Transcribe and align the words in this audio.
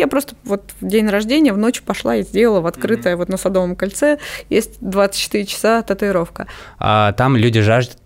я 0.00 0.08
просто 0.08 0.34
вот 0.44 0.72
в 0.80 0.86
день 0.86 1.08
рождения 1.08 1.52
в 1.52 1.58
ночь 1.58 1.82
пошла 1.82 2.16
и 2.16 2.22
сделала 2.22 2.60
в 2.60 2.66
открытое 2.66 3.14
mm-hmm. 3.14 3.18
вот 3.18 3.28
на 3.28 3.36
Садовом 3.36 3.76
кольце 3.76 4.18
есть 4.48 4.78
24 4.80 5.44
часа 5.44 5.82
татуировка. 5.82 6.46
А 6.78 7.12
там 7.12 7.36
люди 7.36 7.60
жаждут 7.60 7.98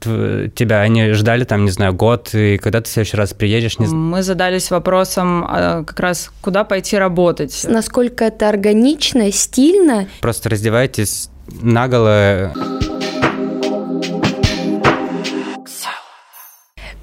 тебя, 0.54 0.80
они 0.80 1.12
ждали 1.12 1.45
там, 1.45 1.65
не 1.65 1.71
знаю, 1.71 1.95
год, 1.95 2.35
и 2.35 2.59
когда 2.59 2.80
ты 2.80 2.88
в 2.88 2.93
следующий 2.93 3.17
раз 3.17 3.33
приедешь? 3.33 3.79
Не... 3.79 3.87
Мы 3.87 4.22
задались 4.22 4.71
вопросом 4.71 5.45
а, 5.49 5.85
как 5.85 6.01
раз, 6.01 6.33
куда 6.41 6.65
пойти 6.65 6.99
работать. 6.99 7.65
Насколько 7.69 8.25
это 8.25 8.49
органично, 8.49 9.31
стильно. 9.31 10.09
Просто 10.21 10.51
раздевайтесь 10.51 11.31
наголо. 11.63 12.53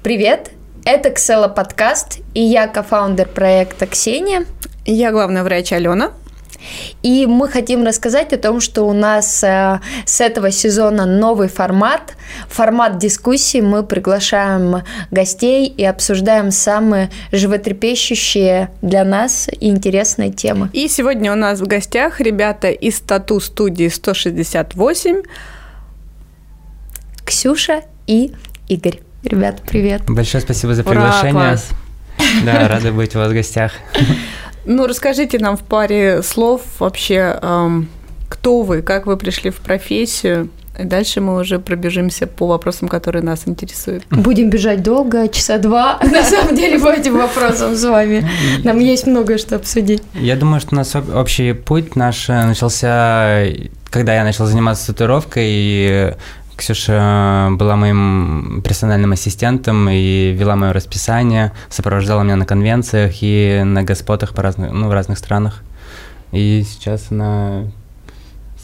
Привет, 0.02 0.50
это 0.84 1.10
Ксела 1.10 1.48
подкаст, 1.48 2.18
и 2.34 2.42
я 2.42 2.66
кофаундер 2.66 3.28
проекта 3.28 3.86
Ксения. 3.86 4.44
Я 4.84 5.12
главный 5.12 5.42
врач 5.42 5.72
Алена. 5.72 6.12
И 7.02 7.26
мы 7.26 7.48
хотим 7.48 7.84
рассказать 7.84 8.32
о 8.32 8.38
том, 8.38 8.60
что 8.60 8.82
у 8.82 8.92
нас 8.92 9.42
э, 9.42 9.80
с 10.04 10.20
этого 10.20 10.50
сезона 10.50 11.06
новый 11.06 11.48
формат. 11.48 12.14
Формат 12.48 12.98
дискуссии. 12.98 13.60
Мы 13.60 13.82
приглашаем 13.82 14.82
гостей 15.10 15.66
и 15.66 15.84
обсуждаем 15.84 16.50
самые 16.50 17.10
животрепещущие 17.32 18.70
для 18.80 19.04
нас 19.04 19.48
и 19.48 19.68
интересные 19.68 20.30
темы. 20.30 20.70
И 20.72 20.88
сегодня 20.88 21.32
у 21.32 21.36
нас 21.36 21.60
в 21.60 21.66
гостях 21.66 22.20
ребята 22.20 22.70
из 22.70 23.00
тату-студии 23.00 23.88
168. 23.88 25.22
Ксюша 27.24 27.82
и 28.06 28.32
Игорь. 28.68 29.00
Ребят, 29.24 29.62
привет. 29.66 30.02
Большое 30.06 30.42
спасибо 30.42 30.74
за 30.74 30.84
приглашение. 30.84 31.34
Ура, 31.34 31.50
класс. 31.50 31.68
Да, 32.44 32.68
рады 32.68 32.92
быть 32.92 33.14
у 33.16 33.18
вас 33.18 33.30
в 33.30 33.34
гостях. 33.34 33.72
Ну, 34.64 34.86
расскажите 34.86 35.38
нам 35.38 35.56
в 35.56 35.62
паре 35.62 36.22
слов 36.22 36.62
вообще, 36.78 37.38
эм, 37.40 37.88
кто 38.28 38.62
вы, 38.62 38.82
как 38.82 39.06
вы 39.06 39.16
пришли 39.16 39.50
в 39.50 39.56
профессию, 39.56 40.50
и 40.78 40.84
дальше 40.84 41.20
мы 41.20 41.38
уже 41.38 41.58
пробежимся 41.58 42.26
по 42.26 42.46
вопросам, 42.46 42.88
которые 42.88 43.22
нас 43.22 43.42
интересуют. 43.46 44.04
Будем 44.10 44.50
бежать 44.50 44.82
долго, 44.82 45.28
часа 45.28 45.58
два, 45.58 45.98
на 46.02 46.22
самом 46.22 46.56
деле, 46.56 46.78
по 46.78 46.88
этим 46.88 47.18
вопросам 47.18 47.76
с 47.76 47.84
вами. 47.84 48.28
Нам 48.64 48.78
есть 48.78 49.06
многое, 49.06 49.38
что 49.38 49.56
обсудить. 49.56 50.02
Я 50.14 50.36
думаю, 50.36 50.60
что 50.60 50.70
у 50.72 50.76
нас 50.76 50.94
общий 50.94 51.52
путь 51.52 51.94
наш 51.96 52.28
э, 52.30 52.44
начался, 52.44 53.44
когда 53.90 54.14
я 54.14 54.24
начал 54.24 54.46
заниматься 54.46 54.88
татуировкой, 54.88 55.46
и 55.46 56.14
Ксюша 56.62 57.48
была 57.54 57.74
моим 57.74 58.62
персональным 58.62 59.10
ассистентом 59.10 59.88
и 59.88 60.30
вела 60.30 60.54
мое 60.54 60.72
расписание, 60.72 61.50
сопровождала 61.68 62.22
меня 62.22 62.36
на 62.36 62.46
конвенциях 62.46 63.14
и 63.20 63.62
на 63.64 63.82
госпотах 63.82 64.32
по 64.32 64.42
разных, 64.42 64.70
ну, 64.70 64.86
в 64.86 64.92
разных 64.92 65.18
странах. 65.18 65.64
И 66.30 66.62
сейчас 66.64 67.10
она 67.10 67.64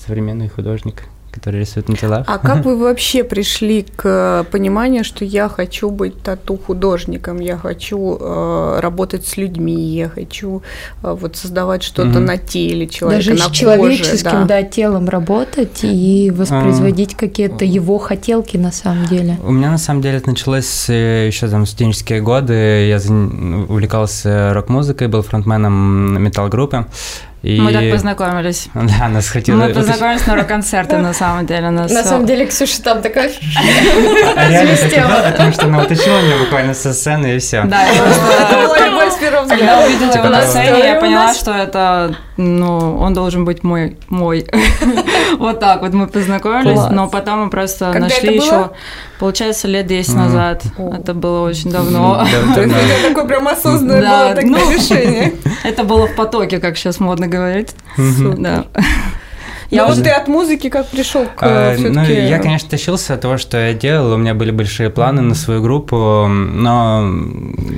современный 0.07 0.49
художник 0.49 1.07
которые 1.31 1.61
рисуют 1.61 1.89
на 1.89 1.97
телах. 1.97 2.25
А 2.27 2.39
как 2.39 2.65
вы 2.65 2.77
вообще 2.79 3.25
пришли 3.25 3.85
к 3.97 4.47
пониманию, 4.51 5.05
что 5.05 5.25
я 5.25 5.49
хочу 5.49 5.91
быть 5.91 6.23
тату-художником, 6.23 7.41
я 7.41 7.57
хочу 7.57 8.19
э, 8.19 8.81
работать 8.81 9.27
с 9.27 9.37
людьми, 9.37 9.75
я 9.75 10.09
хочу 10.09 10.63
э, 11.03 11.17
вот 11.19 11.37
создавать 11.37 11.83
что-то 11.83 12.19
mm-hmm. 12.19 12.19
на 12.19 12.37
теле 12.39 12.87
человека, 12.87 13.25
Даже 13.25 13.43
на 13.43 13.49
с 13.49 13.57
человеческим, 13.57 14.47
да. 14.47 14.61
да, 14.61 14.63
телом 14.63 15.09
работать 15.09 15.81
и 15.83 16.33
воспроизводить 16.35 17.15
а, 17.15 17.17
какие-то 17.17 17.65
его 17.65 17.99
хотелки 17.99 18.57
на 18.57 18.73
самом 18.73 19.07
деле? 19.07 19.37
У 19.45 19.53
меня 19.53 19.71
на 19.71 19.79
самом 19.79 20.03
деле 20.03 20.19
это 20.19 20.31
началось 20.31 20.89
э, 20.89 21.27
еще 21.27 21.49
там 21.49 21.67
студенческие 21.67 22.21
годы, 22.21 22.89
я 22.89 22.99
увлекался 22.99 24.53
рок-музыкой, 24.55 25.09
был 25.09 25.23
фронтменом 25.23 26.23
метал-группы, 26.23 26.87
и... 27.43 27.61
Мы 27.61 27.73
так 27.73 27.91
познакомились. 27.91 28.69
Да, 28.75 29.09
нас 29.09 29.29
хотела... 29.29 29.57
Мы 29.57 29.75
познакомились 29.75 30.27
на 30.27 30.35
рок-концерте, 30.35 30.97
на 30.99 31.13
самом 31.13 31.47
деле. 31.47 31.71
На 31.71 31.89
самом 31.89 32.27
деле, 32.27 32.47
Ксюша 32.47 32.83
там 32.83 33.03
такая 33.03 33.31
а 34.37 34.49
Реально 34.49 34.77
так 34.77 35.33
потому 35.33 35.53
что 35.53 35.67
она 35.67 35.83
утащила 35.83 36.21
меня 36.21 36.39
буквально 36.39 36.75
со 36.75 36.93
сцены, 36.93 37.37
и 37.37 37.39
все. 37.39 37.65
Да, 37.65 37.87
это 37.87 38.67
была 38.67 38.79
любовь 38.87 39.13
с 39.13 39.17
первого 39.17 39.43
взгляда. 39.45 39.65
Я 39.65 39.87
увидела 39.87 40.15
его 40.15 40.29
на 40.29 40.43
сцене, 40.43 40.79
я 40.81 40.95
поняла, 40.97 41.35
что 41.35 41.53
это, 41.53 42.17
ну, 42.39 42.97
он 42.99 43.15
должен 43.15 43.45
быть 43.45 43.65
мой, 43.65 43.99
мой. 44.09 44.47
Вот 45.39 45.61
так 45.61 45.83
вот 45.83 45.93
мы 45.93 46.07
познакомились, 46.07 46.91
но 46.91 47.09
потом 47.09 47.45
мы 47.45 47.51
просто 47.51 47.93
нашли 47.93 48.37
еще, 48.37 48.71
получается, 49.21 49.69
лет 49.69 49.87
10 49.87 50.15
назад. 50.15 50.63
Это 50.79 51.15
было 51.15 51.47
очень 51.47 51.71
давно. 51.71 52.25
Это 52.57 53.09
такое 53.09 53.25
прям 53.25 53.49
осознанное 53.49 54.35
было 54.35 54.59
ну, 54.59 54.73
решение. 54.73 55.35
Это 55.65 55.85
было 55.85 56.07
в 56.07 56.15
потоке, 56.15 56.59
как 56.59 56.77
сейчас 56.77 57.01
модно 57.01 57.27
говорить. 57.27 57.75
Да. 57.97 58.67
Я 59.71 59.87
ну, 59.87 59.95
вот 59.95 60.03
ты 60.03 60.11
от 60.11 60.29
музыки 60.29 60.71
как 60.71 60.89
пришел 60.89 61.27
к 61.27 61.43
а, 61.43 61.77
Ну, 61.79 62.03
я, 62.03 62.39
конечно, 62.39 62.71
тащился 62.71 63.15
от 63.15 63.21
того, 63.21 63.37
что 63.37 63.59
я 63.59 63.75
делал. 63.75 64.13
У 64.13 64.17
меня 64.17 64.35
были 64.35 64.51
большие 64.51 64.89
планы 64.89 65.21
на 65.21 65.35
свою 65.35 65.63
группу, 65.63 66.27
но 66.27 67.07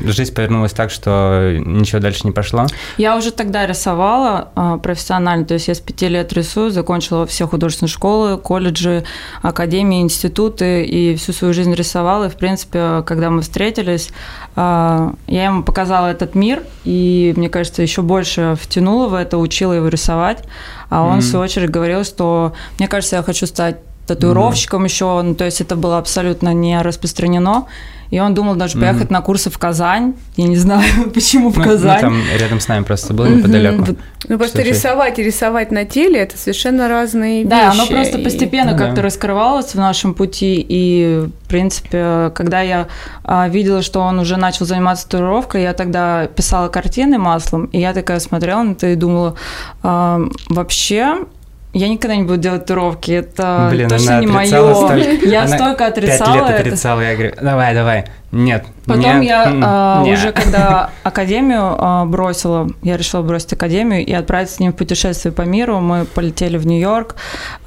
жизнь 0.05 0.33
повернулась 0.33 0.73
так, 0.73 0.91
что 0.91 1.57
ничего 1.59 2.01
дальше 2.01 2.21
не 2.25 2.31
пошло. 2.31 2.67
Я 2.97 3.17
уже 3.17 3.33
тогда 3.33 3.67
рисовала 3.67 4.51
а, 4.55 4.79
профессионально, 4.79 5.45
то 5.45 5.55
есть 5.55 5.67
я 5.67 5.75
с 5.75 5.81
пяти 5.81 6.09
лет 6.09 6.33
рисую, 6.33 6.71
закончила 6.71 7.27
все 7.27 7.49
художественные 7.49 7.91
школы, 7.91 8.39
колледжи, 8.39 9.05
академии, 9.43 10.01
институты, 10.01 10.85
и 10.85 11.17
всю 11.17 11.33
свою 11.33 11.53
жизнь 11.53 11.75
рисовала. 11.75 12.27
И, 12.27 12.29
в 12.29 12.37
принципе, 12.37 13.03
когда 13.05 13.31
мы 13.31 13.43
встретились, 13.43 14.11
а, 14.55 15.15
я 15.27 15.47
ему 15.47 15.65
показала 15.65 16.07
этот 16.07 16.37
мир, 16.37 16.63
и, 16.85 17.35
мне 17.37 17.49
кажется, 17.49 17.83
еще 17.83 18.03
больше 18.03 18.57
втянула 18.61 19.09
в 19.09 19.15
это, 19.15 19.39
учила 19.39 19.73
его 19.73 19.89
рисовать. 19.89 20.45
А 20.91 21.03
он, 21.03 21.19
mm-hmm. 21.19 21.21
в 21.21 21.25
свою 21.25 21.45
очередь, 21.45 21.71
говорил, 21.71 22.05
что, 22.05 22.53
мне 22.79 22.89
кажется, 22.89 23.17
я 23.17 23.23
хочу 23.23 23.47
стать 23.47 23.77
татуировщиком 24.07 24.83
mm-hmm. 24.83 24.89
еще, 24.89 25.23
ну, 25.23 25.35
то 25.35 25.45
есть 25.45 25.61
это 25.61 25.77
было 25.77 25.99
абсолютно 25.99 26.53
не 26.53 26.83
распространено. 26.83 27.67
И 28.11 28.19
он 28.19 28.35
думал 28.35 28.57
даже 28.57 28.79
поехать 28.79 29.09
mm-hmm. 29.09 29.13
на 29.13 29.21
курсы 29.21 29.51
в 29.51 29.59
Казань. 29.59 30.15
Я 30.37 30.49
не 30.49 30.57
знаю, 30.57 31.11
почему 31.15 31.51
в 31.51 31.59
ну, 31.59 31.65
Казань. 31.65 31.97
Ну, 31.97 32.01
там 32.01 32.23
рядом 32.37 32.61
с 32.61 32.69
нами 32.69 32.85
просто 32.85 33.15
было 33.15 33.27
неподалеку. 33.27 33.85
Mm-hmm. 33.85 33.99
Ну, 34.29 34.39
просто 34.39 34.63
рисовать 34.63 35.19
и 35.19 35.23
рисовать 35.23 35.71
на 35.71 35.85
теле– 35.85 36.19
это 36.21 36.37
совершенно 36.37 36.89
разные 36.89 37.45
да, 37.45 37.67
вещи. 37.67 37.77
Да, 37.77 37.83
оно 37.83 37.87
просто 37.87 38.19
постепенно 38.19 38.71
и... 38.71 38.77
как-то 38.77 38.97
да. 38.97 39.03
раскрывалось 39.03 39.75
в 39.75 39.77
нашем 39.77 40.15
пути. 40.15 40.65
И, 40.69 41.27
в 41.45 41.49
принципе, 41.49 42.31
когда 42.35 42.61
я 42.61 42.89
а, 43.25 43.49
видела, 43.49 43.83
что 43.83 44.01
он 44.01 44.19
уже 44.19 44.37
начал 44.37 44.67
заниматься 44.67 45.05
татуировкой, 45.05 45.63
я 45.63 45.73
тогда 45.73 46.27
писала 46.27 46.69
картины 46.69 47.19
маслом, 47.19 47.67
и 47.67 47.79
я 47.79 47.95
такая 47.95 48.19
смотрела 48.19 48.63
на 48.63 48.73
это 48.73 48.89
и 48.89 48.97
думала, 48.97 49.37
а, 49.83 50.21
вообще 50.49 51.27
я 51.73 51.89
никогда 51.89 52.17
не 52.17 52.25
буду 52.25 52.39
делать 52.39 52.63
татуировки, 52.63 53.13
это 53.13 53.69
Блин, 53.71 53.89
точно 53.89 54.21
не 54.21 54.27
мое. 54.27 54.75
Столько... 54.75 54.97
Я 55.27 55.45
она 55.45 55.57
столько 55.57 55.87
отрицала. 55.87 56.35
Пять 56.35 56.51
лет 56.51 56.61
отрицала, 56.61 57.01
это. 57.01 57.11
я 57.11 57.17
говорю, 57.17 57.35
давай, 57.41 57.75
давай, 57.75 58.05
нет. 58.33 58.65
Потом 58.87 59.21
нет, 59.21 59.25
я 59.25 60.05
э, 60.07 60.13
уже 60.13 60.33
когда 60.33 60.91
академию 61.03 61.77
э, 61.79 62.05
бросила, 62.07 62.69
я 62.83 62.97
решила 62.97 63.23
бросить 63.23 63.53
академию 63.53 64.05
и 64.05 64.13
отправиться 64.13 64.57
с 64.57 64.61
ним 64.61 64.73
в 64.73 64.77
путешествие 64.77 65.33
по 65.33 65.43
миру. 65.43 65.81
Мы 65.81 66.05
полетели 66.05 66.57
в 66.57 66.67
Нью-Йорк, 66.67 67.17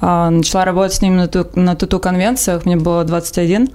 э, 0.00 0.28
начала 0.30 0.64
работать 0.64 0.94
с 0.94 1.02
ним 1.02 1.16
на, 1.16 1.28
ту, 1.28 1.46
на 1.54 1.76
тату-конвенциях, 1.76 2.64
мне 2.64 2.76
было 2.76 3.04
21. 3.04 3.68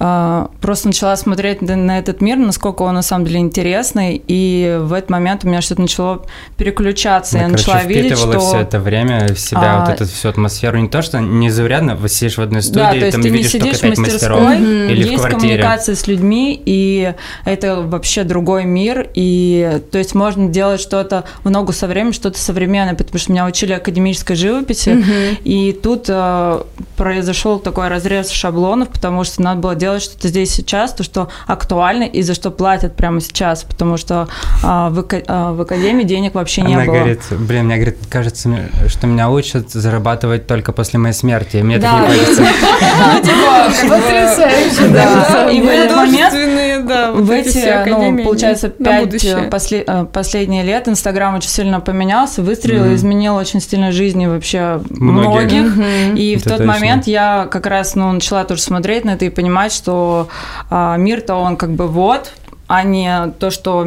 Э, 0.00 0.46
просто 0.60 0.88
начала 0.88 1.16
смотреть 1.16 1.62
на 1.62 1.98
этот 1.98 2.20
мир, 2.20 2.38
насколько 2.38 2.82
он 2.82 2.94
на 2.94 3.02
самом 3.02 3.26
деле 3.26 3.40
интересный, 3.40 4.22
и 4.26 4.78
в 4.80 4.92
этот 4.94 5.10
момент 5.10 5.44
у 5.44 5.48
меня 5.48 5.60
что-то 5.60 5.82
начало 5.82 6.24
переключаться. 6.56 7.36
Ну, 7.36 7.42
я 7.42 7.48
короче, 7.48 7.66
начала 7.66 7.84
видеть, 7.84 8.18
что... 8.18 8.40
все 8.40 8.58
это 8.60 8.80
время 8.80 9.34
в 9.34 9.38
себя, 9.38 9.76
а... 9.76 9.80
вот 9.80 10.00
эту 10.00 10.06
всю 10.06 10.28
атмосферу. 10.28 10.78
Не 10.78 10.88
то, 10.88 11.02
что 11.02 11.20
незаурядно, 11.20 11.94
вы 11.94 12.08
сидишь 12.08 12.38
в 12.38 12.42
одной 12.42 12.62
студии, 12.62 12.78
да, 12.78 12.90
то 12.90 12.96
есть 12.96 13.12
там 13.12 13.22
ты 13.22 13.28
видишь 13.28 13.52
не 13.52 13.60
сидишь 13.60 13.78
только 13.78 13.96
пять 13.96 14.12
мастеров. 14.12 14.40
Mm-hmm. 14.40 14.90
Или 14.90 15.02
есть 15.02 15.12
в 15.12 15.28
квартире. 15.28 15.40
коммуникация 15.40 15.94
с 15.94 16.06
людьми, 16.06 16.21
и 16.30 17.14
это 17.44 17.82
вообще 17.82 18.24
другой 18.24 18.64
мир, 18.64 19.08
и 19.14 19.80
то 19.90 19.98
есть 19.98 20.14
можно 20.14 20.48
делать 20.48 20.80
что-то 20.80 21.24
в 21.44 21.50
ногу 21.50 21.72
со 21.72 21.86
временем, 21.86 22.12
что-то 22.12 22.38
современное, 22.38 22.94
потому 22.94 23.18
что 23.18 23.32
меня 23.32 23.46
учили 23.46 23.72
академической 23.72 24.36
живописи, 24.36 24.90
mm-hmm. 24.90 25.42
и 25.44 25.72
тут 25.72 26.06
э, 26.08 26.62
произошел 26.96 27.58
такой 27.58 27.88
разрез 27.88 28.30
шаблонов, 28.30 28.88
потому 28.88 29.24
что 29.24 29.42
надо 29.42 29.60
было 29.60 29.74
делать 29.74 30.02
что-то 30.02 30.28
здесь 30.28 30.50
сейчас, 30.52 30.94
то, 30.94 31.02
что 31.02 31.28
актуально 31.46 32.04
и 32.04 32.22
за 32.22 32.34
что 32.34 32.50
платят 32.50 32.96
прямо 32.96 33.20
сейчас, 33.20 33.64
потому 33.64 33.96
что 33.96 34.28
э, 34.62 34.66
в, 34.90 35.06
э, 35.10 35.52
в 35.52 35.60
академии 35.60 36.04
денег 36.04 36.34
вообще 36.34 36.62
не 36.62 36.74
Она 36.74 36.84
было. 36.84 36.94
говорит, 36.94 37.20
блин, 37.30 37.66
мне 37.66 37.76
говорит, 37.76 37.98
кажется, 38.08 38.70
что 38.88 39.06
меня 39.06 39.30
учат 39.30 39.70
зарабатывать 39.70 40.46
только 40.46 40.72
после 40.72 40.98
моей 40.98 41.14
смерти, 41.14 41.58
мне 41.58 41.76
это 41.76 41.86
не 41.86 42.06
кажется. 42.06 42.42
Ну, 42.42 43.22
типа, 43.22 43.72
потрясающе, 43.88 44.88
да. 44.88 45.50
И 45.50 45.60
в 45.60 45.66
момент 46.12 46.86
да, 46.86 47.12
в 47.12 47.30
эти, 47.30 47.88
ну, 47.88 48.24
получается, 48.24 48.68
пять 48.68 49.24
э, 49.24 49.48
после, 49.50 49.84
э, 49.86 50.06
последние 50.12 50.62
лет 50.62 50.88
Инстаграм 50.88 51.34
очень 51.34 51.50
сильно 51.50 51.80
поменялся, 51.80 52.42
выстрелил, 52.42 52.86
mm-hmm. 52.86 52.94
изменил 52.94 53.36
очень 53.36 53.60
сильно 53.60 53.92
жизни 53.92 54.26
вообще 54.26 54.80
многих. 54.90 55.62
многих. 55.62 55.76
Mm-hmm. 55.76 56.16
И 56.16 56.32
это 56.32 56.40
в 56.40 56.42
тот 56.44 56.58
точно. 56.58 56.66
момент 56.72 57.06
я 57.06 57.46
как 57.50 57.66
раз, 57.66 57.94
ну, 57.94 58.12
начала 58.12 58.44
тоже 58.44 58.62
смотреть 58.62 59.04
на 59.04 59.10
это 59.10 59.24
и 59.24 59.30
понимать, 59.30 59.72
что 59.72 60.28
а, 60.70 60.96
мир-то 60.96 61.34
он 61.34 61.56
как 61.56 61.70
бы 61.70 61.88
вот, 61.88 62.32
а 62.66 62.82
не 62.84 63.32
то, 63.38 63.50
что 63.50 63.84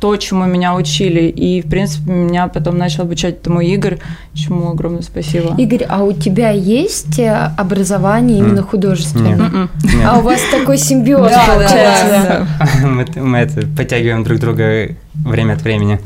то, 0.00 0.16
чему 0.16 0.44
меня 0.46 0.74
учили. 0.74 1.28
И, 1.28 1.62
в 1.62 1.68
принципе, 1.68 2.12
меня 2.12 2.48
потом 2.48 2.78
начал 2.78 3.02
обучать 3.02 3.36
этому 3.36 3.60
Игорь, 3.60 3.98
чему 4.34 4.70
огромное 4.70 5.02
спасибо. 5.02 5.54
Игорь, 5.58 5.84
а 5.88 6.04
у 6.04 6.12
тебя 6.12 6.50
есть 6.50 7.18
э, 7.18 7.52
образование 7.56 8.38
именно 8.38 8.62
художественное? 8.62 9.34
М-м. 9.34 9.70
А 10.04 10.18
у 10.18 10.22
вас 10.22 10.40
такой 10.50 10.78
симбиоз 10.78 11.32
получается. 11.46 12.46
Мы, 12.82 13.06
мы 13.16 13.38
это, 13.38 13.66
подтягиваем 13.76 14.24
друг 14.24 14.38
друга 14.38 14.96
время 15.14 15.54
от 15.54 15.62
времени. 15.62 16.00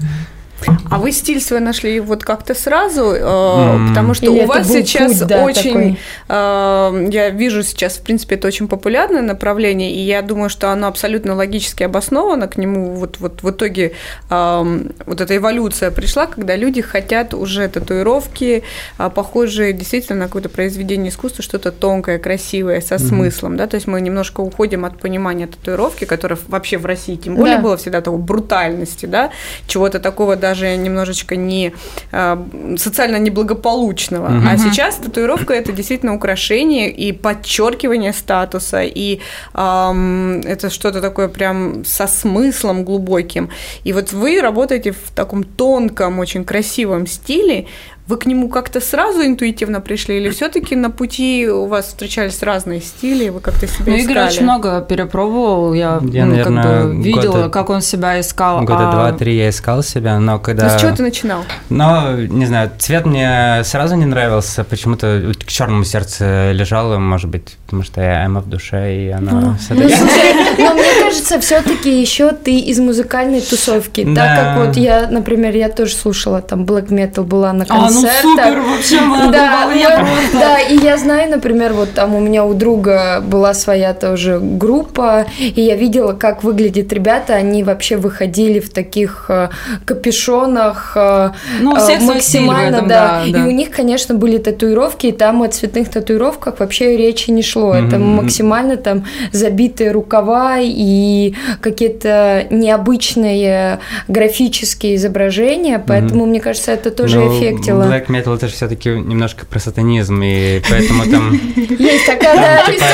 А 0.91 0.99
вы 0.99 1.13
стиль 1.13 1.41
свой 1.41 1.61
нашли 1.61 2.01
вот 2.01 2.25
как-то 2.25 2.55
сразу, 2.55 3.03
М. 3.15 3.89
потому 3.89 4.15
что 4.15 4.27
Или 4.27 4.43
у 4.45 4.47
вас 4.47 4.69
сейчас 4.69 5.19
путь, 5.19 5.27
да, 5.27 5.43
очень, 5.45 5.73
такой? 5.73 5.99
э, 6.29 7.09
я 7.13 7.31
вижу 7.31 7.63
сейчас, 7.63 7.95
в 7.95 8.03
принципе, 8.03 8.37
это 8.37 8.49
очень 8.49 8.69
популярное 8.69 9.23
направление, 9.23 9.93
и 9.93 9.99
я 10.01 10.23
думаю, 10.23 10.51
что 10.51 10.71
оно 10.71 10.87
абсолютно 10.89 11.35
логически 11.35 11.83
обосновано, 11.83 12.49
к 12.49 12.57
нему 12.57 12.95
вот, 12.95 13.17
вот 13.21 13.43
в 13.43 13.51
итоге 13.51 13.93
э, 14.31 14.81
вот 15.07 15.21
эта 15.21 15.37
эволюция 15.37 15.91
пришла, 15.91 16.27
когда 16.27 16.57
люди 16.57 16.83
хотят 16.83 17.35
уже 17.35 17.69
татуировки, 17.69 18.63
а, 18.99 19.09
похожие 19.11 19.73
действительно 19.73 20.19
на 20.21 20.25
какое-то 20.27 20.49
произведение 20.49 21.11
искусства, 21.11 21.43
что-то 21.43 21.73
тонкое, 21.73 22.19
красивое, 22.19 22.81
со 22.81 22.99
смыслом, 22.99 23.57
да, 23.57 23.67
то 23.67 23.77
есть 23.77 23.87
мы 23.87 24.01
немножко 24.01 24.41
уходим 24.41 24.85
от 24.85 24.99
понимания 24.99 25.47
татуировки, 25.47 26.05
которая 26.05 26.39
вообще 26.49 26.79
в 26.79 26.87
России 26.87 27.17
тем 27.17 27.37
более 27.37 27.57
Да. 27.57 27.63
было 27.63 27.77
всегда 27.77 28.01
такой 28.01 28.19
брутальности, 28.21 29.07
да, 29.07 29.31
чего-то 29.67 29.99
такого 29.99 30.37
даже 30.37 30.52
немножечко 30.55 31.37
не 31.37 31.73
а, 32.13 32.45
социально 32.77 33.17
неблагополучного. 33.17 34.29
Мгм. 34.29 34.49
А 34.49 34.57
сейчас 34.59 34.97
татуировка 34.97 35.55
это 35.55 35.73
действительно 35.73 36.15
украшение 36.15 36.91
и 36.91 37.13
подчеркивание 37.13 38.13
статуса, 38.13 38.83
и 38.83 39.21
ам, 39.53 40.41
это 40.41 40.71
что-то 40.71 41.01
такое 41.01 41.29
прям 41.29 41.85
со 41.85 42.07
смыслом 42.07 42.85
глубоким. 42.85 43.49
И 43.85 43.93
вот 43.93 44.13
вы 44.13 44.41
работаете 44.41 44.93
в 44.93 45.11
таком 45.15 45.45
тонком, 45.45 46.19
очень 46.19 46.45
красивом 46.45 47.07
стиле. 47.07 47.67
Вы 48.09 48.17
к 48.17 48.27
нему 48.27 48.49
как-то 48.49 48.81
сразу 48.81 49.25
интуитивно 49.25 49.81
пришли, 49.81 50.17
или 50.17 50.31
все-таки 50.31 50.75
на 50.75 50.91
пути 50.91 51.49
у 51.49 51.67
вас 51.67 51.87
встречались 51.87 52.43
разные 52.43 52.81
стили, 52.81 53.29
вы 53.29 53.39
как-то 53.41 53.69
себя 53.69 53.85
Ну, 53.93 53.95
Игорь 53.97 54.13
искали? 54.17 54.27
очень 54.29 54.43
много 54.43 54.81
перепробовал, 54.81 55.73
я, 55.73 56.01
Я, 56.11 56.27
ну, 56.27 56.37
как 56.37 56.49
наверное, 56.49 56.87
бы 56.87 56.97
видела, 57.03 57.33
года- 57.33 57.49
как 57.51 57.71
он 57.71 57.81
себя 57.81 58.19
искал. 58.21 58.61
Года 58.63 58.89
а- 58.89 58.93
два-три 58.93 59.37
я 59.37 59.49
искал 59.51 59.85
себя, 59.85 60.19
но 60.19 60.41
когда... 60.41 60.65
Ну, 60.73 60.79
с 60.79 60.81
чего 60.81 60.95
ты 60.97 61.03
начинал? 61.03 61.45
Но, 61.69 62.17
не 62.17 62.47
знаю, 62.47 62.73
цвет 62.79 63.07
мне 63.07 63.63
сразу 63.65 63.95
не 63.95 64.05
нравился, 64.07 64.65
почему-то 64.65 65.33
к 65.39 65.47
черному 65.47 65.85
сердце 65.85 66.51
лежало, 66.53 66.99
может 66.99 67.31
быть, 67.31 67.57
потому 67.67 67.85
что 67.85 68.01
я 68.01 68.27
эмо 68.27 68.41
в 68.41 68.49
душе, 68.49 68.97
и 69.07 69.09
оно 69.11 69.31
Ну, 69.41 69.55
всё-таки- 69.59 69.95
слушай, 69.95 70.35
но 70.59 70.75
мне 70.75 70.93
кажется, 71.05 71.39
все-таки 71.41 72.01
еще 72.01 72.33
ты 72.33 72.59
из 72.59 72.81
музыкальной 72.81 73.41
тусовки. 73.41 74.05
Так 74.05 74.15
Да. 74.15 74.37
как 74.37 74.67
вот 74.67 74.77
я, 74.77 75.07
например, 75.09 75.55
я 75.55 75.69
тоже 75.69 75.95
слушала, 75.95 76.43
там 76.43 76.65
Black 76.65 76.89
Metal 76.89 77.23
была 77.23 77.53
на 77.53 77.65
А, 77.99 78.25
ну 78.25 78.37
супер, 78.37 78.61
вообще 78.61 78.99
Да, 79.33 79.69
просто. 79.99 80.39
да, 80.39 80.59
и 80.59 80.77
я 80.79 80.97
знаю, 80.99 81.31
например, 81.31 81.73
вот 81.73 81.93
там 81.95 82.15
у 82.15 82.21
меня 82.21 82.45
у 82.45 82.55
друга 82.55 83.21
была 83.27 83.55
своя 83.55 83.95
тоже 83.95 84.39
группа, 84.41 85.27
и 85.39 85.61
я 85.61 85.77
видела, 85.77 86.13
как 86.13 86.43
выглядят 86.45 86.93
ребята, 86.93 87.35
они 87.35 87.63
вообще 87.65 87.97
выходили 87.97 88.61
в 88.61 88.71
таких 88.71 89.27
э, 89.29 89.49
капюшонах, 89.85 90.93
э, 90.97 91.31
Ну, 91.61 91.73
у 91.73 91.77
э, 91.77 91.99
максимально, 92.01 92.77
этом, 92.77 92.89
да. 92.89 93.21
да, 93.21 93.25
И 93.27 93.33
да. 93.33 93.45
у 93.45 93.51
них, 93.51 93.71
конечно, 93.71 94.15
были 94.15 94.39
татуировки, 94.39 95.07
и 95.07 95.13
там 95.13 95.43
о 95.43 95.49
цветных 95.49 95.89
татуировках 95.91 96.61
вообще 96.61 96.97
речи 96.97 97.31
не 97.31 97.43
шло. 97.43 97.75
Это 97.75 97.97
Мгм. 97.99 98.17
максимально 98.25 98.77
там 98.77 99.05
забитые 99.33 99.93
рукава 99.93 100.57
и 100.59 101.35
какие-то 101.61 102.47
необычные 102.51 103.79
графические 104.09 104.97
изображения, 104.97 105.83
поэтому, 105.85 106.27
мне 106.27 106.41
кажется, 106.41 106.73
это 106.73 106.91
тоже 106.91 107.21
Ну, 107.21 107.29
эффектило. 107.39 107.82
Black 107.83 108.07
Metal 108.07 108.35
это 108.35 108.49
же 108.49 108.55
все-таки 108.55 108.91
немножко 108.91 109.47
про 109.47 109.59
сатанизм, 109.59 110.21
и 110.23 110.61
поэтому 110.69 111.05
там 111.07 111.33
Есть 111.57 112.07
такая, 112.07 112.37
да, 112.37 112.73
типа, 112.73 112.85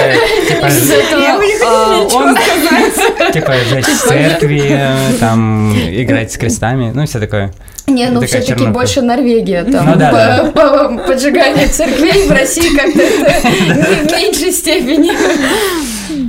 типа, 0.49 0.67
этого. 0.94 1.38
А, 1.67 3.32
типа 3.32 3.55
жечь 3.70 3.87
церкви, 3.87 4.62
э, 4.69 5.12
там 5.20 5.73
играть 5.76 6.32
с 6.32 6.37
крестами, 6.37 6.93
ну 6.94 7.06
все 7.06 7.20
такое. 7.20 7.52
Не, 7.87 8.11
ну 8.11 8.20
все-таки 8.23 8.49
чернуха. 8.49 8.70
больше 8.73 9.02
Норвегия 9.02 9.64
там. 9.64 9.87
Ну 9.87 9.96
да, 9.96 10.50
по, 10.55 10.88
по 10.88 10.99
поджиганию 11.06 11.69
церквей 11.69 12.29
в 12.29 12.31
России 12.31 12.76
как-то 12.76 12.99
в 14.08 14.12
меньшей 14.12 14.52
степени. 14.52 15.12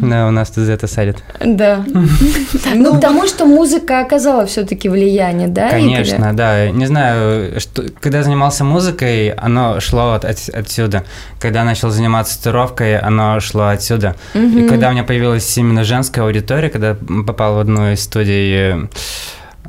Да, 0.02 0.28
у 0.28 0.32
нас 0.32 0.50
тут 0.50 0.66
за 0.66 0.74
это 0.74 0.88
садят. 0.88 1.18
Да. 1.44 1.84
Ну, 2.74 2.94
потому 2.96 3.28
что 3.28 3.46
музыка 3.46 4.00
оказала 4.02 4.46
все-таки 4.46 4.90
влияние, 4.90 5.48
да? 5.48 5.70
Конечно, 5.70 6.34
да. 6.34 6.70
Не 6.70 6.86
знаю, 6.86 7.60
что, 7.60 7.84
когда 8.02 8.24
занимался 8.24 8.64
музыкой, 8.64 9.32
оно 9.32 9.80
шло 9.80 10.14
от, 10.14 10.26
от- 10.26 10.50
отсюда. 10.50 11.04
Когда 11.40 11.64
начал 11.64 11.90
заниматься 11.90 12.38
татуировкой, 12.38 12.98
оно 12.98 13.40
шло 13.40 13.68
отсюда. 13.68 14.16
И 14.34 14.68
когда 14.70 14.90
у 14.90 14.92
меня 14.92 15.04
появилась 15.04 15.58
именно 15.58 15.84
женская 15.84 16.22
аудитория, 16.22 16.70
когда 16.70 16.96
попал 17.28 17.56
в 17.56 17.60
одну 17.60 17.92
из 17.92 18.04
студий, 18.04 18.54
э, 18.54 18.88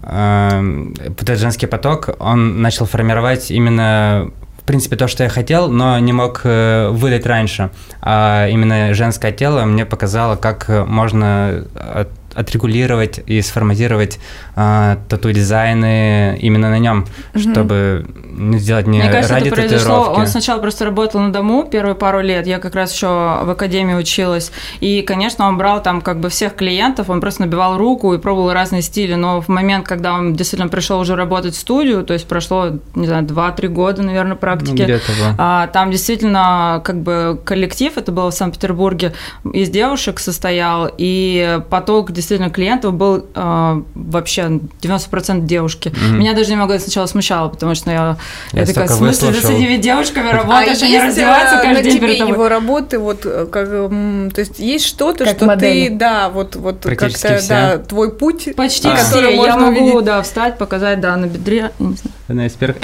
э, 0.03 0.85
вот 1.09 1.23
этот 1.23 1.39
женский 1.39 1.67
поток, 1.67 2.11
он 2.19 2.63
начал 2.63 2.87
формировать 2.87 3.51
именно 3.51 4.31
в 4.61 4.65
принципе, 4.65 4.97
то, 4.97 5.09
что 5.09 5.25
я 5.25 5.29
хотел, 5.31 5.69
но 5.69 5.99
не 5.99 6.13
мог 6.13 6.43
э, 6.45 6.89
выдать 6.91 7.27
раньше. 7.27 7.71
А 8.03 8.47
именно 8.49 8.95
женское 8.95 9.33
тело 9.33 9.65
мне 9.65 9.85
показало, 9.87 10.37
как 10.37 10.69
э, 10.69 10.85
можно 10.85 11.65
от- 11.75 12.09
отрегулировать 12.35 13.21
и 13.27 13.41
сформатировать 13.43 14.19
э, 14.57 14.97
тату-дизайны 15.09 16.39
именно 16.41 16.71
на 16.71 16.79
нем, 16.79 17.07
чтобы 17.35 18.07
не 18.25 18.59
сделать 18.59 18.87
не 18.87 18.99
Мне 19.01 19.11
кажется, 19.11 19.35
ради 19.35 19.49
это 19.49 19.57
произошло. 19.57 19.87
татуировки. 19.97 20.21
Он 20.21 20.27
сначала 20.27 20.61
просто 20.61 20.85
работал 20.85 21.21
на 21.21 21.33
дому 21.33 21.65
первые 21.71 21.95
пару 21.95 22.21
лет. 22.21 22.47
Я 22.47 22.59
как 22.59 22.75
раз 22.75 22.95
еще 22.95 23.07
в 23.07 23.51
академии 23.51 23.95
училась. 23.95 24.53
И, 24.81 25.03
конечно, 25.03 25.49
он 25.49 25.59
брал 25.59 25.83
там 25.83 26.01
как 26.01 26.21
бы 26.21 26.29
всех 26.29 26.55
клиентов, 26.55 27.11
он 27.11 27.21
просто 27.21 27.43
набивал 27.43 27.77
руку 27.79 28.15
и 28.15 28.19
пробовал 28.19 28.53
разные 28.53 28.83
стили. 28.83 29.15
Но 29.15 29.41
в 29.41 29.49
момент, 29.49 29.87
когда 29.87 30.15
он 30.15 30.35
действительно 30.35 30.69
пришел 30.71 31.01
уже 31.01 31.17
работать 31.17 31.55
в 31.55 31.59
студию, 31.59 32.05
то 32.05 32.13
есть 32.15 32.27
прошло, 32.27 32.71
не 32.95 33.07
знаю, 33.07 33.25
2-3 33.25 33.69
года, 33.69 34.03
наверное, 34.03 34.31
Ну, 34.35 34.39
практики. 34.39 35.01
да. 35.21 35.35
А, 35.39 35.67
там 35.69 35.91
действительно 35.91 36.81
как 36.85 37.01
бы 37.03 37.41
коллектив, 37.45 37.97
это 37.97 38.13
было 38.13 38.31
в 38.31 38.35
Санкт-Петербурге, 38.35 39.13
из 39.53 39.69
девушек 39.71 40.19
состоял, 40.21 40.91
и 40.97 41.61
поток 41.71 42.13
действительно 42.21 42.51
клиентов 42.51 42.95
был 42.95 43.27
а, 43.35 43.83
вообще 43.95 44.61
90% 44.81 45.47
девушки. 45.47 45.89
Мгм. 45.89 46.19
Меня 46.21 46.35
даже 46.35 46.51
немного 46.53 46.79
сначала 46.79 47.07
смущало, 47.07 47.49
потому 47.49 47.75
что 47.75 47.91
я, 47.91 48.17
Я 48.53 48.61
я 48.61 48.67
такая, 48.67 48.87
в 48.87 48.91
смысле, 48.93 49.29
ты 49.29 49.35
с 49.35 49.37
выслушал. 49.43 49.59
этими 49.59 49.77
девушками 49.77 50.29
А 50.31 50.33
работаешь, 50.33 50.83
они 50.83 50.93
есть, 50.93 51.05
раздеваются 51.07 51.57
э, 51.57 51.63
каждый 51.63 51.75
на 51.77 51.83
день 51.83 51.93
тебе 51.97 52.07
перед 52.07 52.19
тобой. 52.19 52.35
его 52.35 52.49
работы, 52.49 52.99
вот 52.99 53.21
э, 53.25 53.47
как, 53.51 53.69
то 53.69 54.41
есть 54.41 54.59
есть 54.59 54.85
что-то, 54.87 55.25
Как 55.25 55.37
что 55.37 55.47
модели. 55.47 55.89
ты, 55.89 55.95
да, 55.95 56.29
вот, 56.29 56.57
вот 56.57 56.83
как-то, 56.85 57.09
все. 57.09 57.41
да, 57.49 57.79
твой 57.79 58.13
путь, 58.13 58.55
Почти 58.57 58.89
А. 58.89 58.97
все. 58.97 59.29
Я 59.31 59.57
могу, 59.57 59.81
увидеть. 59.85 60.05
да, 60.05 60.23
встать, 60.23 60.59
показать, 60.59 61.01
да, 61.01 61.17
на 61.17 61.27
бедре. 61.27 61.73
не 61.79 61.97
знаю. 61.97 62.15
Одна 62.31 62.47
из 62.47 62.53
первых. 62.53 62.77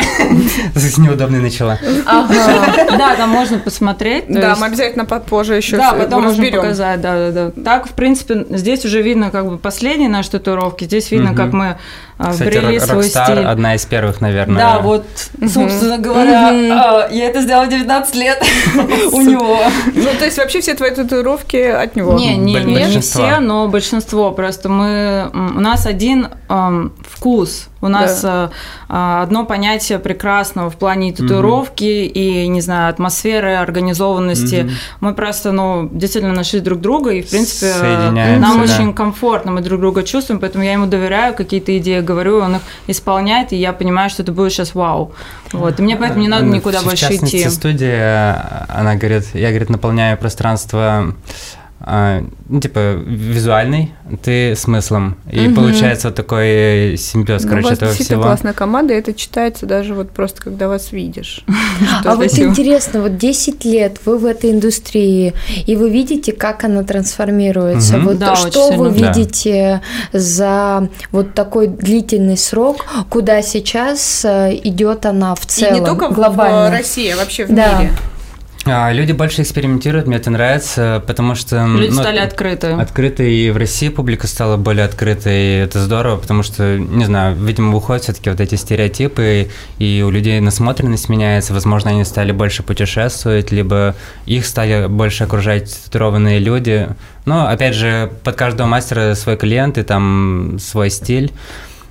С 0.75 0.99
неудобной 0.99 1.39
начала. 1.39 1.79
Ага. 2.05 2.35
Да, 2.99 3.15
там 3.15 3.31
можно 3.31 3.59
посмотреть. 3.59 4.25
да, 4.29 4.49
есть- 4.49 4.61
мы 4.61 4.67
обязательно 4.67 5.05
попозже 5.05 5.55
еще 5.55 5.77
Да, 5.77 5.93
потом 5.93 6.23
можем 6.25 6.41
разберем. 6.41 6.63
показать, 6.63 7.01
да, 7.01 7.31
да, 7.31 7.51
да. 7.55 7.63
Так, 7.63 7.87
в 7.89 7.93
принципе, 7.93 8.45
здесь 8.51 8.85
уже 8.85 9.03
видно 9.03 9.31
как 9.31 9.47
бы 9.49 9.57
последние 9.59 10.09
наши 10.09 10.33
татуировки. 10.33 10.83
Здесь 10.85 11.13
видно, 11.13 11.33
как 11.35 11.53
мы 11.53 11.77
Кстати, 12.19 12.43
вбрели 12.43 12.79
свой 12.79 13.05
Rockstar 13.05 13.25
стиль. 13.25 13.45
одна 13.45 13.75
из 13.75 13.85
первых, 13.85 14.23
наверное. 14.23 14.57
Да, 14.57 14.79
вот, 14.79 15.05
собственно 15.41 15.99
говоря, 15.99 16.49
а, 16.49 17.09
я 17.11 17.27
это 17.27 17.43
сделала 17.43 17.67
в 17.67 17.69
19 17.69 18.15
лет 18.15 18.43
у 19.13 19.21
него. 19.21 19.59
Ну, 19.95 20.09
то 20.19 20.25
есть 20.25 20.39
вообще 20.39 20.61
все 20.61 20.75
твои 20.75 20.93
татуировки 20.93 21.57
от 21.57 21.95
него? 21.95 22.15
Не, 22.15 22.37
не, 22.39 22.55
не 22.55 23.01
все, 23.01 23.39
но 23.41 23.69
большинство. 23.69 24.33
Просто 24.33 24.69
мы, 24.69 25.31
у 25.33 25.61
нас 25.61 25.87
один 25.87 26.29
вкус. 27.07 27.69
У 27.83 27.89
нас 27.89 28.25
а, 28.25 28.51
а, 28.89 29.23
одно 29.23 29.45
понятие 29.45 29.99
прекрасного 29.99 30.71
в 30.71 30.77
плане 30.77 31.13
татуировки 31.13 31.85
и, 31.85 32.49
не 32.49 32.61
знаю, 32.61 32.91
атмосферы, 32.91 33.55
организованности. 33.55 34.71
Мы 35.01 35.15
просто, 35.15 35.53
ну, 35.53 35.89
действительно 35.93 36.35
нашли 36.35 36.61
друг 36.61 36.81
друга, 36.81 37.11
и, 37.11 37.23
в 37.23 37.31
принципе, 37.31 37.75
нам 38.39 38.63
очень 38.63 38.95
комфортно, 38.95 39.53
мы 39.53 39.61
друг 39.61 39.81
друга 39.81 40.03
чувствуем, 40.03 40.41
поэтому 40.41 40.65
я 40.65 40.73
ему 40.73 40.87
доверяю, 40.87 41.35
какие-то 41.35 41.77
идеи 41.79 42.01
говорю, 42.07 42.39
он 42.41 42.57
их 42.57 42.63
исполняет, 42.87 43.53
и 43.53 43.57
я 43.57 43.73
понимаю, 43.73 44.09
что 44.09 44.23
это 44.23 44.33
будет 44.33 44.53
сейчас 44.53 44.75
вау. 44.75 45.13
Вот, 45.53 45.79
и 45.79 45.83
мне 45.83 45.97
поэтому 45.97 46.21
не 46.21 46.29
надо 46.29 46.45
Ну, 46.47 46.55
никуда 46.55 46.81
в 46.81 46.85
больше 46.85 47.09
частности, 47.09 47.37
идти. 47.43 47.51
студия, 47.51 48.67
она 48.69 48.95
говорит, 48.95 49.25
я, 49.35 49.49
говорит, 49.51 49.69
наполняю 49.69 50.17
пространство 50.17 51.15
а, 51.79 52.25
ну, 52.49 52.61
типа, 52.61 52.95
визуальный, 52.95 53.93
ты 54.23 54.57
смыслом. 54.57 55.19
И 55.31 55.47
угу. 55.47 55.57
получается 55.57 56.09
вот 56.09 56.17
такой 56.17 56.97
симбиоз, 56.97 57.45
ну, 57.45 57.49
короче, 57.51 57.75
этого 57.75 57.93
всего. 57.93 58.23
классная 58.23 58.55
команда, 58.55 58.95
и 58.95 58.97
это 58.97 59.13
читается 59.13 59.67
даже 59.67 59.95
вот 59.95 60.11
просто, 60.11 60.41
когда 60.43 60.69
вас 60.69 60.93
видишь. 60.93 61.45
А 62.05 62.15
вот 62.15 62.27
интересно, 62.39 63.03
вот 63.03 63.19
10 63.19 63.65
лет 63.65 63.99
вы 64.05 64.19
в 64.19 64.25
этой 64.25 64.53
индустрии, 64.53 65.35
и 65.67 65.77
вы 65.77 65.91
видите, 65.91 66.33
как 66.33 66.65
она 66.65 66.83
трансформируется. 66.83 67.99
Вот 67.99 68.23
что 68.39 68.73
вы 68.73 68.91
видите 68.91 69.83
за 70.13 70.89
вот 71.13 71.35
такой 71.35 71.67
длительный 71.67 72.37
срок, 72.37 72.87
куда 73.11 73.43
сейчас 73.43 74.25
э, 74.25 74.59
идет 74.65 75.05
она 75.07 75.35
в 75.35 75.45
целом, 75.47 75.77
И 75.77 75.81
не 75.81 75.87
только 75.87 76.09
в 76.09 76.71
России, 76.71 77.11
а 77.11 77.17
вообще 77.17 77.45
в 77.45 77.51
мире. 77.51 77.93
А, 78.67 78.93
люди 78.93 79.13
больше 79.13 79.43
экспериментируют, 79.43 80.07
мне 80.07 80.17
это 80.17 80.31
нравится, 80.31 81.03
потому 81.07 81.35
что... 81.35 81.65
Люди 81.67 81.93
ну, 81.93 82.01
стали 82.01 82.19
открыты. 82.19 82.69
Открыты, 82.69 83.33
и 83.33 83.51
в 83.51 83.57
России 83.57 83.89
публика 83.89 84.27
стала 84.27 84.57
более 84.57 84.85
открытой, 84.85 85.33
и 85.37 85.59
это 85.59 85.81
здорово, 85.81 86.17
потому 86.17 86.43
что, 86.43 86.77
не 86.77 87.05
знаю, 87.05 87.37
видимо, 87.37 87.73
выходят 87.73 88.03
все 88.03 88.13
таки 88.13 88.29
вот 88.29 88.41
эти 88.41 88.57
стереотипы, 88.57 89.49
и 89.79 90.05
у 90.07 90.11
людей 90.11 90.41
насмотренность 90.41 91.09
меняется, 91.09 91.55
возможно, 91.55 91.91
они 91.91 92.05
стали 92.05 92.33
больше 92.33 92.63
путешествовать, 92.63 93.53
либо 93.53 93.95
их 94.27 94.45
стали 94.47 94.87
больше 94.87 95.25
окружать 95.25 95.73
татуированные 95.85 96.39
люди. 96.41 96.89
Но, 97.25 97.47
опять 97.47 97.75
же, 97.75 98.13
под 98.25 98.37
каждого 98.37 98.67
мастера 98.67 99.15
свой 99.15 99.37
клиент 99.37 99.79
и 99.79 99.83
там 99.83 100.59
свой 100.61 100.91
стиль. 100.91 101.33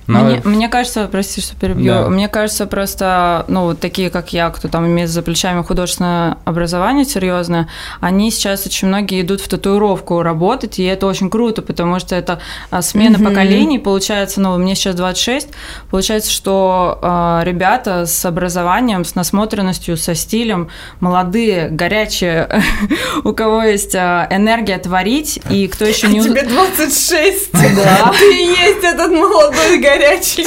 Но... 0.06 0.20
Мне, 0.20 0.40
мне 0.44 0.68
кажется, 0.68 1.08
прости, 1.10 1.40
что 1.40 1.56
перебью, 1.56 1.92
да. 1.92 2.08
мне 2.08 2.28
кажется, 2.28 2.66
просто, 2.66 3.44
ну, 3.48 3.62
вот 3.64 3.80
такие, 3.80 4.08
как 4.08 4.32
я, 4.32 4.50
кто 4.50 4.68
там 4.68 4.86
имеет 4.86 5.10
за 5.10 5.22
плечами 5.22 5.62
художественное 5.62 6.38
образование 6.44 7.04
серьезное, 7.04 7.68
они 8.00 8.30
сейчас 8.30 8.66
очень 8.66 8.88
многие 8.88 9.22
идут 9.22 9.40
в 9.40 9.48
татуировку 9.48 10.22
работать, 10.22 10.78
и 10.78 10.84
это 10.84 11.06
очень 11.06 11.28
круто, 11.28 11.60
потому 11.60 11.98
что 11.98 12.14
это 12.14 12.38
а, 12.70 12.82
смена 12.82 13.16
mm-hmm. 13.16 13.24
поколений, 13.24 13.78
получается, 13.80 14.40
ну, 14.40 14.56
мне 14.58 14.76
сейчас 14.76 14.94
26, 14.94 15.48
получается, 15.90 16.30
что 16.30 16.98
э, 17.02 17.40
ребята 17.44 18.06
с 18.06 18.24
образованием, 18.24 19.04
с 19.04 19.16
насмотренностью, 19.16 19.96
со 19.96 20.14
стилем, 20.14 20.68
молодые, 21.00 21.68
горячие, 21.68 22.62
у 23.24 23.32
кого 23.32 23.62
есть 23.62 23.94
э, 23.94 24.28
энергия 24.30 24.78
творить, 24.78 25.40
и 25.50 25.66
кто 25.66 25.84
еще 25.84 26.06
не... 26.06 26.22
Тебе 26.22 26.44
26, 26.44 27.52
да. 27.52 28.12
ты 28.18 28.34
есть 28.34 28.84
этот 28.84 29.10
молодой, 29.10 29.78
горячий 29.78 29.95
горячий 29.96 30.46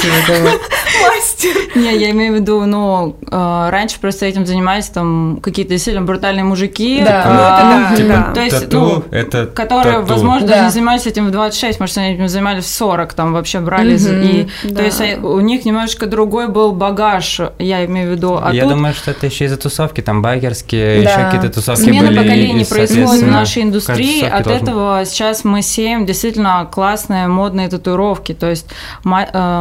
мастер. 1.02 1.56
Не, 1.74 1.96
я 1.96 2.10
имею 2.10 2.34
в 2.34 2.36
виду, 2.36 2.64
ну, 2.66 3.16
а, 3.30 3.70
раньше 3.70 3.98
просто 4.00 4.26
этим 4.26 4.46
занимались 4.46 4.86
там 4.86 5.40
какие-то 5.42 5.76
сильно 5.78 6.02
брутальные 6.02 6.44
мужики. 6.44 7.02
Да, 7.04 7.90
а, 7.92 7.96
типа, 7.96 8.32
то 8.34 8.40
есть, 8.40 8.72
ну, 8.72 9.04
которые, 9.54 10.00
возможно, 10.00 10.64
не 10.64 10.70
занимались 10.70 11.06
этим 11.06 11.28
в 11.28 11.30
26, 11.30 11.80
может, 11.80 11.98
они 11.98 12.14
этим 12.14 12.28
занимались 12.28 12.64
в 12.64 12.68
40, 12.68 13.14
там 13.14 13.32
вообще 13.32 13.60
брали. 13.60 13.98
И, 14.00 14.48
то 14.72 14.82
есть 14.82 15.00
а, 15.00 15.26
у 15.26 15.40
них 15.40 15.64
немножечко 15.64 16.06
другой 16.06 16.48
был 16.48 16.72
багаж, 16.72 17.40
я 17.58 17.84
имею 17.84 18.12
в 18.12 18.16
виду. 18.16 18.40
Я 18.52 18.66
думаю, 18.66 18.94
что 18.94 19.10
это 19.10 19.26
еще 19.26 19.46
из-за 19.46 19.56
тусовки, 19.56 20.00
там 20.00 20.22
багерские, 20.22 21.02
еще 21.02 21.16
какие-то 21.16 21.50
тусовки 21.50 21.84
были. 21.84 21.98
Смена 21.98 22.22
поколений 22.22 22.64
происходит 22.64 23.22
в 23.22 23.30
нашей 23.30 23.62
индустрии, 23.62 24.24
от 24.24 24.46
этого 24.46 25.04
сейчас 25.04 25.44
мы 25.44 25.62
сеем 25.62 26.06
действительно 26.06 26.68
классные 26.70 27.28
модные 27.28 27.68
татуировки, 27.68 28.34
то 28.34 28.48
есть 28.48 28.66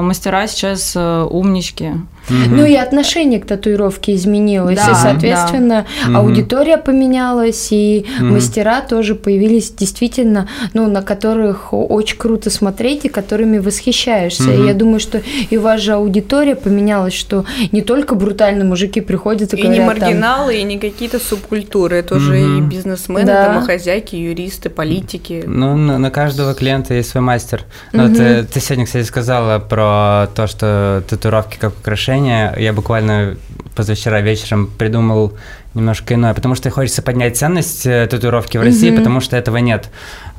мастера 0.01 0.47
сейчас 0.47 0.93
э, 0.95 1.23
умнички. 1.29 1.93
Угу. 2.29 2.55
Ну 2.55 2.65
и 2.65 2.75
отношение 2.75 3.39
к 3.39 3.45
татуировке 3.45 4.15
изменилось, 4.15 4.77
да, 4.77 4.91
и, 4.91 4.95
соответственно, 4.95 5.85
да. 6.07 6.17
аудитория 6.17 6.77
поменялась, 6.77 7.69
и 7.71 8.05
угу. 8.19 8.33
мастера 8.33 8.81
тоже 8.81 9.15
появились 9.15 9.71
действительно, 9.71 10.47
ну, 10.73 10.89
на 10.89 11.01
которых 11.01 11.73
очень 11.73 12.17
круто 12.17 12.49
смотреть 12.49 13.05
и 13.05 13.09
которыми 13.09 13.57
восхищаешься. 13.57 14.43
Угу. 14.43 14.51
И 14.51 14.67
я 14.67 14.73
думаю, 14.73 14.99
что 14.99 15.21
и 15.49 15.57
ваша 15.57 15.95
аудитория 15.95 16.55
поменялась, 16.55 17.13
что 17.13 17.45
не 17.71 17.81
только 17.81 18.15
брутальные 18.15 18.65
мужики 18.65 19.01
приходят 19.01 19.53
и, 19.53 19.57
и 19.57 19.61
говорят... 19.61 19.77
И 19.77 19.79
не 19.79 19.85
маргиналы, 19.85 20.53
там... 20.53 20.61
и 20.61 20.63
не 20.63 20.77
какие-то 20.77 21.19
субкультуры, 21.19 21.97
это 21.97 22.15
угу. 22.15 22.23
уже 22.23 22.41
и 22.41 22.61
бизнесмены, 22.61 23.25
да. 23.25 23.47
домохозяйки, 23.47 24.15
юристы, 24.15 24.69
политики. 24.69 25.43
Ну, 25.47 25.75
на, 25.75 25.97
на 25.97 26.11
каждого 26.11 26.53
клиента 26.53 26.93
есть 26.93 27.09
свой 27.09 27.23
мастер. 27.23 27.65
Угу. 27.93 28.01
Вот, 28.01 28.19
э, 28.19 28.45
ты 28.51 28.59
сегодня, 28.59 28.85
кстати, 28.85 29.05
сказала 29.05 29.59
про 29.69 30.27
то, 30.35 30.47
что 30.47 31.03
татуировки 31.07 31.57
как 31.57 31.73
украшение 31.79 32.53
я 32.57 32.73
буквально 32.73 33.37
позавчера 33.75 34.19
вечером 34.21 34.67
придумал 34.67 35.33
немножко 35.73 36.15
иное, 36.15 36.33
потому 36.33 36.55
что 36.55 36.69
хочется 36.69 37.01
поднять 37.01 37.37
ценность 37.37 37.85
э, 37.85 38.07
татуировки 38.07 38.57
в 38.57 38.61
России, 38.61 38.91
mm-hmm. 38.91 38.97
потому 38.97 39.21
что 39.21 39.37
этого 39.37 39.57
нет. 39.57 39.89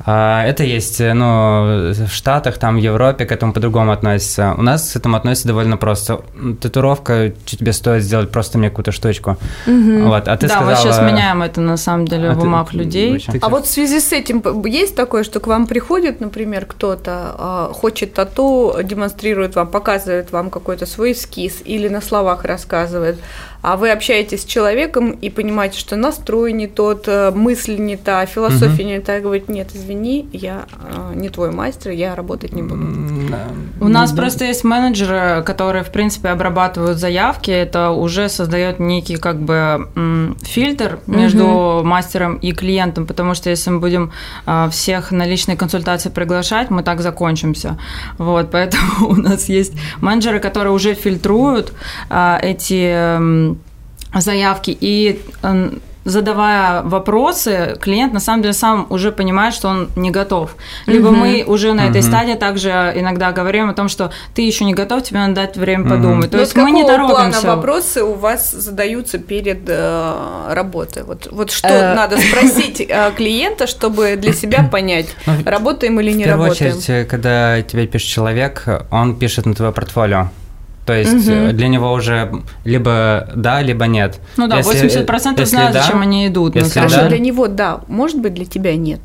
А, 0.05 0.43
это 0.45 0.63
есть, 0.63 1.01
э, 1.01 1.13
ну, 1.13 1.91
в 1.91 2.09
Штатах, 2.09 2.57
там, 2.57 2.75
в 2.75 2.79
Европе 2.79 3.25
к 3.25 3.31
этому 3.31 3.53
по-другому 3.53 3.91
относятся. 3.91 4.55
У 4.57 4.61
нас 4.61 4.91
к 4.91 4.95
этому 4.95 5.17
относятся 5.17 5.47
довольно 5.47 5.77
просто. 5.77 6.21
Татуировка, 6.59 7.33
что 7.45 7.57
тебе 7.57 7.73
стоит 7.73 8.03
сделать 8.03 8.31
просто 8.31 8.57
мне 8.57 8.69
какую-то 8.69 8.91
штучку. 8.91 9.37
Mm-hmm. 9.67 10.07
Вот, 10.07 10.27
а 10.27 10.37
ты 10.37 10.47
да, 10.47 10.55
сказала... 10.55 10.71
мы 10.71 10.75
сейчас 10.77 11.01
меняем 11.01 11.41
это, 11.41 11.61
на 11.61 11.77
самом 11.77 12.07
деле, 12.07 12.29
а 12.29 12.33
в 12.33 12.43
умах 12.43 12.69
ты... 12.71 12.77
людей. 12.77 13.19
Ты... 13.19 13.39
А 13.41 13.49
вот 13.49 13.65
в 13.65 13.69
связи 13.69 13.99
с 13.99 14.11
этим 14.11 14.65
есть 14.65 14.95
такое, 14.95 15.23
что 15.23 15.39
к 15.39 15.47
вам 15.47 15.67
приходит, 15.67 16.21
например, 16.21 16.65
кто-то, 16.65 17.35
а, 17.37 17.71
хочет 17.73 18.13
тату, 18.13 18.75
демонстрирует 18.83 19.55
вам, 19.55 19.67
показывает 19.67 20.31
вам 20.31 20.49
какой-то 20.49 20.85
свой 20.85 21.11
эскиз 21.13 21.61
или 21.63 21.87
на 21.87 22.01
словах 22.01 22.43
рассказывает, 22.45 23.19
а 23.61 23.77
вы 23.77 23.91
общаетесь 23.91 24.41
с 24.41 24.45
человеком 24.45 25.11
и 25.11 25.29
понимаете, 25.29 25.79
что 25.79 25.95
настрой 25.95 26.51
не 26.51 26.67
тот, 26.67 27.07
э, 27.07 27.31
мысль 27.31 27.77
не 27.77 27.95
та, 27.95 28.25
философия 28.25 28.83
угу. 28.83 28.91
не 28.91 28.99
та, 28.99 29.17
и 29.17 29.21
говорит, 29.21 29.49
нет, 29.49 29.69
извини, 29.73 30.27
я 30.33 30.65
э, 30.81 31.13
не 31.15 31.29
твой 31.29 31.51
мастер, 31.51 31.91
я 31.91 32.15
работать 32.15 32.53
не 32.53 32.63
буду. 32.63 32.87
У 33.79 33.87
нас 33.87 34.11
да. 34.11 34.17
просто 34.17 34.45
есть 34.45 34.63
менеджеры, 34.63 35.43
которые, 35.43 35.83
в 35.83 35.91
принципе, 35.91 36.29
обрабатывают 36.29 36.97
заявки, 36.97 37.51
это 37.51 37.91
уже 37.91 38.29
создает 38.29 38.79
некий 38.79 39.17
как 39.17 39.39
бы 39.39 39.87
фильтр 40.41 40.99
между 41.05 41.45
угу. 41.45 41.83
мастером 41.83 42.37
и 42.37 42.53
клиентом, 42.53 43.05
потому 43.05 43.35
что 43.35 43.49
если 43.49 43.69
мы 43.69 43.79
будем 43.79 44.11
э, 44.47 44.69
всех 44.71 45.11
на 45.11 45.25
личные 45.25 45.55
консультации 45.55 46.09
приглашать, 46.09 46.71
мы 46.71 46.81
так 46.81 47.01
закончимся. 47.01 47.77
Вот, 48.17 48.49
поэтому 48.51 48.83
у 49.09 49.15
нас 49.15 49.49
есть 49.49 49.73
менеджеры, 49.99 50.39
которые 50.39 50.73
уже 50.73 50.95
фильтруют 50.95 51.73
эти 52.09 53.50
заявки 54.13 54.75
и 54.79 55.21
задавая 56.03 56.81
вопросы, 56.81 57.77
клиент 57.79 58.13
на 58.13 58.19
самом 58.19 58.41
деле 58.41 58.53
сам 58.53 58.87
уже 58.89 59.11
понимает, 59.11 59.53
что 59.53 59.69
он 59.69 59.89
не 59.95 60.11
готов. 60.11 60.55
Либо 60.87 61.07
угу. 61.07 61.17
мы 61.17 61.43
уже 61.45 61.73
на 61.73 61.87
этой 61.87 62.01
угу. 62.01 62.07
стадии 62.07 62.33
также 62.33 62.69
иногда 62.95 63.31
говорим 63.31 63.69
о 63.69 63.73
том, 63.73 63.87
что 63.87 64.11
ты 64.33 64.41
еще 64.41 64.65
не 64.65 64.73
готов, 64.73 65.03
тебе 65.03 65.19
надо 65.19 65.35
дать 65.35 65.57
время 65.57 65.83
угу. 65.83 65.89
подумать. 65.89 66.31
То 66.31 66.37
Но 66.37 66.41
есть 66.41 66.55
мы 66.55 66.71
не 66.71 66.85
торопимся. 66.85 67.41
плана 67.41 67.55
вопросы 67.55 68.03
у 68.03 68.13
вас 68.13 68.51
задаются 68.51 69.19
перед 69.19 69.61
э, 69.67 70.53
работой? 70.53 71.03
Вот, 71.03 71.27
вот 71.31 71.51
что 71.51 71.67
э... 71.67 71.95
надо 71.95 72.17
спросить 72.17 72.81
э, 72.87 73.11
клиента, 73.15 73.67
чтобы 73.67 74.15
для 74.15 74.33
себя 74.33 74.63
понять, 74.63 75.07
ну, 75.25 75.33
работаем 75.45 75.99
или 75.99 76.11
не 76.11 76.25
работаем? 76.25 76.53
В 76.53 76.57
первую 76.57 76.77
очередь, 76.79 77.07
когда 77.07 77.61
тебе 77.61 77.85
пишет 77.85 78.09
человек, 78.09 78.67
он 78.89 79.17
пишет 79.17 79.45
на 79.45 79.53
твое 79.53 79.71
портфолио. 79.71 80.29
То 80.91 80.97
есть 80.97 81.29
угу. 81.29 81.53
для 81.53 81.69
него 81.69 81.93
уже 81.93 82.29
либо 82.65 83.29
да, 83.33 83.61
либо 83.61 83.87
нет. 83.87 84.19
Ну 84.35 84.47
да, 84.47 84.57
если, 84.57 84.89
80% 84.89 85.39
если 85.39 85.45
знают, 85.45 85.73
да, 85.73 85.83
зачем 85.83 86.01
они 86.01 86.27
идут. 86.27 86.55
Если 86.55 86.79
Хорошо, 86.79 86.97
да, 86.97 87.07
для 87.07 87.19
него 87.19 87.47
да, 87.47 87.79
может 87.87 88.19
быть, 88.19 88.33
для 88.33 88.43
тебя 88.43 88.75
нет. 88.75 88.99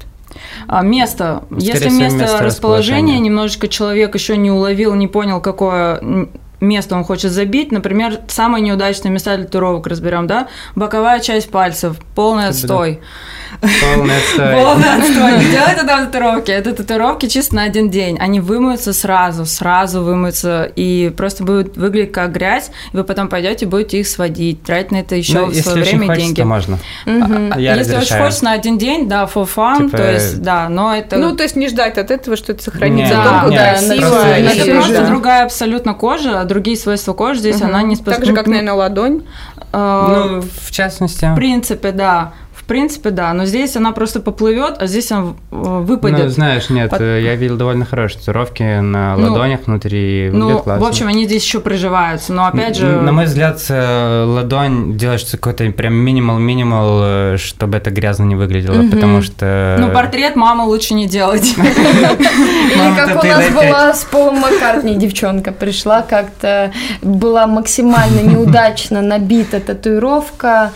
А 0.66 0.82
место. 0.82 1.44
Скорее 1.46 1.64
если 1.64 1.88
всего, 1.88 2.00
место, 2.00 2.18
место 2.18 2.42
расположения, 2.42 3.20
немножечко 3.20 3.68
человек 3.68 4.16
еще 4.16 4.36
не 4.36 4.50
уловил, 4.50 4.96
не 4.96 5.06
понял, 5.06 5.40
какое 5.40 6.00
место 6.60 6.96
он 6.96 7.04
хочет 7.04 7.30
забить. 7.30 7.70
Например, 7.70 8.18
самые 8.26 8.62
неудачные 8.62 9.12
места 9.12 9.36
для 9.36 9.44
татуировок 9.44 9.86
разберем, 9.86 10.26
да? 10.26 10.48
Боковая 10.74 11.20
часть 11.20 11.52
пальцев, 11.52 11.98
полный 12.16 12.48
отстой. 12.48 12.94
Да. 12.94 13.06
Полный 13.60 14.16
отстой. 14.16 15.38
Не 15.38 15.50
делайте 15.50 15.82
там 15.84 16.06
татуировки. 16.06 16.50
Это 16.50 16.72
татуировки 16.72 17.26
чисто 17.28 17.56
на 17.56 17.62
один 17.64 17.90
день. 17.90 18.18
Они 18.18 18.40
вымоются 18.40 18.92
сразу, 18.92 19.46
сразу 19.46 20.02
вымоются, 20.02 20.70
и 20.76 21.12
просто 21.16 21.44
будут 21.44 21.76
выглядеть 21.76 22.12
как 22.12 22.32
грязь, 22.32 22.70
и 22.92 22.96
вы 22.96 23.04
потом 23.04 23.28
пойдете 23.28 23.66
будете 23.66 24.00
их 24.00 24.08
сводить, 24.08 24.62
тратить 24.62 24.92
на 24.92 24.96
это 24.96 25.16
еще 25.16 25.46
ну, 25.46 25.52
свое 25.52 25.84
время 25.84 26.14
и 26.14 26.18
деньги. 26.18 26.42
можно. 26.42 26.78
Угу. 27.06 27.58
Я 27.58 27.74
если 27.74 27.96
очень 27.96 28.16
хочешь 28.16 28.42
на 28.42 28.52
один 28.52 28.78
день, 28.78 29.08
да, 29.08 29.24
for 29.24 29.48
fun, 29.48 29.86
типа... 29.86 29.96
то 29.98 30.12
есть, 30.12 30.42
да, 30.42 30.68
но 30.68 30.94
это... 30.94 31.16
Ну, 31.16 31.34
то 31.36 31.42
есть 31.42 31.56
не 31.56 31.68
ждать 31.68 31.98
от 31.98 32.10
этого, 32.10 32.36
что 32.36 32.52
это 32.52 32.62
сохранится 32.62 33.14
да, 33.14 33.40
долго, 33.40 33.56
да, 33.56 33.70
красиво. 33.72 34.24
Это 34.24 34.72
просто 34.72 35.06
другая 35.06 35.44
абсолютно 35.44 35.94
кожа, 35.94 36.44
другие 36.44 36.76
свойства 36.76 37.12
кожи 37.12 37.40
здесь, 37.40 37.62
она 37.62 37.82
не 37.82 37.96
способна... 37.96 38.16
Так 38.16 38.26
же, 38.26 38.34
как, 38.34 38.46
наверное, 38.46 38.74
ладонь. 38.74 39.22
А, 39.72 40.26
ну, 40.26 40.42
в 40.60 40.70
частности. 40.70 41.26
В 41.26 41.34
принципе, 41.34 41.92
да 41.92 42.32
принципе, 42.66 43.10
да. 43.10 43.32
Но 43.32 43.46
здесь 43.46 43.76
она 43.76 43.92
просто 43.92 44.20
поплывет, 44.20 44.76
а 44.78 44.86
здесь 44.86 45.10
она 45.12 45.34
э, 45.50 45.56
выпадет. 45.56 46.24
Ну, 46.24 46.28
знаешь, 46.28 46.68
нет, 46.70 46.90
Под... 46.90 47.00
я 47.00 47.34
видел 47.34 47.56
довольно 47.56 47.84
хорошие 47.84 48.18
татуировки 48.18 48.80
на 48.80 49.16
ну, 49.16 49.32
ладонях 49.32 49.60
внутри. 49.66 50.30
Ну, 50.32 50.58
классно. 50.58 50.84
в 50.84 50.88
общем, 50.88 51.08
они 51.08 51.24
здесь 51.24 51.44
еще 51.44 51.60
приживаются. 51.60 52.32
Но 52.32 52.46
опять 52.46 52.76
же. 52.76 53.00
На 53.00 53.12
мой 53.12 53.26
взгляд, 53.26 53.64
э, 53.68 54.24
ладонь 54.24 54.96
делаешь 54.96 55.24
какой-то 55.30 55.70
прям 55.70 55.94
минимал-минимал, 55.94 57.00
э, 57.02 57.36
чтобы 57.38 57.76
это 57.76 57.90
грязно 57.90 58.24
не 58.24 58.34
выглядело, 58.34 58.80
угу. 58.80 58.90
потому 58.90 59.22
что. 59.22 59.76
Ну, 59.78 59.90
портрет 59.90 60.36
мамы 60.36 60.64
лучше 60.64 60.94
не 60.94 61.06
делать. 61.06 61.54
Или 61.58 62.96
как 62.96 63.22
у 63.22 63.26
нас 63.26 63.48
была 63.50 63.94
с 63.94 64.04
Полом 64.04 64.38
Маккартни 64.38 64.96
девчонка 64.96 65.52
пришла 65.52 66.02
как-то, 66.02 66.72
была 67.02 67.46
максимально 67.46 68.20
неудачно 68.20 69.02
набита 69.02 69.60
татуировка, 69.60 70.72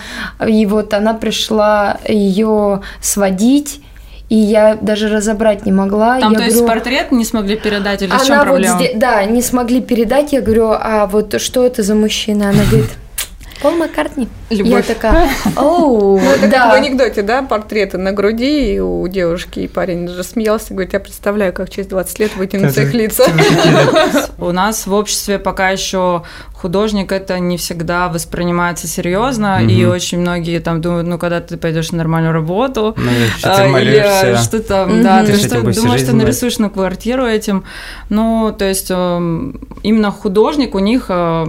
и 0.47 0.66
вот 0.66 0.94
она 0.94 1.14
пришла 1.14 1.79
ее 2.06 2.82
сводить, 3.00 3.80
и 4.28 4.37
я 4.37 4.76
даже 4.80 5.08
разобрать 5.08 5.66
не 5.66 5.72
могла. 5.72 6.20
Там, 6.20 6.32
я 6.32 6.38
то 6.38 6.44
говорю, 6.44 6.52
есть, 6.52 6.66
портрет 6.66 7.12
не 7.12 7.25
смогли 7.25 7.56
передать 7.56 8.02
или 8.02 8.10
она 8.10 8.18
в 8.20 8.26
чем 8.26 8.40
проблема? 8.40 8.75
Вот 8.76 8.82
здесь, 8.84 8.96
да, 8.96 9.25
не 9.25 9.42
смогли 9.42 9.80
передать. 9.80 10.32
Я 10.32 10.40
говорю, 10.40 10.70
а 10.70 11.06
вот 11.06 11.40
что 11.40 11.66
это 11.66 11.82
за 11.82 11.94
мужчина? 11.94 12.50
Она 12.50 12.62
говорит, 12.70 12.90
Пол 13.62 13.73
Маккартни. 13.73 14.29
Любовь. 14.49 14.88
Я 14.88 14.95
такая, 14.95 15.31
оу, 15.57 16.19
ну, 16.21 16.31
это 16.31 16.49
да. 16.49 16.64
как 16.64 16.73
в 16.73 16.75
анекдоте, 16.75 17.23
да, 17.23 17.43
портреты 17.43 17.99
на 17.99 18.12
груди 18.12 18.75
и 18.75 18.79
у 18.81 19.07
девушки, 19.07 19.61
и 19.61 19.69
парень 19.69 20.09
же 20.09 20.25
смеялся, 20.25 20.73
говорит, 20.73 20.93
я 20.93 21.00
представляю, 21.00 21.52
как 21.52 21.71
через 21.71 21.88
20 21.88 22.19
лет 22.19 22.37
вытянутся 22.37 22.83
их 22.83 22.95
лица. 22.95 23.25
У 24.38 24.50
нас 24.52 24.87
в 24.87 24.93
обществе 24.93 25.38
пока 25.38 25.71
еще 25.71 26.23
художник 26.55 27.12
это 27.12 27.38
не 27.38 27.57
всегда 27.57 28.09
воспринимается 28.09 28.87
серьезно, 28.87 29.62
и 29.62 29.85
очень 29.85 30.21
многие 30.21 30.59
там 30.61 30.81
думают, 30.81 31.07
ну, 31.07 31.19
когда 31.19 31.40
ты 31.40 31.57
пойдешь 31.57 31.93
на 31.93 31.99
нормальную 31.99 32.33
работу, 32.33 32.95
ну, 32.97 33.11
а, 33.45 33.67
или 33.79 34.37
что 34.43 34.62
там, 34.62 35.02
да, 35.02 35.25
ты 35.25 35.37
что, 35.37 35.61
думаешь, 35.61 36.00
что 36.00 36.14
нарисуешь 36.14 36.59
на 36.59 36.71
квартиру 36.71 37.25
этим, 37.25 37.64
ну, 38.09 38.55
то 38.57 38.64
есть 38.64 38.90
эм, 38.90 39.61
именно 39.83 40.11
художник 40.11 40.75
у 40.75 40.79
них 40.79 41.07
э, 41.09 41.47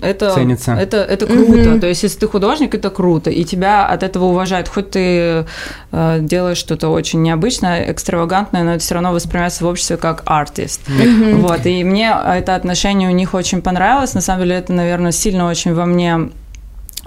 это, 0.00 0.34
Ценится. 0.34 0.72
это, 0.72 0.98
это 0.98 1.26
круто. 1.26 1.52
Mm-hmm. 1.52 1.80
То 1.80 1.86
есть, 1.86 2.02
если 2.02 2.18
ты 2.18 2.28
художник, 2.28 2.74
это 2.74 2.90
круто. 2.90 3.30
И 3.30 3.44
тебя 3.44 3.86
от 3.86 4.02
этого 4.02 4.26
уважают. 4.26 4.68
Хоть 4.68 4.90
ты 4.90 5.46
э, 5.92 6.18
делаешь 6.20 6.56
что-то 6.56 6.88
очень 6.88 7.22
необычное, 7.22 7.92
экстравагантное, 7.92 8.62
но 8.62 8.70
это 8.72 8.80
все 8.80 8.94
равно 8.94 9.12
воспринимается 9.12 9.64
в 9.64 9.68
обществе 9.68 9.96
как 9.96 10.22
артист. 10.26 10.80
Mm-hmm. 10.88 11.34
Вот. 11.42 11.66
И 11.66 11.84
мне 11.84 12.14
это 12.26 12.54
отношение 12.54 13.08
у 13.08 13.12
них 13.12 13.34
очень 13.34 13.60
понравилось. 13.60 14.14
На 14.14 14.20
самом 14.20 14.42
деле, 14.42 14.56
это, 14.56 14.72
наверное, 14.72 15.12
сильно 15.12 15.46
очень 15.46 15.74
во 15.74 15.84
мне 15.84 16.30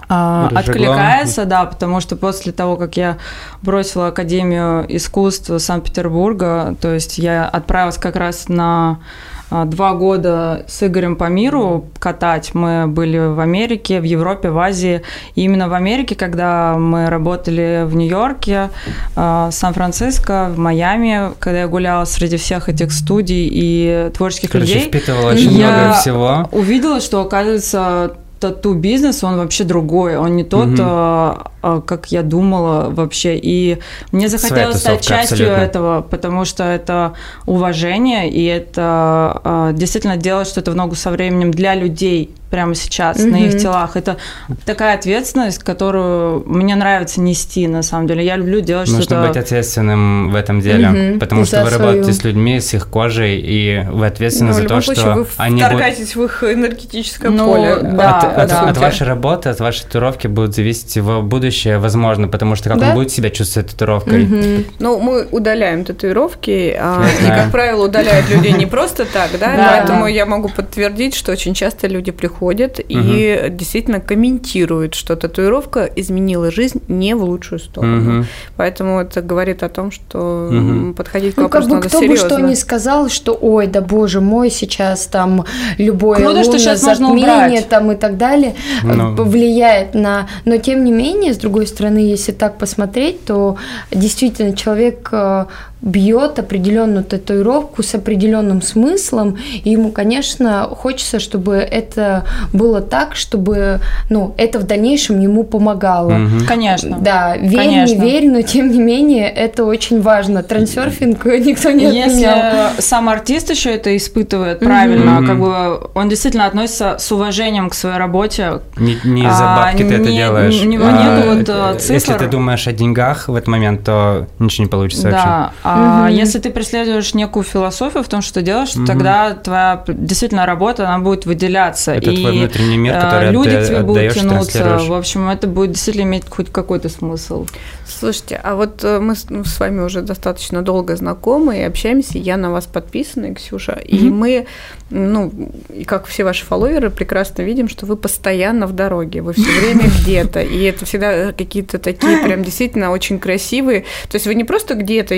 а, 0.08 0.48
откликается, 0.54 1.46
да, 1.46 1.64
потому 1.64 2.00
что 2.00 2.16
после 2.16 2.52
того, 2.52 2.76
как 2.76 2.96
я 2.96 3.18
бросила 3.62 4.08
Академию 4.08 4.84
искусств 4.88 5.50
Санкт-Петербурга, 5.58 6.76
то 6.80 6.94
есть 6.94 7.18
я 7.18 7.48
отправилась 7.48 7.98
как 7.98 8.14
раз 8.14 8.48
на 8.48 9.00
два 9.50 9.94
года 9.94 10.64
с 10.68 10.82
Игорем 10.86 11.16
по 11.16 11.24
миру 11.24 11.86
катать. 11.98 12.50
Мы 12.54 12.86
были 12.86 13.18
в 13.18 13.40
Америке, 13.40 14.00
в 14.00 14.04
Европе, 14.04 14.50
в 14.50 14.58
Азии. 14.58 15.02
И 15.34 15.42
именно 15.42 15.68
в 15.68 15.74
Америке, 15.74 16.14
когда 16.14 16.76
мы 16.76 17.08
работали 17.08 17.84
в 17.86 17.94
Нью-Йорке, 17.94 18.70
а, 19.14 19.50
Сан-Франциско, 19.50 20.50
в 20.54 20.58
Майами, 20.58 21.32
когда 21.38 21.60
я 21.60 21.68
гуляла 21.68 22.04
среди 22.04 22.36
всех 22.36 22.68
этих 22.68 22.92
студий 22.92 23.48
и 23.50 24.10
творческих 24.14 24.50
Короче, 24.50 24.74
людей, 24.74 24.88
впитывала 24.88 25.30
очень 25.32 25.52
я 25.52 25.70
много 25.70 25.92
всего. 25.94 26.48
увидела, 26.52 27.00
что, 27.00 27.20
оказывается, 27.20 28.16
тату-бизнес, 28.40 29.24
он 29.24 29.36
вообще 29.36 29.64
другой, 29.64 30.16
он 30.16 30.36
не 30.36 30.44
тот, 30.44 30.68
угу. 30.68 30.82
а, 30.82 31.52
а, 31.62 31.80
как 31.80 32.12
я 32.12 32.22
думала 32.22 32.90
вообще. 32.90 33.36
И 33.36 33.78
мне 34.12 34.28
захотелось 34.28 34.78
стать 34.78 35.00
частью 35.00 35.46
абсолютно. 35.46 35.62
этого, 35.62 36.02
потому 36.02 36.44
что 36.44 36.64
это 36.64 37.14
уважение, 37.46 38.30
и 38.30 38.44
это 38.44 39.40
а, 39.44 39.72
действительно 39.72 40.16
делать 40.16 40.48
что-то 40.48 40.70
в 40.70 40.74
ногу 40.74 40.94
со 40.94 41.10
временем 41.10 41.50
для 41.50 41.74
людей, 41.74 42.34
прямо 42.50 42.74
сейчас 42.74 43.18
mm-hmm. 43.18 43.30
на 43.30 43.36
их 43.36 43.58
телах. 43.58 43.96
Это 43.96 44.16
такая 44.64 44.96
ответственность, 44.96 45.58
которую 45.58 46.44
мне 46.46 46.76
нравится 46.76 47.20
нести, 47.20 47.66
на 47.66 47.82
самом 47.82 48.06
деле. 48.06 48.24
Я 48.24 48.36
люблю 48.36 48.60
делать 48.60 48.88
Нужно 48.88 49.02
что-то... 49.02 49.16
Нужно 49.16 49.28
быть 49.32 49.36
ответственным 49.36 50.30
в 50.30 50.34
этом 50.34 50.60
деле, 50.60 50.84
mm-hmm. 50.86 51.18
потому 51.18 51.44
что 51.44 51.62
вы 51.64 51.70
свою... 51.70 51.82
работаете 51.82 52.12
с 52.12 52.24
людьми, 52.24 52.60
с 52.60 52.74
их 52.74 52.88
кожей, 52.88 53.40
и 53.40 53.84
вы 53.90 54.06
ответственны 54.06 54.50
ну, 54.50 54.54
за 54.54 54.62
то, 54.62 54.80
случае, 54.80 55.02
что 55.02 55.14
вы 55.14 55.26
они 55.38 55.62
будут... 55.62 56.14
в 56.14 56.24
их 56.24 56.44
энергетическое 56.44 57.30
ну, 57.30 57.46
поле. 57.46 57.78
Да, 57.82 58.18
от, 58.18 58.38
от, 58.38 58.48
да. 58.48 58.60
от 58.62 58.78
вашей 58.78 59.06
работы, 59.06 59.48
от 59.48 59.60
вашей 59.60 59.82
татуировки 59.82 60.28
будет 60.28 60.54
зависеть 60.54 60.94
его 60.94 61.22
будущее, 61.22 61.78
возможно, 61.78 62.28
потому 62.28 62.54
что 62.54 62.70
как 62.70 62.78
да? 62.78 62.88
он 62.90 62.94
будет 62.94 63.10
себя 63.10 63.30
чувствовать 63.30 63.70
татуировкой. 63.70 64.24
Mm-hmm. 64.24 64.66
Ну, 64.78 65.00
мы 65.00 65.26
удаляем 65.30 65.84
татуировки, 65.84 66.76
а, 66.78 67.04
и, 67.22 67.26
как 67.26 67.50
правило, 67.50 67.86
удаляют 67.86 68.30
людей 68.30 68.52
не 68.52 68.66
просто 68.66 69.04
так, 69.04 69.30
да, 69.40 69.72
поэтому 69.72 70.06
я 70.06 70.26
могу 70.26 70.48
подтвердить, 70.48 71.16
что 71.16 71.32
очень 71.32 71.54
часто 71.54 71.88
люди 71.88 72.12
приходят 72.12 72.35
и 72.80 72.96
и 73.06 73.50
действительно 73.50 74.00
комментирует, 74.00 74.94
что 74.94 75.16
татуировка 75.16 75.84
изменила 75.96 76.50
жизнь 76.50 76.82
не 76.88 77.14
в 77.14 77.22
лучшую 77.22 77.58
сторону. 77.58 78.20
Угу. 78.20 78.26
Поэтому 78.56 79.00
это 79.00 79.22
говорит 79.22 79.62
о 79.62 79.68
том, 79.68 79.90
что 79.90 80.50
угу. 80.52 80.94
подходить 80.94 81.34
к 81.34 81.38
вопросу 81.38 81.68
ну, 81.68 81.74
как 81.74 81.84
бы 81.84 81.88
кто 81.88 82.00
серьезно. 82.00 82.28
бы 82.28 82.34
что 82.34 82.48
ни 82.48 82.54
сказал, 82.54 83.08
что 83.08 83.32
ой, 83.32 83.66
да 83.66 83.80
боже 83.80 84.20
мой, 84.20 84.50
сейчас 84.50 85.06
там 85.06 85.44
любое 85.78 86.18
Круто, 86.18 86.44
что 86.44 86.58
сейчас 86.58 86.80
затмение 86.80 87.62
там 87.62 87.92
и 87.92 87.96
так 87.96 88.16
далее 88.16 88.54
Но... 88.82 89.10
Ну. 89.10 89.24
влияет 89.24 89.94
на... 89.94 90.28
Но 90.44 90.56
тем 90.58 90.84
не 90.84 90.92
менее, 90.92 91.34
с 91.34 91.38
другой 91.38 91.66
стороны, 91.66 91.98
если 91.98 92.32
так 92.32 92.58
посмотреть, 92.58 93.24
то 93.24 93.56
действительно 93.90 94.56
человек 94.56 95.08
э, 95.12 95.46
бьет 95.82 96.38
определенную 96.38 97.04
татуировку 97.04 97.82
с 97.82 97.94
определенным 97.94 98.62
смыслом, 98.62 99.36
и 99.62 99.70
ему, 99.70 99.90
конечно, 99.90 100.68
хочется, 100.70 101.20
чтобы 101.20 101.56
это 101.56 102.24
было 102.52 102.80
так, 102.80 103.14
чтобы, 103.14 103.80
ну, 104.08 104.34
это 104.38 104.58
в 104.58 104.64
дальнейшем 104.64 105.20
ему 105.20 105.44
помогало. 105.44 106.14
Угу. 106.14 106.46
Конечно. 106.48 106.98
Да, 107.00 107.36
верь, 107.36 107.56
конечно. 107.56 107.94
не 107.94 108.00
верь, 108.00 108.28
но 108.28 108.42
тем 108.42 108.70
не 108.70 108.80
менее 108.80 109.28
это 109.28 109.64
очень 109.64 110.00
важно. 110.00 110.42
Трансерфинг 110.42 111.24
никто 111.44 111.70
не 111.70 111.86
отменял. 111.86 112.08
Если 112.08 112.80
сам 112.80 113.08
артист 113.08 113.50
еще 113.50 113.74
это 113.74 113.96
испытывает 113.96 114.60
правильно, 114.60 115.18
угу. 115.18 115.26
как 115.26 115.40
бы 115.40 115.90
он 115.94 116.08
действительно 116.08 116.46
относится 116.46 116.96
с 116.98 117.12
уважением 117.12 117.70
к 117.70 117.74
своей 117.74 117.98
работе. 117.98 118.60
Не, 118.76 118.98
не 119.04 119.24
бабки 119.24 119.74
а, 119.74 119.76
ты 119.76 119.84
не, 119.84 119.94
это 119.94 120.12
делаешь. 120.12 120.60
У 120.62 120.64
него 120.64 120.84
а, 120.86 120.92
нет 120.92 121.26
вот 121.26 121.48
э, 121.48 121.78
цифр. 121.78 121.92
Если 121.92 122.14
ты 122.14 122.26
думаешь 122.28 122.66
о 122.66 122.72
деньгах 122.72 123.28
в 123.28 123.34
этот 123.34 123.48
момент, 123.48 123.84
то 123.84 124.26
ничего 124.38 124.64
не 124.64 124.70
получится 124.70 125.10
да. 125.10 125.10
вообще. 125.10 125.65
А 125.68 126.04
угу. 126.06 126.14
если 126.14 126.38
ты 126.38 126.50
преследуешь 126.50 127.12
некую 127.14 127.42
философию 127.42 128.04
в 128.04 128.08
том, 128.08 128.22
что 128.22 128.40
делаешь, 128.40 128.76
угу. 128.76 128.86
тогда 128.86 129.34
твоя 129.34 129.82
действительно 129.88 130.46
работа, 130.46 130.86
она 130.86 131.00
будет 131.00 131.26
выделяться. 131.26 131.92
Это 131.92 132.10
и 132.10 132.18
твой 132.18 132.32
внутренний 132.32 132.76
мир, 132.76 132.94
который 132.94 133.32
люди 133.32 133.50
ты 133.50 133.66
тебе 133.66 133.80
будут 133.80 134.12
тянуться. 134.12 134.78
В 134.86 134.92
общем, 134.92 135.28
это 135.28 135.48
будет 135.48 135.72
действительно 135.72 136.04
иметь 136.04 136.22
хоть 136.28 136.52
какой-то 136.52 136.88
смысл. 136.88 137.46
Слушайте, 137.84 138.40
а 138.42 138.54
вот 138.54 138.84
э, 138.84 139.00
мы 139.00 139.14
ну, 139.28 139.44
с 139.44 139.58
вами 139.58 139.80
уже 139.80 140.02
достаточно 140.02 140.62
долго 140.62 140.94
знакомы 140.94 141.58
и 141.58 141.62
общаемся, 141.62 142.18
я 142.18 142.36
на 142.36 142.50
вас 142.50 142.66
подписана, 142.66 143.34
Ксюша, 143.34 143.72
угу. 143.72 143.80
и 143.82 144.08
мы, 144.08 144.46
ну, 144.90 145.32
и 145.74 145.84
как 145.84 146.06
все 146.06 146.22
ваши 146.22 146.44
фолловеры, 146.44 146.90
прекрасно 146.90 147.42
видим, 147.42 147.68
что 147.68 147.86
вы 147.86 147.96
постоянно 147.96 148.66
в 148.66 148.72
дороге, 148.72 149.22
вы 149.22 149.32
все 149.32 149.50
время 149.60 149.90
где-то, 150.02 150.42
и 150.42 150.62
это 150.62 150.84
всегда 150.84 151.32
какие-то 151.32 151.78
такие 151.78 152.18
прям 152.18 152.44
действительно 152.44 152.90
очень 152.90 153.18
красивые, 153.18 153.82
то 154.08 154.14
есть 154.14 154.26
вы 154.26 154.34
не 154.34 154.44
просто 154.44 154.74
где-то 154.74 155.14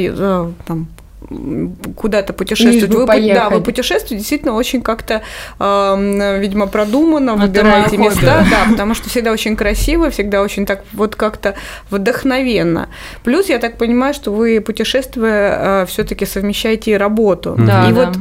там 0.67 0.89
куда-то 1.97 2.33
путешествовать. 2.33 2.95
Вы, 2.95 3.35
да, 3.35 3.51
вы 3.51 3.61
путешествуете 3.61 4.17
действительно 4.17 4.55
очень 4.55 4.83
как-то, 4.83 5.23
э, 5.59 6.39
видимо, 6.41 6.69
продуманно, 6.69 7.33
Это 7.33 7.41
выбираете 7.41 7.97
места, 7.97 8.47
да, 8.49 8.71
потому 8.71 8.95
что 8.95 9.09
всегда 9.09 9.33
очень 9.33 9.57
красиво, 9.57 10.11
всегда 10.11 10.43
очень 10.43 10.65
так 10.65 10.85
вот 10.93 11.17
как-то 11.17 11.55
вдохновенно. 11.91 12.89
Плюс 13.25 13.49
я 13.49 13.59
так 13.59 13.79
понимаю, 13.79 14.15
что 14.15 14.33
вы 14.33 14.61
путешествуя 14.61 15.83
э, 15.83 15.87
все-таки 15.87 16.25
совмещаете 16.25 16.93
и 16.93 16.95
работу. 16.95 17.57
Да, 17.59 17.89
и 17.89 17.93
да. 17.93 18.07
вот 18.07 18.17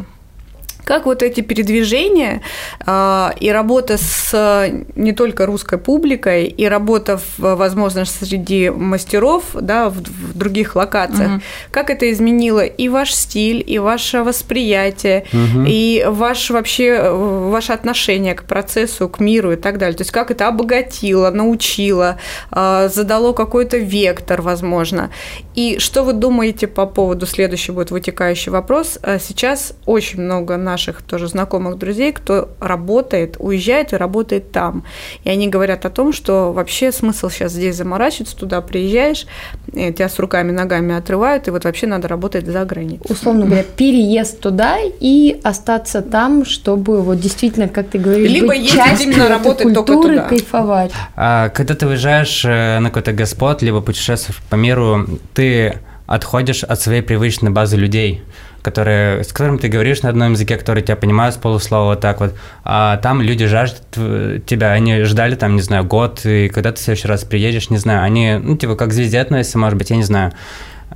как 0.87 1.05
вот 1.05 1.21
эти 1.21 1.41
передвижения 1.41 2.41
э, 2.85 3.29
и 3.41 3.51
работа 3.51 3.97
с 3.97 4.71
не 4.95 5.11
только 5.11 5.45
русской 5.45 5.77
публикой, 5.77 6.45
и 6.45 6.65
работа, 6.65 7.17
в, 7.17 7.55
возможно, 7.55 8.05
среди 8.05 8.69
мастеров 8.69 9.43
да, 9.53 9.89
в, 9.89 9.97
в 9.97 10.37
других 10.37 10.77
локациях, 10.77 11.31
угу. 11.31 11.41
как 11.71 11.89
это 11.89 12.09
изменило 12.09 12.63
и 12.63 12.87
ваш 12.87 13.13
стиль, 13.13 13.61
и 13.67 13.79
ваше 13.79 14.23
восприятие, 14.23 15.25
угу. 15.33 15.65
и 15.67 16.05
ваш 16.07 16.49
вообще 16.51 17.11
ваше 17.11 17.73
отношение 17.73 18.33
к 18.33 18.45
процессу, 18.45 19.09
к 19.09 19.19
миру 19.19 19.51
и 19.51 19.57
так 19.57 19.79
далее. 19.79 19.97
То 19.97 20.03
есть 20.03 20.11
как 20.11 20.31
это 20.31 20.47
обогатило, 20.47 21.31
научило, 21.31 22.17
э, 22.51 22.89
задало 22.93 23.33
какой-то 23.33 23.77
вектор, 23.77 24.41
возможно. 24.41 25.09
И 25.53 25.79
что 25.79 26.03
вы 26.03 26.13
думаете 26.13 26.67
по 26.67 26.85
поводу, 26.85 27.25
следующий 27.25 27.73
будет 27.73 27.91
вытекающий 27.91 28.53
вопрос, 28.53 28.97
сейчас 29.19 29.73
очень 29.85 30.21
много 30.21 30.55
наших 30.55 30.76
наших 30.77 31.01
тоже 31.01 31.27
знакомых 31.27 31.79
друзей, 31.79 32.11
кто 32.11 32.49
работает, 32.59 33.37
уезжает 33.39 33.93
и 33.93 33.95
работает 33.95 34.51
там. 34.51 34.83
И 35.23 35.29
они 35.29 35.47
говорят 35.47 35.85
о 35.85 35.89
том, 35.89 36.13
что 36.13 36.53
вообще 36.53 36.91
смысл 36.91 37.29
сейчас 37.29 37.53
здесь 37.53 37.75
заморачиваться, 37.75 38.37
туда 38.37 38.61
приезжаешь, 38.61 39.25
тебя 39.73 40.07
с 40.07 40.19
руками, 40.19 40.51
ногами 40.51 40.95
отрывают, 40.95 41.47
и 41.47 41.51
вот 41.51 41.63
вообще 41.65 41.87
надо 41.87 42.07
работать 42.07 42.45
за 42.45 42.63
границей. 42.63 43.07
Условно 43.09 43.45
говоря, 43.45 43.63
переезд 43.63 44.39
туда 44.39 44.77
и 44.99 45.39
остаться 45.43 46.03
там, 46.03 46.45
чтобы 46.45 47.01
вот 47.01 47.19
действительно, 47.19 47.67
как 47.67 47.89
ты 47.89 47.97
говоришь, 47.97 48.29
Либо 48.29 48.49
быть 48.49 48.69
частью 48.69 49.11
именно 49.11 49.27
работать 49.27 49.63
культуры, 49.63 49.85
только 49.85 50.09
туда. 50.09 50.29
кайфовать. 50.29 50.91
А, 51.15 51.49
когда 51.49 51.73
ты 51.73 51.87
уезжаешь 51.87 52.45
э, 52.45 52.77
на 52.79 52.89
какой-то 52.89 53.13
господ, 53.13 53.63
либо 53.63 53.81
путешествуешь 53.81 54.39
по 54.47 54.55
миру, 54.55 55.07
ты 55.33 55.79
отходишь 56.05 56.63
от 56.63 56.79
своей 56.79 57.01
привычной 57.01 57.51
базы 57.51 57.77
людей, 57.77 58.21
которые, 58.67 59.23
с 59.23 59.31
которыми 59.31 59.59
ты 59.59 59.69
говоришь 59.69 60.01
на 60.01 60.09
одном 60.09 60.33
языке, 60.33 60.57
которые 60.57 60.83
тебя 60.83 60.97
понимают 60.97 61.35
с 61.35 61.37
полуслова 61.37 61.91
вот 61.91 62.01
так 62.01 62.19
вот, 62.19 62.35
а 62.65 62.97
там 62.97 63.21
люди 63.21 63.45
жаждут 63.45 64.45
тебя, 64.45 64.73
они 64.73 65.03
ждали 65.03 65.35
там, 65.35 65.55
не 65.55 65.61
знаю, 65.61 65.85
год, 65.85 66.25
и 66.25 66.49
когда 66.49 66.73
ты 66.73 66.77
в 66.77 66.79
следующий 66.81 67.07
раз 67.07 67.23
приедешь, 67.23 67.69
не 67.69 67.77
знаю, 67.77 68.03
они, 68.03 68.35
ну, 68.43 68.57
типа, 68.57 68.75
как 68.75 68.91
звезде 68.91 69.21
относятся, 69.21 69.57
может 69.57 69.77
быть, 69.77 69.89
я 69.89 69.95
не 69.95 70.03
знаю, 70.03 70.33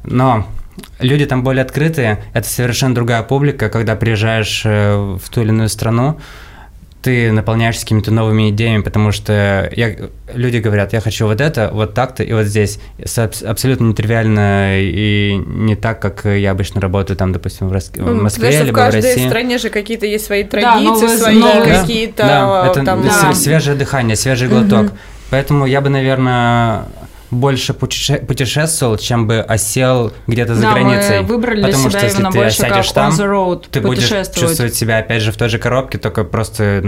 но 0.03 0.45
люди 0.99 1.25
там 1.25 1.43
более 1.45 1.63
открытые, 1.63 2.21
это 2.33 2.45
совершенно 2.45 2.93
другая 2.93 3.23
публика, 3.23 3.69
когда 3.69 3.95
приезжаешь 3.95 4.63
э, 4.65 5.17
в 5.21 5.29
ту 5.29 5.43
или 5.43 5.49
иную 5.49 5.69
страну, 5.69 6.19
ты 7.01 7.31
наполняешься 7.31 7.81
какими-то 7.81 8.11
новыми 8.11 8.49
идеями, 8.51 8.81
потому 8.83 9.11
что 9.11 9.69
я, 9.75 9.95
люди 10.33 10.57
говорят, 10.57 10.93
я 10.93 11.01
хочу 11.01 11.25
вот 11.25 11.41
это, 11.41 11.69
вот 11.73 11.93
так-то 11.93 12.23
и 12.23 12.31
вот 12.33 12.45
здесь. 12.45 12.79
Абсолютно 13.45 13.85
нетривиально 13.85 14.79
и 14.79 15.33
не 15.45 15.75
так, 15.75 15.99
как 15.99 16.25
я 16.25 16.51
обычно 16.51 16.79
работаю 16.79 17.17
там, 17.17 17.31
допустим, 17.31 17.69
в, 17.69 17.71
Рос... 17.71 17.91
Ну, 17.95 18.13
в 18.19 18.21
Москве, 18.23 18.47
потому 18.47 18.53
что 18.53 18.65
либо 18.65 18.75
в 18.75 18.79
каждой 18.79 19.01
в 19.01 19.03
России. 19.05 19.27
стране 19.27 19.57
же 19.57 19.69
какие-то 19.69 20.05
есть 20.05 20.25
свои 20.25 20.43
Да, 20.43 20.49
традиции, 20.49 20.85
новые- 21.05 21.17
свои 21.17 21.39
новые- 21.39 21.79
какие-то 21.81 22.23
Да, 22.23 22.67
это 22.71 22.85
там, 22.85 23.03
да. 23.03 23.33
свежее 23.33 23.75
дыхание, 23.75 24.15
свежий 24.15 24.47
глоток. 24.47 24.91
Поэтому 25.31 25.65
я 25.65 25.79
бы, 25.81 25.89
наверное, 25.89 26.83
больше 27.31 27.73
путеше- 27.73 28.25
путешествовал, 28.25 28.97
чем 28.97 29.25
бы 29.27 29.39
осел 29.39 30.11
где-то 30.27 30.55
за 30.55 30.61
да, 30.63 30.73
границей. 30.73 31.21
мы 31.21 31.27
выбрали 31.27 31.55
для 31.61 31.67
Потому 31.67 31.89
себя 31.89 31.99
что 31.99 32.07
если 32.07 32.23
ты 32.23 32.29
больше 32.31 32.63
осядешь 32.63 32.91
там, 32.91 33.11
road, 33.13 33.65
ты 33.71 33.81
будешь 33.81 34.09
чувствовать 34.35 34.75
себя 34.75 34.97
опять 34.99 35.21
же 35.21 35.31
в 35.31 35.37
той 35.37 35.49
же 35.49 35.57
коробке, 35.57 35.97
только 35.97 36.23
просто 36.25 36.83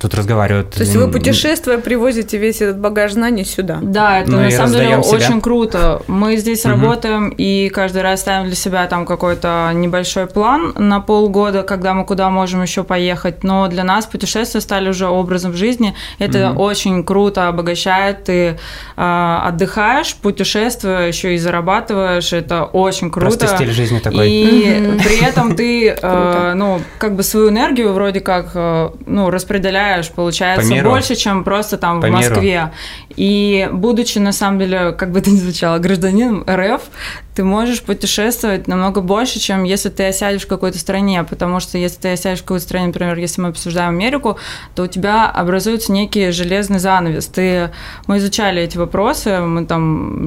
тут 0.00 0.14
разговаривают. 0.14 0.70
То 0.70 0.80
есть 0.80 0.94
вы 0.96 1.08
путешествуя 1.10 1.78
привозите 1.78 2.38
весь 2.38 2.60
этот 2.60 2.78
багаж 2.80 3.12
знаний 3.12 3.44
сюда. 3.44 3.78
Да, 3.82 4.20
это 4.20 4.30
Ну 4.32 4.38
на 4.38 4.48
и 4.48 4.50
самом 4.50 4.72
деле 4.72 5.02
себя. 5.02 5.16
очень 5.16 5.40
круто. 5.40 6.02
Мы 6.08 6.36
здесь 6.36 6.64
Мгм. 6.64 6.80
работаем 6.82 7.28
и 7.28 7.68
каждый 7.68 8.02
раз 8.02 8.20
ставим 8.20 8.46
для 8.46 8.56
себя 8.56 8.86
там 8.86 9.06
какой-то 9.06 9.70
небольшой 9.74 10.26
план 10.26 10.72
на 10.76 11.00
полгода, 11.00 11.62
когда 11.62 11.94
мы 11.94 12.04
куда 12.04 12.30
можем 12.30 12.62
еще 12.62 12.82
поехать. 12.82 13.44
Но 13.44 13.68
для 13.68 13.84
нас 13.84 14.06
путешествия 14.06 14.60
стали 14.60 14.88
уже 14.88 15.06
образом 15.06 15.54
жизни. 15.54 15.94
Это 16.18 16.48
Мгм. 16.50 16.60
очень 16.60 17.04
круто 17.04 17.46
обогащает. 17.48 18.24
Ты 18.24 18.58
э, 18.96 19.38
отдыхаешь, 19.44 19.83
путешествуя, 20.14 21.06
еще 21.06 21.34
и 21.34 21.38
зарабатываешь. 21.38 22.32
Это 22.32 22.64
очень 22.64 23.10
круто. 23.10 23.38
Просто 23.38 23.56
стиль 23.56 23.72
жизни 23.72 23.98
такой. 23.98 24.30
И 24.30 24.98
при 25.04 25.24
этом 25.24 25.56
ты, 25.56 25.88
э, 26.02 26.52
ну, 26.54 26.80
как 26.98 27.14
бы 27.16 27.22
свою 27.22 27.50
энергию 27.50 27.92
вроде 27.92 28.20
как, 28.20 28.52
э, 28.54 28.90
ну, 29.06 29.30
распределяешь, 29.30 30.10
получается, 30.10 30.74
больше, 30.82 31.14
чем 31.14 31.44
просто 31.44 31.78
там 31.78 32.00
По 32.00 32.06
в 32.06 32.10
миру. 32.10 32.34
Москве. 32.34 32.72
И 33.16 33.68
будучи, 33.72 34.18
на 34.18 34.32
самом 34.32 34.58
деле, 34.58 34.92
как 34.92 35.12
бы 35.12 35.20
это 35.20 35.30
ни 35.30 35.36
звучало, 35.36 35.78
гражданином 35.78 36.44
РФ, 36.48 36.82
ты 37.34 37.42
можешь 37.42 37.82
путешествовать 37.82 38.68
намного 38.68 39.00
больше, 39.00 39.40
чем 39.40 39.64
если 39.64 39.88
ты 39.88 40.06
осядешь 40.06 40.42
в 40.42 40.46
какой-то 40.46 40.78
стране, 40.78 41.24
потому 41.24 41.58
что 41.60 41.78
если 41.78 42.00
ты 42.00 42.12
осядешь 42.12 42.40
в 42.40 42.42
какой-то 42.42 42.64
стране, 42.64 42.86
например, 42.88 43.18
если 43.18 43.40
мы 43.40 43.48
обсуждаем 43.48 43.90
Америку, 43.90 44.38
то 44.74 44.84
у 44.84 44.86
тебя 44.86 45.28
образуется 45.28 45.92
некий 45.92 46.30
железный 46.30 46.78
занавес. 46.78 47.26
Ты, 47.26 47.70
мы 48.06 48.18
изучали 48.18 48.62
эти 48.62 48.78
вопросы, 48.78 49.40
мы 49.40 49.66
там 49.66 49.73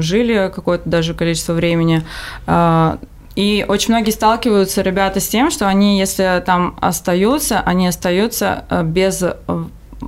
жили 0.01 0.51
какое-то 0.53 0.89
даже 0.89 1.13
количество 1.13 1.53
времени, 1.53 2.03
а, 2.45 2.97
и 3.35 3.63
очень 3.67 3.93
многие 3.93 4.09
сталкиваются, 4.09 4.81
ребята, 4.81 5.19
с 5.19 5.27
тем, 5.27 5.51
что 5.51 5.67
они, 5.67 5.99
если 5.99 6.41
там 6.43 6.75
остаются, 6.81 7.59
они 7.59 7.87
остаются 7.87 8.65
э, 8.69 8.81
без 8.83 9.21
Без 9.21 9.27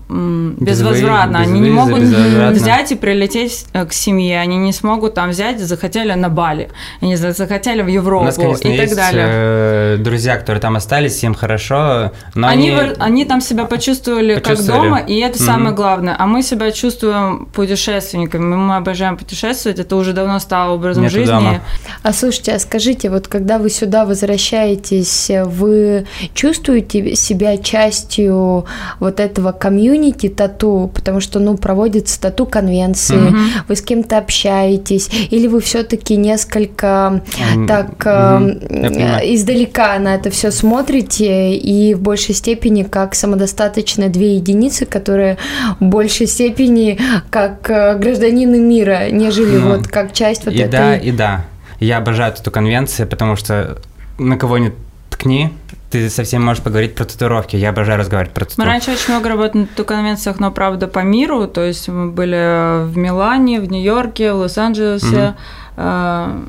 безвозвратно. 0.09 1.39
без 1.39 1.47
они 1.47 1.59
не 1.61 1.69
могут 1.69 1.99
безвозвратно. 1.99 2.51
взять 2.51 2.91
и 2.91 2.95
прилететь 2.95 3.65
э, 3.73 3.85
к 3.85 3.93
семье. 3.93 4.39
Они 4.39 4.57
не 4.57 4.73
смогут 4.73 5.13
там 5.15 5.29
взять, 5.29 5.59
захотели 5.59 6.13
на 6.13 6.29
Бали, 6.29 6.69
они 7.01 7.15
за- 7.15 7.31
захотели 7.31 7.81
в 7.81 7.85
У 7.85 7.89
Европу 7.89 8.25
нас, 8.25 8.35
конечно, 8.35 8.67
и 8.67 8.71
так 8.77 8.85
есть 8.85 8.95
далее. 8.95 9.25
э, 9.27 9.97
друзья, 9.99 10.37
которые 10.37 10.61
там 10.61 10.75
остались, 10.75 11.23
им 11.23 11.33
хорошо, 11.33 12.11
но 12.35 12.47
Они, 12.47 12.69
они... 12.71 12.91
они 12.99 13.25
там 13.25 13.41
себя 13.41 13.65
почувствовали, 13.65 14.35
Почувствовали. 14.35 14.79
как 14.81 14.83
дома, 14.83 14.99
и 14.99 15.19
это 15.19 15.37
Мгм. 15.37 15.45
самое 15.45 15.75
главное. 15.75 16.15
А 16.17 16.27
мы 16.27 16.43
себя 16.43 16.71
чувствуем 16.71 17.47
путешественниками. 17.53 18.55
Мы 18.55 18.75
обожаем 18.75 19.17
путешествовать. 19.17 19.79
Это 19.79 19.95
уже 19.95 20.13
давно 20.13 20.39
стало 20.39 20.73
образом 20.73 21.03
Нету 21.03 21.15
жизни. 21.15 21.31
дома. 21.31 21.61
А 22.03 22.13
слушайте, 22.13 22.53
а 22.53 22.59
скажите, 22.59 23.09
вот 23.09 23.27
когда 23.27 23.57
вы 23.57 23.69
сюда 23.69 24.05
возвращаетесь, 24.05 25.31
вы 25.45 26.05
чувствуете 26.33 27.15
себя 27.15 27.57
частью 27.57 28.65
вот 28.99 29.19
этого 29.19 29.51
комьюнити 29.51 29.78
тату, 30.35 30.91
потому 30.93 31.19
что, 31.21 31.39
ну, 31.39 31.57
проводятся 31.57 32.19
тату-конвенции, 32.21 33.15
Мгм. 33.15 33.39
вы 33.67 33.75
с 33.75 33.81
кем-то 33.81 34.17
общаетесь, 34.17 35.09
или 35.29 35.47
вы 35.47 35.59
все-таки 35.61 36.15
несколько 36.15 37.21
М, 37.55 37.67
так 37.67 38.05
мгм, 38.05 38.59
э, 38.69 39.33
издалека 39.33 39.97
на 39.99 40.15
это 40.15 40.29
все 40.29 40.51
смотрите 40.51 41.55
и 41.55 41.93
в 41.93 42.01
большей 42.01 42.35
степени 42.35 42.83
как 42.83 43.15
самодостаточно 43.15 44.09
две 44.09 44.35
единицы, 44.35 44.85
которые 44.85 45.37
в 45.79 45.85
большей 45.85 46.27
степени 46.27 46.99
как 47.29 47.69
э, 47.69 47.97
гражданины 47.97 48.59
мира, 48.59 49.09
нежели 49.11 49.57
Ну, 49.57 49.77
вот 49.77 49.87
как 49.87 50.13
часть 50.13 50.45
вот 50.45 50.53
и 50.53 50.57
этой... 50.59 50.69
да, 50.71 50.95
и 50.97 51.11
да. 51.11 51.45
Я 51.79 51.97
обожаю 51.97 52.33
эту 52.33 52.51
конвенцию, 52.51 53.07
потому 53.07 53.35
что 53.35 53.77
на 54.17 54.37
кого 54.37 54.57
не 54.57 54.71
ткни, 55.19 55.51
ты 55.89 56.09
со 56.09 56.23
всеми 56.23 56.43
можешь 56.43 56.63
поговорить 56.63 56.95
про 56.95 57.05
татуировки. 57.05 57.55
Я 57.55 57.69
обожаю 57.69 57.99
разговаривать 57.99 58.33
про 58.33 58.45
тату. 58.45 58.55
Мы 58.57 58.65
раньше 58.65 58.91
очень 58.91 59.13
много 59.13 59.29
работали 59.29 59.61
на 59.63 59.67
тату-конвенциях, 59.67 60.39
но, 60.39 60.51
правда, 60.51 60.87
по 60.87 60.99
миру. 60.99 61.47
То 61.47 61.63
есть 61.63 61.89
мы 61.89 62.11
были 62.11 62.85
в 62.85 62.97
Милане, 62.97 63.59
в 63.59 63.69
Нью-Йорке, 63.69 64.33
в 64.33 64.37
Лос-Анджелесе. 64.37 65.35
э, 65.77 66.39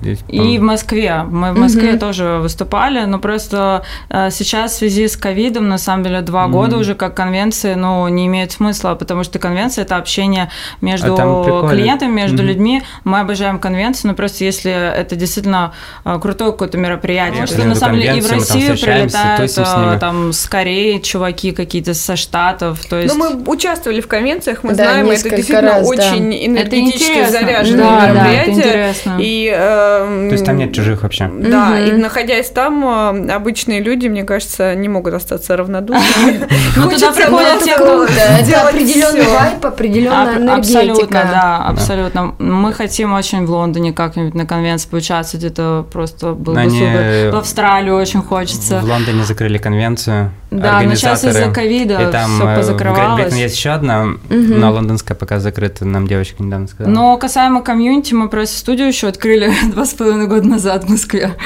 Здесь, 0.00 0.18
И 0.28 0.58
в 0.58 0.62
Москве. 0.62 1.22
Мы 1.28 1.52
в 1.52 1.58
Москве 1.58 1.90
Мгм. 1.92 1.98
тоже 1.98 2.24
выступали, 2.42 3.04
но 3.04 3.18
просто 3.18 3.82
э, 4.10 4.30
сейчас 4.30 4.72
в 4.72 4.76
связи 4.78 5.08
с 5.08 5.16
ковидом, 5.16 5.68
на 5.68 5.78
самом 5.78 6.04
деле, 6.04 6.20
два 6.20 6.44
Мгм. 6.44 6.52
года 6.52 6.76
уже 6.78 6.94
как 6.94 7.14
конвенции, 7.14 7.74
ну, 7.74 8.06
не 8.08 8.26
имеют 8.26 8.52
смысла, 8.52 8.94
потому 8.94 9.24
что 9.24 9.38
конвенция– 9.38 9.82
это 9.84 9.96
общение 9.96 10.50
между 10.80 11.14
А 11.18 11.68
клиентами, 11.70 12.12
между 12.12 12.38
Мгм. 12.38 12.46
людьми. 12.46 12.82
Мы 13.04 13.20
обожаем 13.20 13.58
конвенции, 13.58 14.08
но 14.08 14.14
просто 14.14 14.44
если 14.44 14.70
это 14.72 15.16
действительно 15.16 15.72
э, 16.04 16.18
крутое 16.20 16.52
какое-то 16.52 16.78
мероприятие. 16.78 17.46
Конечно, 17.46 17.56
Потому 17.56 17.74
что, 17.74 17.80
на 17.80 17.86
самом 17.86 18.00
деле, 18.00 18.18
и 18.18 18.20
в 18.20 18.30
Россию 18.30 18.78
прилетают 18.78 19.50
с 19.50 19.58
э, 19.58 19.98
там 20.00 20.32
с 20.32 20.46
Кореи 20.46 20.98
чуваки 20.98 21.52
какие-то 21.52 21.94
со 21.94 22.16
Штатов, 22.16 22.80
то 22.88 22.96
есть... 22.98 23.14
Ну, 23.16 23.18
мы 23.18 23.42
участвовали 23.50 24.00
в 24.00 24.08
конвенциях, 24.08 24.62
мы 24.62 24.70
Да, 24.74 24.84
знаем, 24.84 25.06
это 25.10 25.30
действительно 25.30 25.60
раз, 25.62 25.82
да. 25.82 25.88
очень 25.88 26.34
это 26.34 26.46
энергетически 26.46 27.30
заряженное 27.30 27.84
да, 27.84 28.00
да, 28.00 28.06
это 28.06 28.14
мероприятие. 28.14 28.54
интересно. 28.56 29.16
И, 29.20 29.48
То 29.70 30.32
есть 30.32 30.44
там 30.44 30.56
нет 30.56 30.72
чужих 30.74 31.02
вообще. 31.02 31.30
Да, 31.32 31.78
и 31.80 31.92
находясь 31.92 32.50
там, 32.50 32.84
э, 32.84 33.32
обычные 33.32 33.80
люди, 33.80 34.08
мне 34.08 34.24
кажется, 34.24 34.74
не 34.74 34.88
могут 34.88 35.14
остаться 35.14 35.56
равнодушными. 35.56 36.40
Ну, 36.40 36.48
туда 36.82 36.82
Хочется 36.82 37.12
приходят 37.12 37.62
те, 37.62 37.74
кто- 37.74 38.04
Это 38.04 38.68
определенный 38.68 39.26
вайп, 39.26 39.64
определенная 39.64 40.36
энергетика. 40.36 40.54
Абсолютно, 40.80 41.20
да, 41.30 41.56
абсолютно. 41.66 42.34
Мы 42.38 42.72
хотим 42.72 43.12
очень 43.14 43.46
в 43.46 43.50
Лондоне 43.50 43.92
как-нибудь 43.92 44.34
на 44.34 44.46
конвенции 44.46 44.88
поучаствовать, 44.88 45.44
это 45.44 45.84
просто 45.92 46.32
было 46.32 46.54
бы 46.54 46.70
супер. 46.70 47.30
В 47.32 47.36
Австралию 47.36 47.96
очень 47.96 48.22
хочется. 48.22 48.80
В 48.80 48.84
Лондоне 48.84 49.24
закрыли 49.24 49.58
конвенцию. 49.58 50.30
Да, 50.50 50.80
но 50.82 50.94
сейчас 50.94 51.24
из-за 51.24 51.50
ковида 51.50 52.08
И 52.08 52.12
там 52.12 52.34
все 52.34 52.44
э, 52.44 52.54
в 52.54 52.56
позакрывалось. 52.58 52.98
Грейт-Британии 52.98 53.42
есть 53.42 53.56
еще 53.56 53.70
одна, 53.70 54.08
но 54.28 54.72
лондонская 54.72 55.16
пока 55.16 55.38
закрыта, 55.38 55.84
нам 55.84 56.06
девочка 56.06 56.42
недавно 56.42 56.66
сказала. 56.66 56.92
Но 56.92 57.16
касаемо 57.16 57.62
комьюнити, 57.62 58.14
мы 58.14 58.28
просто 58.28 58.58
студию 58.58 58.88
еще 58.88 59.08
открыли 59.08 59.52
два 59.72 59.84
с 59.84 59.94
половиной 59.94 60.26
года 60.26 60.48
назад 60.48 60.84
в 60.84 60.90
Москве. 60.90 61.36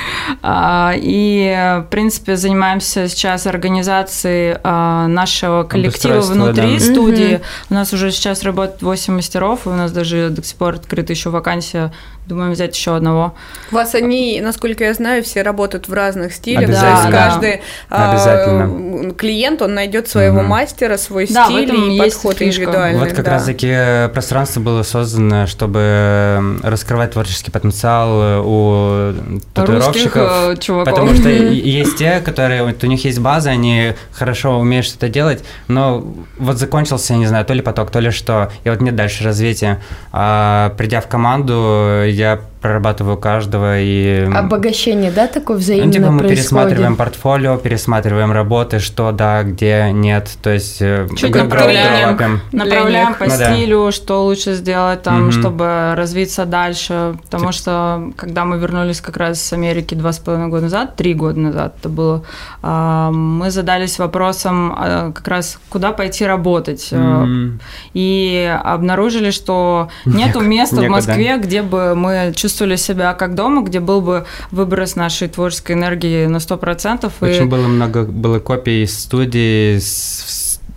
А, 0.42 0.94
И, 0.96 1.82
в 1.86 1.90
принципе, 1.90 2.36
занимаемся 2.36 3.08
сейчас 3.08 3.46
организацией 3.46 4.56
а, 4.62 5.06
нашего 5.06 5.64
коллектива 5.64 6.20
внутри 6.20 6.78
да. 6.78 6.84
студии. 6.84 7.40
У 7.70 7.74
нас 7.74 7.92
уже 7.92 8.10
сейчас 8.10 8.42
работает 8.42 8.82
8 8.82 9.14
мастеров, 9.14 9.66
и 9.66 9.68
у 9.68 9.74
нас 9.74 9.92
даже 9.92 10.30
до 10.30 10.42
сих 10.42 10.56
пор 10.56 10.74
открыта 10.74 11.12
еще 11.12 11.30
вакансия. 11.30 11.92
Думаем 12.26 12.52
взять 12.52 12.74
еще 12.74 12.96
одного. 12.96 13.34
У 13.70 13.74
вас 13.74 13.94
они, 13.94 14.40
насколько 14.42 14.82
я 14.84 14.94
знаю, 14.94 15.22
все 15.22 15.42
работают 15.42 15.88
в 15.88 15.92
разных 15.92 16.32
стилях. 16.32 16.64
Обязательно. 16.64 17.00
То 17.00 17.06
есть 17.06 17.24
каждый 17.24 17.62
а, 17.90 18.12
Обязательно. 18.12 19.10
клиент, 19.12 19.60
он 19.60 19.74
найдет 19.74 20.08
своего 20.08 20.38
угу. 20.38 20.46
мастера, 20.46 20.96
свой 20.96 21.26
да, 21.28 21.44
стиль 21.44 21.92
и 21.92 21.98
подход 21.98 22.40
индивидуальный. 22.40 23.00
Вот 23.00 23.12
как 23.12 23.26
да. 23.26 23.32
раз 23.32 23.44
таки 23.44 23.68
э, 23.70 24.08
пространство 24.08 24.60
было 24.60 24.82
создано, 24.82 25.46
чтобы 25.46 26.58
раскрывать 26.62 27.12
творческий 27.12 27.50
потенциал 27.50 28.42
у 28.42 29.12
татуировщиков. 29.52 30.46
Русских 30.48 30.64
чуваков. 30.64 30.94
Потому 30.94 31.14
что 31.14 31.28
есть 31.28 31.98
те, 31.98 32.20
которые, 32.20 32.64
вот 32.64 32.82
у 32.82 32.86
них 32.86 33.04
есть 33.04 33.18
база, 33.18 33.50
они 33.50 33.92
хорошо 34.12 34.58
умеют 34.58 34.86
что-то 34.86 35.10
делать, 35.10 35.44
но 35.68 36.02
вот 36.38 36.56
закончился, 36.56 37.12
я 37.12 37.18
не 37.18 37.26
знаю, 37.26 37.44
то 37.44 37.52
ли 37.52 37.60
поток, 37.60 37.90
то 37.90 38.00
ли 38.00 38.10
что, 38.10 38.50
и 38.64 38.70
вот 38.70 38.80
нет 38.80 38.96
дальше 38.96 39.24
развития. 39.24 39.82
А 40.10 40.70
придя 40.78 41.02
в 41.02 41.08
команду, 41.08 42.02
я 42.14 42.40
прорабатываю 42.64 43.18
каждого 43.18 43.78
и... 43.78 44.24
Обогащение, 44.24 45.10
да, 45.10 45.26
такое 45.26 45.58
взаимное 45.58 45.86
ну, 45.86 45.92
типа 45.92 46.10
мы 46.10 46.18
происходит? 46.20 46.38
пересматриваем 46.38 46.96
портфолио, 46.96 47.56
пересматриваем 47.58 48.32
работы, 48.32 48.78
что 48.78 49.12
да, 49.12 49.42
где 49.42 49.90
нет, 49.92 50.30
то 50.42 50.48
есть... 50.48 50.80
Э, 50.80 51.06
Чуть 51.14 51.34
направляем, 51.34 52.40
направляем 52.52 53.14
по 53.16 53.26
ну, 53.26 53.30
стилю, 53.32 53.84
да. 53.84 53.92
что 53.92 54.24
лучше 54.24 54.54
сделать 54.54 55.02
там, 55.02 55.28
mm 55.28 55.32
чтобы 55.34 55.94
развиться 55.96 56.46
дальше, 56.46 57.16
потому 57.22 57.52
Тип... 57.52 57.60
что 57.60 58.12
когда 58.16 58.44
мы 58.44 58.56
вернулись 58.56 59.00
как 59.00 59.16
раз 59.18 59.42
с 59.42 59.52
Америки 59.52 59.94
два 59.94 60.12
с 60.12 60.18
половиной 60.18 60.48
года 60.48 60.62
назад, 60.62 60.96
три 60.96 61.12
года 61.12 61.40
назад 61.40 61.74
это 61.80 61.88
было, 61.90 62.22
а, 62.62 63.10
мы 63.10 63.50
задались 63.50 63.98
вопросом 63.98 64.72
а, 64.74 65.12
как 65.12 65.26
раз, 65.28 65.58
куда 65.68 65.92
пойти 65.92 66.24
работать, 66.24 66.88
mm 66.92 67.58
и 67.92 68.58
обнаружили, 68.64 69.30
что 69.30 69.88
нету 70.06 70.40
места 70.40 70.76
в 70.76 70.88
Москве, 70.88 71.36
где 71.36 71.62
бы 71.62 71.94
мы 71.94 72.32
чувствовали 72.34 72.53
чувствовали 72.54 72.76
себя 72.76 73.14
как 73.14 73.34
дома, 73.34 73.62
где 73.62 73.80
был 73.80 74.00
бы 74.00 74.26
выброс 74.52 74.94
нашей 74.94 75.28
творческой 75.28 75.72
энергии 75.72 76.26
на 76.26 76.36
100%. 76.36 77.10
Очень 77.20 77.46
и... 77.46 77.46
было 77.46 77.66
много 77.66 78.04
было 78.04 78.38
копий 78.38 78.86
студии, 78.86 79.80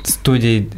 студий 0.04 0.70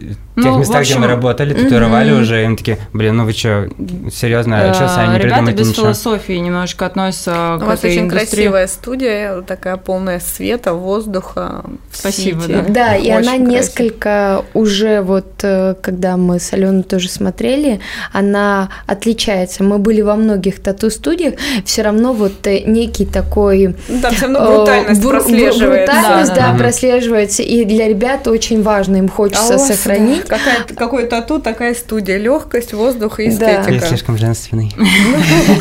тех 0.41 0.51
ну, 0.51 0.59
местах, 0.59 0.81
общем, 0.81 0.95
где 0.95 1.01
мы 1.01 1.07
работали, 1.07 1.53
татуировали 1.53 2.11
угу. 2.11 2.21
уже, 2.21 2.43
им 2.45 2.57
такие, 2.57 2.77
блин, 2.93 3.17
ну 3.17 3.25
вы 3.25 3.33
что, 3.33 3.69
серьезно, 4.11 4.69
а 4.69 4.73
что 4.73 4.87
сами 4.87 5.13
не 5.13 5.19
Ребята 5.19 5.51
без 5.51 5.69
ничего? 5.69 5.85
философии 5.85 6.33
немножко 6.33 6.85
относятся 6.85 7.53
ну, 7.53 7.59
к 7.59 7.63
У 7.63 7.65
вас 7.65 7.83
очень 7.83 8.01
индустрии. 8.01 8.27
красивая 8.27 8.67
студия, 8.67 9.41
такая 9.41 9.77
полная 9.77 10.19
света, 10.19 10.73
воздуха. 10.73 11.63
Спасибо, 11.91 12.41
да. 12.47 12.65
Да, 12.67 12.95
и 12.95 13.09
она 13.09 13.35
красив. 13.35 13.47
несколько 13.47 14.45
уже 14.53 15.01
вот, 15.01 15.27
э, 15.43 15.75
когда 15.81 16.17
мы 16.17 16.39
с 16.39 16.53
Аленой 16.53 16.83
тоже 16.83 17.09
смотрели, 17.09 17.79
она 18.11 18.69
отличается. 18.85 19.63
Мы 19.63 19.77
были 19.77 20.01
во 20.01 20.15
многих 20.15 20.59
тату-студиях, 20.61 21.35
все 21.65 21.81
равно 21.81 22.13
вот 22.13 22.45
э, 22.47 22.61
некий 22.61 23.05
такой... 23.05 23.75
Там 24.01 24.13
все 24.13 24.25
равно 24.25 24.55
брутальность 24.55 25.03
бр- 25.03 25.11
прослеживается. 25.11 25.93
Брутальность, 25.93 26.33
да, 26.33 26.47
да, 26.47 26.51
да, 26.53 26.57
прослеживается, 26.57 27.43
и 27.43 27.65
для 27.65 27.87
ребят 27.87 28.27
очень 28.27 28.61
важно, 28.61 28.97
им 28.97 29.09
хочется 29.09 29.55
а 29.55 29.59
сохранить 29.59 30.28
какая, 30.29 30.63
какой 30.75 31.07
тату, 31.07 31.39
такая 31.39 31.73
студия. 31.73 32.17
Легкость, 32.17 32.73
воздух 32.73 33.19
и 33.19 33.29
эстетика. 33.29 33.65
Да. 33.67 33.71
Я 33.71 33.81
слишком 33.81 34.17
женственный. 34.17 34.73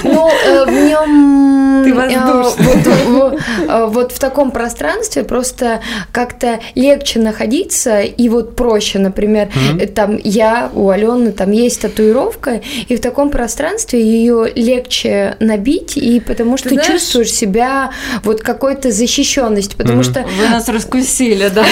Ну, 0.05 0.29
э, 0.29 0.65
в 0.65 0.71
нем... 0.71 1.83
Ты 1.85 1.95
воздушный. 1.95 3.39
Э, 3.69 3.87
вот 3.87 4.13
в 4.13 4.19
таком 4.19 4.51
пространстве 4.51 5.25
просто 5.25 5.81
как-то 6.13 6.61
легче 6.75 7.21
находиться 7.21 8.01
и 8.01 8.29
вот 8.29 8.57
проще, 8.57 8.99
например, 8.99 9.49
там 9.95 10.19
я, 10.23 10.71
у 10.75 10.91
Алены 10.91 11.33
там 11.33 11.51
есть 11.51 11.81
татуировка, 11.81 12.61
и 12.89 12.97
в 12.97 13.01
таком 13.01 13.31
пространстве 13.31 14.03
ее 14.03 14.53
легче 14.55 15.37
набить, 15.41 15.97
и 15.97 16.21
потому 16.21 16.57
что 16.57 16.69
ты 16.69 16.81
чувствуешь 16.83 17.33
себя 17.33 17.91
вот 18.23 18.43
какой-то 18.43 18.91
защищенность, 18.91 19.77
потому 19.77 20.03
что... 20.03 20.27
Вы 20.39 20.49
нас 20.49 20.69
раскусили, 20.69 21.49
да. 21.49 21.65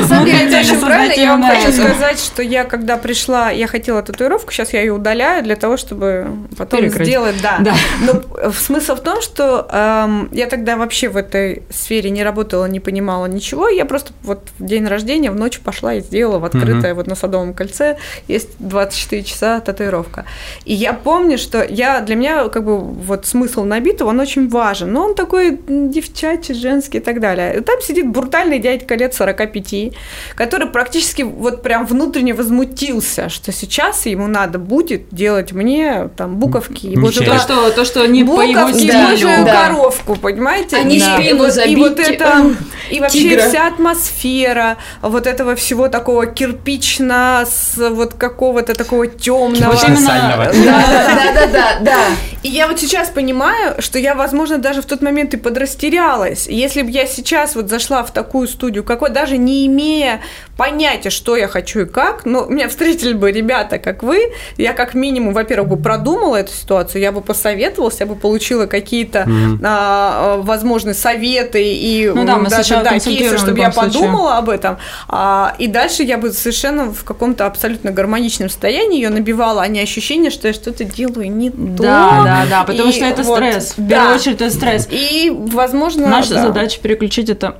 На 0.00 0.06
самом 0.06 0.26
деле, 0.26 0.46
это 0.46 0.58
очень 0.58 0.80
правильно. 0.80 1.20
Я 1.20 1.36
вам 1.36 1.42
хочу 1.42 1.72
сказать, 1.72 2.18
что 2.18 2.37
что 2.38 2.44
я, 2.44 2.62
когда 2.62 2.96
пришла, 2.98 3.50
я 3.50 3.66
хотела 3.66 4.00
татуировку, 4.00 4.52
сейчас 4.52 4.72
я 4.72 4.80
ее 4.80 4.92
удаляю 4.92 5.42
для 5.42 5.56
того, 5.56 5.76
чтобы 5.76 6.28
потом 6.56 6.82
Перекрыть. 6.82 7.08
сделать, 7.08 7.34
да. 7.42 7.58
да. 7.58 7.74
Но 8.00 8.52
смысл 8.52 8.94
в 8.94 9.00
том, 9.00 9.20
что 9.20 9.66
эм, 9.72 10.28
я 10.30 10.46
тогда 10.46 10.76
вообще 10.76 11.08
в 11.08 11.16
этой 11.16 11.64
сфере 11.68 12.10
не 12.10 12.22
работала, 12.22 12.66
не 12.66 12.78
понимала 12.78 13.26
ничего. 13.26 13.68
Я 13.68 13.84
просто 13.84 14.12
вот 14.22 14.50
в 14.60 14.64
день 14.64 14.86
рождения 14.86 15.32
в 15.32 15.34
ночь 15.34 15.58
пошла 15.58 15.94
и 15.94 16.00
сделала 16.00 16.38
в 16.38 16.44
открытое 16.44 16.92
угу. 16.92 16.98
вот 17.00 17.06
на 17.08 17.16
Садовом 17.16 17.54
кольце 17.54 17.96
есть 18.28 18.50
24 18.60 19.24
часа 19.24 19.58
татуировка. 19.58 20.24
И 20.64 20.74
я 20.74 20.92
помню, 20.92 21.38
что 21.38 21.64
я 21.64 22.00
для 22.02 22.14
меня 22.14 22.48
как 22.50 22.64
бы 22.64 22.78
вот 22.78 23.26
смысл 23.26 23.64
набитого, 23.64 24.10
он 24.10 24.20
очень 24.20 24.48
важен. 24.48 24.92
Но 24.92 25.06
он 25.06 25.14
такой 25.16 25.58
девчачий, 25.66 26.54
женский 26.54 26.98
и 26.98 27.00
так 27.00 27.18
далее. 27.18 27.56
И 27.56 27.60
там 27.62 27.80
сидит 27.80 28.06
брутальный 28.06 28.60
дядька 28.60 28.94
лет 28.94 29.12
45, 29.12 29.92
который 30.36 30.68
практически 30.68 31.22
вот 31.22 31.62
прям 31.64 31.84
внутренне 31.84 32.27
не 32.28 32.34
возмутился, 32.34 33.30
что 33.30 33.52
сейчас 33.52 34.04
ему 34.04 34.26
надо 34.26 34.58
будет 34.58 35.08
делать 35.10 35.52
мне 35.52 36.10
там 36.14 36.36
буковки. 36.36 36.88
И 36.88 36.96
вот 36.98 37.14
то, 37.14 37.38
что, 37.38 37.70
то, 37.70 37.86
что 37.86 38.04
не 38.04 38.22
буковки, 38.22 38.52
по 38.52 38.58
его 38.58 38.72
стилю. 38.72 39.44
Да. 39.46 39.68
коровку, 39.68 40.16
понимаете? 40.16 40.84
Не 40.84 41.00
да. 41.00 41.16
и, 41.16 41.32
вот, 41.32 41.56
и 41.66 41.76
вот 41.76 41.98
это, 41.98 42.54
и 42.90 43.00
вообще 43.00 43.30
тигра. 43.30 43.48
вся 43.48 43.66
атмосфера 43.66 44.76
вот 45.00 45.26
этого 45.26 45.54
всего 45.54 45.88
такого 45.88 46.26
кирпично, 46.26 47.46
с 47.46 47.78
вот 47.78 48.12
какого-то 48.12 48.74
такого 48.74 49.06
темного. 49.06 49.72
Вот 49.72 49.88
именно, 49.88 50.06
да, 50.52 50.52
да, 50.52 51.32
да, 51.34 51.46
да, 51.46 51.78
да. 51.80 51.98
И 52.42 52.48
я 52.48 52.68
вот 52.68 52.78
сейчас 52.78 53.08
понимаю, 53.08 53.80
что 53.80 53.98
я, 53.98 54.14
возможно, 54.14 54.58
даже 54.58 54.82
в 54.82 54.84
тот 54.84 55.00
момент 55.00 55.32
и 55.32 55.38
подрастерялась. 55.38 56.46
Если 56.46 56.82
бы 56.82 56.90
я 56.90 57.06
сейчас 57.06 57.56
вот 57.56 57.70
зашла 57.70 58.02
в 58.02 58.12
такую 58.12 58.48
студию, 58.48 58.84
какой 58.84 59.08
даже 59.10 59.38
не 59.38 59.66
имея 59.66 60.20
понятия, 60.58 61.10
что 61.10 61.36
я 61.36 61.48
хочу 61.48 61.80
и 61.80 61.84
как, 61.86 62.07
но 62.24 62.46
меня 62.46 62.68
встретили 62.68 63.12
бы 63.12 63.30
ребята, 63.30 63.78
как 63.78 64.02
вы, 64.02 64.32
я 64.56 64.72
как 64.72 64.94
минимум, 64.94 65.34
во-первых, 65.34 65.68
бы 65.68 65.76
продумала 65.76 66.36
эту 66.36 66.52
ситуацию, 66.52 67.00
я 67.02 67.12
бы 67.12 67.20
посоветовалась, 67.20 68.00
я 68.00 68.06
бы 68.06 68.16
получила 68.16 68.66
какие-то, 68.66 69.20
mm-hmm. 69.20 69.60
а, 69.62 70.40
возможно, 70.42 70.94
советы 70.94 71.62
и 71.62 72.10
ну, 72.14 72.24
да, 72.24 72.36
мы 72.36 72.48
даже 72.48 72.74
да, 72.82 72.98
кейсы, 72.98 73.38
чтобы 73.38 73.58
я 73.58 73.72
случае. 73.72 73.92
подумала 73.92 74.38
об 74.38 74.50
этом. 74.50 74.78
А, 75.08 75.54
и 75.58 75.66
дальше 75.66 76.02
я 76.02 76.18
бы 76.18 76.32
совершенно 76.32 76.92
в 76.92 77.04
каком-то 77.04 77.46
абсолютно 77.46 77.90
гармоничном 77.90 78.48
состоянии 78.48 78.96
ее 78.96 79.10
набивала, 79.10 79.62
а 79.62 79.68
не 79.68 79.80
ощущение, 79.80 80.30
что 80.30 80.48
я 80.48 80.54
что-то 80.54 80.84
делаю 80.84 81.30
не 81.30 81.50
да, 81.50 81.76
то. 81.76 81.82
Да, 81.82 82.24
да, 82.24 82.46
да, 82.50 82.64
потому 82.64 82.90
и 82.90 82.92
что 82.92 83.04
это 83.04 83.22
вот, 83.22 83.36
стресс. 83.36 83.74
В 83.76 83.88
первую 83.88 84.14
очередь 84.14 84.40
это 84.40 84.50
стресс. 84.50 84.88
И, 84.90 85.30
возможно, 85.34 86.08
Наша 86.08 86.34
да. 86.34 86.42
задача 86.42 86.80
переключить 86.80 87.28
это 87.28 87.56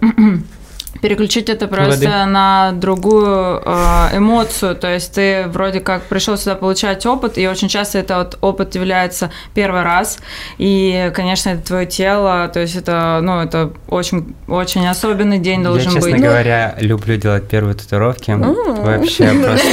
переключить 1.00 1.48
это 1.48 1.68
просто 1.68 2.08
Воды. 2.08 2.30
на 2.30 2.72
другую 2.72 3.62
э, 3.64 4.16
эмоцию. 4.16 4.76
То 4.76 4.92
есть 4.92 5.14
ты 5.14 5.46
вроде 5.48 5.80
как 5.80 6.02
пришел 6.04 6.36
сюда 6.36 6.54
получать 6.54 7.04
опыт, 7.06 7.38
и 7.38 7.46
очень 7.46 7.68
часто 7.68 7.98
этот 7.98 8.38
опыт 8.40 8.74
является 8.74 9.30
первый 9.54 9.82
раз. 9.82 10.18
И, 10.58 11.10
конечно, 11.14 11.50
это 11.50 11.66
твое 11.66 11.86
тело, 11.86 12.48
то 12.48 12.60
есть 12.60 12.76
это, 12.76 13.20
ну, 13.22 13.40
это 13.40 13.72
очень, 13.88 14.34
очень 14.46 14.86
особенный 14.86 15.38
день 15.38 15.62
должен 15.62 15.88
Я, 15.88 15.94
честно 15.94 16.10
быть. 16.10 16.20
Ну, 16.20 16.26
говоря, 16.26 16.74
люблю 16.78 17.16
делать 17.16 17.48
первые 17.48 17.74
татуировки. 17.74 18.30
Вообще 18.30 19.24
просто... 19.42 19.68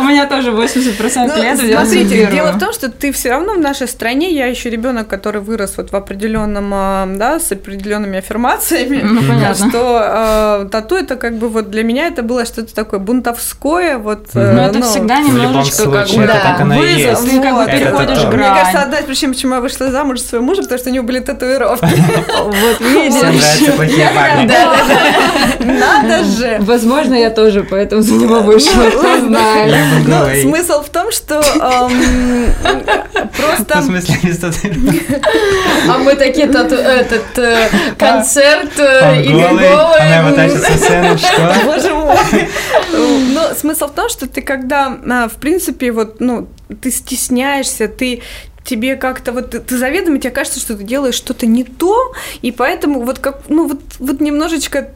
У 0.00 0.02
меня 0.04 0.26
тоже 0.26 0.50
80% 0.50 1.26
ну, 1.26 1.42
лет 1.42 1.58
Смотрите, 1.58 2.26
дело 2.30 2.52
в 2.52 2.58
том, 2.58 2.72
что 2.72 2.90
ты 2.90 3.12
все 3.12 3.30
равно 3.30 3.54
в 3.54 3.60
нашей 3.60 3.88
стране, 3.88 4.32
я 4.32 4.46
еще 4.46 4.70
ребенок, 4.70 5.08
который 5.08 5.40
вырос 5.40 5.74
вот 5.76 5.92
в 5.92 5.96
определенном, 5.96 6.70
а, 6.72 7.06
да, 7.06 7.38
с 7.38 7.52
определенными 7.52 8.18
аффирмациями, 8.18 9.00
ну, 9.02 9.20
что 9.54 10.00
а, 10.40 10.64
тату 10.64 10.96
это 10.96 11.16
как 11.16 11.36
бы 11.36 11.48
вот 11.48 11.70
для 11.70 11.82
меня 11.82 12.06
это 12.06 12.22
было 12.22 12.46
что-то 12.46 12.74
такое 12.74 12.98
бунтовское, 12.98 13.98
вот. 13.98 14.28
Ну, 14.32 14.40
это 14.40 14.78
ну, 14.78 14.86
всегда 14.86 15.20
немножечко 15.20 15.90
как 15.90 16.08
бы 16.08 16.26
да, 16.26 16.56
вызов, 16.64 17.24
ты 17.28 17.40
как 17.40 17.54
бы 17.56 17.66
переходишь 17.66 18.24
грань. 18.24 18.36
Мне 18.36 18.48
кажется, 18.48 18.82
одна 18.82 18.98
из 18.98 19.04
причин, 19.04 19.32
почему 19.32 19.54
я 19.54 19.60
вышла 19.60 19.90
замуж 19.90 20.20
за 20.20 20.28
своего 20.28 20.46
мужа, 20.46 20.62
потому 20.62 20.78
что 20.78 20.90
у 20.90 20.92
него 20.92 21.04
были 21.04 21.20
татуировки. 21.20 21.86
Вот 22.38 22.80
видишь. 22.80 23.20
Надо 25.60 26.24
же. 26.24 26.58
Возможно, 26.60 27.14
я 27.14 27.30
тоже 27.30 27.66
поэтому 27.68 28.02
за 28.02 28.14
него 28.14 28.40
вышла, 28.40 28.90
кто 28.90 29.20
знает. 29.20 29.74
Но 30.06 30.26
смысл 30.40 30.82
в 30.82 30.88
том, 30.88 31.12
что 31.12 31.42
просто... 33.36 33.80
В 33.80 33.84
смысле, 33.84 34.16
без? 34.22 34.40
А 35.88 35.98
мы 35.98 36.14
такие 36.14 36.46
этот 36.46 37.38
э, 37.38 37.68
концерт 37.98 38.78
э, 38.78 39.22
и 39.22 39.32
голые 39.32 40.29
тащится 40.32 40.76
сцену, 40.76 41.18
что? 41.18 41.54
Боже 41.64 41.94
мой. 41.94 42.48
Но 43.32 43.54
смысл 43.54 43.86
в 43.86 43.92
том, 43.92 44.08
что 44.08 44.28
ты 44.28 44.42
когда, 44.42 44.98
а, 45.08 45.28
в 45.28 45.36
принципе, 45.36 45.92
вот, 45.92 46.20
ну, 46.20 46.48
ты 46.80 46.90
стесняешься, 46.90 47.88
ты 47.88 48.22
тебе 48.64 48.96
как-то 48.96 49.32
вот 49.32 49.50
ты 49.50 49.78
заведомо 49.78 50.18
тебе 50.18 50.30
кажется, 50.30 50.60
что 50.60 50.76
ты 50.76 50.84
делаешь 50.84 51.14
что-то 51.14 51.46
не 51.46 51.64
то, 51.64 52.12
и 52.42 52.52
поэтому 52.52 53.02
вот 53.02 53.18
как 53.18 53.42
ну 53.48 53.66
вот 53.66 53.80
вот 53.98 54.20
немножечко 54.20 54.90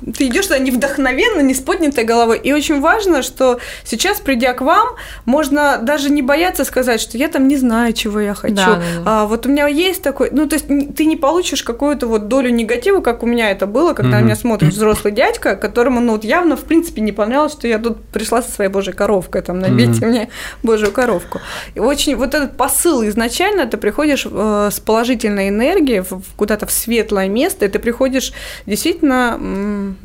ты 0.00 0.26
идешь 0.26 0.46
туда 0.46 0.58
не 0.58 0.70
вдохновенно, 0.70 1.40
не 1.40 1.54
с 1.54 1.60
поднятой 1.60 2.04
головой. 2.04 2.38
И 2.38 2.52
очень 2.52 2.80
важно, 2.80 3.22
что 3.22 3.58
сейчас, 3.84 4.20
придя 4.20 4.52
к 4.52 4.60
вам, 4.60 4.88
можно 5.24 5.78
даже 5.80 6.10
не 6.10 6.22
бояться 6.22 6.64
сказать, 6.64 7.00
что 7.00 7.16
я 7.16 7.28
там 7.28 7.48
не 7.48 7.56
знаю, 7.56 7.92
чего 7.94 8.20
я 8.20 8.34
хочу. 8.34 8.54
Да, 8.54 8.66
да, 8.66 8.76
да. 8.76 9.02
А, 9.04 9.26
вот 9.26 9.46
у 9.46 9.48
меня 9.48 9.66
есть 9.66 10.02
такой, 10.02 10.28
ну, 10.32 10.46
то 10.46 10.56
есть 10.56 10.66
ты 10.68 11.06
не 11.06 11.16
получишь 11.16 11.62
какую-то 11.62 12.06
вот 12.06 12.28
долю 12.28 12.50
негатива, 12.50 13.00
как 13.00 13.22
у 13.22 13.26
меня 13.26 13.50
это 13.50 13.66
было, 13.66 13.94
когда 13.94 14.20
mm-hmm. 14.20 14.24
меня 14.24 14.36
смотрит 14.36 14.74
взрослый 14.74 15.12
дядька, 15.12 15.56
которому, 15.56 16.00
ну, 16.00 16.12
вот 16.12 16.24
явно, 16.24 16.56
в 16.56 16.64
принципе, 16.64 17.00
не 17.00 17.12
понравилось, 17.12 17.52
что 17.52 17.66
я 17.66 17.78
тут 17.78 18.04
пришла 18.04 18.42
со 18.42 18.50
своей 18.50 18.70
божьей 18.70 18.92
коровкой, 18.92 19.40
там, 19.42 19.60
набейте 19.60 20.00
mm-hmm. 20.00 20.06
мне 20.06 20.28
божью 20.62 20.92
коровку. 20.92 21.40
И 21.74 21.80
очень 21.80 22.16
вот 22.16 22.34
этот 22.34 22.56
посыл 22.56 23.06
изначально, 23.08 23.66
ты 23.66 23.78
приходишь 23.78 24.26
э, 24.30 24.68
с 24.70 24.78
положительной 24.78 25.48
энергией 25.48 26.00
в, 26.00 26.20
куда-то 26.36 26.66
в 26.66 26.70
светлое 26.70 27.28
место, 27.28 27.64
и 27.64 27.68
ты 27.68 27.78
приходишь 27.78 28.32
действительно 28.66 29.38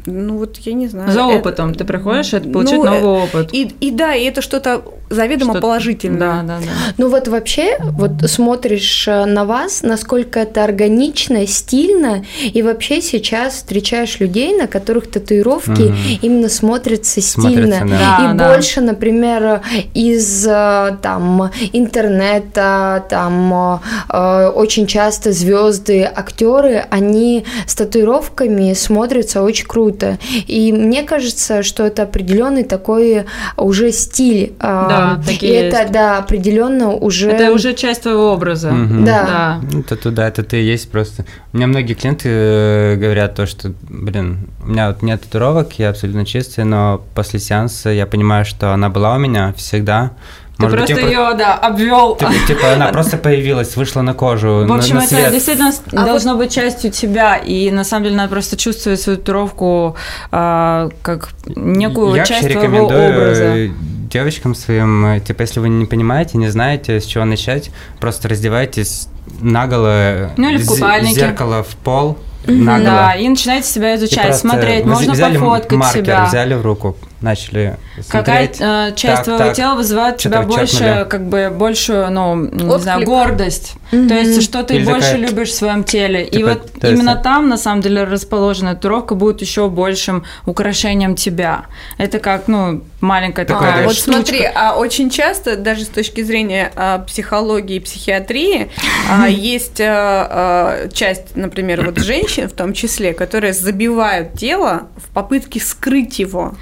ну 0.06 0.38
вот 0.38 0.58
я 0.58 0.74
не 0.74 0.88
знаю. 0.88 1.12
За 1.12 1.26
опытом 1.26 1.70
это, 1.70 1.80
ты 1.80 1.86
приходишь, 1.86 2.34
это 2.34 2.50
получить 2.50 2.78
ну, 2.78 2.86
новый 2.86 3.24
опыт. 3.24 3.50
И, 3.54 3.74
и 3.80 3.92
да, 3.92 4.16
и 4.16 4.24
это 4.26 4.42
что-то 4.42 4.82
заведомо 5.12 5.54
что 5.54 5.62
положительное. 5.62 6.20
Да, 6.20 6.42
да, 6.44 6.60
да. 6.60 6.72
Ну 6.98 7.10
вот 7.10 7.28
вообще, 7.28 7.78
вот 7.80 8.12
смотришь 8.28 9.08
э, 9.08 9.26
на 9.26 9.46
вас, 9.46 9.84
насколько 9.84 10.40
это 10.40 10.64
органично, 10.64 11.46
стильно, 11.48 12.24
и 12.42 12.62
вообще 12.62 13.02
сейчас 13.02 13.56
встречаешь 13.56 14.20
людей, 14.20 14.56
на 14.56 14.68
которых 14.68 15.12
татуировки 15.12 15.82
угу. 15.82 15.94
именно 16.22 16.50
смотрятся 16.50 17.22
стильно. 17.22 17.78
Смотрится, 17.78 17.86
да. 17.86 18.32
И 18.34 18.38
да, 18.38 18.54
больше, 18.54 18.82
например, 18.82 19.62
из 19.94 20.48
э, 20.48 20.98
там 21.02 21.52
интернета, 21.74 23.06
там 23.10 23.82
э, 24.10 24.48
очень 24.48 24.88
часто 24.88 25.32
звезды, 25.32 26.04
актеры, 26.04 26.86
они 26.90 27.46
с 27.68 27.76
татуировками 27.76 28.74
смотрятся 28.74 29.42
очень 29.42 29.66
круто. 29.72 30.18
И 30.48 30.74
мне 30.74 31.04
кажется, 31.04 31.64
что 31.64 31.86
это 31.86 32.04
определенный 32.04 32.66
такой 32.66 33.24
уже 33.56 33.94
стиль. 33.94 34.52
А, 34.60 34.90
да, 34.90 35.24
такие 35.26 35.52
И 35.54 35.64
есть. 35.64 35.76
это, 35.78 35.94
да, 35.94 36.18
определенно 36.18 36.92
уже... 36.92 37.30
Это 37.30 37.54
уже 37.54 37.74
часть 37.74 38.02
твоего 38.02 38.34
образа. 38.34 38.70
Угу. 38.70 39.06
Да. 39.06 39.24
да. 39.26 39.62
Ну, 39.72 39.80
это 39.80 39.96
туда, 39.96 40.28
это 40.28 40.44
ты 40.44 40.58
есть 40.58 40.92
просто. 40.92 41.24
У 41.54 41.58
меня 41.58 41.68
многие 41.68 41.94
клиенты 41.94 42.28
э, 42.30 42.96
говорят 42.98 43.36
то, 43.36 43.46
что, 43.46 43.72
блин, 43.88 44.50
у 44.62 44.68
меня 44.72 44.90
вот 44.90 45.04
нет 45.04 45.22
татуировок, 45.22 45.80
я 45.80 45.92
абсолютно 45.92 46.26
чистый, 46.26 46.66
но 46.66 47.02
после 47.16 47.40
сеанса 47.40 47.92
я 47.92 48.06
понимаю, 48.06 48.44
что 48.44 48.74
она 48.74 48.90
была 48.90 49.16
у 49.16 49.20
меня 49.20 49.54
всегда, 49.56 50.12
ты 50.58 50.64
Может 50.64 50.78
просто 50.78 50.96
быть, 50.96 51.06
ее, 51.06 51.18
про... 51.18 51.34
да, 51.34 51.56
обвел. 51.56 52.16
Типа, 52.16 52.32
типа 52.48 52.74
она 52.74 52.88
просто 52.88 53.18
появилась, 53.18 53.76
вышла 53.76 54.02
на 54.02 54.14
кожу. 54.14 54.66
В 54.68 54.74
общем, 54.74 54.96
на, 54.96 55.02
на 55.02 55.06
это 55.06 55.16
свет. 55.16 55.32
действительно 55.32 55.72
а 55.94 56.06
должно 56.06 56.34
вот... 56.34 56.40
быть 56.40 56.52
частью 56.54 56.92
тебя, 56.92 57.38
и 57.38 57.72
на 57.72 57.84
самом 57.84 58.04
деле 58.04 58.16
надо 58.16 58.30
просто 58.30 58.58
чувствовать 58.58 59.00
свою 59.00 59.18
татуировку 59.18 59.96
э, 60.32 60.90
как 61.02 61.30
некую 61.56 62.16
Я 62.16 62.26
часть 62.26 62.52
твоего 62.52 62.86
образа. 62.86 63.70
девочкам 64.10 64.54
своим, 64.54 65.22
типа, 65.22 65.42
если 65.42 65.60
вы 65.60 65.70
не 65.70 65.86
понимаете, 65.86 66.38
не 66.38 66.50
знаете, 66.50 67.00
с 67.00 67.06
чего 67.06 67.26
начать, 67.26 67.72
просто 68.00 68.28
раздевайтесь 68.30 69.08
наголо, 69.40 70.32
ну, 70.38 70.50
или 70.50 70.58
в 70.58 70.68
купальнике. 70.68 71.16
зеркало 71.16 71.64
в 71.64 71.76
пол, 71.78 72.18
наголо. 72.46 72.84
Да, 72.84 73.14
и 73.16 73.28
начинаете 73.28 73.68
себя 73.68 73.96
изучать, 73.96 74.36
смотреть, 74.36 74.86
можно 74.86 75.16
пофоткать 75.16 75.78
маркер, 75.78 76.04
себя. 76.04 76.26
взяли 76.26 76.54
в 76.54 76.62
руку, 76.62 76.98
начали 77.22 77.78
Какая 78.08 78.48
э, 78.48 78.94
часть 78.96 79.18
так, 79.18 79.26
твоего 79.26 79.44
так, 79.44 79.56
тела 79.56 79.76
вызывает 79.76 80.16
у 80.16 80.18
тебя 80.20 80.42
больше, 80.42 81.06
как 81.10 81.28
бы, 81.28 81.50
большую, 81.52 82.10
ну, 82.12 82.36
не 82.36 82.80
знаю, 82.80 83.06
гордость. 83.06 83.76
Mm-hmm. 83.92 84.08
То 84.08 84.14
есть, 84.16 84.44
что 84.44 84.64
ты 84.64 84.76
Или 84.76 84.86
больше 84.86 85.12
такая... 85.12 85.28
любишь 85.28 85.50
в 85.50 85.56
своем 85.56 85.84
теле. 85.84 86.26
Типа, 86.26 86.36
и 86.38 86.44
вот 86.44 86.84
именно 86.84 87.12
это... 87.12 87.22
там, 87.22 87.50
на 87.50 87.58
самом 87.58 87.82
деле, 87.82 88.04
расположена 88.04 88.76
татуировка 88.76 89.16
будет 89.16 89.42
еще 89.42 89.70
большим 89.70 90.24
украшением 90.46 91.16
тебя. 91.16 91.66
Это 91.98 92.20
как, 92.20 92.48
ну, 92.48 92.84
маленькая 93.02 93.46
такая 93.46 93.84
а, 93.84 93.88
Вот 93.88 93.96
смотри, 93.96 94.44
а 94.44 94.76
очень 94.78 95.10
часто, 95.10 95.58
даже 95.58 95.84
с 95.84 95.90
точки 95.90 96.22
зрения 96.22 96.72
а, 96.76 97.00
психологии 97.00 97.78
и 97.78 97.80
психиатрии, 97.80 98.72
а, 99.10 99.28
есть 99.30 99.82
а, 99.82 100.86
а, 100.86 100.90
часть, 100.90 101.36
например, 101.36 101.86
вот 101.86 101.98
женщин 102.00 102.48
в 102.50 102.54
том 102.54 102.74
числе, 102.74 103.14
которые 103.14 103.54
забивают 103.54 104.34
тело 104.34 104.88
в 104.98 105.10
попытке 105.14 105.60
скрыть 105.60 106.20
его. 106.20 106.54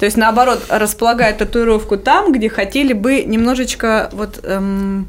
То 0.00 0.06
есть, 0.06 0.16
наоборот, 0.16 0.64
располагают 0.70 1.36
татуировку 1.38 1.98
там, 1.98 2.32
где 2.32 2.48
хотели 2.48 2.94
бы 2.94 3.22
немножечко 3.22 4.08
вот 4.12 4.40
эм, 4.42 5.06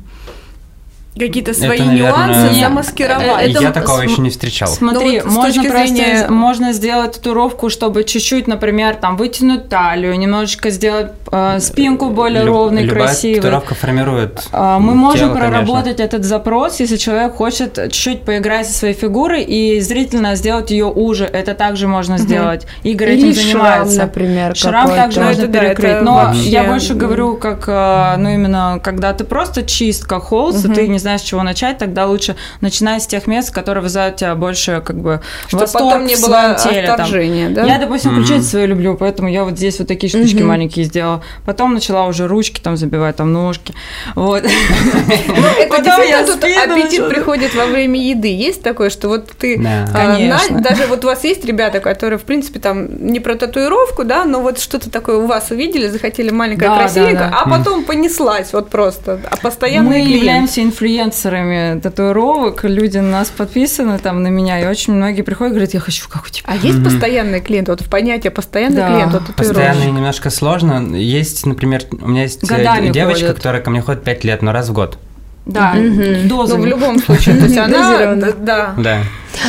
какие-то 1.18 1.54
свои 1.54 1.78
это, 1.78 1.86
наверное, 1.86 2.28
нюансы 2.28 2.56
нет, 2.56 2.70
замаскировать. 2.70 3.52
Это, 3.52 3.64
я 3.64 3.72
такого 3.72 4.02
еще 4.02 4.22
не 4.22 4.30
встречал. 4.30 4.70
Смотри, 4.70 5.20
ну, 5.20 5.30
вот 5.30 5.34
можно 5.34 5.64
просто 5.64 5.88
зрения... 5.88 6.28
можно 6.30 6.74
сделать 6.74 7.14
татуировку, 7.14 7.70
чтобы 7.70 8.04
чуть-чуть, 8.06 8.48
например, 8.48 8.96
там 8.96 9.18
вытянуть 9.18 9.68
талию, 9.68 10.18
немножечко 10.18 10.70
сделать 10.70 11.12
э, 11.32 11.60
спинку 11.60 12.10
более 12.10 12.44
Люб, 12.44 12.56
ровной, 12.56 12.84
любая 12.84 13.08
красивой. 13.08 13.36
татуировка 13.36 13.76
формирует. 13.76 14.48
Э, 14.54 14.78
мы 14.80 14.96
можем 14.96 15.30
тело, 15.30 15.38
проработать 15.38 15.98
конечно. 15.98 16.04
этот 16.04 16.24
запрос, 16.24 16.80
если 16.80 16.96
человек 16.96 17.36
хочет 17.36 17.76
чуть-чуть 17.76 18.22
поиграть 18.24 18.68
со 18.68 18.74
своей 18.74 18.94
фигурой 18.94 19.44
и 19.44 19.82
зрительно 19.82 20.36
сделать 20.36 20.72
ее 20.72 20.86
уже. 20.86 21.26
Это 21.26 21.56
также 21.56 21.88
можно 21.88 22.16
угу. 22.16 22.24
сделать. 22.24 22.68
Игорь 22.84 23.12
Или 23.12 23.32
этим 23.32 23.42
занимается. 23.42 23.96
Шрам, 23.96 24.08
например. 24.08 24.56
Шрам 24.56 24.88
также 24.88 25.20
ну, 25.20 25.26
можно 25.26 25.44
это, 25.44 25.52
перекрыть. 25.52 25.92
Да, 25.92 26.02
Но 26.02 26.14
вообще... 26.16 26.50
я 26.50 26.64
больше 26.64 26.94
говорю, 26.94 27.36
как, 27.36 27.66
э, 27.68 28.16
ну 28.18 28.30
именно, 28.30 28.80
когда 28.82 29.12
ты 29.14 29.26
просто 29.26 29.64
чист, 29.64 30.06
как 30.06 30.24
холст, 30.24 30.66
угу. 30.66 30.74
ты 30.74 30.88
не 30.88 31.01
знаешь, 31.02 31.22
с 31.22 31.24
чего 31.24 31.44
начать, 31.44 31.78
тогда 31.78 32.06
лучше 32.08 32.36
начинать 32.62 33.04
с 33.04 33.08
тех 33.08 33.28
мест, 33.28 33.52
которые 33.52 33.84
вызывают 33.84 34.18
тебя 34.18 34.36
больше 34.36 34.82
как 34.86 35.00
бы 35.00 35.22
Чтобы 35.48 35.64
восторг 35.64 35.86
потом 35.86 36.06
не 36.06 36.16
в 36.16 36.22
было 36.22 36.58
теле. 36.62 36.88
Там. 36.88 37.54
Да? 37.54 37.66
Я, 37.66 37.78
допустим, 37.80 38.16
ключицы 38.16 38.36
mm-hmm. 38.36 38.50
свои 38.50 38.66
люблю, 38.66 38.96
поэтому 38.96 39.30
я 39.30 39.44
вот 39.44 39.58
здесь 39.58 39.80
вот 39.80 39.88
такие 39.88 40.10
штучки 40.10 40.38
mm-hmm. 40.38 40.44
маленькие 40.44 40.86
сделала. 40.86 41.24
Потом 41.46 41.74
начала 41.74 42.06
уже 42.06 42.28
ручки 42.28 42.60
там 42.60 42.78
забивать, 42.78 43.16
там 43.16 43.34
ножки. 43.34 43.74
Вот. 44.16 44.44
Ну, 44.44 45.46
это 45.60 45.84
действительно 45.84 46.26
тут 46.26 46.44
аппетит 46.44 47.10
приходит 47.10 47.56
во 47.56 47.66
время 47.66 48.00
еды. 48.02 48.34
Есть 48.34 48.64
такое, 48.64 48.90
что 48.90 49.08
вот 49.10 49.30
ты... 49.38 49.62
Конечно. 49.94 50.62
Даже 50.62 50.88
вот 50.88 51.04
у 51.04 51.08
вас 51.08 51.24
есть 51.24 51.46
ребята, 51.46 51.80
которые, 51.80 52.20
в 52.20 52.24
принципе, 52.24 52.60
там 52.60 53.08
не 53.08 53.20
про 53.20 53.36
татуировку, 53.36 54.04
да, 54.04 54.26
но 54.26 54.42
вот 54.42 54.60
что-то 54.60 54.90
такое 54.90 55.18
у 55.18 55.26
вас 55.26 55.52
увидели, 55.52 55.88
захотели 55.88 56.30
маленькая 56.30 56.76
красивенькая, 56.76 57.34
а 57.34 57.50
потом 57.50 57.84
понеслась 57.84 58.54
вот 58.54 58.70
просто. 58.70 59.20
А 59.30 59.38
постоянные 59.38 60.04
Мы 60.04 60.10
являемся 60.10 60.62
инфлюенсерами 60.62 60.91
инфлюенсерами 60.92 61.80
татуировок, 61.80 62.64
люди 62.64 62.98
на 62.98 63.12
нас 63.12 63.30
подписаны 63.30 64.00
там 64.00 64.24
на 64.24 64.28
меня, 64.28 64.60
и 64.60 64.66
очень 64.66 64.94
многие 64.94 65.22
приходят 65.22 65.52
и 65.52 65.56
говорят, 65.56 65.74
я 65.74 65.80
хочу 65.80 66.08
как 66.10 66.26
у 66.26 66.30
тебя. 66.30 66.46
А 66.48 66.56
есть 66.56 66.84
постоянный 66.84 67.42
клиент? 67.42 67.70
Вот 67.70 67.82
в 67.82 67.90
понятие 67.90 68.32
постоянный 68.32 68.78
да. 68.78 68.94
клиент 68.94 69.14
вот 69.14 69.36
Постоянный 69.36 69.88
немножко 69.88 70.30
сложно. 70.30 70.96
Есть, 70.96 71.46
например, 71.46 71.84
у 71.92 72.08
меня 72.08 72.24
есть 72.24 72.44
э, 72.44 72.48
Годами 72.48 72.90
девочка, 72.90 73.28
ходят. 73.28 73.38
которая 73.38 73.62
ко 73.62 73.70
мне 73.70 73.82
ходит 73.82 74.04
5 74.04 74.24
лет, 74.24 74.42
но 74.42 74.52
раз 74.52 74.70
в 74.70 74.74
год. 74.74 74.98
Да, 75.46 75.74
угу. 75.76 76.28
дозы. 76.28 76.56
Ну, 76.56 76.64
в 76.64 76.66
любом 76.66 77.00
случае, 77.00 77.36
то 77.36 77.46
есть 77.46 77.58
она, 77.58 78.16
да. 78.38 78.74
Да. 78.78 79.04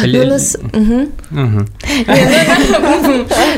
Но, 0.04 0.24
нас... 0.24 0.56
угу. 0.56 1.08
Угу. 1.30 1.66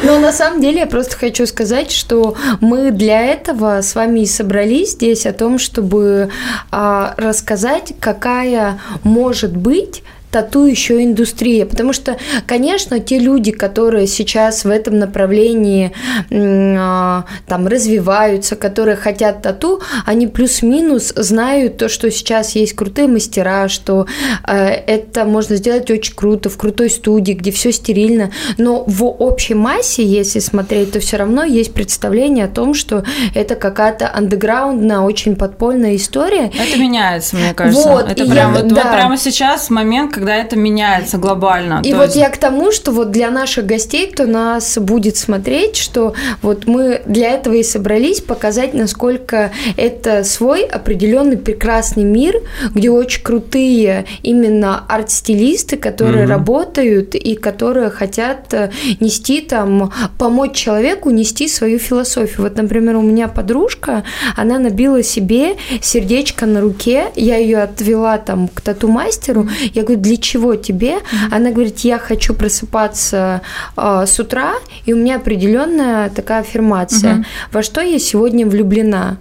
Но 0.02 0.18
на 0.18 0.32
самом 0.32 0.60
деле 0.60 0.80
я 0.80 0.86
просто 0.86 1.16
хочу 1.16 1.46
сказать, 1.46 1.90
что 1.90 2.34
мы 2.60 2.90
для 2.90 3.20
этого 3.20 3.82
с 3.82 3.94
вами 3.94 4.20
и 4.20 4.26
собрались 4.26 4.92
здесь 4.92 5.26
о 5.26 5.32
том, 5.32 5.58
чтобы 5.58 6.30
а, 6.70 7.14
рассказать, 7.16 7.94
какая 8.00 8.80
может 9.04 9.56
быть 9.56 10.02
тату 10.34 10.66
еще 10.66 11.04
индустрия, 11.04 11.64
потому 11.64 11.92
что, 11.92 12.16
конечно, 12.44 12.98
те 12.98 13.20
люди, 13.20 13.52
которые 13.52 14.08
сейчас 14.08 14.64
в 14.64 14.68
этом 14.68 14.98
направлении 14.98 15.92
а, 16.32 17.24
там 17.46 17.68
развиваются, 17.68 18.56
которые 18.56 18.96
хотят 18.96 19.42
тату, 19.42 19.80
они 20.04 20.26
плюс-минус 20.26 21.12
знают 21.14 21.76
то, 21.76 21.88
что 21.88 22.10
сейчас 22.10 22.56
есть 22.56 22.74
крутые 22.74 23.06
мастера, 23.06 23.68
что 23.68 24.08
э, 24.44 24.54
это 24.56 25.24
можно 25.24 25.54
сделать 25.54 25.88
очень 25.88 26.16
круто 26.16 26.50
в 26.50 26.56
крутой 26.56 26.90
студии, 26.90 27.34
где 27.34 27.52
все 27.52 27.70
стерильно, 27.70 28.32
но 28.58 28.82
в 28.88 29.04
общей 29.04 29.54
массе, 29.54 30.04
если 30.04 30.40
смотреть, 30.40 30.94
то 30.94 30.98
все 30.98 31.16
равно 31.16 31.44
есть 31.44 31.72
представление 31.74 32.46
о 32.46 32.48
том, 32.48 32.74
что 32.74 33.04
это 33.36 33.54
какая-то 33.54 34.10
андеграундная, 34.12 34.98
очень 34.98 35.36
подпольная 35.36 35.94
история. 35.94 36.50
Это 36.58 36.76
меняется, 36.76 37.36
мне 37.36 37.54
кажется. 37.54 37.88
Вот, 37.88 38.10
это 38.10 38.24
прям, 38.24 38.52
я, 38.52 38.62
вот, 38.62 38.66
да. 38.66 38.74
вот 38.74 38.92
прямо 38.92 39.16
сейчас 39.16 39.70
момент, 39.70 40.12
когда 40.12 40.23
когда 40.24 40.36
это 40.36 40.56
меняется 40.56 41.18
глобально. 41.18 41.82
И 41.84 41.92
вот 41.92 42.04
есть... 42.04 42.16
я 42.16 42.30
к 42.30 42.38
тому, 42.38 42.72
что 42.72 42.92
вот 42.92 43.10
для 43.10 43.30
наших 43.30 43.66
гостей, 43.66 44.10
кто 44.10 44.24
нас 44.24 44.78
будет 44.78 45.18
смотреть, 45.18 45.76
что 45.76 46.14
вот 46.40 46.66
мы 46.66 47.02
для 47.04 47.32
этого 47.32 47.52
и 47.52 47.62
собрались 47.62 48.22
показать, 48.22 48.72
насколько 48.72 49.52
это 49.76 50.24
свой 50.24 50.64
определенный 50.64 51.36
прекрасный 51.36 52.04
мир, 52.04 52.40
где 52.74 52.88
очень 52.90 53.22
крутые 53.22 54.06
именно 54.22 54.82
арт-стилисты, 54.88 55.76
которые 55.76 56.24
mm-hmm. 56.24 56.28
работают 56.28 57.14
и 57.14 57.34
которые 57.34 57.90
хотят 57.90 58.54
э, 58.54 58.70
нести 59.00 59.42
там, 59.42 59.92
помочь 60.18 60.54
человеку 60.56 61.10
нести 61.10 61.48
свою 61.48 61.78
философию. 61.78 62.44
Вот, 62.44 62.56
например, 62.56 62.96
у 62.96 63.02
меня 63.02 63.28
подружка, 63.28 64.04
она 64.38 64.58
набила 64.58 65.02
себе 65.02 65.56
сердечко 65.82 66.46
на 66.46 66.62
руке, 66.62 67.08
я 67.14 67.36
ее 67.36 67.58
отвела 67.58 68.16
там 68.16 68.48
к 68.48 68.62
тату-мастеру, 68.62 69.50
я 69.74 69.82
говорю, 69.82 70.00
для 70.00 70.13
для 70.14 70.22
чего 70.22 70.54
тебе? 70.54 70.98
Она 71.30 71.50
говорит, 71.50 71.80
я 71.80 71.98
хочу 71.98 72.34
просыпаться 72.34 73.40
э, 73.76 74.04
с 74.06 74.20
утра, 74.20 74.54
и 74.86 74.92
у 74.92 74.96
меня 74.96 75.16
определенная 75.16 76.08
такая 76.10 76.40
аффирмация. 76.40 77.24
Во 77.52 77.62
что 77.62 77.80
я 77.80 77.98
сегодня 77.98 78.46
влюблена? 78.46 79.16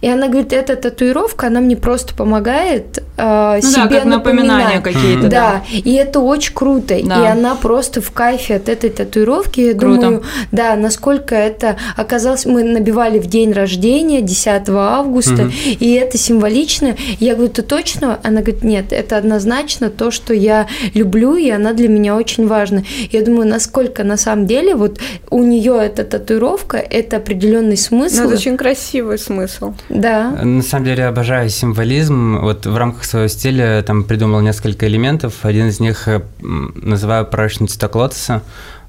И 0.00 0.08
она 0.08 0.28
говорит, 0.28 0.52
эта 0.52 0.76
татуировка, 0.76 1.46
она 1.46 1.60
мне 1.60 1.76
просто 1.76 2.14
помогает 2.14 3.02
э, 3.16 3.60
ну 3.62 3.70
себе 3.70 3.88
да, 3.88 3.88
как 3.88 4.04
напоминания 4.04 4.80
какие-то. 4.80 5.28
Да. 5.28 5.28
да, 5.28 5.62
и 5.70 5.94
это 5.94 6.20
очень 6.20 6.54
круто. 6.54 6.94
Да. 7.02 7.22
И 7.22 7.26
она 7.26 7.54
просто 7.54 8.00
в 8.00 8.10
кайфе 8.10 8.56
от 8.56 8.68
этой 8.68 8.90
татуировки. 8.90 9.60
Я 9.60 9.74
круто. 9.74 10.00
думаю, 10.00 10.22
да, 10.52 10.76
насколько 10.76 11.34
это 11.34 11.76
оказалось, 11.96 12.46
мы 12.46 12.64
набивали 12.64 13.18
в 13.18 13.26
день 13.26 13.52
рождения, 13.52 14.20
10 14.20 14.68
августа, 14.68 15.44
угу. 15.44 15.52
и 15.80 15.92
это 15.92 16.18
символично. 16.18 16.96
Я 17.18 17.34
говорю, 17.34 17.52
ты 17.52 17.62
точно? 17.62 18.18
Она 18.22 18.40
говорит, 18.40 18.62
нет, 18.64 18.92
это 18.92 19.16
однозначно 19.16 19.90
то, 19.90 20.10
что 20.10 20.34
я 20.34 20.66
люблю, 20.94 21.36
и 21.36 21.50
она 21.50 21.72
для 21.72 21.88
меня 21.88 22.16
очень 22.16 22.46
важна. 22.46 22.82
Я 23.10 23.22
думаю, 23.22 23.48
насколько 23.48 24.04
на 24.04 24.16
самом 24.16 24.46
деле 24.46 24.74
вот 24.74 24.98
у 25.30 25.42
нее 25.42 25.78
эта 25.80 26.04
татуировка, 26.04 26.76
это 26.76 27.16
определенный 27.16 27.76
смысл. 27.76 28.22
Ну, 28.22 28.24
это 28.24 28.34
очень 28.34 28.56
красивый 28.56 29.18
смысл 29.18 29.63
смысл. 29.64 29.74
Да. 29.88 30.30
На 30.42 30.62
самом 30.62 30.84
деле 30.84 31.06
обожаю 31.06 31.48
символизм. 31.48 32.38
Вот 32.40 32.66
в 32.66 32.76
рамках 32.76 33.04
своего 33.04 33.28
стиля 33.28 33.82
там 33.82 34.04
придумал 34.04 34.40
несколько 34.40 34.86
элементов. 34.86 35.44
Один 35.44 35.68
из 35.68 35.80
них 35.80 36.08
э, 36.08 36.22
называю 36.40 37.26
пророчный 37.26 37.68
цветок 37.68 37.96
лотоса. 37.96 38.42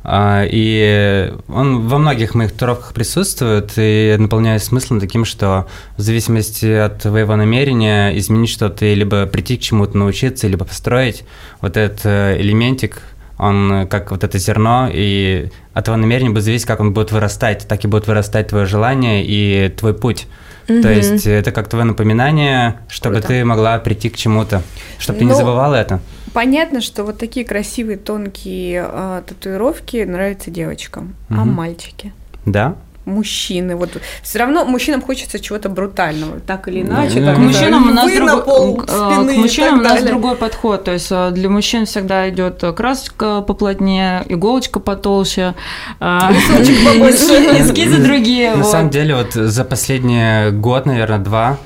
А, 0.07 0.45
и 0.47 1.33
он 1.47 1.87
во 1.87 1.97
многих 1.97 2.35
моих 2.35 2.51
татуировках 2.51 2.93
присутствует 2.93 3.73
и 3.75 4.15
наполняет 4.19 4.63
смыслом 4.63 4.99
таким, 4.99 5.25
что 5.25 5.65
в 5.97 6.01
зависимости 6.01 6.71
от 6.71 7.01
твоего 7.01 7.35
намерения 7.35 8.15
изменить 8.19 8.51
что-то, 8.51 8.85
либо 8.85 9.25
прийти 9.25 9.57
к 9.57 9.61
чему-то 9.61 9.97
научиться, 9.97 10.47
либо 10.47 10.63
построить, 10.63 11.23
вот 11.59 11.75
этот 11.75 12.01
э, 12.05 12.39
элементик, 12.39 13.01
он 13.39 13.87
как 13.89 14.11
вот 14.11 14.23
это 14.23 14.37
зерно, 14.37 14.89
и 14.93 15.49
от 15.73 15.85
твоего 15.85 16.01
намерения 16.01 16.29
будет 16.29 16.43
зависеть, 16.43 16.67
как 16.67 16.79
он 16.79 16.93
будет 16.93 17.11
вырастать, 17.11 17.67
так 17.67 17.83
и 17.83 17.87
будет 17.87 18.07
вырастать 18.07 18.49
твое 18.49 18.65
желание 18.65 19.25
и 19.25 19.69
твой 19.69 19.95
путь. 19.95 20.27
Угу. 20.67 20.81
То 20.81 20.91
есть 20.91 21.27
это 21.27 21.51
как 21.51 21.67
твое 21.67 21.85
напоминание, 21.85 22.79
чтобы 22.87 23.15
Круто. 23.15 23.27
ты 23.29 23.45
могла 23.45 23.77
прийти 23.79 24.09
к 24.09 24.17
чему-то, 24.17 24.61
чтобы 24.97 25.19
ты 25.19 25.25
ну, 25.25 25.31
не 25.31 25.37
забывала 25.37 25.75
это. 25.75 25.99
Понятно, 26.33 26.81
что 26.81 27.03
вот 27.03 27.17
такие 27.17 27.45
красивые 27.45 27.97
тонкие 27.97 28.85
э, 28.87 29.21
татуировки 29.25 30.03
нравятся 30.03 30.51
девочкам, 30.51 31.15
угу. 31.29 31.39
а 31.39 31.45
мальчики? 31.45 32.13
Да 32.45 32.75
мужчины. 33.05 33.75
Вот 33.75 34.01
все 34.21 34.39
равно 34.39 34.65
мужчинам 34.65 35.01
хочется 35.01 35.39
чего-то 35.39 35.69
брутального, 35.69 36.39
так 36.39 36.67
или 36.67 36.81
иначе. 36.81 37.21
Да, 37.21 37.35
к 37.35 37.37
мужчинам 37.37 37.89
у 37.89 37.93
нас 37.93 38.11
другой, 38.11 38.85
к 38.85 39.37
мужчинам 39.37 39.79
у 39.79 39.83
нас 39.83 40.03
другой 40.03 40.35
подход. 40.35 40.83
То 40.83 40.91
есть 40.91 41.07
э, 41.11 41.31
для 41.31 41.49
мужчин 41.49 41.85
всегда 41.85 42.29
идет 42.29 42.63
краска 42.75 43.41
поплотнее, 43.41 44.25
иголочка 44.27 44.79
потолще, 44.79 45.53
эскизы 45.99 47.97
другие. 48.03 48.55
На 48.55 48.63
самом 48.63 48.89
деле, 48.89 49.15
вот 49.15 49.33
за 49.33 49.63
последний 49.63 50.51
год, 50.51 50.85
наверное, 50.85 51.19
два, 51.19 51.57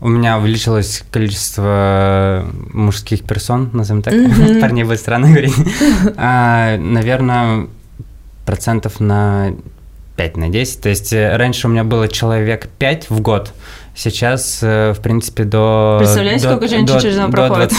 у 0.00 0.08
меня 0.08 0.38
увеличилось 0.38 1.02
количество 1.10 2.44
мужских 2.72 3.22
персон, 3.22 3.70
назовем 3.72 4.02
так. 4.02 4.14
Парней 4.60 4.84
будет 4.84 5.00
странно 5.00 5.28
говорить. 5.28 5.54
А, 6.16 6.76
наверное, 6.76 7.68
процентов 8.44 9.00
на 9.00 9.54
5 10.16 10.36
на 10.36 10.48
10. 10.48 10.80
То 10.80 10.88
есть 10.88 11.12
э, 11.12 11.36
раньше 11.36 11.66
у 11.66 11.70
меня 11.70 11.84
было 11.84 12.08
человек 12.08 12.68
5 12.78 13.10
в 13.10 13.20
год, 13.20 13.52
Сейчас, 13.96 14.58
э, 14.62 14.92
в 14.92 15.00
принципе, 15.00 15.44
до... 15.44 15.96
Представляете, 16.00 16.48
сколько 16.48 16.66
женщин 16.66 16.98
через 16.98 17.16
нас 17.16 17.30
проходит? 17.30 17.72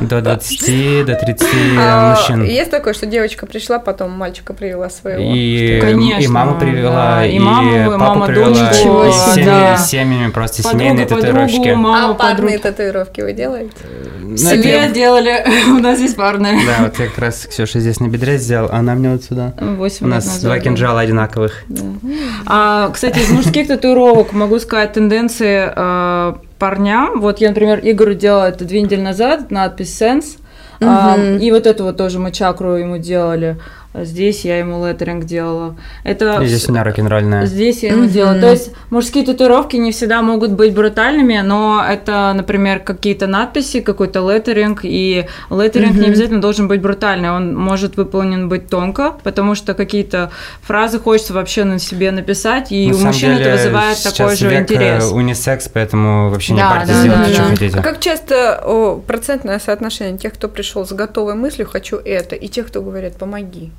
До 0.00 0.20
20, 0.20 1.06
до 1.06 1.14
30 1.14 1.48
а, 1.78 2.10
мужчин. 2.10 2.44
Есть 2.44 2.70
такое, 2.70 2.94
что 2.94 3.06
девочка 3.06 3.46
пришла, 3.46 3.78
потом 3.78 4.10
мальчика 4.12 4.52
привела 4.52 4.88
своего? 4.90 5.22
И, 5.22 5.78
Конечно, 5.80 6.22
и 6.22 6.26
маму 6.26 6.58
привела, 6.58 7.24
и, 7.24 7.38
маму, 7.38 7.98
мама 7.98 8.26
привела, 8.26 8.70
и 8.70 9.78
семьями, 9.78 10.30
просто 10.30 10.62
семейные 10.62 11.06
татуировки. 11.06 11.68
а 11.68 12.14
парные 12.14 12.58
татуировки 12.58 13.20
вы 13.20 13.32
делаете? 13.32 13.76
Ну, 14.22 14.36
Себе 14.36 14.90
делали, 14.92 15.44
у 15.68 15.78
нас 15.80 15.98
здесь 15.98 16.14
парные. 16.14 16.54
Да, 16.64 16.84
вот 16.84 16.98
я 16.98 17.06
как 17.06 17.18
раз 17.18 17.46
Ксюша 17.46 17.80
здесь 17.80 18.00
на 18.00 18.08
бедре 18.08 18.38
сделал, 18.38 18.70
а 18.72 18.78
она 18.78 18.94
мне 18.94 19.10
вот 19.10 19.24
сюда. 19.24 19.52
8 19.58 20.06
У 20.06 20.08
нас 20.08 20.40
два 20.40 20.58
кинжала 20.58 21.00
одинаковых. 21.00 21.64
А, 22.46 22.90
кстати, 22.90 23.18
из 23.18 23.30
мужских 23.30 23.68
татуировок 23.68 24.32
могу 24.32 24.58
сказать 24.62 24.92
тенденции 24.92 25.70
э, 25.74 26.34
парням. 26.58 27.20
Вот 27.20 27.38
я, 27.38 27.48
например, 27.48 27.80
Игорю 27.82 28.14
делала 28.14 28.48
это 28.48 28.64
две 28.64 28.82
недели 28.82 29.00
назад, 29.00 29.50
надпись 29.50 30.00
«Sense», 30.00 30.38
угу. 30.80 30.90
э, 30.90 31.38
и 31.38 31.50
вот 31.50 31.66
эту 31.66 31.84
вот 31.84 31.96
тоже 31.96 32.18
мы 32.18 32.32
чакру 32.32 32.74
ему 32.74 32.98
делали. 32.98 33.58
Здесь 33.94 34.44
я 34.44 34.58
ему 34.58 34.86
леттеринг 34.86 35.24
делала. 35.24 35.76
Это 36.02 36.40
и 36.42 36.46
здесь 36.46 36.68
у 36.68 36.72
меня 36.72 36.82
рок-н-ролльная. 36.82 37.44
Здесь 37.44 37.82
я 37.82 37.90
ему 37.90 38.04
mm-hmm. 38.04 38.08
делала. 38.08 38.40
То 38.40 38.50
есть 38.50 38.70
мужские 38.88 39.24
татуировки 39.24 39.76
не 39.76 39.92
всегда 39.92 40.22
могут 40.22 40.52
быть 40.52 40.74
брутальными, 40.74 41.40
но 41.44 41.84
это, 41.86 42.32
например, 42.34 42.80
какие-то 42.80 43.26
надписи, 43.26 43.80
какой-то 43.80 44.20
леттеринг, 44.20 44.80
и 44.84 45.26
леттеринг 45.50 45.94
mm-hmm. 45.94 46.00
не 46.00 46.06
обязательно 46.06 46.40
должен 46.40 46.68
быть 46.68 46.80
брутальный, 46.80 47.30
он 47.30 47.54
может 47.54 47.96
выполнен 47.96 48.48
быть 48.48 48.68
тонко, 48.68 49.14
потому 49.22 49.54
что 49.54 49.74
какие-то 49.74 50.30
фразы 50.62 50.98
хочется 50.98 51.34
вообще 51.34 51.64
на 51.64 51.78
себе 51.78 52.12
написать, 52.12 52.72
и 52.72 52.88
на 52.88 52.96
у 52.96 52.98
мужчин 52.98 53.36
деле, 53.36 53.44
это 53.44 53.56
вызывает 53.56 54.02
такой 54.02 54.36
же 54.36 54.48
век 54.48 54.62
интерес. 54.62 55.04
Э, 55.04 55.14
унисекс, 55.14 55.68
поэтому 55.68 56.30
вообще 56.30 56.54
да, 56.54 56.62
не 56.62 56.74
парьтесь, 56.78 56.94
да, 56.94 57.02
делайте, 57.02 57.28
да, 57.28 57.34
что 57.34 57.42
да. 57.42 57.50
хотите. 57.50 57.78
А 57.78 57.82
как 57.82 58.00
часто 58.00 58.62
о, 58.64 58.96
процентное 59.06 59.58
соотношение 59.58 60.16
тех, 60.16 60.32
кто 60.32 60.48
пришел 60.48 60.86
с 60.86 60.92
готовой 60.92 61.34
мыслью 61.34 61.66
«хочу 61.66 61.96
это», 61.96 62.36
и 62.36 62.48
тех, 62.48 62.68
кто 62.68 62.80
говорят 62.80 63.16
«помоги»? 63.16 63.70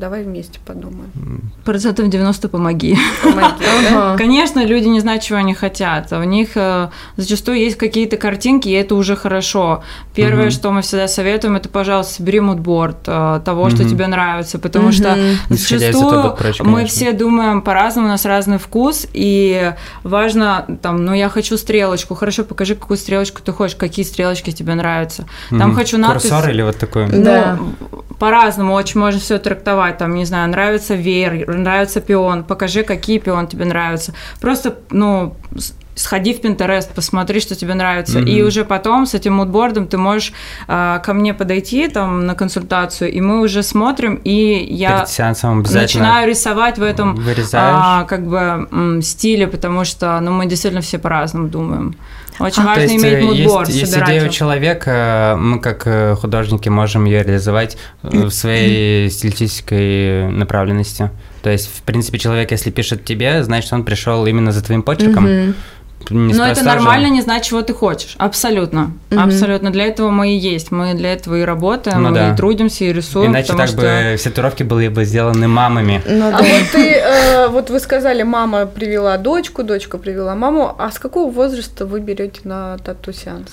Давай 0.00 0.22
вместе 0.22 0.58
подумаем. 0.64 1.52
Процентов 1.62 2.08
90 2.08 2.48
помоги. 2.48 2.96
помоги 3.22 3.54
да? 3.90 4.16
Конечно, 4.16 4.64
люди 4.64 4.88
не 4.88 5.00
знают, 5.00 5.22
чего 5.22 5.40
они 5.40 5.52
хотят. 5.52 6.10
У 6.10 6.22
них 6.22 6.52
э, 6.54 6.88
зачастую 7.18 7.58
есть 7.58 7.76
какие-то 7.76 8.16
картинки, 8.16 8.66
и 8.68 8.72
это 8.72 8.94
уже 8.94 9.14
хорошо. 9.14 9.84
Первое, 10.14 10.44
угу. 10.44 10.52
что 10.52 10.70
мы 10.70 10.80
всегда 10.80 11.06
советуем, 11.06 11.56
это, 11.56 11.68
пожалуйста, 11.68 12.14
собери 12.14 12.40
мудборд 12.40 12.96
э, 13.08 13.42
того, 13.44 13.64
угу. 13.64 13.70
что 13.70 13.86
тебе 13.86 14.06
нравится. 14.06 14.58
Потому 14.58 14.86
угу. 14.86 14.92
что 14.92 15.18
зачастую 15.50 16.34
прочь, 16.34 16.60
мы 16.60 16.86
все 16.86 17.12
думаем 17.12 17.60
по-разному, 17.60 18.08
у 18.08 18.10
нас 18.10 18.24
разный 18.24 18.56
вкус, 18.56 19.06
и 19.12 19.74
важно, 20.02 20.78
там, 20.80 21.04
ну, 21.04 21.12
я 21.12 21.28
хочу 21.28 21.58
стрелочку. 21.58 22.14
Хорошо, 22.14 22.44
покажи, 22.44 22.74
какую 22.74 22.96
стрелочку 22.96 23.42
ты 23.42 23.52
хочешь, 23.52 23.76
какие 23.76 24.06
стрелочки 24.06 24.50
тебе 24.50 24.74
нравятся. 24.74 25.26
Там 25.50 25.72
угу. 25.72 25.78
хочу 25.80 25.98
надпись... 25.98 26.22
Курсор 26.22 26.48
или 26.48 26.62
вот 26.62 26.78
такой? 26.78 27.06
Да. 27.06 27.58
Ну, 27.60 27.74
по-разному 28.18 28.74
очень 28.74 29.00
можно 29.00 29.18
все 29.18 29.38
трактовать 29.38 29.89
рисовать, 29.90 29.98
там, 29.98 30.14
не 30.14 30.24
знаю, 30.24 30.48
нравится 30.48 30.94
веер, 30.94 31.48
нравится 31.48 32.00
пион, 32.00 32.44
покажи, 32.44 32.82
какие 32.82 33.18
пион 33.18 33.46
тебе 33.46 33.64
нравятся. 33.64 34.12
Просто, 34.40 34.74
ну, 34.90 35.34
сходи 35.94 36.32
в 36.32 36.40
Pinterest, 36.40 36.88
посмотри, 36.94 37.40
что 37.40 37.54
тебе 37.54 37.74
нравится. 37.74 38.18
Mm-hmm. 38.18 38.38
И 38.38 38.42
уже 38.42 38.64
потом 38.64 39.04
с 39.06 39.14
этим 39.14 39.34
мудбордом 39.34 39.86
ты 39.86 39.98
можешь 39.98 40.32
э, 40.68 41.00
ко 41.04 41.12
мне 41.12 41.34
подойти 41.34 41.88
там 41.88 42.26
на 42.26 42.34
консультацию, 42.34 43.12
и 43.12 43.20
мы 43.20 43.40
уже 43.40 43.62
смотрим, 43.62 44.20
и 44.24 44.66
я 44.70 45.04
начинаю 45.82 46.28
рисовать 46.28 46.78
в 46.78 46.82
этом 46.82 47.18
э, 47.18 48.06
как 48.06 48.26
бы 48.26 48.68
м, 48.72 49.02
стиле, 49.02 49.46
потому 49.46 49.84
что 49.84 50.20
ну, 50.20 50.30
мы 50.30 50.46
действительно 50.46 50.80
все 50.80 50.98
по-разному 50.98 51.48
думаем. 51.48 51.94
Очень 52.40 52.62
а, 52.62 52.66
важно 52.66 52.82
есть, 52.82 53.04
иметь 53.04 53.22
мудборд, 53.22 53.68
есть, 53.68 53.80
есть 53.80 53.96
идея 53.96 54.26
у 54.26 54.30
человека, 54.30 55.36
мы 55.38 55.60
как 55.60 55.86
э, 55.86 56.16
художники 56.16 56.70
можем 56.70 57.04
ее 57.04 57.22
реализовать 57.22 57.76
э, 58.02 58.08
в 58.08 58.30
своей 58.30 59.10
стилистической 59.10 60.30
направленности. 60.30 61.10
То 61.42 61.50
есть, 61.50 61.68
в 61.68 61.82
принципе, 61.82 62.18
человек, 62.18 62.50
если 62.50 62.70
пишет 62.70 63.04
тебе, 63.04 63.42
значит, 63.44 63.72
он 63.72 63.84
пришел 63.84 64.26
именно 64.26 64.52
за 64.52 64.62
твоим 64.62 64.82
почерком. 64.82 65.54
Mm-hmm. 66.08 66.34
Но 66.34 66.46
это 66.46 66.64
нормально 66.64 67.08
же. 67.08 67.14
не 67.14 67.20
знать, 67.22 67.44
чего 67.44 67.62
ты 67.62 67.72
хочешь. 67.72 68.14
Абсолютно. 68.18 68.92
Угу. 69.10 69.20
Абсолютно. 69.20 69.70
Для 69.70 69.84
этого 69.84 70.10
мы 70.10 70.34
и 70.34 70.38
есть. 70.38 70.70
Мы 70.70 70.94
для 70.94 71.12
этого 71.12 71.36
и 71.36 71.42
работаем, 71.42 72.02
ну, 72.02 72.08
мы 72.08 72.14
да. 72.14 72.32
и 72.32 72.36
трудимся, 72.36 72.84
и 72.84 72.92
рисуем. 72.92 73.30
Иначе 73.30 73.54
так 73.54 73.68
что... 73.68 73.76
бы 73.76 74.14
все 74.16 74.30
татуировки 74.30 74.62
были 74.62 74.88
бы 74.88 75.04
сделаны 75.04 75.46
мамами. 75.46 76.02
Ну, 76.06 76.28
а 76.28 76.30
да. 76.32 76.38
А 76.38 76.42
вот 76.42 76.70
ты, 76.72 76.94
э, 76.94 77.48
вот 77.48 77.70
вы 77.70 77.80
сказали, 77.80 78.22
мама 78.22 78.66
привела 78.66 79.16
дочку, 79.18 79.62
дочка 79.62 79.98
привела 79.98 80.34
маму. 80.34 80.74
А 80.78 80.90
с 80.90 80.98
какого 80.98 81.30
возраста 81.30 81.86
вы 81.86 82.00
берете 82.00 82.40
на 82.44 82.78
тату-сеанс? 82.78 83.50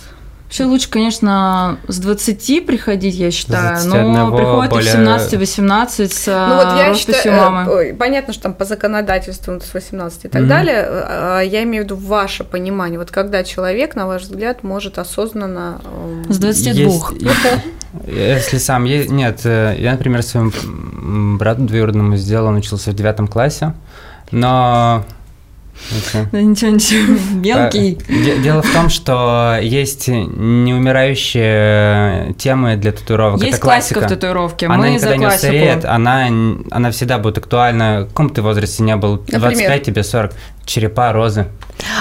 Вообще 0.47 0.63
лучше, 0.63 0.89
конечно, 0.89 1.77
с 1.89 1.99
20 1.99 2.65
приходить, 2.65 3.15
я 3.15 3.31
считаю, 3.31 3.85
но 3.85 4.31
приходит 4.35 4.71
более... 4.71 4.93
в 4.93 5.33
17-18 5.33 6.07
с 6.07 6.25
ну, 6.25 6.55
вот 6.55 6.77
я 6.77 6.93
считаю, 6.95 7.35
мамы. 7.35 7.69
Ой, 7.69 7.93
понятно, 7.93 8.31
что 8.31 8.43
там 8.43 8.53
по 8.53 8.63
законодательству 8.63 9.59
с 9.59 9.73
18 9.73 10.23
и 10.23 10.27
так 10.29 10.41
mm-hmm. 10.41 10.47
далее. 10.47 10.85
А, 10.87 11.41
я 11.41 11.63
имею 11.63 11.83
в 11.83 11.85
виду 11.87 11.97
ваше 11.97 12.45
понимание. 12.45 12.97
Вот 12.97 13.11
когда 13.11 13.43
человек, 13.43 13.95
на 13.95 14.07
ваш 14.07 14.21
взгляд, 14.21 14.63
может 14.63 14.99
осознанно... 14.99 15.81
Эм, 15.83 16.31
с 16.31 16.37
22. 16.37 16.81
Есть, 16.81 17.05
если 18.07 18.57
сам... 18.57 18.85
Нет, 18.85 19.41
э, 19.43 19.75
я, 19.77 19.91
например, 19.91 20.23
своему 20.23 21.37
брату 21.37 21.63
двоюродному 21.63 22.15
сделал, 22.15 22.47
он 22.47 22.55
учился 22.55 22.91
в 22.91 22.95
девятом 22.95 23.27
классе, 23.27 23.73
но 24.31 25.03
Ничего, 26.31 26.71
ничего, 26.71 27.17
мелкий. 27.35 27.99
А, 28.09 28.41
дело 28.41 28.61
в 28.61 28.73
том, 28.73 28.89
что 28.89 29.57
есть 29.61 30.07
неумирающие 30.07 32.33
темы 32.33 32.75
для 32.75 32.91
татуировок. 32.91 33.43
Есть 33.43 33.59
классика 33.59 34.01
в 34.01 34.07
татуировке. 34.07 34.67
Она 34.67 34.89
никогда 34.89 35.17
не 35.17 35.27
устареет, 35.27 35.85
она, 35.85 36.27
она 36.71 36.91
всегда 36.91 37.17
будет 37.17 37.37
актуальна. 37.37 38.05
В 38.05 38.09
каком 38.09 38.29
ты 38.29 38.41
возрасте 38.41 38.83
не 38.83 38.95
был? 38.95 39.23
25 39.27 39.83
тебе 39.83 40.03
40. 40.03 40.33
Черепа, 40.67 41.13
розы. 41.13 41.47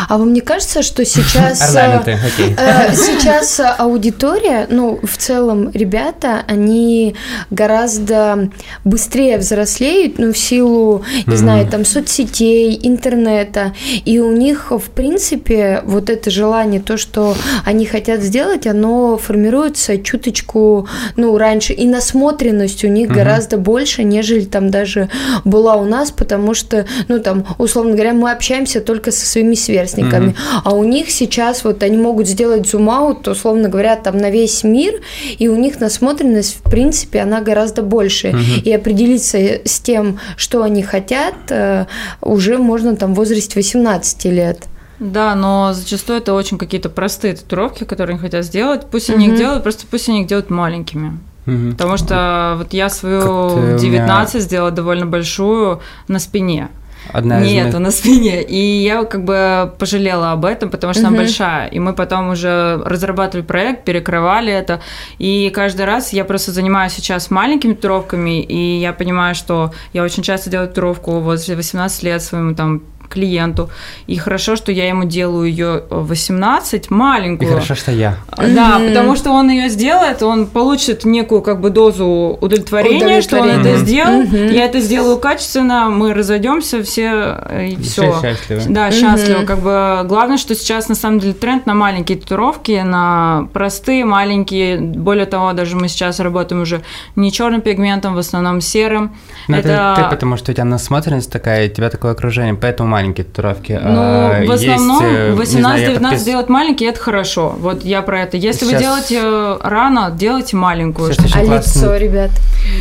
А 0.09 0.19
вам 0.19 0.33
не 0.33 0.41
кажется, 0.41 0.83
что 0.83 1.05
сейчас... 1.05 1.63
Орнаменты, 1.63 2.19
окей. 2.27 2.57
Э, 2.59 2.95
сейчас 2.95 3.61
аудитория, 3.79 4.67
ну, 4.71 4.99
в 5.03 5.17
целом, 5.17 5.71
ребята, 5.73 6.43
они 6.49 7.15
гораздо 7.51 8.51
быстрее 8.85 9.39
взрослеют, 9.39 10.19
ну, 10.19 10.33
в 10.33 10.39
силу, 10.39 11.05
не 11.27 11.37
знаю, 11.37 11.67
там, 11.69 11.85
соцсетей, 11.85 12.79
интернета, 12.83 13.75
и 14.05 14.19
у 14.19 14.33
них, 14.33 14.71
в 14.71 14.91
принципе, 14.91 15.83
вот 15.85 16.11
это 16.11 16.31
желание, 16.31 16.81
то, 16.81 16.97
что 16.97 17.37
они 17.65 17.87
хотят 17.87 18.21
сделать, 18.23 18.67
оно 18.67 19.19
формируется 19.19 19.99
чуточку, 19.99 20.89
ну, 21.17 21.37
раньше, 21.39 21.73
и 21.73 21.87
насмотренность 21.87 22.85
у 22.85 22.89
них 22.89 23.09
гораздо 23.09 23.59
больше, 23.59 24.03
нежели 24.03 24.45
там 24.45 24.71
даже 24.71 25.09
была 25.45 25.77
у 25.77 25.85
нас, 25.85 26.11
потому 26.11 26.55
что, 26.55 26.87
ну, 27.09 27.21
там, 27.21 27.45
условно 27.59 27.93
говоря, 27.93 28.13
мы 28.13 28.31
общаемся 28.31 28.56
только 28.81 29.11
со 29.11 29.27
своими 29.27 29.55
сверстниками. 29.55 30.31
Mm-hmm. 30.31 30.61
А 30.65 30.75
у 30.75 30.85
них 30.85 31.11
сейчас 31.11 31.65
вот 31.65 31.83
они 31.83 31.97
могут 31.97 32.27
сделать 32.29 32.69
зум-аут, 32.69 33.27
условно 33.29 33.69
говоря, 33.69 33.97
там 33.97 34.19
на 34.19 34.31
весь 34.31 34.65
мир, 34.65 35.01
и 35.39 35.49
у 35.49 35.57
них 35.57 35.81
насмотренность, 35.81 36.57
в 36.59 36.71
принципе, 36.71 37.21
она 37.21 37.41
гораздо 37.41 37.83
больше. 37.83 38.29
Mm-hmm. 38.29 38.63
И 38.63 38.73
определиться 38.73 39.39
с 39.65 39.81
тем, 39.81 40.19
что 40.37 40.63
они 40.63 40.83
хотят, 40.83 41.35
э, 41.51 41.87
уже 42.21 42.59
можно 42.59 42.97
там 42.97 43.13
в 43.13 43.17
возрасте 43.17 43.53
18 43.57 44.25
лет. 44.27 44.61
Да, 44.99 45.35
но 45.35 45.73
зачастую 45.75 46.19
это 46.19 46.33
очень 46.33 46.57
какие-то 46.57 46.89
простые 46.89 47.35
татуировки, 47.35 47.85
которые 47.85 48.15
они 48.15 48.21
хотят 48.21 48.45
сделать. 48.45 48.87
Пусть 48.91 49.11
они 49.11 49.27
mm-hmm. 49.27 49.33
их 49.33 49.39
делают, 49.39 49.63
просто 49.63 49.85
пусть 49.91 50.09
они 50.09 50.23
их 50.23 50.27
делают 50.27 50.49
маленькими. 50.49 51.19
Mm-hmm. 51.47 51.73
Потому 51.73 51.97
что 51.97 52.55
вот 52.59 52.73
я 52.73 52.89
свою 52.89 53.49
в 53.49 53.77
19 53.77 54.35
меня... 54.35 54.43
сделала 54.43 54.71
довольно 54.71 55.07
большую 55.07 55.81
на 56.09 56.19
спине. 56.19 56.69
Одна 57.13 57.41
Нет, 57.41 57.69
из 57.69 57.79
на 57.79 57.91
спине. 57.91 58.43
И 58.43 58.83
я 58.83 59.05
как 59.05 59.25
бы 59.25 59.73
пожалела 59.79 60.33
об 60.33 60.45
этом, 60.45 60.71
потому 60.71 60.93
что 60.93 61.03
угу. 61.03 61.09
она 61.09 61.17
большая. 61.19 61.69
И 61.69 61.79
мы 61.79 61.93
потом 61.93 62.31
уже 62.31 62.81
разрабатывали 62.85 63.45
проект, 63.45 63.85
перекрывали 63.85 64.53
это. 64.53 64.81
И 65.19 65.51
каждый 65.55 65.87
раз 65.87 66.13
я 66.13 66.25
просто 66.25 66.53
занимаюсь 66.53 66.93
сейчас 66.93 67.31
маленькими 67.31 67.75
татуировками, 67.75 68.43
и 68.43 68.79
я 68.79 68.93
понимаю, 68.93 69.35
что 69.35 69.73
я 69.93 70.03
очень 70.03 70.23
часто 70.23 70.51
делаю 70.51 70.69
татуировку 70.69 71.21
возле 71.21 71.57
18 71.57 72.03
лет 72.03 72.23
своему 72.23 72.55
там 72.55 72.83
клиенту. 73.09 73.71
И 74.07 74.17
хорошо, 74.17 74.57
что 74.57 74.73
я 74.73 74.89
ему 74.89 75.05
делаю 75.05 75.49
ее 75.49 75.83
18, 75.91 76.91
маленькую. 76.91 77.49
И 77.49 77.53
хорошо, 77.53 77.75
что 77.75 77.93
я. 77.93 78.19
Да, 78.37 78.79
mm-hmm. 78.79 78.89
потому 78.89 79.17
что 79.17 79.31
он 79.31 79.51
ее 79.51 79.69
сделает, 79.69 80.23
он 80.23 80.47
получит 80.47 81.05
некую 81.05 81.43
как 81.43 81.61
бы 81.61 81.71
дозу 81.71 82.39
удовлетворения, 82.41 83.21
что 83.21 83.41
он 83.41 83.51
это 83.51 83.77
сделал. 83.77 84.23
Mm-hmm. 84.23 84.55
Я 84.55 84.65
это 84.65 84.81
сделаю 84.81 85.19
качественно, 85.19 85.89
мы 85.91 86.15
разойдемся 86.15 86.83
все 86.83 87.37
и 87.71 87.77
все. 87.83 88.13
Все 88.13 88.21
счастливы. 88.23 88.63
Да, 88.69 88.91
счастливы. 88.91 89.43
Mm-hmm. 89.43 89.47
Как 89.47 89.59
бы 89.61 90.09
главное, 90.09 90.39
что 90.39 90.55
сейчас 90.55 90.89
на 90.89 90.95
самом 90.95 91.21
деле 91.21 91.33
тренд 91.33 91.67
на 91.67 91.75
маленькие 91.75 92.19
татуировки, 92.19 92.83
на 92.85 93.49
простые 93.53 94.05
маленькие. 94.05 94.79
Более 94.79 95.27
того, 95.27 95.53
даже 95.53 95.77
мы 95.77 95.89
сейчас 95.89 96.21
работаем 96.21 96.63
уже 96.63 96.83
не 97.17 97.33
черным 97.33 97.61
пигментом, 97.61 98.15
в 98.15 98.19
основном 98.19 98.61
серым. 98.61 99.15
Но 99.49 99.57
это... 99.57 99.69
это 99.69 100.03
ты, 100.03 100.11
потому 100.11 100.37
что 100.37 100.53
у 100.53 100.55
тебя 100.55 100.65
насмотренность 100.65 101.31
такая, 101.31 101.67
у 101.69 101.71
тебя 101.71 101.91
такое 101.91 102.13
окружение, 102.13 102.55
поэтому 102.55 102.96
маленькие 102.97 103.25
татуировки. 103.25 103.73
Ну, 103.73 104.01
а, 104.01 104.43
в 104.47 104.51
основном 104.51 105.03
18-19 105.03 106.01
подпис... 106.01 106.23
делать 106.23 106.49
маленькие– 106.49 106.89
это 106.91 106.99
хорошо. 106.99 107.55
Вот 107.59 107.85
я 107.85 108.01
про 108.01 108.23
это. 108.23 108.39
Если 108.39 108.65
Сейчас... 108.65 108.73
вы 108.73 108.79
делаете 108.79 109.21
э, 109.23 109.59
рано, 109.63 110.11
делайте 110.11 110.57
маленькую. 110.57 111.13
Сейчас 111.13 111.37
а 111.37 111.45
классно. 111.45 111.79
лицо, 111.81 111.97
ребят? 111.97 112.31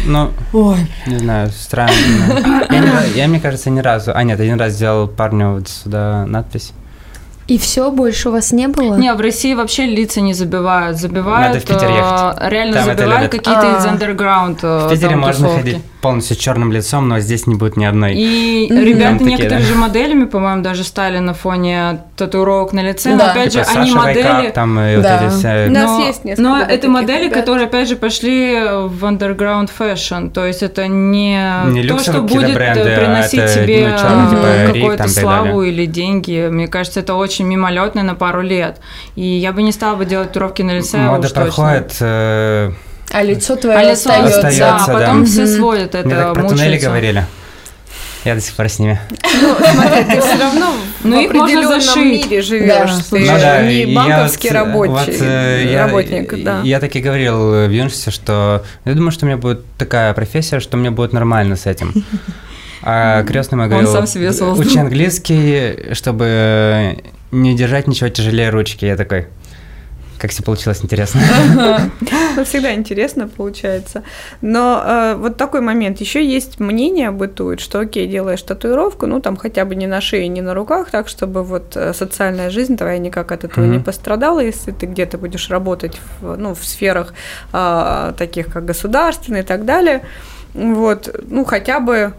Ну, 0.06 0.32
Ой. 0.54 0.78
не 1.06 1.20
знаю, 1.20 1.50
странно. 1.50 1.92
я, 2.72 3.04
я, 3.14 3.28
мне 3.28 3.42
кажется, 3.42 3.70
ни 3.70 3.82
разу... 3.82 4.14
А, 4.16 4.24
нет, 4.24 4.40
один 4.40 4.58
раз 4.58 4.74
сделал 4.74 5.10
парню 5.10 5.56
вот 5.56 5.68
сюда 5.68 6.26
надпись. 6.26 6.72
И 7.48 7.60
все, 7.60 7.92
больше 7.92 8.30
у 8.30 8.32
вас 8.32 8.52
не 8.52 8.68
было? 8.68 8.96
Не, 8.96 9.14
в 9.14 9.22
России 9.22 9.54
вообще 9.54 9.86
лица 9.86 10.20
не 10.20 10.34
забивают. 10.34 10.98
Забивают. 10.98 11.48
Надо 11.48 11.60
в 11.60 11.64
Питер 11.64 11.90
ехать. 11.90 12.38
Э, 12.40 12.50
реально 12.50 12.74
Там 12.74 12.86
забивают 12.86 13.32
какие-то 13.32 13.78
из 13.78 13.86
underground. 13.86 14.60
Э, 14.64 14.88
в 14.88 14.90
Питере 14.90 15.16
можно 15.16 15.50
ходить 15.50 15.78
полностью 16.02 16.38
черным 16.38 16.72
лицом, 16.72 17.08
но 17.08 17.20
здесь 17.20 17.48
не 17.48 17.56
будет 17.56 17.78
ни 17.78 17.86
одной. 17.86 18.14
И 18.14 18.68
mm-hmm. 18.70 18.84
ребята 18.84 19.18
Там 19.18 19.28
некоторые 19.28 19.50
такие, 19.50 19.68
да? 19.68 19.74
же 19.74 19.76
моделями, 19.76 20.26
по-моему, 20.26 20.62
даже 20.62 20.84
стали 20.84 21.18
на 21.18 21.34
фоне 21.34 22.02
татуировок 22.16 22.74
на 22.74 22.84
лице. 22.84 23.16
Да. 23.16 23.26
Но 23.26 23.32
опять 23.32 23.54
типа 23.54 23.64
же, 23.64 23.70
Саша 23.70 23.82
они 23.82 23.92
модели. 23.92 24.24
Вайкап, 24.24 24.54
там 24.54 24.80
и 24.80 25.02
да. 25.02 25.20
вот 25.20 25.22
эти 25.22 25.38
все. 25.40 25.68
У 25.68 25.72
нас 25.72 25.92
но, 25.92 26.06
есть 26.06 26.26
несколько. 26.26 26.50
Но 26.50 26.60
это 26.60 26.90
модели, 26.90 27.24
ребят. 27.24 27.34
которые 27.34 27.66
опять 27.66 27.90
же 27.90 27.96
пошли 27.96 28.54
в 28.86 29.04
underground 29.04 29.70
fashion. 29.76 30.30
То 30.30 30.46
есть 30.46 30.62
это 30.62 30.88
не, 30.88 31.40
не 31.72 31.88
то, 31.88 31.98
что 31.98 32.22
будет 32.22 32.54
бренды, 32.54 32.82
а 32.82 33.00
приносить 33.00 33.40
это, 33.40 33.54
тебе 33.54 33.88
ну, 33.90 33.98
черный, 33.98 34.30
типа, 34.30 34.74
какую-то 34.74 35.08
славу 35.08 35.64
или 35.64 35.86
деньги. 35.86 36.50
Мне 36.52 36.68
кажется, 36.68 37.00
это 37.00 37.16
очень 37.16 37.35
мимолетно 37.44 38.04
на 38.04 38.16
пару 38.16 38.42
лет. 38.42 38.80
И 39.16 39.26
я 39.26 39.52
бы 39.52 39.64
не 39.64 39.72
стала 39.72 39.96
бы 39.96 40.06
делать 40.06 40.30
татуировки 40.30 40.62
на 40.62 40.72
лице. 40.78 40.98
Мода 40.98 41.30
проходит. 41.30 41.98
Э, 42.00 42.72
а 43.12 43.24
лицо 43.24 43.56
твое 43.56 43.78
а 43.78 43.82
лицо 43.84 44.10
остается. 44.10 44.48
остается 44.48 44.88
да, 44.88 44.94
потом 44.94 45.24
да. 45.24 45.26
все 45.26 45.48
сводят 45.48 45.96
это, 45.96 46.08
Мне 46.08 46.16
так 46.16 46.34
про 46.34 46.50
туннели 46.50 46.78
говорили. 46.78 47.26
Я 48.26 48.34
до 48.34 48.42
сих 48.42 48.56
пор 48.56 48.68
с 48.68 48.80
ними. 48.80 49.00
Ну, 49.22 49.56
смотри, 49.72 50.04
ты 50.04 50.20
все 50.20 50.38
равно 50.40 50.74
ну, 51.04 51.22
в 51.22 51.26
определенном 51.26 52.10
мире 52.10 52.42
живешь. 52.42 52.90
Да. 52.90 53.04
Ты 53.12 53.20
ну, 53.20 53.38
да, 53.38 53.62
не 53.62 53.86
банковский 53.96 54.48
вот, 54.48 54.56
рабочий, 54.56 55.12
вот, 55.12 55.22
э, 55.22 55.78
работник. 55.78 56.34
Я, 56.34 56.44
да. 56.44 56.62
я 56.64 56.80
так 56.80 56.96
и 56.96 57.02
говорил 57.02 57.68
в 57.68 57.70
юношестве, 57.70 58.12
что 58.12 58.64
я 58.84 58.94
думаю, 58.96 59.12
что 59.12 59.26
у 59.26 59.28
меня 59.28 59.38
будет 59.38 59.64
такая 59.78 60.12
профессия, 60.16 60.60
что 60.60 60.76
мне 60.76 60.90
будет 60.90 61.14
нормально 61.14 61.56
с 61.56 61.68
этим. 61.68 61.94
А 62.88 63.24
крестный 63.24 63.58
мой 63.58 63.68
говорил, 63.68 63.90
Он 63.90 63.96
сам 63.96 64.08
себе 64.08 64.30
учи 64.30 64.78
английский, 64.78 65.94
чтобы 65.94 66.98
не 67.36 67.56
держать 67.56 67.88
ничего 67.88 68.10
тяжелее 68.10 68.50
ручки. 68.50 68.86
Я 68.86 68.96
такой, 68.96 69.28
как 70.18 70.32
все 70.32 70.44
получилось 70.44 70.84
интересно. 70.84 71.22
Ну, 72.36 72.44
всегда 72.44 72.74
интересно 72.74 73.28
получается. 73.28 74.04
Но 74.42 74.84
э, 74.86 75.16
вот 75.16 75.38
такой 75.38 75.62
момент. 75.62 76.02
Еще 76.02 76.26
есть 76.26 76.60
мнение 76.60 77.12
бытует, 77.12 77.60
что 77.60 77.80
окей, 77.80 78.08
делаешь 78.08 78.42
татуировку, 78.42 79.06
ну 79.08 79.22
там 79.22 79.38
хотя 79.38 79.64
бы 79.66 79.76
не 79.76 79.88
на 79.88 80.02
шее, 80.02 80.28
не 80.28 80.42
на 80.42 80.54
руках, 80.54 80.92
так 80.92 81.08
чтобы 81.08 81.44
вот 81.44 81.78
э, 81.78 81.94
социальная 81.94 82.50
жизнь 82.50 82.76
твоя 82.76 82.98
никак 82.98 83.32
от 83.32 83.44
этого 83.44 83.66
не 83.66 83.80
пострадала, 83.80 84.40
если 84.42 84.72
ты 84.72 84.86
где-то 84.86 85.18
будешь 85.18 85.50
работать 85.50 86.00
в, 86.20 86.36
ну, 86.36 86.54
в 86.54 86.66
сферах 86.66 87.14
э, 87.54 88.14
таких 88.18 88.52
как 88.52 88.66
государственные 88.66 89.44
и 89.44 89.46
так 89.46 89.66
далее. 89.66 90.02
Вот, 90.54 91.14
ну 91.30 91.46
хотя 91.46 91.80
бы 91.80 92.14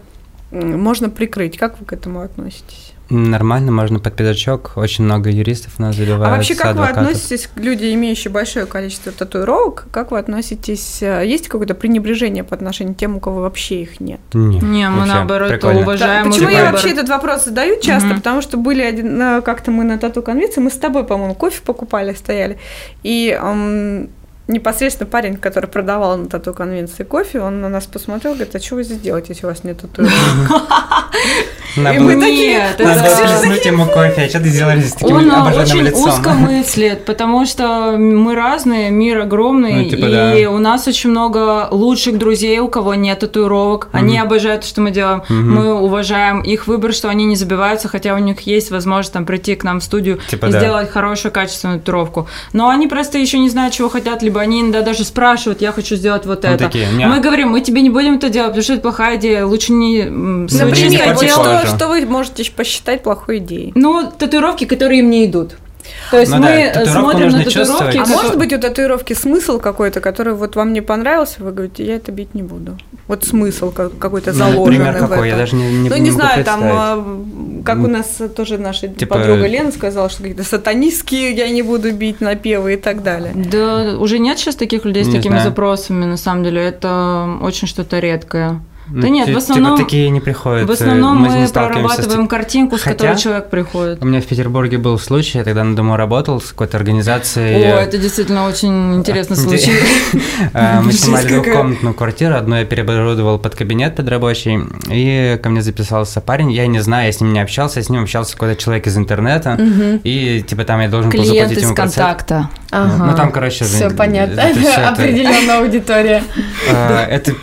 можно 0.51 1.09
прикрыть. 1.09 1.57
Как 1.57 1.79
вы 1.79 1.85
к 1.85 1.93
этому 1.93 2.21
относитесь? 2.21 2.86
Нормально, 3.09 3.71
можно 3.71 3.99
под 3.99 4.15
пиджачок. 4.15 4.73
Очень 4.75 5.05
много 5.05 5.29
юристов 5.29 5.73
у 5.77 5.81
нас 5.81 5.95
заливают. 5.95 6.27
А 6.27 6.35
вообще, 6.35 6.55
как 6.55 6.71
адвокатов. 6.71 7.03
вы 7.03 7.09
относитесь 7.09 7.47
к 7.47 7.57
людям, 7.57 7.87
имеющим 7.93 8.33
большое 8.33 8.65
количество 8.65 9.11
татуировок? 9.11 9.87
Как 9.91 10.11
вы 10.11 10.19
относитесь? 10.19 11.01
Э, 11.01 11.25
есть 11.25 11.47
какое-то 11.47 11.73
пренебрежение 11.73 12.43
по 12.43 12.53
отношению 12.55 12.95
к 12.95 12.97
тем, 12.97 13.15
у 13.15 13.19
кого 13.19 13.41
вообще 13.41 13.83
их 13.83 14.01
нет? 14.01 14.19
Нет, 14.33 14.61
не, 14.61 14.89
мы 14.89 15.05
наоборот 15.05 15.49
прикольно. 15.49 15.81
уважаем. 15.81 16.25
Да, 16.25 16.29
почему 16.31 16.49
я 16.49 16.57
выбор. 16.57 16.71
вообще 16.73 16.89
этот 16.91 17.07
вопрос 17.07 17.45
задаю 17.45 17.79
часто? 17.79 18.09
Угу. 18.09 18.17
Потому 18.17 18.41
что 18.41 18.57
были 18.57 18.81
один, 18.81 19.21
э, 19.21 19.41
как-то 19.41 19.71
мы 19.71 19.85
на 19.85 19.97
тату-конвенции, 19.97 20.59
мы 20.59 20.69
с 20.69 20.77
тобой, 20.77 21.05
по-моему, 21.05 21.33
кофе 21.33 21.61
покупали, 21.63 22.13
стояли. 22.13 22.57
И 23.03 23.39
непосредственно 24.47 25.09
парень, 25.09 25.37
который 25.37 25.69
продавал 25.69 26.17
на 26.17 26.27
тату 26.27 26.53
конвенции 26.53 27.03
кофе, 27.03 27.41
он 27.41 27.61
на 27.61 27.69
нас 27.69 27.85
посмотрел, 27.85 28.33
говорит, 28.33 28.55
а 28.55 28.59
что 28.59 28.75
вы 28.75 28.83
здесь 28.83 28.99
делаете, 28.99 29.27
если 29.29 29.45
у 29.45 29.49
вас 29.49 29.63
нет 29.63 29.81
татуировки? 29.81 30.17
И 31.77 31.99
мы 31.99 32.19
такие... 32.19 32.63
Надо 32.79 33.01
плеснуть 33.01 33.65
ему 33.65 33.85
кофе, 33.85 34.23
а 34.23 34.29
что 34.29 34.39
ты 34.39 34.49
делаешь 34.49 34.85
с 34.85 34.93
таким 34.93 35.19
лицом? 35.19 35.47
Он 35.47 35.59
очень 35.59 35.89
узко 35.89 36.29
мыслит, 36.31 37.05
потому 37.05 37.45
что 37.45 37.95
мы 37.97 38.35
разные, 38.35 38.89
мир 38.89 39.19
огромный, 39.19 39.83
ну, 39.83 39.89
типа, 39.89 40.35
и 40.35 40.45
у 40.45 40.57
нас 40.57 40.87
очень 40.87 41.11
много 41.11 41.67
лучших 41.69 42.17
друзей, 42.17 42.59
у 42.59 42.67
кого 42.67 42.95
нет 42.95 43.19
татуировок, 43.19 43.89
они 43.91 44.17
обожают, 44.17 44.63
что 44.63 44.81
мы 44.81 44.91
делаем, 44.91 45.23
мы 45.29 45.73
уважаем 45.73 46.41
их 46.41 46.67
выбор, 46.67 46.93
что 46.93 47.09
они 47.09 47.25
не 47.25 47.35
забиваются, 47.35 47.87
хотя 47.87 48.15
у 48.15 48.17
них 48.17 48.41
есть 48.41 48.71
возможность 48.71 49.13
там 49.13 49.25
прийти 49.25 49.55
к 49.55 49.63
нам 49.63 49.79
в 49.79 49.83
студию 49.83 50.19
типа, 50.29 50.47
и 50.47 50.51
сделать 50.51 50.89
хорошую 50.89 51.31
качественную 51.31 51.79
татуировку. 51.79 52.27
Но 52.53 52.69
они 52.69 52.87
просто 52.87 53.17
еще 53.17 53.39
не 53.39 53.49
знают, 53.49 53.73
чего 53.73 53.89
хотят, 53.89 54.23
либо 54.23 54.36
они 54.39 54.61
иногда 54.61 54.81
даже 54.81 55.03
спрашивают, 55.03 55.61
я 55.61 55.71
хочу 55.71 55.95
сделать 55.95 56.25
вот 56.25 56.45
это. 56.45 56.57
Такие, 56.57 56.87
мы 56.89 57.19
говорим, 57.19 57.49
мы 57.49 57.61
тебе 57.61 57.81
не 57.81 57.89
будем 57.89 58.15
это 58.15 58.29
делать, 58.29 58.49
потому 58.49 58.63
что 58.63 58.73
это 58.73 58.81
плохая 58.81 59.17
идея, 59.17 59.45
лучше 59.45 59.73
не... 59.73 60.03
Например, 60.03 61.15
что, 61.15 61.67
что 61.67 61.87
вы 61.87 62.05
можете 62.05 62.49
посчитать 62.51 63.03
плохой 63.03 63.37
идеей? 63.37 63.71
Ну, 63.75 64.11
татуировки, 64.17 64.65
которые 64.65 64.99
им 64.99 65.09
не 65.09 65.25
идут. 65.25 65.55
То 66.11 66.19
есть 66.19 66.31
ну, 66.31 66.39
мы 66.39 66.71
да, 66.73 66.85
смотрим 66.85 67.29
на 67.29 67.43
татуировки. 67.43 67.97
А 67.97 68.05
может 68.05 68.37
быть 68.37 68.53
у 68.53 68.59
татуировки 68.59 69.13
смысл 69.13 69.59
какой-то, 69.59 69.99
который 69.99 70.33
вот 70.33 70.55
вам 70.55 70.73
не 70.73 70.81
понравился, 70.81 71.43
вы 71.43 71.51
говорите, 71.51 71.85
я 71.85 71.95
это 71.95 72.11
бить 72.11 72.33
не 72.33 72.43
буду. 72.43 72.77
Вот 73.07 73.23
смысл 73.23 73.71
какой-то 73.71 74.31
ну, 74.31 74.37
заложенный 74.37 74.77
Например, 74.79 74.93
какой? 74.93 75.07
В 75.07 75.11
этом. 75.11 75.25
Я 75.25 75.37
даже 75.37 75.55
не, 75.55 75.77
не 75.77 75.89
Ну, 75.89 75.97
не 75.97 76.11
знаю, 76.11 76.43
там, 76.43 76.59
а, 76.63 77.63
как 77.63 77.79
у 77.79 77.87
нас 77.87 78.21
тоже 78.35 78.57
наша 78.57 78.87
типа... 78.87 79.15
подруга 79.15 79.47
Лена 79.47 79.71
сказала, 79.71 80.09
что 80.09 80.23
какие-то 80.23 80.43
сатанистские 80.43 81.31
я 81.31 81.49
не 81.49 81.61
буду 81.61 81.91
бить 81.93 82.21
напевы 82.21 82.73
и 82.73 82.77
так 82.77 83.03
далее. 83.03 83.33
Да, 83.35 83.97
уже 83.97 84.19
нет 84.19 84.37
сейчас 84.39 84.55
таких 84.55 84.85
людей 84.85 85.03
с 85.03 85.07
не 85.07 85.17
такими 85.17 85.33
знаю. 85.33 85.49
запросами, 85.49 86.05
на 86.05 86.17
самом 86.17 86.43
деле. 86.43 86.61
Это 86.61 87.37
очень 87.41 87.67
что-то 87.67 87.99
редкое. 87.99 88.61
Ну, 88.89 89.01
да 89.01 89.09
нет, 89.09 89.29
в 89.29 89.37
основном... 89.37 89.75
Типа 89.75 89.85
такие 89.85 90.09
не 90.09 90.19
приходят. 90.19 90.67
В 90.67 90.71
основном 90.71 91.17
мы, 91.17 91.29
мы 91.29 91.47
прорабатываем 91.47 92.25
с... 92.25 92.29
картинку, 92.29 92.77
с 92.77 92.81
Хотя, 92.81 92.95
которой 92.95 93.17
человек 93.17 93.49
приходит. 93.49 94.01
У 94.01 94.05
меня 94.05 94.21
в 94.21 94.25
Петербурге 94.25 94.77
был 94.77 94.97
случай, 94.97 95.39
я 95.39 95.43
тогда 95.43 95.63
на 95.63 95.75
дому 95.75 95.97
работал 95.97 96.39
с 96.39 96.51
какой-то 96.51 96.77
организацией. 96.77 97.63
О, 97.65 97.79
это 97.79 97.97
действительно 97.97 98.47
очень 98.47 98.95
интересный 98.95 99.35
случай. 99.35 99.73
А, 100.53 100.81
мы 100.85 100.93
снимали 100.93 101.27
двухкомнатную 101.27 101.93
квартиру, 101.93 102.35
одну 102.35 102.55
я 102.55 102.65
переоборудовал 102.65 103.39
под 103.39 103.55
кабинет 103.55 103.95
под 103.95 104.07
рабочий, 104.09 104.59
и 104.89 105.37
ко 105.41 105.49
мне 105.49 105.61
записался 105.61 106.21
парень, 106.21 106.51
я 106.51 106.67
не 106.67 106.79
знаю, 106.79 107.07
я 107.07 107.11
с 107.11 107.19
ним 107.19 107.33
не 107.33 107.39
общался, 107.39 107.79
я 107.79 107.83
с 107.83 107.89
ним 107.89 108.03
общался 108.03 108.33
какой-то 108.33 108.61
человек 108.61 108.87
из 108.87 108.97
интернета, 108.97 109.59
и 110.03 110.43
типа 110.47 110.63
там 110.63 110.81
я 110.81 110.89
должен 110.89 111.11
был 111.11 111.23
заплатить 111.23 111.61
ему 111.61 111.75
контакта. 111.75 112.49
Ну 112.85 113.15
там, 113.15 113.31
короче... 113.31 113.65
Все 113.65 113.89
понятно, 113.89 114.43
определенная 114.87 115.59
аудитория. 115.59 116.23
А, 116.71 117.05
это 117.05 117.33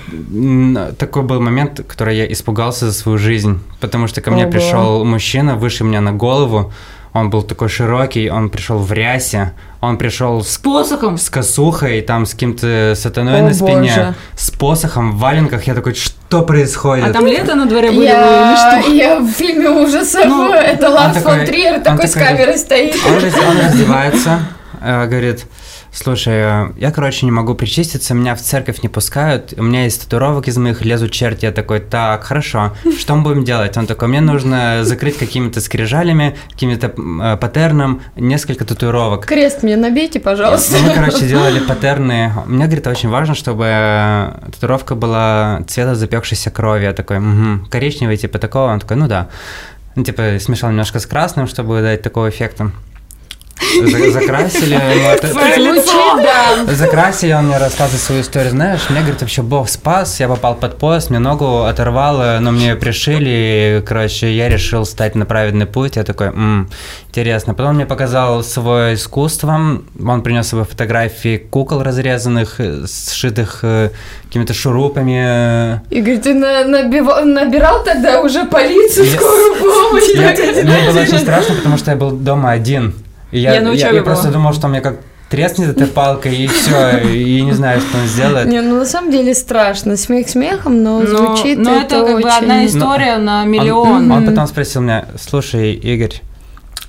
такой 0.99 1.23
был 1.23 1.41
момент, 1.41 1.81
который 1.87 2.17
я 2.17 2.31
испугался 2.33 2.87
за 2.87 2.93
свою 2.93 3.19
жизнь, 3.19 3.61
потому 3.81 4.07
что 4.07 4.21
ко 4.21 4.31
мне 4.31 4.45
Ого. 4.45 4.53
пришел 4.53 5.05
мужчина 5.05 5.57
выше 5.57 5.85
меня 5.85 6.01
на 6.01 6.13
голову, 6.13 6.73
он 7.15 7.31
был 7.31 7.43
такой 7.43 7.69
широкий, 7.69 8.29
он 8.29 8.51
пришел 8.51 8.79
в 8.79 8.93
рясе, 8.93 9.53
он 9.81 9.99
пришел 9.99 10.43
с, 10.43 10.55
с 10.55 10.59
посохом, 10.59 11.17
с 11.17 11.31
косухой, 11.31 12.01
там 12.01 12.27
с 12.27 12.33
каким-то 12.33 12.95
сатаной 12.97 13.39
О, 13.41 13.43
на 13.45 13.55
спине, 13.55 13.93
боже. 13.97 14.15
с 14.35 14.51
посохом 14.51 15.13
в 15.13 15.19
валенках. 15.21 15.65
Я 15.69 15.75
такой, 15.77 15.95
что 15.95 16.43
происходит? 16.43 17.07
А 17.07 17.13
там 17.13 17.25
лето 17.25 17.55
на 17.55 17.67
дворе 17.67 17.93
было 17.93 18.03
я... 18.03 18.51
или 18.51 18.83
что? 18.83 18.93
Я 18.93 19.21
в 19.21 19.29
фильме 19.31 19.71
ужасов, 19.71 20.25
ну, 20.27 20.53
это 20.53 20.91
Ларс 20.91 21.19
фон 21.19 21.47
Триер 21.47 21.81
такой, 21.81 21.85
такой 21.85 22.09
с 22.09 22.15
камерой 22.15 22.59
стоит. 22.59 22.97
Он, 23.07 23.13
он 23.49 23.61
раздевается, 23.65 24.41
говорит, 24.85 25.47
Слушай, 25.95 26.35
э, 26.35 26.73
я, 26.79 26.91
короче, 26.91 27.25
не 27.25 27.31
могу 27.31 27.55
причаститься, 27.55 28.15
меня 28.15 28.35
в 28.35 28.41
церковь 28.41 28.83
не 28.83 28.89
пускают, 28.89 29.55
у 29.57 29.63
меня 29.63 29.85
есть 29.85 30.03
татуировок 30.03 30.49
из 30.49 30.57
моих, 30.57 30.85
лезут 30.85 31.13
черти, 31.13 31.45
я 31.45 31.53
такой, 31.53 31.79
так, 31.79 32.25
хорошо, 32.25 32.75
что 32.99 33.15
мы 33.15 33.23
будем 33.23 33.45
делать? 33.45 33.77
Он 33.77 33.87
такой, 33.87 34.09
мне 34.09 34.21
нужно 34.21 34.81
закрыть 34.83 35.17
какими-то 35.17 35.61
скрижалями, 35.61 36.37
какими-то 36.51 36.89
э, 36.89 37.37
паттерном 37.37 38.03
несколько 38.17 38.65
татуировок. 38.65 39.25
Крест 39.25 39.63
мне 39.63 39.77
набейте, 39.77 40.19
пожалуйста. 40.19 40.79
Мы, 40.83 40.93
короче, 40.93 41.29
делали 41.29 41.61
паттерны. 41.61 42.33
Мне, 42.47 42.65
говорит, 42.65 42.89
очень 42.89 43.09
важно, 43.09 43.37
чтобы 43.37 44.35
татуировка 44.47 44.97
была 44.97 45.63
цвета 45.69 45.95
запекшейся 45.95 46.51
крови. 46.51 46.85
Я 46.85 46.93
такой, 46.93 47.19
угу, 47.19 47.67
коричневый, 47.71 48.17
типа 48.17 48.41
такого. 48.41 48.73
Он 48.73 48.81
такой, 48.81 48.97
ну 48.97 49.07
да. 49.07 49.29
Ну, 49.95 50.03
типа, 50.03 50.39
смешал 50.41 50.71
немножко 50.71 50.99
с 50.99 51.07
красным, 51.07 51.47
чтобы 51.47 51.83
дать 51.83 52.03
такого 52.03 52.31
эффекта 52.31 52.73
закрасили. 54.13 54.81
Закрасили, 56.75 57.33
он 57.33 57.47
мне 57.47 57.59
рассказывает 57.59 58.03
свою 58.03 58.21
историю. 58.23 58.51
Знаешь, 58.51 58.83
мне, 58.91 59.01
говорит, 59.01 59.21
вообще 59.21 59.43
Бог 59.43 59.69
спас, 59.69 60.21
я 60.21 60.29
попал 60.29 60.55
под 60.55 60.79
поезд, 60.79 61.11
мне 61.11 61.19
ногу 61.19 61.65
оторвало, 61.65 62.39
но 62.41 62.53
мне 62.53 62.77
пришили, 62.77 63.83
короче, 63.87 64.35
я 64.35 64.49
решил 64.49 64.85
стать 64.85 65.15
на 65.15 65.27
праведный 65.27 65.67
путь. 65.67 65.97
Я 65.97 66.05
такой, 66.05 66.29
интересно. 67.09 67.55
Потом 67.55 67.71
он 67.71 67.77
мне 67.77 67.87
показал 67.87 68.43
свое 68.43 68.95
искусство, 68.95 69.81
он 70.07 70.23
принес 70.23 70.49
себе 70.49 70.65
фотографии 70.65 71.37
кукол 71.37 71.83
разрезанных, 71.83 72.61
сшитых 72.87 73.61
э, 73.63 73.91
какими-то 74.27 74.55
шурупами. 74.55 75.81
Игорь, 75.91 76.19
ты 76.19 76.35
на, 76.35 76.65
набивал, 76.65 77.25
набирал 77.25 77.85
тогда 77.85 78.21
уже 78.21 78.45
полицию, 78.45 79.07
скорую 79.07 79.57
помощь? 79.57 80.15
Мне 80.15 80.91
было 80.91 81.01
очень 81.01 81.19
страшно, 81.19 81.55
потому 81.55 81.79
что 81.79 81.91
я 81.91 81.97
был 81.97 82.11
дома 82.11 82.51
один. 82.53 82.95
И 83.35 83.41
я, 83.41 83.55
я, 83.55 83.61
на 83.63 83.73
я, 83.73 83.91
я 83.91 84.03
просто 84.05 84.31
думал, 84.31 84.53
что 84.53 84.69
мне 84.69 84.81
как 84.81 85.01
треснет 85.29 85.71
этой 85.71 85.89
палкой 85.89 86.37
и 86.37 86.47
все, 86.47 86.99
и 86.99 87.43
не 87.43 87.51
знаю, 87.51 87.81
что 87.81 87.99
он 87.99 88.07
сделает. 88.07 88.47
Не, 88.47 88.61
ну 88.61 88.79
на 88.79 88.87
самом 88.87 89.11
деле 89.11 89.35
страшно, 89.35 89.97
смех 89.97 90.29
смехом, 90.29 90.85
но, 90.85 91.01
но 91.01 91.07
звучит 91.07 91.59
но 91.59 91.81
это, 91.81 91.97
это 91.97 92.07
как 92.07 92.15
очень... 92.15 92.23
бы 92.23 92.31
одна 92.31 92.65
история 92.65 93.17
но, 93.17 93.25
на 93.25 93.45
миллион. 93.45 94.09
Он, 94.09 94.13
он 94.13 94.27
потом 94.27 94.47
спросил 94.47 94.83
меня, 94.83 95.07
слушай, 95.21 95.73
Игорь, 95.73 96.21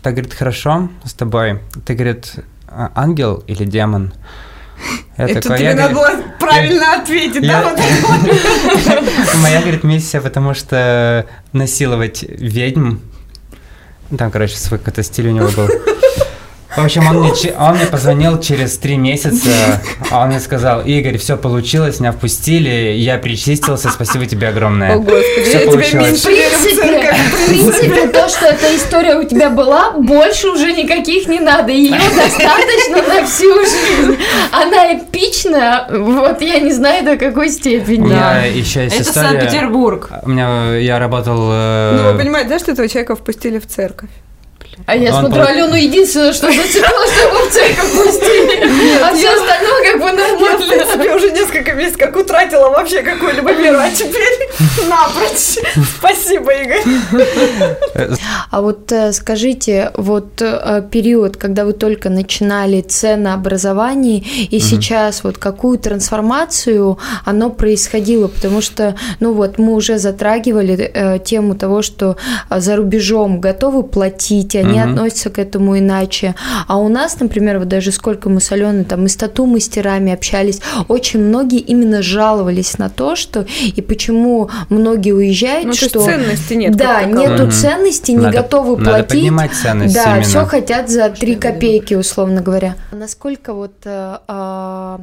так, 0.04 0.14
говорит, 0.14 0.36
хорошо 0.36 0.90
с 1.04 1.14
тобой, 1.14 1.62
ты, 1.84 1.96
говорит, 1.96 2.34
а, 2.68 2.92
ангел 2.94 3.44
или 3.48 3.66
демон? 3.66 4.14
Я 5.18 5.26
Это 5.26 5.42
такой, 5.42 5.58
тебе 5.58 5.70
я, 5.70 5.76
надо 5.76 5.96
было 5.96 6.12
правильно 6.40 6.84
я, 6.84 7.02
ответить, 7.02 7.44
я, 7.44 7.64
да? 7.64 7.70
Вот 7.70 9.36
Моя, 9.42 9.62
говорит, 9.62 9.84
миссия, 9.84 10.22
потому 10.22 10.54
что 10.54 11.26
насиловать 11.54 12.22
ведьм. 12.22 12.98
Там, 14.16 14.30
короче, 14.30 14.58
свой 14.58 14.78
какой-то 14.78 15.02
стиль 15.02 15.30
у 15.30 15.32
него 15.32 15.50
был. 15.50 15.68
В 16.76 16.84
общем, 16.84 17.08
он 17.08 17.20
мне, 17.20 17.32
он 17.58 17.76
мне 17.76 17.86
позвонил 17.86 18.40
через 18.40 18.78
три 18.78 18.98
месяца, 18.98 19.82
а 20.12 20.24
он 20.24 20.30
мне 20.30 20.40
сказал, 20.40 20.82
Игорь, 20.82 21.18
все 21.18 21.38
получилось, 21.38 22.00
меня 22.00 22.12
впустили, 22.12 22.94
я 22.98 23.18
причистился, 23.18 23.90
спасибо 23.90 24.26
тебе 24.26 24.50
огромное. 24.50 24.96
О, 24.96 25.00
Господи, 25.00 25.44
все 25.44 25.60
я 25.60 25.66
получилось. 25.66 26.22
тебя 26.22 26.32
меньше 26.32 26.32
верю 26.32 26.56
в 27.16 27.48
принципе, 27.48 28.08
то, 28.08 28.28
что 28.30 28.46
эта 28.48 28.76
история 28.76 29.16
у 29.16 29.24
тебя 29.24 29.50
была, 29.50 29.92
больше 29.92 30.50
уже 30.50 30.74
никаких 30.74 31.28
не 31.28 31.40
надо, 31.40 31.72
ее 31.72 31.92
достаточно 32.16 33.02
на 33.02 33.26
всю 33.26 33.54
жизнь. 33.62 34.18
Она 34.52 34.96
эпична, 34.96 35.88
вот 35.90 36.42
я 36.42 36.60
не 36.60 36.72
знаю 36.72 37.06
до 37.06 37.18
какой 37.18 37.50
степени. 37.50 38.02
У 38.02 38.08
меня 38.08 38.46
еще 38.46 38.84
есть 38.84 38.96
Это 38.96 39.10
история. 39.10 39.30
Санкт-Петербург. 39.30 40.10
У 40.24 40.30
меня, 40.30 40.76
я 40.78 41.00
работал... 41.00 41.50
Э, 41.52 42.00
ну, 42.02 42.12
вы 42.12 42.18
понимаете, 42.18 42.50
да, 42.50 42.60
что 42.60 42.72
этого 42.72 42.88
человека 42.88 43.16
впустили 43.16 43.60
в 43.60 43.68
церковь? 43.68 44.10
А 44.86 44.96
я 44.96 45.12
смотрю, 45.14 45.42
по... 45.42 45.48
Алену 45.50 45.76
единственное, 45.76 46.34
что 46.34 46.52
зацепило, 46.52 47.08
что 47.08 47.28
его 47.28 47.46
в 47.46 47.50
церковь 47.50 47.92
пустили. 47.92 49.02
А 49.02 49.14
все 49.14 49.30
остальное 49.30 49.84
как 49.84 50.02
бы 50.02 50.12
нормально. 50.12 50.40
Я, 50.40 50.58
в 50.58 50.68
принципе, 50.68 51.16
уже 51.16 51.32
месяцев 51.86 51.98
как 51.98 52.16
утратила 52.16 52.70
вообще 52.70 53.02
какую-либо 53.02 53.52
веру, 53.54 53.78
а 53.78 53.90
теперь 53.90 54.50
напрочь. 54.90 55.58
Спасибо, 55.98 56.52
Игорь. 56.54 56.84
А 58.52 58.62
вот 58.62 58.92
э, 58.92 59.12
скажите, 59.14 59.92
вот 59.96 60.42
э, 60.42 60.84
период, 60.92 61.38
когда 61.38 61.66
вы 61.66 61.74
только 61.74 62.10
начинали 62.10 62.82
ценообразование, 62.82 64.20
и 64.20 64.60
сейчас 64.60 65.24
вот 65.24 65.38
какую 65.38 65.78
трансформацию 65.78 66.98
оно 67.26 67.50
происходило, 67.50 68.28
потому 68.28 68.62
что, 68.62 68.96
ну 69.20 69.34
вот, 69.34 69.58
мы 69.58 69.74
уже 69.74 69.98
затрагивали 69.98 70.76
э, 70.76 71.20
тему 71.20 71.56
того, 71.56 71.82
что 71.82 72.18
за 72.50 72.76
рубежом 72.76 73.42
готовы 73.42 73.84
платить, 73.84 74.56
они 74.56 74.80
относятся 74.80 75.30
к 75.30 75.40
этому 75.40 75.78
иначе. 75.78 76.36
А 76.68 76.78
у 76.78 76.90
нас, 76.90 77.20
например, 77.20 77.60
вот 77.60 77.68
даже 77.68 77.92
сколько 77.92 78.30
мы 78.30 78.42
с 78.42 78.52
Аленой 78.52 78.86
там 78.86 79.06
и 79.06 79.10
с 79.10 79.16
тату-мастерами 79.16 80.14
общались, 80.14 80.62
очень 80.88 81.20
многие 81.20 81.60
именно 81.76 82.02
жаловались 82.02 82.78
на 82.78 82.90
то, 82.90 83.16
что 83.16 83.46
и 83.64 83.82
почему 83.82 84.50
многие 84.70 85.12
уезжают, 85.12 85.66
ну, 85.68 85.74
что... 85.74 86.04
ценности 86.04 86.54
нет. 86.54 86.76
Да, 86.76 87.04
нету 87.04 87.44
угу. 87.44 87.52
ценности, 87.52 88.12
не 88.12 88.18
надо, 88.18 88.38
готовы 88.38 88.78
надо 88.78 88.90
платить. 88.90 89.10
поднимать 89.10 89.52
ценность 89.54 89.94
Да, 89.94 90.22
все 90.22 90.46
хотят 90.46 90.90
за 90.90 91.10
3 91.10 91.36
копейки, 91.36 91.94
условно 91.94 92.42
говоря. 92.42 92.76
Насколько 92.92 93.54
вот 93.54 93.74
э, 93.86 94.18
э, 94.28 94.98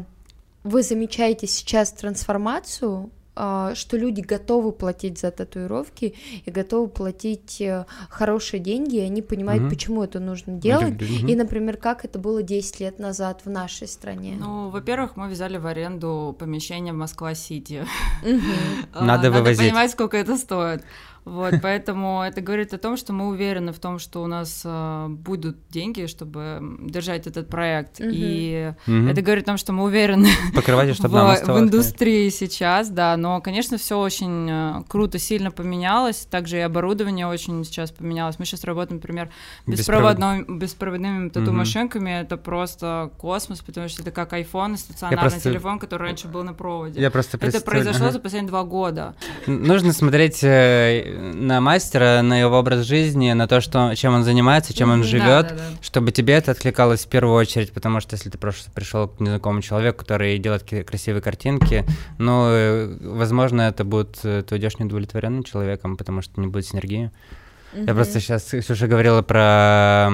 вы 0.64 0.83
замечаете 0.83 1.47
сейчас 1.47 1.93
трансформацию 1.93 3.11
а, 3.11 3.22
что 3.35 3.97
люди 3.97 4.20
готовы 4.20 4.72
платить 4.72 5.18
за 5.18 5.30
татуировки 5.30 6.14
и 6.45 6.51
готовы 6.51 6.89
платить 6.89 7.61
э, 7.62 7.87
хорошие 8.11 8.61
деньги, 8.61 8.97
и 8.97 9.01
они 9.01 9.22
понимают, 9.22 9.64
угу. 9.64 9.70
почему 9.70 10.03
это 10.03 10.20
нужно 10.20 10.55
делать. 10.55 11.01
Угу. 11.01 11.26
И, 11.26 11.35
например, 11.35 11.78
как 11.78 12.05
это 12.05 12.18
было 12.18 12.43
10 12.43 12.80
лет 12.80 12.99
назад 12.99 13.43
в 13.45 13.51
нашей 13.51 13.89
стране. 13.89 14.37
Ну, 14.39 14.68
во-первых, 14.68 15.16
мы 15.16 15.28
взяли 15.28 15.57
в 15.57 15.66
аренду 15.66 16.37
помещение 16.39 16.93
в 16.93 16.97
Москва-Сити. 16.97 17.87
Надо 18.95 19.30
вывозить. 19.30 19.59
Надо 19.59 19.68
понимать, 19.70 19.91
сколько 19.91 20.16
это 20.18 20.37
стоит. 20.37 20.85
Вот, 21.25 21.55
поэтому 21.62 22.23
это 22.23 22.41
говорит 22.41 22.75
о 22.75 22.79
том, 22.79 22.97
что 22.97 23.12
мы 23.12 23.29
уверены 23.29 23.73
в 23.73 23.79
том, 23.79 24.01
что 24.01 24.23
у 24.23 24.27
нас 24.27 24.62
э, 24.64 25.07
будут 25.09 25.57
деньги, 25.70 26.07
чтобы 26.07 26.61
держать 26.81 27.29
этот 27.29 27.49
проект. 27.49 28.01
Угу. 28.01 28.09
И 28.12 28.73
угу. 28.87 29.07
это 29.07 29.23
говорит 29.23 29.45
о 29.45 29.47
том, 29.47 29.57
что 29.57 29.73
мы 29.73 29.85
уверены 29.85 30.29
Покрывайте, 30.55 30.95
чтобы 30.95 31.11
в, 31.11 31.23
нам 31.23 31.37
в 31.37 31.59
индустрии 31.61 32.29
сейчас, 32.29 32.91
да. 32.91 33.16
Но, 33.16 33.41
конечно, 33.41 33.79
все 33.79 34.01
очень 34.01 34.49
э, 34.51 34.83
круто, 34.89 35.18
сильно 35.18 35.53
поменялось. 35.53 36.27
Также 36.29 36.57
и 36.57 36.61
оборудование 36.61 37.29
очень 37.29 37.64
сейчас 37.64 37.93
поменялось. 37.93 38.41
Мы 38.41 38.45
сейчас 38.45 38.64
работаем, 38.64 38.97
например, 38.97 39.31
беспроводными, 39.66 40.59
беспроводными 40.59 41.29
тату-машинками. 41.29 42.16
Угу. 42.16 42.25
Это 42.25 42.37
просто 42.37 43.12
космос, 43.18 43.61
потому 43.61 43.89
что 43.89 44.03
это 44.03 44.11
как 44.11 44.33
iPhone, 44.33 44.77
стационарный 44.77 45.31
просто... 45.31 45.51
телефон, 45.51 45.79
который 45.79 46.03
раньше 46.03 46.27
был 46.27 46.43
на 46.43 46.53
проводе. 46.53 47.01
Я 47.01 47.12
просто 47.12 47.39
Это 47.41 47.61
произошло 47.61 48.07
ага. 48.07 48.12
за 48.12 48.18
последние 48.18 48.49
два 48.49 48.64
года. 48.64 49.14
Нужно 49.47 49.93
смотреть 49.93 50.43
э, 50.43 51.12
на 51.13 51.61
мастера, 51.61 52.23
на 52.23 52.41
его 52.41 52.59
образ 52.59 52.87
жизни, 52.87 53.33
на 53.33 53.47
то, 53.47 53.61
что, 53.61 53.95
чем 53.95 54.15
он 54.15 54.25
занимается, 54.25 54.75
чем 54.75 54.91
он 54.91 55.05
живет, 55.05 55.49
да, 55.49 55.51
да, 55.51 55.55
да. 55.55 55.83
чтобы 55.83 56.13
тебе 56.13 56.35
это 56.35 56.53
откликалось 56.53 57.05
в 57.05 57.09
первую 57.09 57.35
очередь, 57.35 57.73
потому 57.73 58.01
что 58.01 58.17
если 58.17 58.31
ты 58.31 58.39
просто 58.39 58.71
пришел 58.71 59.09
к 59.09 59.21
незнакомому 59.21 59.63
человеку, 59.63 59.99
который 59.99 60.39
делает 60.39 60.65
красивые 60.87 61.23
картинки, 61.23 61.85
ну, 62.19 62.47
э, 62.49 62.97
возможно, 63.01 63.63
это 63.63 63.85
будет, 63.85 64.19
э, 64.25 64.43
ты 64.43 64.55
уйдешь 64.55 64.79
неудовлетворенным 64.79 65.45
человеком, 65.45 65.97
потому 65.97 66.23
что 66.23 66.41
не 66.41 66.47
будет 66.47 66.67
синергии. 66.67 67.11
Mm-hmm. 67.73 67.87
Я 67.87 67.95
просто 67.95 68.21
сейчас, 68.21 68.45
Ксюша 68.45 68.87
говорила 68.87 69.23
про 69.23 70.11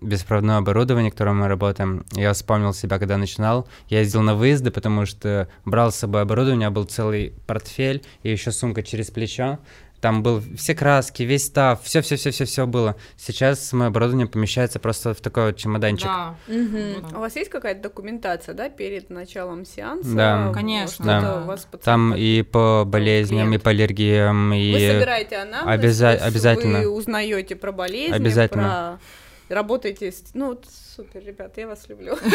беспроводное 0.00 0.56
оборудование, 0.56 1.12
которым 1.12 1.38
мы 1.38 1.46
работаем. 1.46 2.04
Я 2.12 2.32
вспомнил 2.32 2.74
себя, 2.74 2.98
когда 2.98 3.16
начинал. 3.16 3.68
Я 3.88 4.00
ездил 4.00 4.22
на 4.22 4.34
выезды, 4.34 4.72
потому 4.72 5.06
что 5.06 5.48
брал 5.64 5.92
с 5.92 5.96
собой 5.96 6.22
оборудование, 6.22 6.56
у 6.56 6.58
меня 6.58 6.70
был 6.70 6.84
целый 6.84 7.32
портфель 7.46 8.04
и 8.24 8.30
еще 8.30 8.50
сумка 8.50 8.82
через 8.82 9.10
плечо. 9.12 9.60
Там 10.06 10.22
был 10.22 10.40
все 10.56 10.72
краски, 10.72 11.24
весь 11.24 11.46
став, 11.46 11.82
все, 11.82 12.00
все, 12.00 12.14
все, 12.14 12.30
все, 12.30 12.44
все 12.44 12.64
было. 12.64 12.94
Сейчас 13.16 13.72
мое 13.72 13.88
оборудование 13.88 14.28
помещается 14.28 14.78
просто 14.78 15.14
в 15.14 15.20
такой 15.20 15.46
вот 15.46 15.56
чемоданчик. 15.56 16.06
Да. 16.06 16.36
Угу. 16.46 17.16
У 17.16 17.18
вас 17.18 17.34
есть 17.34 17.50
какая-то 17.50 17.82
документация, 17.82 18.54
да, 18.54 18.68
перед 18.68 19.10
началом 19.10 19.64
сеанса? 19.64 20.14
Да, 20.14 20.52
конечно. 20.54 21.04
Да. 21.04 21.42
У 21.42 21.46
вас 21.46 21.66
Там 21.82 22.14
и 22.14 22.42
по 22.42 22.84
болезням, 22.86 23.52
и 23.52 23.58
по 23.58 23.70
аллергиям, 23.70 24.52
и. 24.52 24.74
Вы 24.74 24.78
собираете 24.78 25.38
анамнез, 25.38 25.66
Обяза- 25.66 26.24
обязательно. 26.24 26.78
Вы 26.78 26.88
узнаете 26.88 27.56
про 27.56 27.72
болезни, 27.72 28.14
обязательно. 28.14 29.00
про 29.48 29.56
работаете, 29.56 30.14
ну 30.34 30.56
супер, 30.96 31.22
ребята, 31.24 31.60
я 31.60 31.66
вас 31.66 31.88
люблю. 31.88 32.16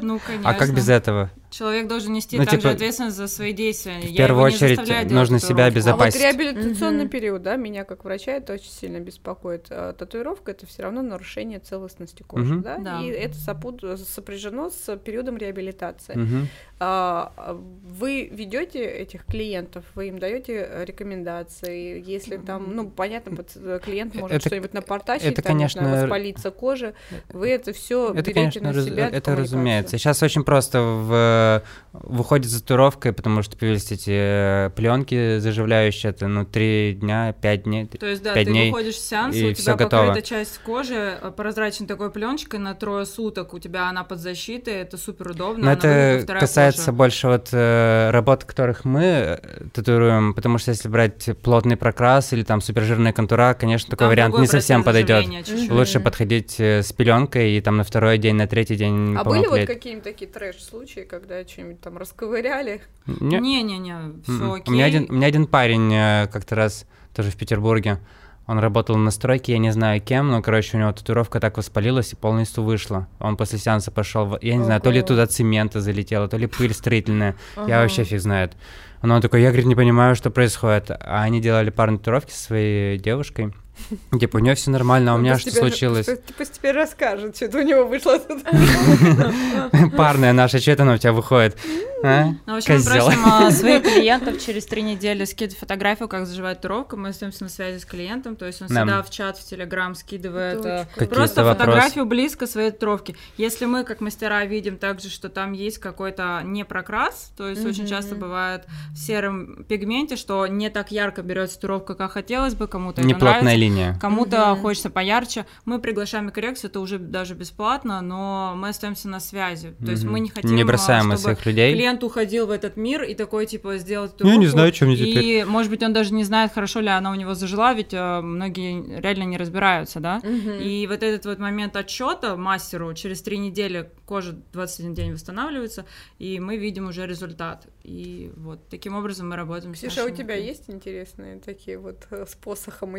Ну, 0.00 0.18
конечно. 0.18 0.48
А 0.48 0.54
как 0.54 0.74
без 0.74 0.88
этого? 0.88 1.30
Человек 1.50 1.88
должен 1.88 2.12
нести 2.12 2.38
ну, 2.38 2.44
также 2.44 2.60
типа, 2.60 2.70
ответственность 2.70 3.16
за 3.16 3.26
свои 3.26 3.52
действия. 3.52 4.00
В 4.00 4.16
первую 4.16 4.44
очередь 4.44 5.10
нужно 5.10 5.38
себя 5.38 5.64
обезопасить. 5.66 6.20
А 6.22 6.32
вот 6.32 6.38
реабилитационный 6.38 7.04
угу. 7.04 7.10
период, 7.10 7.42
да, 7.42 7.56
меня 7.56 7.84
как 7.84 8.04
врача 8.04 8.32
это 8.32 8.54
очень 8.54 8.70
сильно 8.70 8.98
беспокоит. 9.00 9.66
А, 9.70 9.92
татуировка 9.92 10.52
это 10.52 10.66
все 10.66 10.82
равно 10.82 11.02
нарушение 11.02 11.58
целостности 11.58 12.22
кожи, 12.22 12.54
угу. 12.54 12.62
да? 12.62 12.78
да, 12.78 13.00
и 13.02 13.08
это 13.08 13.34
сопряжено 13.36 14.70
с 14.70 14.96
периодом 14.96 15.36
реабилитации. 15.36 16.14
Угу. 16.14 16.46
А, 16.80 17.58
вы 17.84 18.28
ведете 18.32 18.82
этих 18.84 19.26
клиентов, 19.26 19.84
вы 19.94 20.08
им 20.08 20.18
даете 20.18 20.84
рекомендации, 20.86 22.02
если 22.04 22.36
там, 22.38 22.74
ну, 22.74 22.88
понятно, 22.88 23.36
клиент 23.80 24.14
может 24.14 24.36
это, 24.36 24.48
что-нибудь 24.48 24.72
напортачить, 24.72 25.26
это, 25.26 25.42
там, 25.42 25.52
конечно, 25.52 25.82
воспалиться 25.90 26.50
кожа, 26.50 26.94
вы 27.28 27.50
это 27.50 27.72
все 27.72 27.89
это, 27.90 28.32
берете 28.32 28.60
конечно, 28.60 28.72
на 28.72 28.82
себя. 28.82 29.08
Это 29.08 29.36
разумеется. 29.36 29.98
Сейчас 29.98 30.22
очень 30.22 30.44
просто 30.44 30.80
в, 30.80 31.62
выходит 31.92 32.50
с 32.50 32.60
татуировкой, 32.60 33.12
потому 33.12 33.42
что 33.42 33.56
появились 33.56 33.90
эти 33.90 34.12
э, 34.12 34.70
пленки 34.76 35.38
заживляющие, 35.38 36.10
это 36.10 36.28
ну 36.28 36.44
три 36.44 36.94
дня, 36.94 37.32
пять 37.32 37.64
дней. 37.64 37.86
То 37.86 38.06
есть 38.06 38.22
да, 38.22 38.34
ты 38.34 38.44
дней, 38.44 38.70
выходишь 38.70 38.94
в 38.94 39.00
сеанс, 39.00 39.36
у 39.36 39.52
тебя 39.52 39.76
покрыта 39.76 40.22
часть 40.22 40.58
кожи 40.58 41.18
э, 41.20 41.30
прозрачной 41.36 41.86
такой 41.86 42.10
пленочкой 42.10 42.60
на 42.60 42.74
трое 42.74 43.06
суток, 43.06 43.54
у 43.54 43.58
тебя 43.58 43.88
она 43.88 44.04
под 44.04 44.20
защитой, 44.20 44.74
это 44.74 44.96
супер 44.96 45.32
удобно. 45.32 45.64
Но 45.64 45.72
это 45.72 46.24
касается 46.38 46.86
кожа. 46.86 46.92
больше 46.92 47.26
вот 47.28 47.48
э, 47.52 48.10
работ, 48.10 48.44
которых 48.44 48.84
мы 48.84 49.40
татуируем, 49.72 50.34
потому 50.34 50.58
что 50.58 50.70
если 50.70 50.88
брать 50.88 51.30
плотный 51.42 51.76
прокрас 51.76 52.32
или 52.32 52.42
там 52.42 52.60
супержирная 52.60 53.12
контура, 53.12 53.54
конечно, 53.58 53.90
такой 53.90 54.06
там 54.06 54.10
вариант 54.10 54.38
не 54.38 54.46
совсем 54.46 54.84
подойдет. 54.84 55.26
Лучше 55.70 56.00
подходить 56.00 56.60
с 56.60 56.92
пленкой 56.92 57.52
и 57.56 57.60
там 57.60 57.79
на 57.80 57.84
второй 57.84 58.18
день, 58.18 58.36
на 58.36 58.46
третий 58.46 58.76
день. 58.76 59.16
А 59.16 59.24
были 59.24 59.46
вот 59.46 59.66
какие-нибудь 59.66 60.04
такие 60.04 60.30
трэш-случаи, 60.30 61.00
когда 61.00 61.46
что-нибудь 61.46 61.80
там 61.80 61.96
расковыряли? 61.96 62.82
Не-не-не, 63.06 64.22
все 64.22 64.52
окей. 64.52 64.64
У 64.68 64.70
меня 64.72 64.84
один, 64.84 65.06
у 65.08 65.14
меня 65.14 65.26
один 65.26 65.46
парень 65.46 65.90
э, 65.94 66.28
как-то 66.30 66.56
раз 66.56 66.86
тоже 67.14 67.30
в 67.30 67.36
Петербурге, 67.36 67.98
он 68.46 68.58
работал 68.58 68.96
на 68.96 69.10
стройке, 69.10 69.52
я 69.52 69.58
не 69.58 69.70
знаю 69.70 70.00
кем, 70.00 70.28
но, 70.28 70.42
короче, 70.42 70.76
у 70.76 70.80
него 70.80 70.92
татуировка 70.92 71.40
так 71.40 71.56
воспалилась 71.56 72.12
и 72.12 72.16
полностью 72.16 72.64
вышла. 72.64 73.08
Он 73.18 73.36
после 73.36 73.58
сеанса 73.58 73.90
пошел, 73.90 74.36
я 74.42 74.54
не 74.54 74.58
Ого. 74.58 74.64
знаю, 74.64 74.80
то 74.80 74.90
ли 74.90 75.02
туда 75.02 75.26
цемента 75.26 75.80
залетело, 75.80 76.28
то 76.28 76.36
ли 76.36 76.46
пыль 76.46 76.74
строительная, 76.74 77.36
ага. 77.56 77.68
я 77.68 77.80
вообще 77.80 78.04
фиг 78.04 78.20
знает. 78.20 78.56
Но 79.02 79.14
он 79.14 79.22
такой, 79.22 79.40
я, 79.40 79.48
говорит, 79.48 79.66
не 79.66 79.76
понимаю, 79.76 80.16
что 80.16 80.30
происходит. 80.30 80.90
А 80.90 81.22
они 81.22 81.40
делали 81.40 81.70
парные 81.70 81.98
татуировки 81.98 82.32
со 82.32 82.42
своей 82.42 82.98
девушкой. 82.98 83.54
Типа, 84.18 84.36
у 84.36 84.40
нее 84.40 84.54
все 84.54 84.70
нормально, 84.70 85.12
а 85.12 85.14
у 85.16 85.18
меня 85.18 85.38
что 85.38 85.50
случилось? 85.50 86.08
Пусть 86.36 86.54
теперь 86.54 86.74
расскажет, 86.74 87.36
что 87.36 87.58
у 87.58 87.62
него 87.62 87.86
вышло. 87.86 88.20
Парная 89.96 90.32
наша, 90.32 90.58
что 90.58 90.70
это 90.72 90.82
она 90.82 90.94
у 90.94 90.98
тебя 90.98 91.12
выходит? 91.12 91.56
А? 92.02 92.28
Ну, 92.46 92.54
в 92.54 92.56
общем, 92.56 92.76
мы 92.76 92.82
просим 92.82 93.24
а, 93.26 93.50
своих 93.50 93.82
клиентов 93.82 94.42
через 94.42 94.64
три 94.64 94.82
недели 94.82 95.24
скидывать 95.24 95.58
фотографию, 95.58 96.08
как 96.08 96.26
заживает 96.26 96.60
туровка, 96.60 96.96
мы 96.96 97.10
остаемся 97.10 97.42
на 97.42 97.50
связи 97.50 97.78
с 97.78 97.84
клиентом, 97.84 98.36
то 98.36 98.46
есть 98.46 98.62
он 98.62 98.68
всегда 98.68 99.02
в 99.02 99.10
чат, 99.10 99.36
в 99.36 99.44
Телеграм 99.44 99.94
скидывает 99.94 100.64
э, 100.64 101.06
просто 101.06 101.44
фотографию 101.44 102.06
близко 102.06 102.46
своей 102.46 102.70
татуировки. 102.70 103.16
Если 103.36 103.66
мы, 103.66 103.84
как 103.84 104.00
мастера, 104.00 104.44
видим 104.46 104.78
также, 104.78 105.10
что 105.10 105.28
там 105.28 105.52
есть 105.52 105.78
какой-то 105.78 106.40
не 106.44 106.64
прокрас, 106.64 107.32
то 107.36 107.48
есть 107.48 107.64
очень 107.64 107.86
часто 107.86 108.14
бывает 108.14 108.64
в 108.92 108.96
сером 108.96 109.64
пигменте, 109.64 110.16
что 110.16 110.46
не 110.46 110.70
так 110.70 110.90
ярко 110.90 111.22
берется 111.22 111.56
татуировка, 111.56 111.94
как 111.94 112.12
хотелось 112.12 112.54
бы, 112.54 112.66
кому-то 112.66 113.02
это 113.02 113.08
нравится. 113.10 113.44
Линия. 113.70 113.98
Кому-то 114.00 114.36
mm-hmm. 114.36 114.60
хочется 114.60 114.90
поярче. 114.90 115.46
Мы 115.64 115.78
приглашаем 115.78 116.26
на 116.26 116.32
коррекцию, 116.32 116.70
это 116.70 116.80
уже 116.80 116.98
даже 116.98 117.34
бесплатно, 117.34 118.00
но 118.00 118.54
мы 118.56 118.68
остаемся 118.68 119.08
на 119.08 119.20
связи. 119.20 119.70
То 119.78 119.84
mm-hmm. 119.84 119.90
есть 119.90 120.04
мы 120.04 120.20
не 120.20 120.28
хотим, 120.28 120.54
не 120.54 120.64
бросаем 120.64 121.04
чтобы 121.04 121.18
своих 121.18 121.46
людей. 121.46 121.74
клиент 121.74 122.04
уходил 122.04 122.46
в 122.46 122.50
этот 122.50 122.76
мир 122.76 123.02
и 123.02 123.14
такой 123.14 123.46
типа 123.46 123.78
сделать 123.78 124.12
Я 124.18 124.36
не 124.36 124.46
знаю, 124.46 124.74
что 124.74 124.86
мне 124.86 124.96
теперь. 124.96 125.24
И 125.24 125.44
может 125.44 125.70
быть 125.70 125.82
он 125.82 125.92
даже 125.92 126.12
не 126.12 126.24
знает, 126.24 126.52
хорошо 126.52 126.80
ли 126.80 126.88
она 126.88 127.10
у 127.10 127.14
него 127.14 127.34
зажила, 127.34 127.72
ведь 127.74 127.92
э, 127.92 128.20
многие 128.20 129.00
реально 129.00 129.24
не 129.24 129.36
разбираются, 129.36 130.00
да. 130.00 130.20
Mm-hmm. 130.22 130.62
И 130.62 130.86
вот 130.86 131.02
этот 131.02 131.26
вот 131.26 131.38
момент 131.38 131.76
отчета 131.76 132.36
мастеру 132.36 132.92
через 132.94 133.22
три 133.22 133.38
недели 133.38 133.90
кожа 134.06 134.32
21 134.52 134.94
день 134.94 135.12
восстанавливается, 135.12 135.86
и 136.18 136.40
мы 136.40 136.56
видим 136.56 136.88
уже 136.88 137.06
результат. 137.06 137.66
И 137.82 138.32
вот 138.36 138.68
таким 138.68 138.96
образом 138.96 139.30
мы 139.30 139.36
работаем. 139.36 139.74
Ксюша, 139.74 140.04
у 140.04 140.10
тебя 140.10 140.34
есть 140.34 140.64
интересные 140.68 141.38
такие 141.38 141.78
вот 141.78 142.06
э, 142.10 142.26
с 142.26 142.34
посохом 142.34 142.96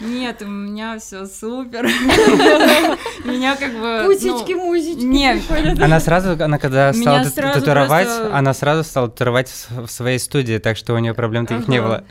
Нет, 0.00 0.42
у 0.42 0.46
меня 0.46 0.96
все 1.00 1.26
супер. 1.26 1.84
Меня 3.24 3.56
как 3.56 3.72
бы... 3.72 4.04
Пусечки, 4.06 4.52
ну, 4.52 4.66
музычки. 4.66 5.02
Нет. 5.02 5.42
Она 5.80 5.98
сразу, 5.98 6.42
она 6.42 6.58
когда 6.58 6.92
стала 6.92 7.24
татуировать, 7.24 8.08
она 8.32 8.54
сразу 8.54 8.84
стала 8.84 9.08
татуировать 9.08 9.52
в 9.70 9.88
своей 9.88 10.20
студии, 10.20 10.58
так 10.58 10.76
что 10.76 10.94
у 10.94 10.98
нее 10.98 11.14
проблем 11.14 11.46
таких 11.46 11.66
не 11.66 11.82
было. 11.82 12.04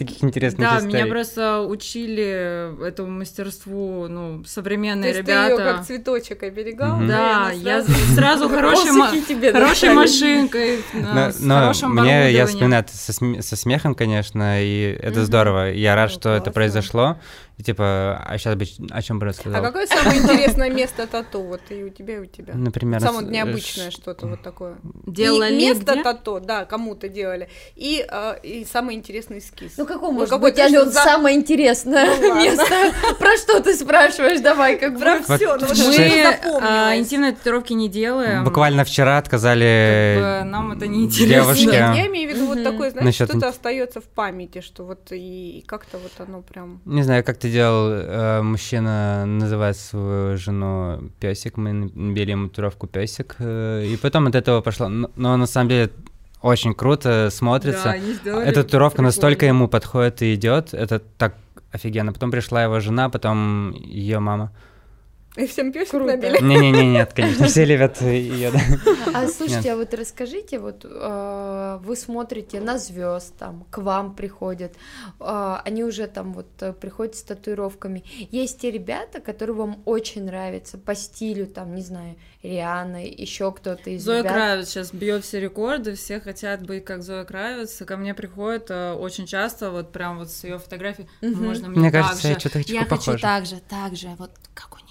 Таких 0.00 0.24
интересных 0.24 0.66
историй. 0.66 0.92
Да, 0.92 0.98
меня 0.98 1.06
просто 1.12 1.60
учили 1.60 2.86
этому 2.88 3.10
мастерству, 3.18 4.08
ну, 4.08 4.42
современные 4.46 5.12
ребята. 5.12 5.56
ты 5.56 5.62
ее 5.62 5.72
как 5.72 5.84
цветочек 5.84 6.42
оберегал? 6.42 7.00
Да, 7.00 7.50
я 7.50 7.84
сразу 8.14 8.48
хорошей 8.48 8.92
машинкой, 9.92 10.78
с 11.32 11.46
хорошим 11.46 11.96
Мне, 11.96 12.32
я 12.32 12.46
вспоминаю 12.46 12.86
со 12.88 13.56
смехом, 13.56 13.94
конечно, 13.94 14.62
и 14.62 14.96
это 15.02 15.26
здорово. 15.26 15.70
Я 15.70 15.94
рад, 15.94 16.10
что 16.10 16.30
это 16.30 16.50
произошло. 16.50 17.18
И 17.60 17.62
типа, 17.62 18.24
а 18.26 18.38
сейчас 18.38 18.54
бы 18.54 18.64
о 18.90 19.02
чем 19.02 19.18
бы 19.18 19.26
рассказал? 19.26 19.62
А 19.62 19.66
какое 19.66 19.86
самое 19.86 20.22
интересное 20.22 20.70
место 20.70 21.06
тату? 21.06 21.42
Вот 21.42 21.60
и 21.68 21.84
у 21.84 21.90
тебя, 21.90 22.16
и 22.16 22.20
у 22.20 22.24
тебя. 22.24 22.54
Например, 22.54 23.02
самое 23.02 23.28
необычное 23.28 23.90
что-то 23.90 24.26
вот 24.28 24.40
такое. 24.40 24.78
Делали 25.06 25.54
место 25.54 26.02
тату, 26.02 26.40
да, 26.40 26.64
кому-то 26.64 27.10
делали. 27.10 27.50
И 27.76 28.02
а, 28.08 28.32
и 28.42 28.64
самый 28.64 28.94
интересный 28.94 29.40
эскиз. 29.40 29.76
Ну 29.76 29.84
какое 29.90 30.10
может 30.10 30.40
быть, 30.40 30.58
Алён, 30.58 30.90
самое 30.92 31.36
интересное 31.36 32.08
ну 32.20 32.34
место? 32.34 32.64
Про 33.18 33.36
что 33.36 33.60
ты 33.60 33.74
спрашиваешь? 33.74 34.40
Давай, 34.40 34.78
как 34.78 34.94
бы. 34.94 35.00
Про 35.00 35.22
все. 35.22 35.56
Ну, 35.56 35.66
Мы 35.68 36.38
а, 36.62 36.96
интимные 36.96 37.32
татуировки 37.32 37.72
не 37.72 37.88
делаем. 37.88 38.44
Буквально 38.44 38.84
вчера 38.84 39.18
отказали 39.18 40.42
Нам 40.44 40.72
это 40.72 40.86
не 40.86 41.04
интересно. 41.04 41.70
Я 41.70 42.06
имею 42.06 42.30
в 42.30 42.34
виду 42.34 42.46
вот 42.46 42.62
такое, 42.62 42.90
знаешь, 42.90 43.14
что-то 43.14 43.48
остается 43.48 44.00
в 44.00 44.04
памяти, 44.04 44.60
что 44.60 44.84
вот 44.84 45.08
и 45.10 45.64
как-то 45.66 45.98
вот 45.98 46.12
оно 46.18 46.42
прям. 46.42 46.80
Не 46.84 47.02
знаю, 47.02 47.24
как 47.24 47.38
ты 47.38 47.50
делал, 47.50 47.90
э, 47.90 48.42
мужчина 48.42 49.26
называет 49.26 49.76
свою 49.76 50.36
жену 50.36 51.10
песик, 51.20 51.56
мы 51.56 51.72
набили 51.72 52.32
ему 52.32 52.48
татуировку 52.48 52.86
песик, 52.86 53.36
э, 53.38 53.84
и 53.86 53.96
потом 53.96 54.26
от 54.26 54.34
этого 54.34 54.60
пошло. 54.60 54.88
Но 54.88 55.36
на 55.36 55.46
самом 55.46 55.68
деле 55.68 55.90
очень 56.42 56.74
круто 56.74 57.28
смотрится. 57.30 57.94
Да, 58.24 58.42
Эта 58.42 58.62
татуировка 58.62 59.02
настолько 59.02 59.46
ему 59.46 59.68
подходит 59.68 60.22
и 60.22 60.34
идет, 60.34 60.74
это 60.74 60.98
так 60.98 61.34
офигенно. 61.72 62.12
Потом 62.12 62.30
пришла 62.30 62.62
его 62.62 62.80
жена, 62.80 63.08
потом 63.08 63.72
ее 63.72 64.18
мама. 64.18 64.52
И 65.36 65.46
всем 65.46 65.70
песик 65.72 65.92
набили? 65.94 66.42
Не-не-не, 66.42 66.86
нет, 66.86 67.12
конечно, 67.14 67.46
все 67.46 67.64
любят 67.64 68.00
ее, 68.02 68.50
да. 68.50 68.60
А 69.14 69.28
слушайте, 69.28 69.72
а 69.72 69.76
вот 69.76 69.94
расскажите, 69.94 70.58
вот 70.58 70.84
э, 70.84 71.78
вы 71.84 71.94
смотрите 71.96 72.60
на 72.60 72.78
звезд, 72.78 73.34
там, 73.38 73.64
к 73.70 73.78
вам 73.78 74.16
приходят, 74.16 74.74
э, 75.20 75.56
они 75.64 75.84
уже 75.84 76.08
там 76.08 76.32
вот 76.32 76.48
э, 76.60 76.72
приходят 76.72 77.14
с 77.14 77.22
татуировками. 77.22 78.02
Есть 78.32 78.58
те 78.60 78.72
ребята, 78.72 79.20
которые 79.20 79.54
вам 79.54 79.82
очень 79.84 80.24
нравятся 80.24 80.78
по 80.78 80.96
стилю, 80.96 81.46
там, 81.46 81.76
не 81.76 81.82
знаю, 81.82 82.16
Риана, 82.42 83.04
еще 83.06 83.52
кто-то 83.52 83.90
из 83.90 84.02
Зоя 84.02 84.20
ребят. 84.20 84.32
Кравец 84.32 84.68
сейчас 84.68 84.92
бьет 84.92 85.24
все 85.24 85.38
рекорды, 85.40 85.94
все 85.94 86.18
хотят 86.18 86.66
быть 86.66 86.84
как 86.84 87.02
Зоя 87.04 87.24
Кравец. 87.24 87.80
Ко 87.86 87.96
мне 87.96 88.14
приходят 88.14 88.66
э, 88.70 88.94
очень 88.94 89.26
часто, 89.26 89.70
вот 89.70 89.92
прям 89.92 90.18
вот 90.18 90.30
с 90.32 90.42
ее 90.42 90.58
фотографией, 90.58 91.08
Мгм. 91.22 91.44
можно 91.44 91.68
мне, 91.68 91.78
Мне 91.80 91.90
так 91.92 92.02
кажется, 92.02 92.26
же. 92.26 92.32
я 92.34 92.40
что-то 92.40 92.58
Я 92.66 92.84
похоже. 92.84 93.12
хочу 93.12 93.22
так 93.22 93.46
же, 93.46 93.60
так 93.68 93.96
же, 93.96 94.08
вот 94.18 94.32
как 94.54 94.74
у 94.74 94.76
нее. 94.78 94.86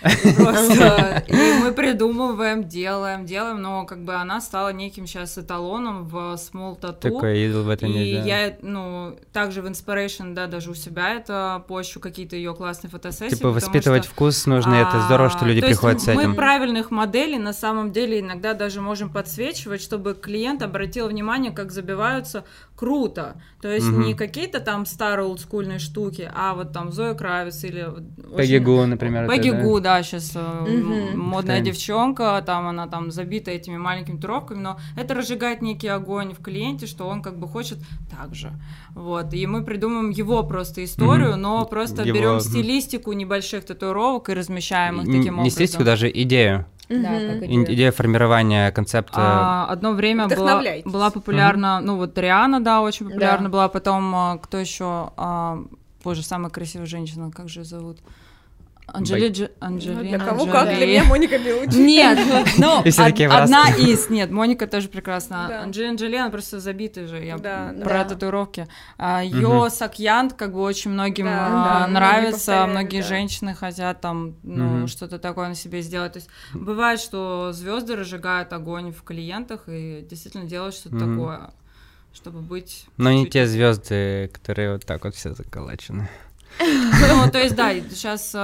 Просто. 0.00 1.24
И 1.26 1.62
мы 1.62 1.72
придумываем, 1.72 2.64
делаем, 2.68 3.26
делаем, 3.26 3.60
но 3.60 3.84
как 3.84 4.04
бы 4.04 4.14
она 4.14 4.40
стала 4.40 4.72
неким 4.72 5.06
сейчас 5.06 5.36
эталоном 5.38 6.06
в 6.06 6.14
small 6.34 6.78
tattoo. 6.80 7.00
Такой 7.00 7.44
идол 7.46 7.64
в 7.64 7.68
этом 7.70 7.90
И 7.90 8.10
я, 8.10 8.56
ну, 8.62 9.16
также 9.32 9.62
в 9.62 9.66
Inspiration, 9.66 10.34
да, 10.34 10.46
даже 10.46 10.70
у 10.70 10.74
себя 10.74 11.14
это 11.14 11.64
пощу 11.66 12.00
какие-то 12.00 12.36
ее 12.36 12.54
классные 12.54 12.90
фотосессии. 12.90 13.36
Типа 13.36 13.50
воспитывать 13.50 14.04
что, 14.04 14.12
вкус 14.12 14.46
нужно, 14.46 14.74
это 14.74 15.00
здорово, 15.02 15.30
что 15.30 15.44
а, 15.44 15.48
люди 15.48 15.60
приходят 15.60 16.00
с 16.00 16.06
мы 16.06 16.22
этим. 16.22 16.34
правильных 16.34 16.90
моделей 16.90 17.38
на 17.38 17.52
самом 17.52 17.92
деле 17.92 18.20
иногда 18.20 18.54
даже 18.54 18.80
можем 18.80 19.10
подсвечивать, 19.10 19.82
чтобы 19.82 20.14
клиент 20.14 20.62
обратил 20.62 21.08
внимание, 21.08 21.52
как 21.52 21.72
забиваются 21.72 22.44
круто. 22.76 23.40
То 23.60 23.68
есть 23.68 23.88
Мгм. 23.88 24.02
не 24.02 24.14
какие-то 24.14 24.60
там 24.60 24.86
старые 24.86 25.26
олдскульные 25.26 25.80
штуки, 25.80 26.30
а 26.32 26.54
вот 26.54 26.72
там 26.72 26.92
Зоя 26.92 27.14
Кравец 27.14 27.64
или... 27.64 27.82
очень- 27.82 28.36
Пегигу, 28.36 28.86
например. 28.86 29.28
Пегигу, 29.28 29.80
да, 29.80 29.87
сейчас 30.02 30.34
Мгм. 30.34 31.18
модная 31.18 31.56
Тренд. 31.60 31.66
девчонка, 31.66 32.42
там 32.44 32.66
она 32.68 32.86
там 32.86 33.10
забита 33.10 33.50
этими 33.50 33.76
маленькими 33.76 34.18
туровками, 34.18 34.58
но 34.60 34.78
это 34.96 35.14
разжигает 35.14 35.62
некий 35.62 35.88
огонь 35.88 36.32
в 36.34 36.42
клиенте, 36.42 36.86
что 36.86 37.06
он 37.08 37.22
как 37.22 37.38
бы 37.38 37.48
хочет 37.48 37.78
так 38.10 38.34
же. 38.34 38.52
Вот. 38.94 39.32
И 39.34 39.46
мы 39.46 39.64
придумаем 39.64 40.10
его 40.10 40.42
просто 40.42 40.84
историю, 40.84 41.32
Мгм. 41.32 41.40
но 41.42 41.64
просто 41.64 42.02
Его, 42.02 42.16
берем 42.18 42.40
стилистику 42.40 43.12
небольших 43.12 43.64
татуировок 43.64 44.28
и 44.28 44.34
размещаем 44.34 45.00
их 45.00 45.06
Не- 45.06 45.18
таким 45.18 45.22
Не 45.34 45.40
образом. 45.40 45.50
стилистику, 45.50 45.84
даже 45.84 46.10
идею. 46.10 46.66
Да, 46.88 46.96
как 46.96 47.42
Ин- 47.42 47.64
идея. 47.64 47.74
Идея 47.76 47.92
формирования 47.92 48.70
концепта. 48.72 49.12
А, 49.18 49.66
одно 49.68 49.92
время 49.92 50.26
была, 50.26 50.62
была 50.86 51.10
популярна, 51.10 51.80
ну 51.80 51.96
вот 51.96 52.16
Риана, 52.16 52.60
да, 52.64 52.80
очень 52.80 53.06
популярна 53.06 53.48
Да. 53.48 53.52
была, 53.52 53.68
потом 53.68 54.14
а, 54.14 54.38
кто 54.38 54.56
еще, 54.56 55.10
боже, 56.02 56.22
самая 56.22 56.48
красивая 56.50 56.86
женщина, 56.86 57.30
как 57.30 57.50
же 57.50 57.60
ее 57.60 57.64
зовут? 57.64 57.98
Анджели, 58.92 59.30
Дж- 59.30 59.50
Ну, 59.60 59.66
Анджелина 59.66 60.02
для 60.02 60.18
кого 60.18 60.46
как, 60.46 60.74
для 60.74 60.86
меня 60.86 61.04
Моника 61.04 61.38
Белучи. 61.38 61.76
Нет, 61.76 62.18
ну, 62.58 62.82
в 62.84 63.32
одна 63.36 63.68
из, 63.70 64.08
нет, 64.08 64.30
Моника 64.30 64.66
тоже 64.66 64.88
прекрасна. 64.88 65.62
Анджелина 65.62 65.96
Джоли, 65.96 66.16
она 66.16 66.30
просто 66.30 66.58
забитая 66.58 67.06
же, 67.06 67.22
я 67.22 67.36
про 67.38 68.04
татуировки. 68.04 68.66
А, 68.96 69.22
Йо 69.22 69.60
Мгм. 69.60 69.70
Сакьянт, 69.70 70.32
как 70.32 70.52
бы 70.52 70.60
очень 70.60 70.90
многим 70.90 71.26
а, 71.28 71.86
нравится, 71.86 72.66
многие 72.66 73.02
женщины 73.02 73.54
хотят 73.54 74.00
там, 74.00 74.34
ну, 74.42 74.86
что-то 74.86 75.18
такое 75.18 75.48
на 75.48 75.54
себе 75.54 75.82
сделать. 75.82 76.14
То 76.14 76.18
есть 76.18 76.30
бывает, 76.54 77.00
что 77.00 77.52
звезды 77.52 77.94
разжигают 77.96 78.52
огонь 78.52 78.92
в 78.92 79.02
клиентах 79.02 79.64
и 79.68 80.06
действительно 80.08 80.44
делают 80.44 80.74
что-то 80.74 80.98
такое, 80.98 81.50
чтобы 82.14 82.40
быть... 82.40 82.86
Но 82.96 83.12
не 83.12 83.26
те 83.26 83.46
звезды, 83.46 84.30
которые 84.32 84.72
вот 84.72 84.86
так 84.86 85.04
вот 85.04 85.14
все 85.14 85.34
заколачены. 85.34 86.08
Ну, 87.08 87.30
то 87.30 87.38
есть, 87.38 87.54
да, 87.56 87.72
сейчас 87.74 88.34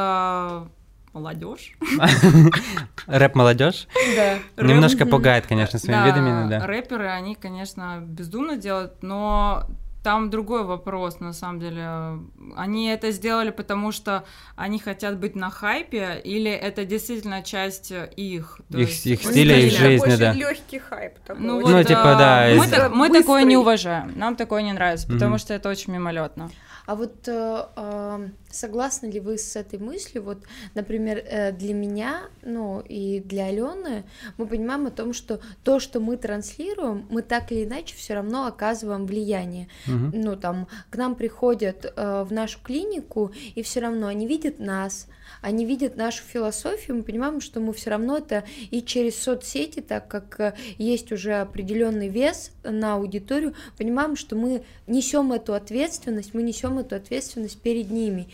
молодежь. 1.12 1.72
Рэп 3.06 3.34
молодежь 3.34 3.86
Да. 4.16 4.38
немножко 4.62 5.06
пугает, 5.06 5.46
конечно, 5.46 5.78
своими 5.78 6.00
Да, 6.00 6.06
видами 6.06 6.30
иногда. 6.30 6.66
рэперы, 6.66 7.08
они, 7.08 7.34
конечно, 7.34 7.98
бездумно 8.00 8.56
делают, 8.56 9.02
но 9.02 9.66
там 10.02 10.28
другой 10.28 10.64
вопрос, 10.64 11.20
на 11.20 11.32
самом 11.32 11.60
деле. 11.60 12.18
Они 12.56 12.88
это 12.88 13.10
сделали, 13.10 13.50
потому 13.50 13.90
что 13.90 14.24
они 14.54 14.78
хотят 14.78 15.18
быть 15.18 15.34
на 15.34 15.50
хайпе, 15.50 16.20
или 16.22 16.50
это 16.50 16.84
действительно 16.84 17.42
часть 17.42 17.90
их? 17.90 18.08
Их- 18.16 18.60
есть- 18.70 19.06
их 19.06 19.22
стиля, 19.22 19.58
их 19.58 19.72
жизни, 19.72 20.16
да. 20.16 20.32
легкий 20.34 20.78
хайп 20.78 21.14
такой. 21.26 21.42
Ну, 21.42 21.60
Ну, 21.60 21.72
вот, 21.72 21.86
типа, 21.86 22.16
а, 22.16 22.18
да, 22.18 22.46
Мы, 22.54 22.64
из- 22.66 22.70
так- 22.70 22.92
мы 22.92 23.08
такое 23.08 23.44
не 23.44 23.56
уважаем, 23.56 24.12
нам 24.16 24.36
такое 24.36 24.60
не 24.62 24.72
нравится, 24.74 25.06
потому 25.06 25.30
Мгм. 25.32 25.38
что 25.38 25.54
это 25.54 25.70
очень 25.70 25.92
мимолетно. 25.92 26.50
А 26.86 26.94
вот 26.94 27.28
э, 27.28 28.28
согласны 28.54 29.06
ли 29.06 29.20
вы 29.20 29.38
с 29.38 29.56
этой 29.56 29.78
мыслью? 29.78 30.22
Вот, 30.22 30.38
например, 30.74 31.18
э, 31.18 31.52
для 31.52 31.74
меня, 31.74 32.28
ну 32.42 32.80
и 32.80 33.20
для 33.20 33.46
Алены, 33.46 34.04
мы 34.36 34.46
понимаем 34.46 34.86
о 34.86 34.90
том, 34.90 35.12
что 35.12 35.40
то, 35.62 35.80
что 35.80 36.00
мы 36.00 36.16
транслируем, 36.16 37.06
мы 37.10 37.22
так 37.22 37.52
или 37.52 37.64
иначе 37.64 37.94
все 37.96 38.14
равно 38.14 38.46
оказываем 38.46 39.06
влияние. 39.06 39.68
Мгм. 39.86 40.12
Ну 40.14 40.36
там 40.36 40.68
к 40.90 40.96
нам 40.96 41.14
приходят 41.14 41.84
э, 41.84 42.24
в 42.24 42.32
нашу 42.32 42.58
клинику 42.62 43.32
и 43.54 43.62
все 43.62 43.80
равно 43.80 44.06
они 44.06 44.26
видят 44.26 44.58
нас, 44.58 45.08
они 45.40 45.64
видят 45.66 45.96
нашу 45.96 46.22
философию, 46.24 46.96
мы 46.96 47.02
понимаем, 47.02 47.40
что 47.40 47.60
мы 47.60 47.72
все 47.72 47.90
равно 47.90 48.18
это 48.18 48.44
и 48.70 48.82
через 48.82 49.22
соцсети, 49.22 49.80
так 49.80 50.08
как 50.08 50.40
э, 50.40 50.54
есть 50.78 51.12
уже 51.12 51.34
определенный 51.34 52.08
вес 52.08 52.52
на 52.62 52.94
аудиторию, 52.94 53.54
понимаем, 53.76 54.16
что 54.16 54.36
мы 54.36 54.64
несем 54.86 55.32
эту 55.32 55.54
ответственность, 55.54 56.34
мы 56.34 56.42
несем 56.42 56.78
эту 56.78 56.96
ответственность 56.96 57.60
перед 57.60 57.90
ними. 57.90 58.28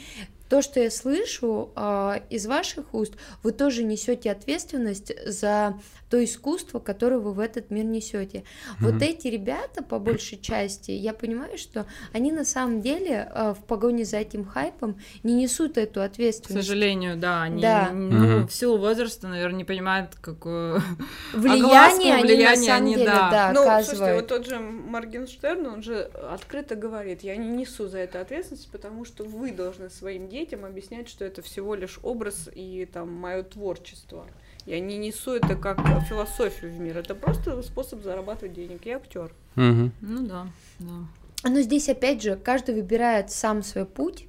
То, 0.48 0.62
что 0.62 0.80
я 0.80 0.90
слышу 0.90 1.70
а, 1.76 2.22
из 2.28 2.46
ваших 2.46 2.92
уст, 2.92 3.14
вы 3.42 3.52
тоже 3.52 3.84
несете 3.84 4.32
ответственность 4.32 5.12
за 5.24 5.78
то 6.10 6.22
искусство, 6.22 6.80
которое 6.80 7.18
вы 7.20 7.32
в 7.32 7.38
этот 7.38 7.70
мир 7.70 7.84
несете. 7.84 8.42
Вот 8.80 8.94
Мгм. 8.94 9.02
эти 9.02 9.28
ребята, 9.28 9.82
по 9.84 10.00
большей 10.00 10.38
части, 10.38 10.90
я 10.90 11.14
понимаю, 11.14 11.56
что 11.56 11.86
они 12.12 12.32
на 12.32 12.44
самом 12.44 12.82
деле 12.82 13.30
а, 13.32 13.54
в 13.54 13.64
погоне 13.64 14.04
за 14.04 14.16
этим 14.18 14.44
хайпом 14.44 14.98
не 15.22 15.34
несут 15.34 15.78
эту 15.78 16.00
К 16.00 16.04
ответственность. 16.04 16.66
сожалению, 16.66 17.16
да, 17.16 17.42
они 17.42 17.62
Да. 17.62 17.90
ну, 17.92 18.38
Мгм. 18.38 18.48
в 18.48 18.52
силу 18.52 18.76
возраста, 18.78 19.28
наверное, 19.28 19.58
не 19.58 19.64
понимают, 19.64 20.16
какое 20.20 20.82
Влияние 21.32 22.14
они 22.14 22.22
на 22.22 22.28
влияние 22.34 22.66
самом 22.70 22.82
они, 22.82 22.94
деле, 22.96 23.06
да. 23.06 23.30
да, 23.30 23.52
Ну, 23.52 23.62
слушайте, 23.62 23.92
оказывают. 23.92 24.16
вот 24.16 24.26
тот 24.26 24.46
же 24.46 24.58
Моргенштерн, 24.58 25.66
он 25.66 25.82
же 25.82 26.10
открыто 26.30 26.74
говорит, 26.74 27.22
я 27.22 27.36
не 27.36 27.48
несу 27.48 27.86
за 27.86 27.98
это 27.98 28.20
ответственность, 28.20 28.68
потому 28.72 29.04
что 29.04 29.22
вы 29.22 29.52
должны 29.52 29.90
своим 29.90 30.28
детям 30.28 30.64
объяснять, 30.64 31.08
что 31.08 31.24
это 31.24 31.40
всего 31.40 31.76
лишь 31.76 32.00
образ 32.02 32.48
и 32.52 32.84
там 32.92 33.12
мое 33.12 33.44
творчество. 33.44 34.26
Я 34.66 34.80
не 34.80 34.98
несу 34.98 35.32
это 35.32 35.56
как 35.56 35.78
философию 36.08 36.72
в 36.72 36.80
мир, 36.80 36.98
это 36.98 37.14
просто 37.14 37.62
способ 37.62 38.02
зарабатывать 38.02 38.54
денег. 38.54 38.84
Я 38.84 38.96
актер. 38.96 39.32
Мгм. 39.56 39.92
Ну 40.00 40.26
да, 40.26 40.46
да. 40.78 41.48
Но 41.48 41.60
здесь 41.60 41.88
опять 41.88 42.22
же 42.22 42.36
каждый 42.36 42.74
выбирает 42.74 43.30
сам 43.30 43.62
свой 43.62 43.86
путь. 43.86 44.26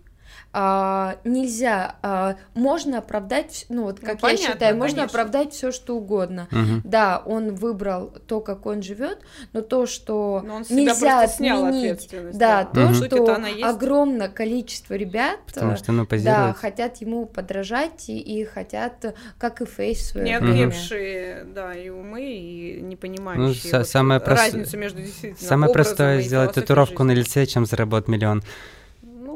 А, 0.54 1.16
нельзя, 1.24 1.96
а, 2.02 2.36
можно 2.56 2.98
оправдать, 2.98 3.66
ну 3.70 3.84
вот 3.84 4.00
Ну, 4.02 4.06
как 4.06 4.16
я 4.16 4.22
понятно, 4.22 4.46
считаю, 4.54 4.76
можно 4.76 4.98
конечно. 4.98 5.20
оправдать 5.22 5.54
все 5.54 5.72
что 5.72 5.96
угодно. 5.96 6.48
Мгм. 6.52 6.82
Да, 6.84 7.24
он 7.26 7.56
выбрал 7.56 8.08
то, 8.28 8.42
как 8.42 8.66
он 8.66 8.82
живет, 8.82 9.20
но 9.54 9.62
то, 9.62 9.86
что 9.86 10.42
Но 10.46 10.56
он 10.56 10.66
нельзя 10.70 11.22
отменить, 11.22 11.78
ответственность. 12.02 12.38
да, 12.38 12.66
то. 12.66 12.94
Суть 12.94 13.08
что 13.08 13.38
огромное 13.64 14.28
количество 14.28 14.94
ребят, 14.96 15.40
Потому 15.48 15.72
э, 15.74 15.78
что, 15.78 15.94
ну, 15.94 16.04
да, 16.04 16.08
позируют. 16.10 16.58
хотят 16.58 16.98
ему 16.98 17.26
подражать 17.26 18.10
и, 18.10 18.20
и 18.20 18.44
хотят, 18.44 19.06
э, 19.06 19.14
как 19.38 19.62
и 19.62 19.66
Фейс 19.66 20.10
свое 20.10 20.26
Не 20.26 20.34
окрепшие, 20.38 21.46
да, 21.46 21.74
и 21.74 21.88
умы, 21.90 22.24
и 22.24 22.82
не 22.82 22.98
понимающие 22.98 23.72
Ну, 23.72 23.78
вот 23.80 23.88
самое 23.88 24.20
вот 24.20 24.26
прост- 24.26 24.42
разницу 24.54 24.78
между 24.78 25.02
действительно 25.02 25.48
Самое 25.48 25.72
простое 25.72 26.20
сделать 26.22 26.54
татуировку 26.54 27.04
на 27.04 27.16
жизни. 27.16 27.24
лице, 27.24 27.46
чем 27.46 27.66
заработать 27.66 28.10
миллион. 28.10 28.44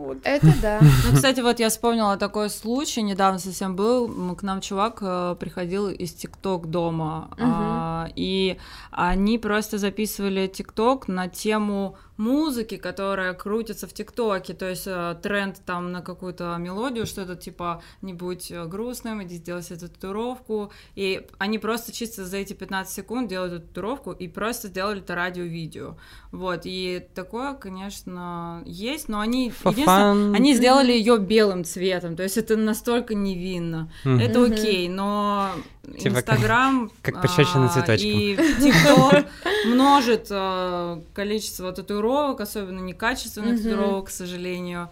Вот 0.05 0.17
Это 0.23 0.47
да. 0.61 0.79
Ну, 1.05 1.13
кстати, 1.13 1.41
вот 1.41 1.59
я 1.59 1.69
вспомнила 1.69 2.17
такой 2.17 2.49
случай, 2.49 3.01
недавно 3.01 3.39
совсем 3.39 3.75
был, 3.75 4.35
к 4.35 4.43
нам 4.43 4.61
чувак 4.61 4.99
э, 5.01 5.35
приходил 5.39 5.89
из 5.89 6.13
ТикТок 6.13 6.69
дома, 6.69 7.29
а, 7.39 8.09
и 8.15 8.57
они 8.91 9.37
просто 9.37 9.77
записывали 9.77 10.47
ТикТок 10.47 11.07
на 11.07 11.27
тему 11.27 11.97
музыки, 12.17 12.77
которая 12.77 13.33
крутится 13.33 13.87
в 13.87 13.93
ТикТоке, 13.93 14.53
то 14.53 14.69
есть 14.69 14.87
э, 14.87 15.15
тренд 15.21 15.61
там 15.65 15.91
на 15.91 16.01
какую-то 16.01 16.55
мелодию, 16.57 17.05
что-то 17.05 17.35
типа 17.35 17.81
«не 18.01 18.13
будь 18.13 18.51
э, 18.51 18.65
грустным, 18.65 19.23
иди 19.23 19.35
сделай 19.35 19.63
себе 19.63 19.79
татуировку», 19.79 20.71
и 20.95 21.27
они 21.37 21.59
просто 21.59 21.91
чисто 21.91 22.25
за 22.25 22.37
эти 22.37 22.53
15 22.53 22.93
секунд 22.93 23.29
делают 23.29 23.53
эту 23.53 23.67
татуировку 23.67 24.11
и 24.11 24.27
просто 24.27 24.67
сделали 24.69 24.99
это 24.99 25.15
радио-видео, 25.15 25.97
вот, 26.31 26.61
и 26.63 27.05
такое, 27.13 27.53
конечно, 27.53 28.63
есть, 28.65 29.09
но 29.09 29.19
они, 29.19 29.51
они 29.63 30.53
сделали 30.55 30.91
ее 30.91 31.17
белым 31.17 31.63
цветом, 31.63 32.15
то 32.15 32.23
есть 32.23 32.37
это 32.37 32.55
настолько 32.55 33.13
невинно. 33.15 33.91
Мгм. 34.03 34.19
Это 34.19 34.43
окей, 34.43 34.87
но 34.87 35.51
Типа 35.83 36.15
как- 36.15 36.35
Инстаграм 36.35 36.91
как 37.01 37.21
пощечина 37.21 37.65
а, 37.65 37.69
цветочком. 37.69 38.09
и 38.09 38.35
ТикТок 38.59 39.25
множит 39.67 40.27
а, 40.31 41.01
количество 41.13 41.71
татуировок, 41.71 42.04
особенно 42.13 42.79
некачественных 42.79 43.53
Мгм. 43.53 43.57
татуировок, 43.57 44.07
к 44.07 44.09
сожалению. 44.09 44.89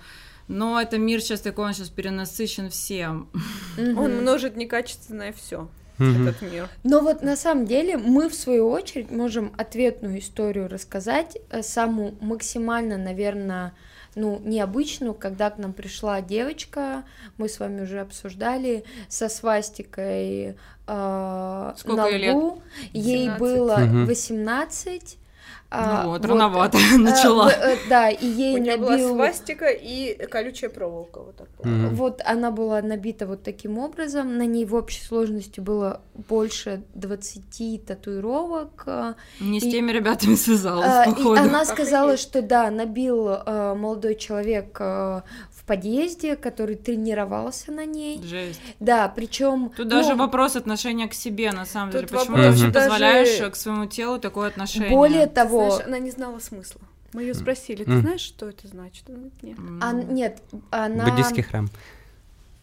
Но 0.47 0.79
это 0.79 0.97
мир 0.97 1.21
сейчас 1.21 1.41
такой, 1.41 1.65
он 1.65 1.73
сейчас 1.73 1.89
перенасыщен 1.89 2.69
всем. 2.69 3.29
Он 3.77 4.17
множит 4.17 4.57
некачественное 4.57 5.33
все 5.33 5.67
этот 5.99 6.41
мир. 6.41 6.69
Но 6.83 6.99
вот 7.01 7.21
на 7.21 7.35
самом 7.35 7.65
деле 7.65 7.97
мы 7.97 8.29
в 8.29 8.35
свою 8.35 8.69
очередь 8.69 9.11
можем 9.11 9.53
ответную 9.57 10.19
историю 10.19 10.67
рассказать, 10.67 11.37
э, 11.49 11.61
самую 11.61 12.15
максимально, 12.19 12.97
наверное, 12.97 13.73
ну, 14.15 14.39
необычную, 14.43 15.13
когда 15.13 15.49
к 15.49 15.57
нам 15.57 15.73
пришла 15.73 16.21
девочка, 16.21 17.03
мы 17.37 17.49
с 17.49 17.59
вами 17.59 17.81
уже 17.81 17.99
обсуждали, 17.99 18.83
со 19.07 19.29
свастикой 19.29 20.49
э, 20.49 20.55
на 20.87 21.73
лбу, 21.85 22.07
лет? 22.09 22.63
ей 22.93 23.29
было 23.37 23.77
18, 24.05 25.17
а, 25.17 25.22
ну 25.73 26.09
вот, 26.09 26.21
вот, 26.21 26.29
рановато 26.29 26.77
а, 26.77 26.97
начала. 26.97 27.47
А, 27.49 27.75
да, 27.89 28.09
и 28.09 28.25
ей 28.25 28.59
У 28.59 28.63
набил... 28.63 28.77
была 28.77 28.97
свастика 28.97 29.65
и 29.69 30.25
колючая 30.27 30.69
проволока, 30.69 31.19
вот 31.19 31.35
так 31.35 31.47
mm-hmm. 31.59 31.89
Вот 31.89 32.21
она 32.25 32.51
была 32.51 32.81
набита 32.81 33.25
вот 33.25 33.43
таким 33.43 33.79
образом, 33.79 34.37
на 34.37 34.45
ней 34.45 34.65
в 34.65 34.75
общей 34.75 35.01
сложности 35.01 35.59
было 35.59 36.01
больше 36.13 36.83
20 36.93 37.85
татуировок. 37.85 38.85
Не 39.39 39.57
и, 39.57 39.61
с 39.61 39.63
теми 39.63 39.91
ребятами 39.91 40.35
связалась, 40.35 40.87
а, 40.87 41.05
походу. 41.05 41.35
И 41.35 41.37
она 41.39 41.65
сказала, 41.65 42.17
что 42.17 42.41
да, 42.41 42.69
набил 42.69 43.27
а, 43.29 43.75
молодой 43.75 44.15
человек 44.15 44.77
а, 44.79 45.23
в 45.63 45.65
подъезде, 45.65 46.35
который 46.35 46.75
тренировался 46.75 47.71
на 47.71 47.85
ней. 47.85 48.21
Жесть. 48.21 48.59
Да, 48.81 49.07
причем. 49.07 49.71
Тут 49.75 49.85
ну, 49.85 49.91
даже 49.91 50.13
вопрос 50.15 50.57
отношения 50.57 51.07
к 51.07 51.13
себе, 51.13 51.51
на 51.53 51.65
самом 51.65 51.91
деле. 51.91 52.07
Почему 52.07 52.35
ты 52.35 52.49
вообще 52.49 52.67
даже... 52.67 52.89
позволяешь 52.89 53.51
к 53.51 53.55
своему 53.55 53.85
телу 53.85 54.19
такое 54.19 54.49
отношение? 54.49 54.89
Более 54.89 55.27
того, 55.27 55.69
знаешь, 55.69 55.87
она 55.87 55.99
не 55.99 56.11
знала 56.11 56.39
смысла. 56.39 56.81
Мы 57.13 57.21
ее 57.21 57.33
спросили, 57.33 57.83
ты 57.83 57.99
знаешь, 57.99 58.21
что 58.21 58.49
это 58.49 58.67
значит? 58.67 59.05
Говорит, 59.07 59.41
нет. 59.41 59.57
А, 59.81 59.93
нет, 59.93 60.41
она... 60.71 61.05
Буддийский 61.05 61.43
храм. 61.43 61.69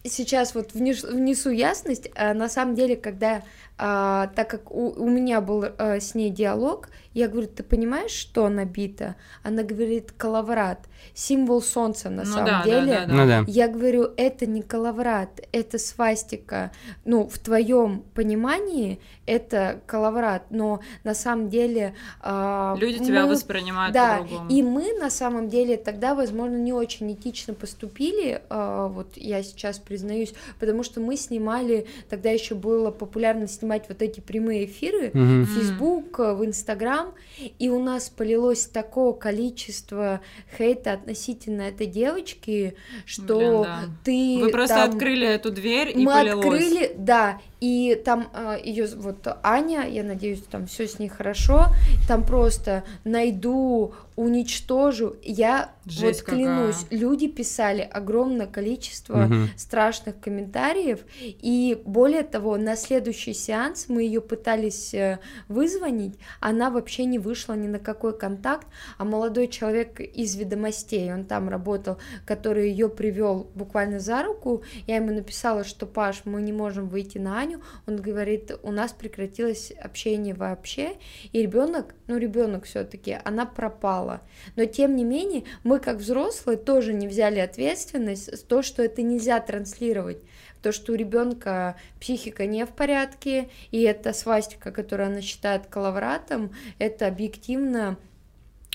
Сейчас 0.03 0.55
вот 0.55 0.73
внесу 0.75 1.51
ясность. 1.51 2.11
А 2.17 2.35
на 2.35 2.49
самом 2.49 2.75
деле, 2.75 2.97
когда 2.97 3.43
а, 3.83 4.27
так 4.37 4.51
как 4.51 4.71
у, 4.71 4.91
у 4.91 5.09
меня 5.09 5.41
был 5.41 5.65
а, 5.65 6.01
с 6.01 6.15
ней 6.15 6.29
диалог, 6.29 6.91
я 7.15 7.29
говорю, 7.29 7.49
ты 7.49 7.63
понимаешь, 7.63 8.11
что 8.11 8.49
набито? 8.51 9.17
Она 9.43 9.63
говорит, 9.63 10.13
коловрат, 10.13 10.87
символ 11.15 11.63
солнца 11.63 12.11
на 12.11 12.25
ну, 12.25 12.31
самом 12.31 12.47
да, 12.47 12.63
деле. 12.63 12.93
Да, 12.93 13.01
да, 13.01 13.07
да. 13.07 13.13
Ну, 13.15 13.27
да. 13.27 13.45
Я 13.49 13.69
говорю, 13.69 14.11
это 14.19 14.45
не 14.45 14.63
коловрат, 14.63 15.41
это 15.51 15.79
свастика. 15.79 16.73
Ну, 17.07 17.27
в 17.27 17.39
твоем 17.39 18.05
понимании 18.15 19.01
это 19.27 19.81
коловрат, 19.87 20.51
но 20.51 20.81
на 21.03 21.15
самом 21.15 21.49
деле... 21.49 21.95
А, 22.21 22.77
Люди 22.79 22.99
мы, 22.99 23.07
тебя 23.07 23.27
воспринимают 23.27 23.95
да, 23.95 24.19
по-другому. 24.19 24.51
И 24.51 24.63
мы 24.63 24.93
на 24.99 25.09
самом 25.09 25.49
деле 25.49 25.79
тогда, 25.79 26.15
возможно, 26.15 26.57
не 26.57 26.73
очень 26.73 27.13
этично 27.13 27.55
поступили, 27.55 28.43
а, 28.51 28.89
вот 28.89 29.17
я 29.17 29.43
сейчас 29.43 29.79
признаюсь, 29.79 30.35
потому 30.59 30.83
что 30.83 31.01
мы 31.01 31.17
снимали, 31.17 31.87
тогда 32.09 32.31
еще 32.31 32.55
было 32.55 32.91
популярно 32.91 33.49
снимать 33.49 33.70
снимать 33.71 33.89
вот 33.89 34.03
эти 34.03 34.21
прямые 34.21 34.65
эфиры 34.65 35.09
mm-hmm. 35.09 35.43
в 35.43 35.55
Facebook, 35.55 36.19
в 36.19 36.43
Instagram, 36.43 37.13
и 37.59 37.69
у 37.69 37.83
нас 37.83 38.09
полилось 38.09 38.67
такое 38.67 39.13
количество 39.13 40.21
хейта 40.59 40.93
относительно 40.93 41.63
этой 41.63 41.87
девочки, 41.87 42.75
что 43.07 43.37
Блин, 43.37 43.63
да. 43.63 43.81
ты 44.05 44.39
Вы 44.41 44.51
просто 44.51 44.77
там... 44.77 44.91
открыли 44.91 45.27
эту 45.27 45.51
дверь 45.51 45.93
и 45.95 46.05
Мы 46.05 46.13
полилось. 46.13 46.45
открыли, 46.45 46.93
да, 46.97 47.41
и 47.61 48.01
там 48.05 48.29
э, 48.33 48.59
ее 48.65 48.87
вот 48.97 49.27
Аня, 49.43 49.87
я 49.87 50.03
надеюсь, 50.03 50.43
там 50.51 50.67
все 50.67 50.89
с 50.89 50.99
ней 50.99 51.09
хорошо, 51.09 51.67
там 52.09 52.25
просто 52.25 52.85
найду, 53.05 53.93
уничтожу. 54.17 55.17
Я 55.23 55.73
Жесть 55.85 56.27
вот 56.27 56.35
клянусь, 56.35 56.85
какая. 56.85 56.99
люди 56.99 57.29
писали 57.29 57.81
огромное 57.81 58.47
количество 58.47 59.25
угу. 59.25 59.35
страшных 59.57 60.19
комментариев, 60.21 61.01
и 61.21 61.81
более 61.85 62.23
того, 62.23 62.57
на 62.57 62.77
следующий 62.77 63.35
сеанс 63.35 63.60
мы 63.89 64.03
ее 64.03 64.21
пытались 64.21 64.95
э, 64.95 65.19
вызвонить, 65.49 66.19
она 66.41 66.71
вообще 66.71 67.05
не 67.05 67.19
вышла 67.19 67.55
ни 67.55 67.67
на 67.67 67.79
какой 67.79 68.17
контакт, 68.17 68.67
а 68.99 69.05
молодой 69.05 69.49
человек 69.49 70.01
из 70.01 70.37
ведомостей, 70.37 71.13
он 71.13 71.25
там 71.25 71.49
работал, 71.49 71.99
который 72.27 72.71
ее 72.71 72.89
привел 72.89 73.51
буквально 73.55 74.01
за 74.01 74.23
руку, 74.23 74.63
я 74.87 74.97
ему 74.97 75.13
написала, 75.13 75.65
что 75.65 75.87
Паш, 75.87 76.23
мы 76.25 76.43
не 76.43 76.53
можем 76.53 76.89
выйти 76.89 77.19
на 77.19 77.41
Аню, 77.41 77.61
он 77.87 77.97
говорит, 77.97 78.53
у 78.63 78.73
нас 78.73 78.93
прекратилось 78.93 79.73
общение 79.73 80.35
вообще, 80.35 80.93
и 81.33 81.43
ребенок, 81.43 81.95
ну 82.07 82.17
ребенок 82.17 82.65
все-таки, 82.65 83.19
она 83.25 83.47
пропала. 83.47 84.23
Но 84.57 84.65
тем 84.65 84.97
не 84.97 85.05
менее, 85.05 85.45
мы 85.65 85.79
как 85.79 85.99
взрослые 85.99 86.57
тоже 86.57 86.93
не 86.93 87.09
взяли 87.09 87.39
ответственность 87.39 88.37
за 88.37 88.45
то, 88.45 88.63
что 88.63 88.83
это 88.83 89.03
нельзя 89.03 89.41
транслировать. 89.41 90.19
То, 90.63 90.73
что 90.73 90.93
у 90.93 90.97
ребенка 90.97 91.77
психика 92.01 92.47
не 92.47 92.67
в 92.67 92.71
порядке, 92.71 93.49
и 93.71 93.83
эта 93.83 94.13
свастика, 94.13 94.71
которую 94.71 95.09
она 95.09 95.21
считает 95.21 95.67
коловратом, 95.67 96.55
это 96.79 97.07
объективно 97.07 97.97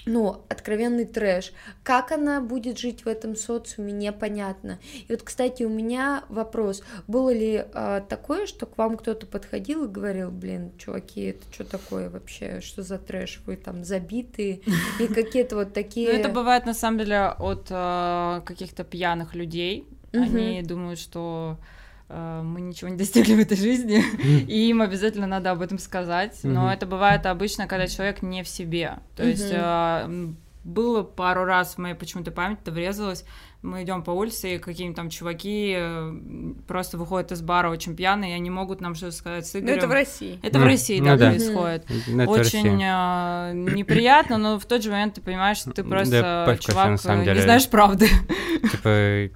ну, 0.05 0.41
откровенный 0.49 1.05
трэш. 1.05 1.51
Как 1.83 2.11
она 2.11 2.39
будет 2.41 2.77
жить 2.77 3.05
в 3.05 3.07
этом 3.07 3.35
социуме, 3.35 3.91
непонятно. 3.91 4.79
И 4.93 5.05
вот, 5.09 5.23
кстати, 5.23 5.63
у 5.63 5.69
меня 5.69 6.23
вопрос. 6.29 6.83
Было 7.07 7.33
ли 7.33 7.65
э, 7.65 8.01
такое, 8.07 8.45
что 8.45 8.65
к 8.65 8.77
вам 8.77 8.97
кто-то 8.97 9.25
подходил 9.25 9.85
и 9.85 9.87
говорил, 9.87 10.31
блин, 10.31 10.71
чуваки, 10.77 11.21
это 11.21 11.41
что 11.51 11.63
такое 11.63 12.09
вообще? 12.09 12.61
Что 12.61 12.83
за 12.83 12.99
трэш? 12.99 13.41
Вы 13.45 13.55
там 13.55 13.83
забитые? 13.83 14.61
И 14.99 15.07
какие-то 15.13 15.55
вот 15.55 15.73
такие... 15.73 16.13
Ну, 16.13 16.19
это 16.19 16.29
бывает, 16.29 16.65
на 16.65 16.73
самом 16.73 16.99
деле, 16.99 17.33
от 17.39 17.67
э, 17.69 18.41
каких-то 18.45 18.83
пьяных 18.83 19.33
людей. 19.33 19.87
Они 20.13 20.61
думают, 20.61 20.99
что 20.99 21.57
мы 22.07 22.61
ничего 22.61 22.89
не 22.89 22.97
достигли 22.97 23.33
в 23.33 23.39
этой 23.39 23.57
жизни, 23.57 24.03
и 24.47 24.69
им 24.69 24.81
обязательно 24.81 25.27
надо 25.27 25.51
об 25.51 25.61
этом 25.61 25.79
сказать. 25.79 26.39
Но 26.43 26.71
это 26.71 26.85
бывает 26.85 27.25
обычно, 27.25 27.67
когда 27.67 27.87
человек 27.87 28.21
не 28.21 28.43
в 28.43 28.47
себе. 28.47 28.99
То 29.15 29.23
есть 29.23 29.49
э, 29.51 30.33
было 30.65 31.03
пару 31.03 31.45
раз 31.45 31.75
в 31.75 31.77
моей 31.77 31.93
почему-то 31.95 32.31
память 32.31 32.57
это 32.61 32.71
врезалось. 32.71 33.23
Мы 33.61 33.83
идем 33.83 34.03
по 34.03 34.11
улице, 34.11 34.55
и 34.55 34.57
какие-нибудь 34.59 34.95
там 34.95 35.09
чуваки 35.09 35.73
э, 35.75 36.13
просто 36.67 36.97
выходят 36.97 37.31
из 37.31 37.41
бара 37.41 37.69
очень 37.69 37.95
пьяные, 37.95 38.33
и 38.33 38.35
они 38.35 38.49
могут 38.49 38.81
нам 38.81 38.93
что-то 38.93 39.15
сказать 39.15 39.47
с 39.47 39.55
Игорем. 39.55 39.67
Но 39.67 39.77
это 39.77 39.87
в 39.87 39.91
России. 39.91 40.39
Это 40.43 40.59
mm. 40.59 40.61
в 40.61 40.65
России, 40.65 40.99
ну, 40.99 41.05
да, 41.05 41.17
да, 41.17 41.29
происходит. 41.29 41.85
Mm. 41.89 42.27
Очень 42.27 42.83
э, 42.83 43.73
неприятно, 43.75 44.37
но 44.37 44.59
в 44.59 44.65
тот 44.65 44.83
же 44.83 44.91
момент 44.91 45.15
ты 45.15 45.21
понимаешь, 45.21 45.57
что 45.57 45.71
ты 45.71 45.83
просто 45.83 46.45
да, 46.47 46.57
чувак, 46.57 46.91
не 46.91 47.41
знаешь 47.41 47.67
правды. 47.67 48.07
Типа 48.71 49.29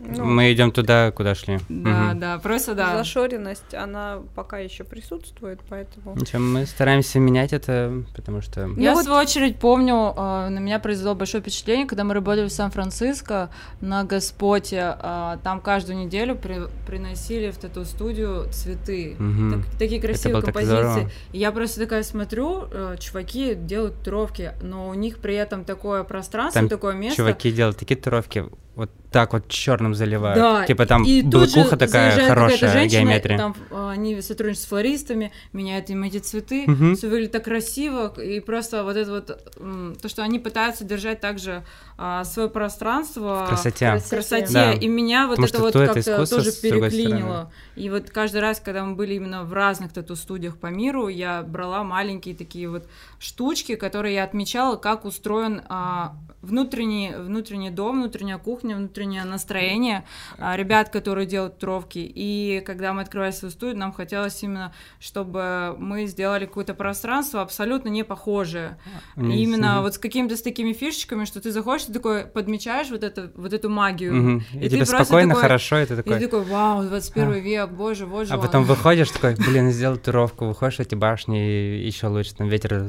ну, 0.00 0.24
Мы 0.24 0.52
идем 0.52 0.70
туда, 0.70 1.10
куда 1.10 1.34
шли. 1.34 1.58
Да, 1.68 2.10
угу. 2.10 2.20
да, 2.20 2.38
просто 2.38 2.74
да. 2.74 2.96
Зашоренность, 2.98 3.74
она 3.74 4.20
пока 4.34 4.58
еще 4.58 4.84
присутствует, 4.84 5.60
поэтому. 5.68 6.16
Ничего, 6.16 6.40
мы 6.40 6.66
стараемся 6.66 7.18
менять 7.18 7.52
это, 7.52 8.02
потому 8.14 8.40
что. 8.40 8.68
Я 8.76 8.94
ну, 8.94 9.00
в 9.00 9.04
свою 9.04 9.18
очередь 9.18 9.56
помню, 9.58 10.14
э, 10.16 10.48
на 10.48 10.58
меня 10.58 10.78
произвело 10.78 11.14
большое 11.14 11.42
впечатление, 11.42 11.86
когда 11.86 12.04
мы 12.04 12.14
работали 12.14 12.46
в 12.46 12.52
Сан-Франциско 12.52 13.50
на 13.80 14.04
Господе, 14.04 14.96
э, 15.00 15.38
там 15.42 15.60
каждую 15.60 15.98
неделю 15.98 16.36
при, 16.36 16.62
приносили 16.86 17.50
в 17.50 17.62
эту 17.62 17.84
студию 17.84 18.46
цветы, 18.50 19.16
угу. 19.18 19.62
так, 19.62 19.78
такие 19.78 20.00
красивые 20.00 20.42
композиции. 20.42 21.10
И 21.32 21.38
я 21.38 21.52
просто 21.52 21.80
такая 21.80 22.02
смотрю, 22.02 22.64
э, 22.70 22.96
чуваки 22.98 23.54
делают 23.54 24.02
туровки, 24.02 24.52
но 24.62 24.88
у 24.88 24.94
них 24.94 25.18
при 25.18 25.34
этом 25.34 25.64
такое 25.64 26.04
пространство, 26.04 26.60
там 26.60 26.68
такое 26.68 26.94
место. 26.94 27.16
Чуваки 27.16 27.52
делают 27.52 27.78
такие 27.78 28.00
туровки 28.00 28.44
вот 28.74 28.90
так 29.14 29.32
вот 29.32 29.46
черным 29.46 29.94
заливают. 29.94 30.36
Да, 30.36 30.66
типа 30.66 30.86
там 30.86 31.04
и 31.04 31.22
блокуха 31.22 31.76
такая 31.76 32.28
хорошая 32.28 32.72
женщина, 32.72 33.00
геометрия. 33.00 33.38
Там 33.38 33.54
они 33.70 34.20
сотрудничают 34.20 34.64
с 34.64 34.66
флористами, 34.66 35.30
меняют 35.52 35.88
им 35.88 36.02
эти 36.02 36.18
цветы, 36.18 36.64
угу. 36.66 36.96
все 36.96 37.08
выглядит 37.08 37.30
так 37.30 37.44
красиво, 37.44 38.12
и 38.20 38.40
просто 38.40 38.82
вот 38.82 38.96
это 38.96 39.10
вот, 39.12 40.00
то, 40.02 40.08
что 40.08 40.24
они 40.24 40.40
пытаются 40.40 40.82
держать 40.82 41.20
также 41.20 41.62
а, 41.96 42.24
свое 42.24 42.48
пространство 42.48 43.44
в 43.44 43.48
красоте, 43.50 43.98
в 43.98 44.10
красоте. 44.10 44.52
Да. 44.52 44.72
и 44.72 44.88
меня 44.88 45.28
вот 45.28 45.36
Потому 45.36 45.68
это 45.68 45.78
вот 45.78 45.94
как-то 45.94 46.26
тоже 46.26 46.50
переклинило. 46.50 47.52
И 47.76 47.88
вот 47.88 48.10
каждый 48.10 48.40
раз, 48.40 48.58
когда 48.58 48.84
мы 48.84 48.96
были 48.96 49.14
именно 49.14 49.44
в 49.44 49.52
разных 49.52 49.92
тату-студиях 49.92 50.56
по 50.56 50.66
миру, 50.66 51.06
я 51.06 51.44
брала 51.44 51.84
маленькие 51.84 52.34
такие 52.34 52.68
вот 52.68 52.88
штучки, 53.20 53.76
которые 53.76 54.16
я 54.16 54.24
отмечала, 54.24 54.74
как 54.74 55.04
устроен 55.04 55.62
а, 55.68 56.16
внутренний, 56.42 57.12
внутренний 57.16 57.70
дом, 57.70 58.00
внутренняя 58.00 58.38
кухня, 58.38 58.76
внутреннее 59.04 59.24
настроение 59.24 60.04
а, 60.38 60.56
ребят, 60.56 60.88
которые 60.88 61.26
делают 61.26 61.58
тровки. 61.58 61.98
И 61.98 62.62
когда 62.66 62.92
мы 62.92 63.02
открывали 63.02 63.30
свою 63.32 63.52
студию, 63.52 63.78
нам 63.78 63.92
хотелось 63.92 64.42
именно, 64.42 64.72
чтобы 65.00 65.76
мы 65.78 66.06
сделали 66.06 66.46
какое-то 66.46 66.74
пространство 66.74 67.42
абсолютно 67.42 67.88
не 67.88 68.02
похожее. 68.04 68.78
Mm-hmm. 69.16 69.34
Именно 69.34 69.82
вот 69.82 69.94
с 69.94 69.98
какими-то 69.98 70.36
с 70.36 70.42
такими 70.42 70.72
фишечками, 70.72 71.24
что 71.24 71.40
ты 71.40 71.50
заходишь, 71.50 71.86
ты 71.86 71.92
такой 71.92 72.24
подмечаешь 72.24 72.90
вот, 72.90 73.04
это, 73.04 73.30
вот 73.36 73.52
эту 73.52 73.68
магию. 73.68 74.14
Mm-hmm. 74.14 74.42
И, 74.54 74.66
и 74.66 74.70
тебе 74.70 74.86
спокойно, 74.86 75.34
такой, 75.34 75.42
хорошо, 75.42 75.78
и 75.78 75.86
ты 75.86 75.96
такой... 75.96 76.16
И 76.16 76.18
ты 76.18 76.26
такой, 76.26 76.44
вау, 76.44 76.82
21 76.84 77.28
а. 77.28 77.38
век, 77.38 77.70
боже, 77.70 78.06
боже. 78.06 78.32
А 78.32 78.38
потом 78.38 78.64
выходишь 78.64 79.10
такой, 79.10 79.34
блин, 79.34 79.70
сделал 79.70 79.96
туровку, 79.96 80.46
выходишь 80.46 80.80
эти 80.80 80.94
башни, 80.94 81.78
и 81.78 81.86
еще 81.86 82.06
лучше, 82.06 82.34
там 82.34 82.48
ветер 82.48 82.84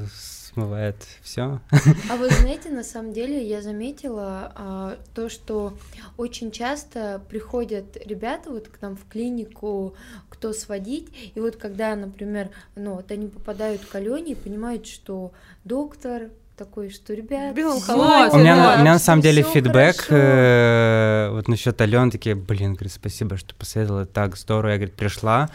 смывает 0.56 0.96
все. 1.22 1.60
А 2.10 2.16
вы 2.16 2.30
знаете, 2.30 2.70
на 2.70 2.84
самом 2.84 3.12
деле 3.12 3.46
я 3.46 3.62
заметила 3.62 4.54
а, 4.56 4.98
то, 5.14 5.30
что 5.30 5.74
очень 6.18 6.50
часто 6.52 7.22
приходят 7.30 7.98
ребята 8.06 8.50
вот 8.52 8.70
к 8.70 8.82
нам 8.82 8.96
в 8.96 9.06
клинику, 9.10 9.96
кто 10.30 10.54
сводить, 10.54 11.10
и 11.36 11.40
вот 11.42 11.58
когда, 11.58 11.96
например, 11.96 12.52
ну 12.76 12.96
вот 12.96 13.12
они 13.12 13.28
попадают 13.28 13.84
к 13.84 13.94
Алене 13.96 14.32
и 14.32 14.36
понимают, 14.36 14.88
что 14.88 15.34
доктор 15.66 16.30
такой, 16.56 16.90
что 16.90 17.14
ребят, 17.14 17.54
В 17.54 17.58
белом 17.58 17.82
всё, 17.82 17.88
халате, 17.88 18.38
У 18.38 18.40
меня, 18.40 18.56
да, 18.56 18.76
у 18.76 18.80
меня 18.80 18.94
на 18.94 19.00
самом 19.00 19.22
деле 19.22 19.44
фидбэк 19.44 20.06
э, 20.10 21.30
вот 21.34 21.50
насчет 21.50 21.82
Ален 21.82 22.12
такие, 22.12 22.34
блин, 22.34 22.76
говорит, 22.76 22.94
спасибо, 22.94 23.36
что 23.36 23.54
посоветовала, 23.56 24.06
так 24.06 24.38
здорово. 24.38 24.72
Я, 24.72 24.78
говорит, 24.78 24.96
пришла, 24.96 25.50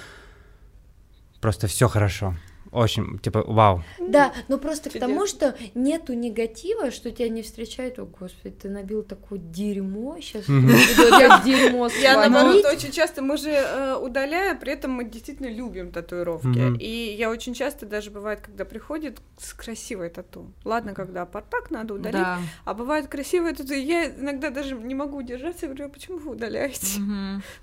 просто 1.40 1.68
все 1.68 1.88
хорошо. 1.88 2.34
Очень, 2.72 3.18
типа, 3.18 3.42
вау. 3.46 3.82
Да, 3.98 4.32
но 4.48 4.56
просто 4.58 4.90
к 4.90 4.98
тому, 4.98 5.26
что 5.26 5.56
нету 5.74 6.12
негатива, 6.14 6.90
что 6.92 7.10
тебя 7.10 7.28
не 7.28 7.42
встречают, 7.42 7.98
о 7.98 8.04
господи, 8.04 8.54
ты 8.54 8.68
набил 8.68 9.02
такое 9.02 9.40
дерьмо, 9.40 10.16
сейчас 10.20 10.48
я 10.48 11.40
дерьмо 11.44 11.88
Я 12.00 12.12
свалить». 12.14 12.32
наоборот 12.32 12.64
очень 12.72 12.92
часто 12.92 13.22
мы 13.22 13.36
же 13.36 13.50
э, 13.50 13.96
удаляем, 13.96 14.58
при 14.58 14.72
этом 14.72 14.92
мы 14.92 15.04
действительно 15.04 15.48
любим 15.48 15.90
татуировки. 15.90 16.76
И 16.80 17.16
я 17.18 17.30
очень 17.30 17.54
часто 17.54 17.86
даже 17.86 18.10
бывает, 18.10 18.40
когда 18.40 18.64
приходит 18.64 19.18
с 19.38 19.52
красивой 19.52 20.08
тату. 20.10 20.52
Ладно, 20.64 20.94
когда 20.94 21.22
апартак 21.22 21.70
надо 21.70 21.94
удалить, 21.94 22.18
Да. 22.20 22.38
а 22.64 22.74
бывает 22.74 23.08
красивая 23.08 23.54
тату. 23.54 23.74
Я 23.74 24.10
иногда 24.10 24.50
даже 24.50 24.76
не 24.76 24.94
могу 24.94 25.18
удержаться, 25.18 25.66
я 25.66 25.68
говорю, 25.72 25.86
«А 25.86 25.88
почему 25.88 26.18
вы 26.18 26.30
удаляете? 26.32 27.00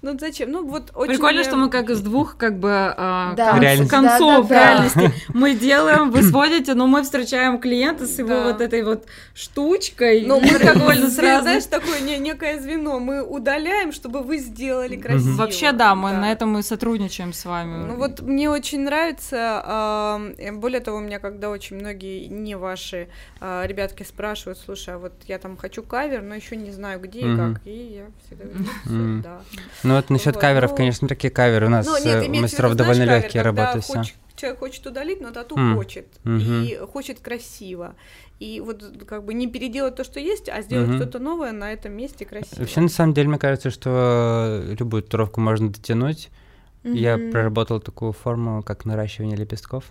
Ну 0.01 0.17
зачем? 0.19 0.51
Ну 0.51 0.65
вот 0.67 0.91
очень. 0.95 1.13
Прикольно, 1.13 1.43
что 1.43 1.55
мы 1.55 1.69
как 1.69 1.89
из 1.89 2.01
двух 2.01 2.35
как 2.37 2.59
бы 2.59 2.71
а, 2.73 3.33
Да. 3.35 3.57
конц- 3.57 3.61
Реальности. 3.61 4.96
Реальности 4.97 5.25
мы 5.33 5.55
делаем, 5.55 6.11
вы 6.11 6.23
сводите, 6.23 6.73
но 6.73 6.87
мы 6.87 7.03
встречаем 7.03 7.59
клиента 7.59 8.05
с 8.05 8.17
его 8.19 8.29
Да. 8.29 8.43
вот 8.45 8.61
этой 8.61 8.83
вот 8.83 9.05
штучкой. 9.33 10.23
Ну, 10.25 10.39
мы 10.39 10.59
как 10.59 10.77
бы, 10.77 10.95
знаешь, 11.07 11.65
такое 11.65 11.99
не- 12.01 12.17
некое 12.17 12.59
звено. 12.59 12.99
Мы 12.99 13.23
удаляем, 13.23 13.91
чтобы 13.91 14.21
вы 14.21 14.37
сделали 14.37 14.95
красиво. 14.95 15.37
Вообще, 15.37 15.71
да, 15.71 15.95
мы 15.95 16.11
на 16.11 16.31
этом 16.31 16.57
и 16.57 16.61
сотрудничаем 16.61 17.33
с 17.33 17.45
вами. 17.45 17.85
Ну 17.87 17.95
вот 17.95 18.21
мне 18.21 18.49
очень 18.49 18.81
нравится, 18.81 20.33
э, 20.37 20.51
более 20.53 20.79
того, 20.81 20.97
у 20.97 21.01
меня 21.01 21.19
когда 21.19 21.49
очень 21.49 21.77
многие 21.77 22.27
не 22.27 22.55
ваши 22.55 23.07
а, 23.39 23.65
ребятки 23.65 24.03
спрашивают, 24.03 24.59
слушай, 24.63 24.95
а 24.95 24.97
вот 24.97 25.13
я 25.27 25.37
там 25.37 25.57
хочу 25.57 25.83
кавер, 25.83 26.21
но 26.21 26.35
еще 26.35 26.55
не 26.55 26.71
знаю 26.71 26.99
где 26.99 27.19
и 27.19 27.35
как, 27.35 27.61
и 27.65 27.71
я 27.71 28.05
всегда 28.25 28.45
говорю, 28.45 28.65
«Ну, 28.85 29.21
да. 29.21 29.41
Ну 29.83 29.95
вот 29.95 30.09
насчет 30.09 30.37
каверов, 30.37 30.71
ну- 30.71 30.77
конечно, 30.77 31.07
такие 31.07 31.31
каверы 31.31 31.67
у 31.67 31.69
нас 31.69 31.85
Ну, 31.85 31.95
э, 31.97 32.27
у 32.27 32.41
мастеров 32.41 32.75
довольно 32.75 33.03
легкие 33.03 33.43
работают 33.43 33.83
все. 33.83 34.03
Человек 34.37 34.59
хочет 34.59 34.85
удалить, 34.85 35.19
но 35.19 35.31
тату 35.31 35.57
М. 35.57 35.75
хочет. 35.75 36.05
Мгм. 36.23 36.63
И 36.63 36.77
хочет 36.77 37.19
красиво. 37.19 37.95
И 38.39 38.61
вот 38.61 38.83
как 39.07 39.25
бы 39.25 39.33
не 39.33 39.47
переделать 39.47 39.95
то, 39.95 40.03
что 40.03 40.19
есть, 40.19 40.47
а 40.47 40.61
сделать 40.61 40.89
Мгм. 40.89 40.97
что-то 40.97 41.17
новое 41.19 41.51
на 41.51 41.73
этом 41.73 41.93
месте 41.93 42.23
красиво. 42.23 42.59
Вообще, 42.59 42.81
на 42.81 42.89
самом 42.89 43.13
деле, 43.15 43.29
мне 43.29 43.39
кажется, 43.39 43.71
что 43.71 44.63
любую 44.79 45.01
татуировку 45.01 45.41
можно 45.41 45.69
дотянуть. 45.71 46.29
Я 46.83 47.17
Мгм. 47.17 47.31
проработал 47.31 47.79
такую 47.81 48.11
форму, 48.13 48.61
как 48.61 48.85
наращивание 48.85 49.35
лепестков. 49.35 49.85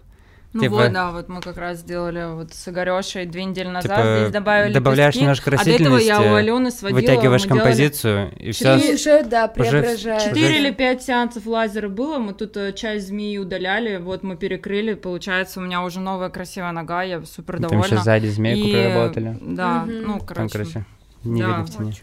Ну 0.57 0.63
типа- 0.63 0.75
вот, 0.75 0.93
да, 0.93 1.11
вот 1.13 1.29
мы 1.29 1.41
как 1.41 1.57
раз 1.59 1.79
сделали 1.79 2.35
вот 2.35 2.53
с 2.55 2.69
Игорёшей 2.69 3.27
две 3.27 3.45
недели 3.45 3.69
назад, 3.69 3.83
Типа, 3.97 4.17
здесь 4.21 4.33
добавили 4.33 4.73
добавляешь 4.73 5.15
лепестки, 5.15 5.21
немножко 5.23 5.51
а 5.51 5.65
до 5.65 5.71
этого 5.71 5.97
я 5.99 6.17
растительности, 6.17 6.31
у 6.31 6.35
Алены 6.35 6.71
сводила, 6.71 6.99
Вытягиваешь 7.01 7.47
композицию, 7.47 8.33
и 8.39 8.51
все. 8.53 8.77
И 8.77 8.95
уже, 8.95 9.23
да, 9.25 9.49
преображаешь. 9.49 10.23
четыре 10.23 10.59
или 10.61 10.71
пять 10.71 11.03
сеансов 11.03 11.47
лазера 11.47 11.89
было, 11.89 12.19
мы 12.19 12.33
тут 12.33 12.57
э, 12.57 12.73
часть 12.73 13.09
змеи 13.09 13.39
удаляли, 13.39 13.99
вот 13.99 14.23
мы 14.23 14.37
перекрыли, 14.37 14.95
получается, 14.95 15.61
у 15.61 15.63
меня 15.63 15.83
уже 15.85 16.01
новая 16.01 16.29
красивая 16.31 16.73
нога, 16.73 17.03
я 17.03 17.23
супер 17.25 17.55
Там 17.55 17.63
довольна. 17.71 17.85
еще 17.85 17.99
сзади 17.99 18.27
змейку 18.29 18.67
И, 18.69 18.73
проработали. 18.73 19.39
Да, 19.41 19.85
Мгм. 19.85 20.03
ну, 20.03 20.19
Там, 20.19 20.27
короче, 20.27 20.53
короче, 20.53 20.85
не 21.25 21.43
да. 21.43 21.49
видно 21.49 21.65
в 21.65 21.71
тени. 21.71 21.95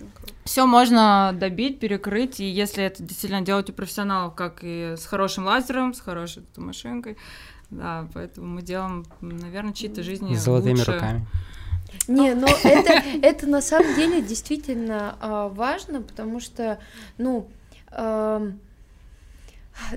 Все 0.45 0.65
можно 0.65 1.31
добить, 1.33 1.79
перекрыть, 1.79 2.41
и 2.41 2.45
если 2.45 2.83
это 2.83 3.01
действительно 3.01 3.41
делать 3.41 3.69
у 3.69 3.73
профессионалов, 3.73 4.35
как 4.35 4.59
и 4.61 4.95
с 4.97 5.05
хорошим 5.05 5.45
лазером, 5.45 5.93
с 5.93 6.01
хорошей 6.01 6.43
машинкой, 6.57 7.15
да, 7.69 8.07
поэтому 8.13 8.47
мы 8.47 8.61
делаем, 8.61 9.05
наверное, 9.21 9.73
чьи-то 9.73 10.03
жизни 10.03 10.35
С 10.35 10.43
золотыми 10.43 10.77
лучше. 10.77 10.91
руками. 10.91 11.27
Не, 12.07 12.33
но 12.33 12.47
это, 12.63 13.01
это 13.21 13.47
на 13.47 13.61
самом 13.61 13.93
деле 13.93 14.21
действительно 14.21 15.17
а, 15.21 15.49
важно, 15.49 16.01
потому 16.01 16.39
что, 16.39 16.79
ну, 17.17 17.47
ам, 17.91 18.59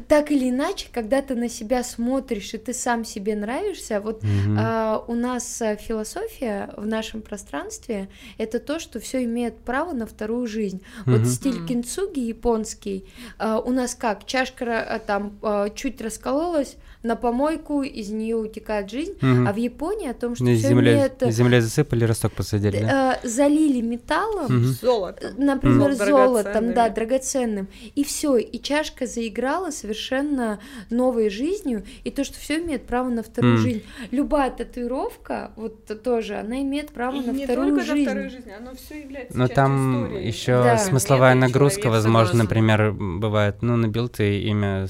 так 0.09 0.31
или 0.31 0.49
иначе, 0.49 0.89
когда 0.91 1.21
ты 1.21 1.35
на 1.35 1.49
себя 1.49 1.85
смотришь 1.85 2.55
и 2.55 2.59
ты 2.59 2.73
сам 2.73 3.05
себе 3.05 3.37
нравишься, 3.37 4.01
вот 4.01 4.23
Мгм. 4.23 4.57
а, 4.59 5.05
у 5.07 5.15
нас 5.15 5.61
а, 5.61 5.77
философия 5.77 6.71
в 6.77 6.87
нашем 6.87 7.21
пространстве 7.21 8.09
это 8.39 8.59
то, 8.59 8.79
что 8.79 9.01
все 9.01 9.25
имеет 9.25 9.59
право 9.59 9.93
на 9.93 10.07
вторую 10.07 10.47
жизнь. 10.47 10.83
Вот 11.05 11.21
Мгм. 11.23 11.27
стиль 11.27 11.59
Мгм. 11.59 11.67
кинцуги 11.67 12.21
японский, 12.21 13.07
а, 13.39 13.59
у 13.61 13.71
нас 13.71 13.95
как 13.95 14.25
чашка 14.27 14.83
а, 14.83 14.99
там 14.99 15.39
а, 15.43 15.69
чуть 15.71 16.01
раскололась 16.01 16.77
на 17.07 17.17
помойку, 17.17 17.83
из 17.83 18.11
нее 18.11 18.37
утекает 18.37 18.91
жизнь, 18.91 19.15
Мгм. 19.21 19.47
а 19.49 19.53
в 19.53 19.57
Японии 19.57 20.09
о 20.11 20.15
том, 20.15 20.35
что 20.35 20.45
все 20.45 20.57
земле, 20.57 20.93
имеет 20.95 21.21
на 21.21 21.31
земле 21.31 21.61
засыпали, 21.61 22.05
росток 22.05 22.33
посадили, 22.33 22.81
да? 22.81 23.19
э, 23.23 23.27
залили 23.29 23.81
металлом, 23.81 24.47
Мгм. 24.53 24.65
Золото. 24.65 25.33
например, 25.39 25.91
Мгм. 25.91 25.97
золотом, 25.97 26.75
да, 26.75 26.89
драгоценным, 26.89 27.69
и 27.95 28.03
все, 28.05 28.37
и 28.37 28.61
чашка 28.61 29.07
заиграла 29.07 29.71
совершенно 29.71 30.59
новой 30.91 31.31
жизнью, 31.31 31.85
и 32.05 32.11
то, 32.11 32.25
что 32.25 32.39
все 32.39 32.59
имеет 32.63 32.87
право 32.87 33.09
на 33.09 33.23
вторую 33.23 33.55
М. 33.55 33.59
жизнь. 33.59 33.83
Любая 34.11 34.51
татуировка, 34.51 35.53
вот 35.57 36.03
тоже, 36.03 36.37
она 36.37 36.61
имеет 36.63 36.91
право 36.91 37.17
И 37.17 37.21
на 37.27 37.33
не 37.33 37.45
вторую 37.45 37.69
только 37.77 37.85
жизнь. 37.85 38.05
на 38.05 38.11
вторую 38.11 38.31
жизнь, 38.31 38.51
оно 38.51 38.71
все 38.75 39.01
является 39.01 39.39
Но 39.39 39.49
там 39.49 40.07
истории. 40.07 40.27
еще 40.27 40.53
Да. 40.53 40.79
смысловая 40.79 41.31
Это 41.33 41.41
нагрузка, 41.41 41.89
возможно, 41.89 42.27
согласна. 42.27 42.43
например, 42.43 42.93
бывает, 42.93 43.57
ну, 43.63 43.77
набил 43.77 44.09
ты 44.09 44.41
имя 44.43 44.87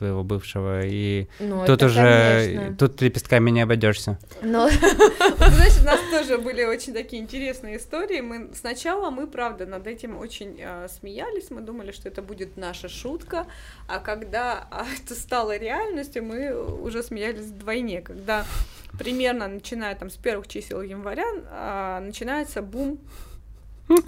своего 0.00 0.24
бывшего, 0.24 0.80
и 0.86 1.26
Ну, 1.40 1.66
тут 1.66 1.82
уже, 1.82 2.54
конечно. 2.56 2.76
тут 2.76 3.02
лепестками 3.02 3.50
не 3.50 3.60
обойдешься. 3.60 4.18
Но 4.40 4.64
Вот, 5.38 5.48
знаешь, 5.48 5.78
у 5.78 5.84
нас 5.84 6.00
тоже 6.10 6.38
были 6.38 6.64
очень 6.64 6.94
такие 6.94 7.20
интересные 7.22 7.76
истории. 7.76 8.22
Мы 8.22 8.50
сначала 8.54 9.10
мы, 9.10 9.26
правда, 9.26 9.66
над 9.66 9.86
этим 9.86 10.16
очень 10.16 10.56
э, 10.58 10.88
смеялись. 10.88 11.50
Мы 11.50 11.60
думали, 11.60 11.92
что 11.92 12.08
это 12.08 12.22
будет 12.22 12.56
наша 12.56 12.88
шутка. 12.88 13.46
А 13.88 13.98
когда 13.98 14.66
а, 14.70 14.86
это 15.04 15.14
стало 15.14 15.58
реальностью, 15.58 16.24
мы 16.24 16.54
уже 16.82 17.02
смеялись 17.02 17.44
вдвойне. 17.44 18.00
Когда 18.00 18.46
примерно 18.98 19.48
начиная 19.48 19.94
там 19.96 20.08
с 20.08 20.16
первых 20.16 20.48
чисел 20.48 20.80
января 20.80 21.26
а, 21.50 22.00
начинается 22.00 22.62
бум 22.62 22.98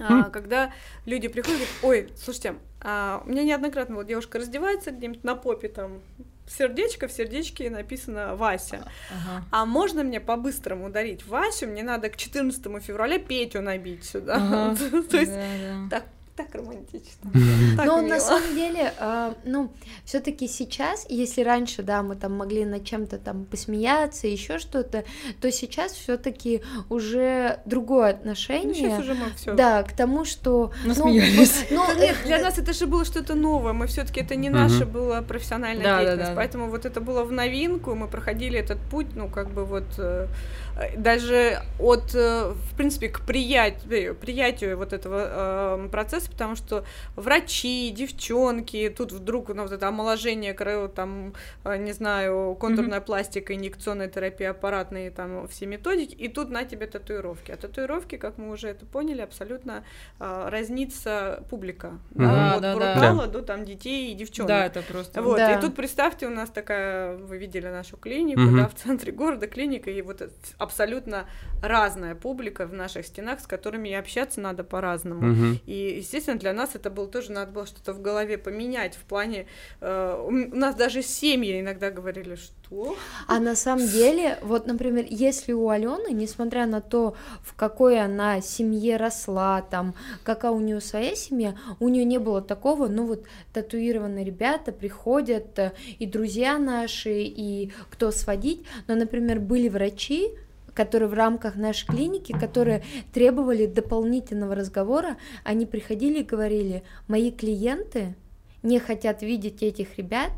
а, 0.00 0.30
когда 0.30 0.72
люди 1.06 1.28
приходят 1.28 1.60
и 1.60 1.64
говорят, 1.82 2.08
ой, 2.08 2.16
слушайте, 2.16 2.54
а, 2.82 3.22
у 3.24 3.30
меня 3.30 3.44
неоднократно 3.44 3.96
вот 3.96 4.06
девушка 4.06 4.38
раздевается 4.38 4.90
где-нибудь 4.90 5.24
на 5.24 5.34
попе 5.34 5.68
там 5.68 6.00
сердечко, 6.46 7.08
в 7.08 7.12
сердечке 7.12 7.70
написано 7.70 8.34
Вася. 8.36 8.84
Ага. 9.10 9.44
А 9.50 9.64
можно 9.64 10.02
мне 10.02 10.20
по-быстрому 10.20 10.86
ударить 10.86 11.26
Васю? 11.26 11.68
Мне 11.68 11.82
надо 11.82 12.08
к 12.10 12.16
14 12.16 12.62
февраля 12.82 13.18
Петю 13.18 13.62
набить 13.62 14.04
сюда. 14.04 14.34
Ага. 14.36 14.76
То 15.10 15.16
есть 15.16 15.32
Да, 15.32 15.88
да. 15.88 15.88
так, 15.90 16.04
так 16.36 16.54
романтично. 16.54 17.30
Так 17.76 17.86
Но 17.86 18.00
мило. 18.00 18.14
на 18.14 18.20
самом 18.20 18.54
деле, 18.54 18.92
а, 18.98 19.34
ну, 19.44 19.70
все-таки 20.04 20.48
сейчас, 20.48 21.04
если 21.10 21.42
раньше, 21.42 21.82
да, 21.82 22.02
мы 22.02 22.16
там 22.16 22.32
могли 22.36 22.64
над 22.64 22.84
чем-то 22.84 23.18
там 23.18 23.44
посмеяться, 23.44 24.26
еще 24.26 24.58
что-то, 24.58 25.04
то 25.40 25.52
сейчас 25.52 25.92
все-таки 25.92 26.62
уже 26.88 27.60
другое 27.66 28.12
Ну, 28.12 28.18
отношение. 28.18 28.74
сейчас 28.74 29.00
уже 29.00 29.14
мы 29.14 29.26
все. 29.36 29.52
Да, 29.54 29.82
к 29.82 29.92
тому, 29.92 30.24
что... 30.24 30.72
ну, 30.84 30.88
Насмеялись. 30.88 31.66
Ну, 31.70 31.84
Да 31.86 31.94
нет, 31.94 32.16
э, 32.22 32.26
для 32.26 32.38
нас 32.38 32.58
это 32.58 32.72
же 32.72 32.86
было 32.86 33.04
что-то 33.04 33.34
новое. 33.34 33.72
Мы 33.74 33.86
все-таки 33.86 34.20
это 34.20 34.34
не 34.34 34.48
наша 34.50 34.86
была 34.86 35.20
профессиональная 35.22 35.84
Да, 35.84 35.96
да, 35.96 36.02
деятельность, 36.02 36.30
да. 36.30 36.36
поэтому 36.36 36.70
вот 36.70 36.86
это 36.86 37.00
было 37.00 37.24
в 37.24 37.32
новинку. 37.32 37.94
Мы 37.94 38.08
проходили 38.08 38.58
этот 38.58 38.78
путь, 38.90 39.08
ну 39.14 39.28
как 39.28 39.50
бы 39.50 39.64
вот 39.66 39.84
э, 39.98 40.28
э, 40.71 40.71
даже 40.96 41.62
от, 41.78 42.14
э, 42.14 42.52
в 42.52 42.76
принципе, 42.76 43.08
к 43.08 43.20
приятию, 43.20 44.14
приятию 44.14 44.76
вот 44.78 44.92
этого 44.92 45.84
э, 45.84 45.88
процесса, 45.90 46.30
потому 46.30 46.56
что 46.56 46.84
врачи, 47.16 47.90
девчонки, 47.90 48.92
тут 48.96 49.12
вдруг 49.12 49.48
ну, 49.48 49.62
вот 49.62 49.72
это 49.72 49.88
омоложение, 49.88 50.54
там, 50.88 51.34
э, 51.64 51.76
не 51.76 51.92
знаю, 51.92 52.56
контурная 52.58 53.00
пластика, 53.00 53.54
инъекционная 53.54 54.08
терапия, 54.08 54.50
аппаратные 54.50 55.10
там 55.10 55.46
все 55.48 55.66
методики, 55.66 56.14
и 56.14 56.28
тут 56.28 56.50
на 56.50 56.64
тебе 56.64 56.86
татуировки. 56.86 57.52
А 57.52 57.56
татуировки, 57.56 58.16
как 58.16 58.38
мы 58.38 58.50
уже 58.50 58.68
это 58.68 58.86
поняли, 58.86 59.20
абсолютно 59.20 59.84
э, 60.20 60.48
разнится 60.48 61.44
публика. 61.50 61.98
Мгм. 62.14 62.24
Да, 62.28 62.54
от 62.54 62.62
да, 62.62 62.74
да. 62.74 62.94
брутала 62.94 63.26
до 63.26 63.42
там 63.42 63.64
детей 63.64 64.12
и 64.12 64.14
девчонок. 64.14 64.48
Да, 64.48 64.66
это 64.66 64.82
просто... 64.82 65.22
Вот, 65.22 65.36
Да. 65.36 65.58
и 65.58 65.60
тут 65.60 65.74
представьте, 65.74 66.26
у 66.26 66.30
нас 66.30 66.50
такая, 66.50 67.16
вы 67.16 67.38
видели 67.38 67.68
нашу 67.68 67.96
клинику, 67.96 68.40
Мгм. 68.40 68.56
да, 68.56 68.68
в 68.68 68.74
центре 68.74 69.12
города 69.12 69.46
клиника, 69.46 69.90
и 69.90 70.00
вот 70.02 70.22
абсолютно 70.62 71.26
разная 71.62 72.14
публика 72.14 72.66
в 72.66 72.72
наших 72.72 73.06
стенах, 73.06 73.40
с 73.40 73.46
которыми 73.46 73.90
и 73.90 73.94
общаться 73.94 74.40
надо 74.40 74.64
по-разному. 74.64 75.22
Мгм. 75.22 75.60
И 75.64 75.96
естественно, 75.98 76.38
для 76.38 76.52
нас 76.52 76.70
это 76.74 76.90
было 76.90 77.06
тоже, 77.06 77.30
надо 77.32 77.52
было 77.52 77.66
что-то 77.66 77.92
в 77.92 78.02
голове 78.02 78.36
поменять 78.36 78.96
в 78.96 79.04
плане... 79.04 79.46
Э, 79.80 80.20
у 80.26 80.30
нас 80.30 80.74
даже 80.74 81.02
семьи 81.02 81.60
иногда 81.60 81.90
говорили, 81.90 82.34
что... 82.34 82.96
А 83.28 83.38
на 83.38 83.54
самом 83.54 83.86
деле, 83.86 84.38
вот, 84.42 84.66
например, 84.66 85.06
если 85.08 85.52
у 85.52 85.68
Алены, 85.68 86.12
несмотря 86.12 86.66
на 86.66 86.80
то, 86.80 87.14
в 87.42 87.54
какой 87.54 88.00
она 88.00 88.40
семье 88.40 88.96
росла, 88.96 89.62
там, 89.62 89.94
какая 90.24 90.50
у 90.50 90.60
нее 90.60 90.80
своя 90.80 91.14
семья, 91.14 91.54
у 91.78 91.88
нее 91.88 92.04
не 92.04 92.18
было 92.18 92.42
такого, 92.42 92.88
ну 92.88 93.06
вот 93.06 93.24
татуированные 93.52 94.24
ребята 94.24 94.72
приходят, 94.72 95.56
э, 95.60 95.72
и 96.00 96.06
друзья 96.06 96.58
наши, 96.58 97.22
и 97.22 97.72
кто 97.88 98.10
сводить, 98.10 98.66
но, 98.88 98.96
например, 98.96 99.38
были 99.38 99.68
врачи, 99.68 100.32
которые 100.74 101.08
в 101.08 101.14
рамках 101.14 101.56
нашей 101.56 101.86
клиники, 101.86 102.32
которые 102.32 102.82
требовали 103.12 103.66
дополнительного 103.66 104.54
разговора, 104.54 105.16
они 105.44 105.66
приходили 105.66 106.20
и 106.20 106.24
говорили, 106.24 106.82
мои 107.08 107.30
клиенты 107.30 108.14
не 108.62 108.78
хотят 108.78 109.22
видеть 109.22 109.62
этих 109.62 109.98
ребят 109.98 110.30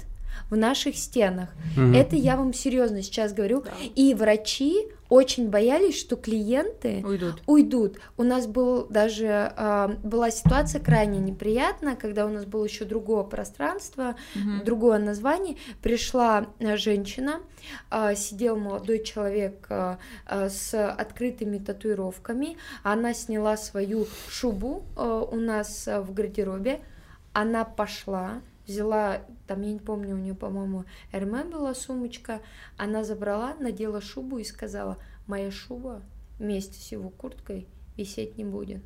в 0.50 0.56
наших 0.56 0.96
стенах. 0.96 1.50
Угу. 1.76 1.94
Это 1.94 2.16
я 2.16 2.36
вам 2.36 2.52
серьезно 2.52 3.02
сейчас 3.02 3.32
говорю. 3.32 3.62
Да. 3.62 3.70
И 3.94 4.14
врачи 4.14 4.88
очень 5.08 5.48
боялись, 5.48 5.98
что 5.98 6.16
клиенты 6.16 7.02
уйдут. 7.04 7.42
уйдут. 7.46 7.98
У 8.16 8.22
нас 8.22 8.46
был 8.46 8.86
даже 8.88 9.52
э, 9.56 9.88
была 10.02 10.30
ситуация 10.30 10.80
крайне 10.80 11.18
неприятная, 11.18 11.94
когда 11.94 12.26
у 12.26 12.30
нас 12.30 12.46
было 12.46 12.64
еще 12.64 12.84
другое 12.84 13.22
пространство, 13.22 14.16
угу. 14.34 14.64
другое 14.64 14.98
название. 14.98 15.56
Пришла 15.82 16.46
э, 16.58 16.76
женщина, 16.76 17.40
э, 17.90 18.14
сидел 18.16 18.56
молодой 18.56 19.04
человек 19.04 19.66
э, 19.68 19.96
э, 20.26 20.48
с 20.48 20.74
открытыми 20.74 21.58
татуировками. 21.58 22.56
Она 22.82 23.14
сняла 23.14 23.56
свою 23.56 24.06
шубу 24.28 24.84
э, 24.96 25.24
у 25.30 25.36
нас 25.36 25.86
э, 25.86 26.00
в 26.00 26.12
гардеробе. 26.12 26.80
Она 27.32 27.64
пошла 27.64 28.40
взяла, 28.66 29.22
там, 29.46 29.62
я 29.62 29.72
не 29.72 29.78
помню, 29.78 30.14
у 30.14 30.18
нее, 30.18 30.34
по-моему, 30.34 30.84
Эрме 31.12 31.44
была 31.44 31.74
сумочка, 31.74 32.40
она 32.76 33.04
забрала, 33.04 33.54
надела 33.56 34.00
шубу 34.00 34.38
и 34.38 34.44
сказала, 34.44 34.98
моя 35.26 35.50
шуба 35.50 36.02
вместе 36.38 36.80
с 36.80 36.92
его 36.92 37.10
курткой 37.10 37.68
висеть 37.96 38.36
не 38.36 38.44
будет. 38.44 38.82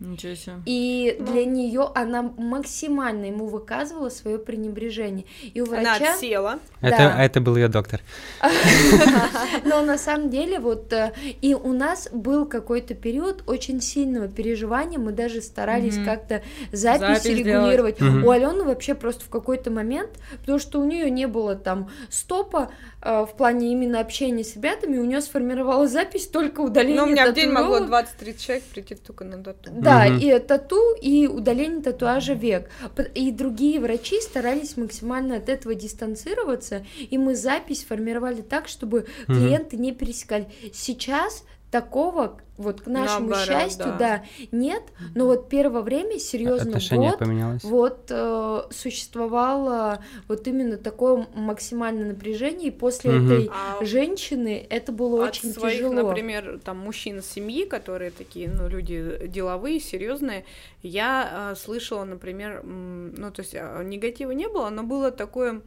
Ничего 0.00 0.36
себе. 0.36 0.56
И 0.64 1.16
ну. 1.18 1.26
для 1.26 1.44
нее 1.44 1.90
она 1.92 2.22
максимально 2.22 3.26
ему 3.26 3.46
выказывала 3.46 4.10
свое 4.10 4.38
пренебрежение. 4.38 5.24
И 5.54 5.60
у 5.60 5.64
врача... 5.64 5.96
Она 5.96 6.14
отсела. 6.14 6.58
Это, 6.80 6.96
да. 6.98 7.24
это 7.24 7.40
был 7.40 7.56
ее 7.56 7.66
доктор. 7.66 8.00
Но 9.64 9.82
на 9.82 9.98
самом 9.98 10.30
деле 10.30 10.60
вот 10.60 10.92
э, 10.92 11.12
и 11.42 11.54
у 11.54 11.72
нас 11.72 12.08
был 12.12 12.46
какой-то 12.46 12.94
период 12.94 13.42
очень 13.48 13.80
сильного 13.80 14.28
переживания, 14.28 15.00
мы 15.00 15.10
даже 15.10 15.42
старались 15.42 15.98
как-то 16.04 16.42
запись, 16.70 17.24
регулировать. 17.24 18.00
У 18.00 18.30
Алены 18.30 18.62
вообще 18.62 18.94
просто 18.94 19.24
в 19.24 19.28
какой-то 19.28 19.72
момент, 19.72 20.10
потому 20.40 20.60
что 20.60 20.80
у 20.80 20.84
нее 20.84 21.10
не 21.10 21.26
было 21.26 21.56
там 21.56 21.90
стопа 22.08 22.70
э, 23.02 23.26
в 23.28 23.36
плане 23.36 23.72
именно 23.72 23.98
общения 23.98 24.44
с 24.44 24.54
ребятами, 24.54 24.98
у 24.98 25.04
нее 25.04 25.20
сформировалась 25.20 25.90
запись 25.90 26.28
только 26.28 26.60
удаление 26.60 27.00
Ну, 27.00 27.08
у 27.08 27.10
меня 27.10 27.32
в 27.32 27.34
день 27.34 27.50
могло 27.50 27.80
20-30 27.80 28.38
человек 28.38 28.64
прийти 28.64 28.94
только 28.94 29.24
на 29.24 29.38
дату. 29.38 29.70
Да, 29.88 30.06
угу. 30.06 30.18
и 30.22 30.38
тату, 30.38 30.94
и 31.00 31.26
удаление 31.26 31.82
татуажа 31.82 32.34
век. 32.34 32.70
И 33.14 33.30
другие 33.30 33.80
врачи 33.80 34.20
старались 34.20 34.76
максимально 34.76 35.36
от 35.36 35.48
этого 35.48 35.74
дистанцироваться, 35.74 36.84
и 36.98 37.18
мы 37.18 37.34
запись 37.34 37.84
формировали 37.84 38.42
так, 38.42 38.68
чтобы 38.68 39.00
угу. 39.00 39.34
клиенты 39.34 39.76
не 39.76 39.92
пересекали. 39.92 40.48
Сейчас 40.72 41.44
такого 41.70 42.40
вот 42.56 42.80
к 42.80 42.86
нашему 42.88 43.28
Наоборот, 43.28 43.46
счастью, 43.46 43.86
да. 43.86 43.98
да, 43.98 44.24
нет, 44.50 44.82
но 45.14 45.26
вот 45.26 45.48
первое 45.48 45.82
время 45.82 46.18
серьезно 46.18 46.70
Отношение 46.70 47.10
год, 47.10 47.18
поменялось. 47.20 47.62
вот 47.62 48.06
э, 48.10 48.62
существовало 48.70 50.02
вот 50.26 50.46
именно 50.48 50.76
такое 50.76 51.28
максимальное 51.34 52.08
напряжение, 52.08 52.68
и 52.68 52.70
после 52.72 53.12
угу. 53.12 53.26
этой 53.26 53.50
а 53.52 53.84
женщины 53.84 54.66
это 54.68 54.90
было 54.90 55.22
от 55.24 55.30
очень 55.30 55.52
своих, 55.52 55.76
тяжело. 55.76 56.08
Например, 56.08 56.58
там 56.64 56.78
мужчин 56.78 57.22
семьи, 57.22 57.64
которые 57.64 58.10
такие, 58.10 58.48
ну 58.50 58.68
люди 58.68 59.28
деловые, 59.28 59.78
серьезные, 59.78 60.44
я 60.82 61.52
э, 61.52 61.56
слышала, 61.56 62.02
например, 62.04 62.64
ну 62.64 63.30
то 63.30 63.40
есть 63.40 63.54
э, 63.54 63.82
негатива 63.84 64.32
не 64.32 64.48
было, 64.48 64.68
но 64.70 64.82
было 64.82 65.12
такое 65.12 65.60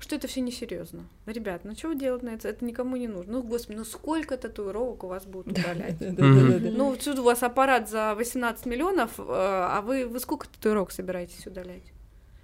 что 0.00 0.16
это 0.16 0.28
все 0.28 0.40
несерьезно. 0.40 1.06
Ребят, 1.26 1.62
ну 1.64 1.74
что 1.74 1.88
вы 1.88 1.96
делать 1.96 2.22
на 2.22 2.30
это? 2.30 2.48
Это 2.48 2.64
никому 2.64 2.96
не 2.96 3.08
нужно. 3.08 3.34
Ну, 3.34 3.42
господи, 3.42 3.78
ну 3.78 3.84
сколько 3.84 4.36
татуировок 4.36 5.04
у 5.04 5.08
вас 5.08 5.24
будут 5.24 5.58
удалять? 5.58 5.96
Ну, 6.00 6.96
тут 6.96 7.18
у 7.18 7.22
вас 7.22 7.42
аппарат 7.42 7.88
за 7.88 8.14
18 8.14 8.66
миллионов, 8.66 9.18
э, 9.18 9.22
а 9.26 9.80
вы, 9.82 10.06
вы 10.06 10.20
сколько 10.20 10.48
татуировок 10.48 10.92
собираетесь 10.92 11.46
удалять? 11.46 11.82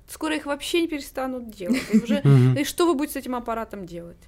Скоро 0.08 0.36
их 0.36 0.46
вообще 0.46 0.82
не 0.82 0.88
перестанут 0.88 1.50
делать. 1.50 1.82
И, 1.92 1.98
уже, 1.98 2.22
и 2.58 2.64
что 2.64 2.86
вы 2.86 2.94
будете 2.94 3.14
с 3.14 3.16
этим 3.16 3.34
аппаратом 3.34 3.86
делать? 3.86 4.18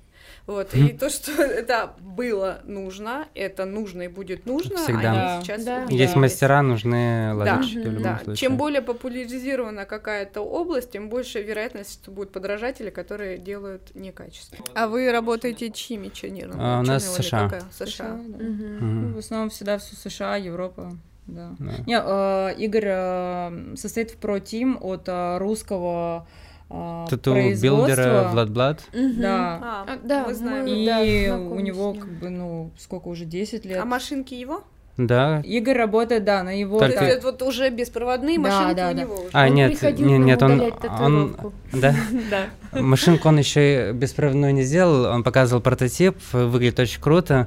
Вот, 0.46 0.74
и 0.74 0.88
то, 0.90 1.10
что 1.10 1.32
это 1.42 1.92
было 2.00 2.60
нужно, 2.64 3.26
это 3.34 3.64
нужно 3.64 4.02
и 4.02 4.08
будет 4.08 4.46
нужно, 4.46 4.78
Всегда. 4.78 5.34
они 5.34 5.44
сейчас 5.44 5.64
да. 5.64 5.84
Есть 5.88 6.16
мастера, 6.16 6.62
нужны 6.62 7.34
лазерщики 7.34 7.82
да. 7.82 7.90
в 7.90 7.92
любом 7.92 8.02
да. 8.02 8.18
случае. 8.24 8.36
Чем 8.36 8.56
более 8.56 8.82
популяризирована 8.82 9.84
какая-то 9.84 10.40
область, 10.40 10.92
тем 10.92 11.08
больше 11.08 11.42
вероятность, 11.42 11.94
что 11.94 12.10
будут 12.10 12.32
подражатели, 12.32 12.90
которые 12.90 13.38
делают 13.38 13.94
некачественно. 13.94 14.64
А 14.74 14.86
вы 14.86 15.10
работаете 15.10 15.70
чьими 15.70 16.08
чернилами? 16.08 16.58
А, 16.58 16.80
у 16.80 16.82
нас 16.82 17.04
США. 17.16 17.48
Какая? 17.48 17.62
США. 17.72 17.86
США 17.86 18.20
да. 18.26 18.44
угу. 18.44 19.06
Угу. 19.06 19.14
В 19.14 19.18
основном 19.18 19.50
всегда 19.50 19.78
все 19.78 19.96
США, 19.96 20.36
Европа. 20.36 20.92
Да. 21.26 21.50
да. 21.58 21.72
Не, 21.86 22.00
э, 22.00 22.54
Игорь 22.58 22.86
э, 22.86 23.74
состоит 23.76 24.12
в 24.12 24.16
pro 24.16 24.43
team 24.43 24.78
от 24.80 25.08
э, 25.08 25.38
русского 25.38 26.26
тату 26.68 27.34
builder 27.34 28.17
а 28.17 28.28
Влад 28.32 28.50
Блад. 28.50 28.82
Да. 28.92 29.60
А, 29.62 29.84
а, 29.88 29.98
да, 30.02 30.24
мы 30.26 30.34
знаем. 30.34 30.66
И 30.66 30.86
да, 30.86 31.36
у 31.36 31.60
него 31.60 31.94
как 31.94 32.08
бы, 32.08 32.28
ну, 32.28 32.70
сколько 32.78 33.08
уже, 33.08 33.24
10 33.24 33.64
лет. 33.64 33.78
А 33.80 33.84
машинки 33.84 34.34
его? 34.34 34.64
Да. 34.96 35.40
Игорь 35.44 35.76
работает, 35.76 36.24
да, 36.24 36.42
на 36.42 36.58
его... 36.58 36.78
Только... 36.78 37.04
Это 37.04 37.26
вот 37.26 37.42
уже 37.42 37.68
беспроводные 37.68 38.38
да, 38.38 38.42
машинки 38.42 38.76
да, 38.76 38.90
у 38.90 38.94
да. 38.94 39.00
него 39.02 39.14
уже. 39.14 39.30
А, 39.32 39.46
он 39.46 39.54
нет, 39.54 39.82
нет, 39.82 39.98
нет, 40.00 40.42
он... 40.42 40.72
он 41.00 41.36
да? 41.72 41.94
да. 42.30 42.80
Машинку 42.80 43.28
он 43.28 43.38
еще 43.38 43.92
беспроводную 43.92 44.54
не 44.54 44.62
сделал, 44.62 45.04
он 45.04 45.22
показывал 45.22 45.60
прототип, 45.60 46.16
выглядит 46.32 46.80
очень 46.80 47.00
круто. 47.00 47.46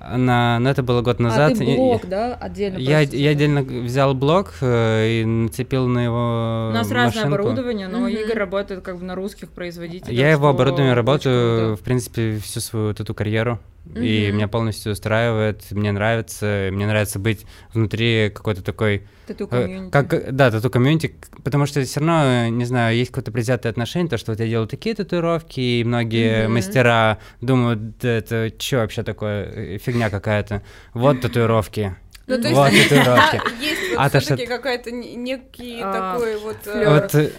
На, 0.00 0.58
но 0.58 0.70
это 0.70 0.82
было 0.82 1.02
год 1.02 1.20
назад. 1.20 1.52
А 1.52 1.56
ты 1.56 1.64
блок, 1.64 2.06
да, 2.08 2.34
отдельно? 2.34 2.78
Я, 2.78 3.00
я 3.00 3.30
отдельно 3.30 3.62
взял 3.62 4.14
блок 4.14 4.54
э, 4.62 5.20
и 5.20 5.24
нацепил 5.24 5.86
на 5.88 6.04
его 6.04 6.68
У 6.70 6.72
нас 6.72 6.88
машинку. 6.90 6.94
разное 6.94 7.24
оборудование, 7.26 7.88
но 7.88 7.98
угу. 7.98 8.06
Игорь 8.08 8.38
работает 8.38 8.82
как 8.82 8.98
бы 8.98 9.04
на 9.04 9.14
русских 9.14 9.50
производителях. 9.50 10.12
Я 10.12 10.30
его 10.30 10.48
оборудование 10.48 10.94
работаю, 10.94 11.76
в 11.76 11.80
принципе, 11.80 12.38
всю 12.38 12.60
свою 12.60 12.90
эту 12.90 13.14
карьеру. 13.14 13.58
Mm-hmm. 13.86 14.06
И 14.06 14.32
меня 14.32 14.46
полностью 14.46 14.92
устраивает, 14.92 15.64
мне 15.70 15.90
нравится, 15.90 16.68
мне 16.70 16.86
нравится 16.86 17.18
быть 17.18 17.46
внутри 17.72 18.30
какой-то 18.32 18.62
такой... 18.62 19.06
Тату-комьюнити. 19.26 19.88
Э, 19.88 19.90
как, 19.90 20.34
да, 20.34 20.50
тату-комьюнити, 20.50 21.14
потому 21.42 21.66
что 21.66 21.82
все 21.82 22.00
равно, 22.00 22.48
не 22.48 22.64
знаю, 22.66 22.96
есть 22.96 23.10
какое-то 23.10 23.32
предвзятое 23.32 23.70
отношение, 23.70 24.08
то, 24.08 24.18
что 24.18 24.32
вот 24.32 24.40
я 24.40 24.46
делаю 24.46 24.68
такие 24.68 24.94
татуировки, 24.94 25.60
и 25.60 25.84
многие 25.84 26.44
mm-hmm. 26.44 26.48
мастера 26.48 27.18
думают, 27.40 27.98
да 27.98 28.08
это 28.10 28.52
что 28.58 28.76
вообще 28.76 29.02
такое, 29.02 29.44
э, 29.44 29.78
фигня 29.78 30.10
какая-то. 30.10 30.62
Вот 30.94 31.20
татуировки, 31.22 31.96
ну, 32.36 32.42
то 32.42 32.48
есть, 32.48 32.54
вот 32.54 32.70
татуировки. 32.70 33.40
Есть 33.60 33.80
вот 33.90 33.98
а 33.98 34.20
все-таки 34.20 34.46
какая-то 34.46 34.90
некий 34.90 35.80
а, 35.82 36.14
такой 36.14 36.38
вот, 36.38 36.56
э, 36.66 37.00
вот 37.00 37.14
э, 37.14 37.30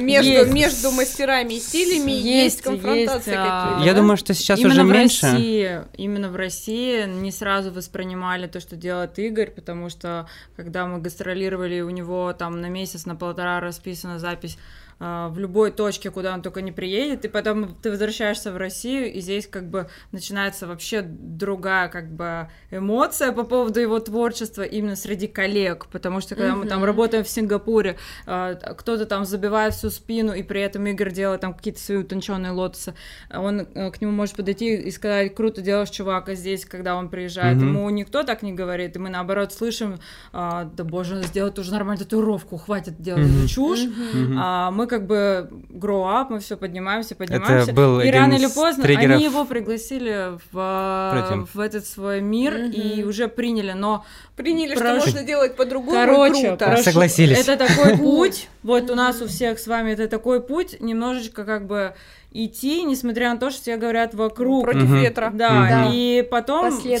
между, 0.00 0.30
есть, 0.30 0.52
между 0.52 0.90
мастерами 0.90 1.54
и 1.54 1.60
стилями 1.60 2.10
есть, 2.10 2.26
есть 2.26 2.62
конфронтации 2.62 3.34
а, 3.34 3.66
какие-то. 3.66 3.86
Я 3.86 3.94
да? 3.94 4.00
думаю, 4.00 4.16
что 4.16 4.34
сейчас 4.34 4.58
именно 4.58 4.72
уже 4.72 4.82
в 4.82 4.88
меньше. 4.88 5.26
России, 5.26 5.80
именно 5.96 6.28
в 6.30 6.36
России 6.36 7.06
не 7.06 7.32
сразу 7.32 7.72
воспринимали 7.72 8.46
то, 8.46 8.60
что 8.60 8.76
делает 8.76 9.18
Игорь, 9.18 9.50
потому 9.50 9.88
что 9.88 10.28
когда 10.56 10.86
мы 10.86 10.98
гастролировали, 10.98 11.80
у 11.80 11.90
него 11.90 12.32
там 12.32 12.60
на 12.60 12.66
месяц, 12.66 13.06
на 13.06 13.16
полтора 13.16 13.60
расписана 13.60 14.18
запись 14.18 14.58
в 15.00 15.38
любой 15.38 15.70
точке, 15.70 16.10
куда 16.10 16.34
он 16.34 16.42
только 16.42 16.60
не 16.60 16.72
приедет, 16.72 17.24
и 17.24 17.28
потом 17.28 17.74
ты 17.74 17.90
возвращаешься 17.90 18.52
в 18.52 18.58
Россию, 18.58 19.10
и 19.10 19.20
здесь 19.20 19.46
как 19.46 19.68
бы 19.68 19.88
начинается 20.12 20.66
вообще 20.66 21.00
другая 21.02 21.88
как 21.88 22.12
бы 22.12 22.48
эмоция 22.70 23.32
по 23.32 23.44
поводу 23.44 23.80
его 23.80 23.98
творчества 23.98 24.62
именно 24.62 24.96
среди 24.96 25.26
коллег, 25.26 25.86
потому 25.86 26.20
что 26.20 26.34
когда 26.34 26.52
mm-hmm. 26.52 26.56
мы 26.56 26.66
там 26.66 26.84
работаем 26.84 27.24
в 27.24 27.28
Сингапуре, 27.28 27.96
а, 28.26 28.54
кто-то 28.54 29.06
там 29.06 29.24
забивает 29.24 29.74
всю 29.74 29.88
спину, 29.88 30.34
и 30.34 30.42
при 30.42 30.60
этом 30.60 30.86
Игорь 30.86 31.12
делает 31.12 31.40
там 31.40 31.54
какие-то 31.54 31.80
свои 31.80 31.98
утонченные 31.98 32.52
лотосы, 32.52 32.94
он 33.32 33.60
э, 33.60 33.90
к 33.90 34.00
нему 34.02 34.12
может 34.12 34.36
подойти 34.36 34.74
и 34.74 34.90
сказать, 34.90 35.34
круто 35.34 35.62
делаешь, 35.62 35.90
чувак, 35.90 36.28
а 36.28 36.34
здесь, 36.34 36.66
когда 36.66 36.96
он 36.96 37.08
приезжает, 37.08 37.56
mm-hmm. 37.56 37.68
ему 37.68 37.90
никто 37.90 38.22
так 38.22 38.42
не 38.42 38.52
говорит, 38.52 38.96
и 38.96 38.98
мы 38.98 39.08
наоборот 39.08 39.52
слышим, 39.52 39.98
а, 40.32 40.64
да 40.64 40.84
боже, 40.84 41.22
сделать 41.22 41.58
уже 41.58 41.72
нормальную 41.72 42.04
татуировку, 42.04 42.58
хватит 42.58 43.00
делать 43.00 43.26
mm-hmm. 43.26 43.46
чушь, 43.46 43.80
mm-hmm. 43.80 44.34
а 44.38 44.70
мы 44.70 44.89
как 44.90 45.06
бы 45.06 45.48
grow 45.70 46.02
up, 46.04 46.26
мы 46.30 46.40
все 46.40 46.56
поднимаемся, 46.56 47.14
поднимаемся. 47.14 47.70
Это 47.70 47.72
был 47.72 48.00
и 48.00 48.10
рано 48.10 48.34
или 48.34 48.46
поздно 48.48 48.82
триггеров 48.82 49.16
они 49.16 49.24
его 49.24 49.44
пригласили 49.44 50.32
в, 50.52 51.10
Против. 51.12 51.54
в 51.54 51.60
этот 51.60 51.86
свой 51.86 52.20
мир 52.20 52.56
и 52.56 53.02
уже 53.04 53.28
приняли, 53.28 53.72
но 53.72 54.04
Приняли, 54.36 54.74
что 54.74 54.80
Прошу. 54.84 54.96
можно 55.06 55.22
делать 55.22 55.54
по-другому. 55.56 55.92
Короче, 55.92 56.48
круто. 56.48 56.64
прошу, 56.66 56.82
Согласились. 56.82 57.46
Это 57.46 57.56
такой 57.68 57.96
путь. 57.98 58.48
Вот 58.62 58.90
у 58.90 58.94
нас 58.94 59.20
у 59.22 59.26
всех 59.28 59.58
с 59.58 59.66
вами 59.66 59.92
это 59.92 60.08
такой 60.08 60.42
путь, 60.42 60.80
немножечко 60.80 61.44
как 61.44 61.66
бы 61.66 61.94
идти, 62.32 62.82
несмотря 62.84 63.32
на 63.34 63.38
то, 63.38 63.50
что 63.50 63.60
все 63.60 63.76
говорят 63.76 64.14
вокруг. 64.14 64.64
против 64.64 64.88
ветра. 64.90 65.30
Да, 65.32 65.66
Да. 65.68 65.90
и 65.92 66.22
потом 66.22 66.70
все 66.78 66.98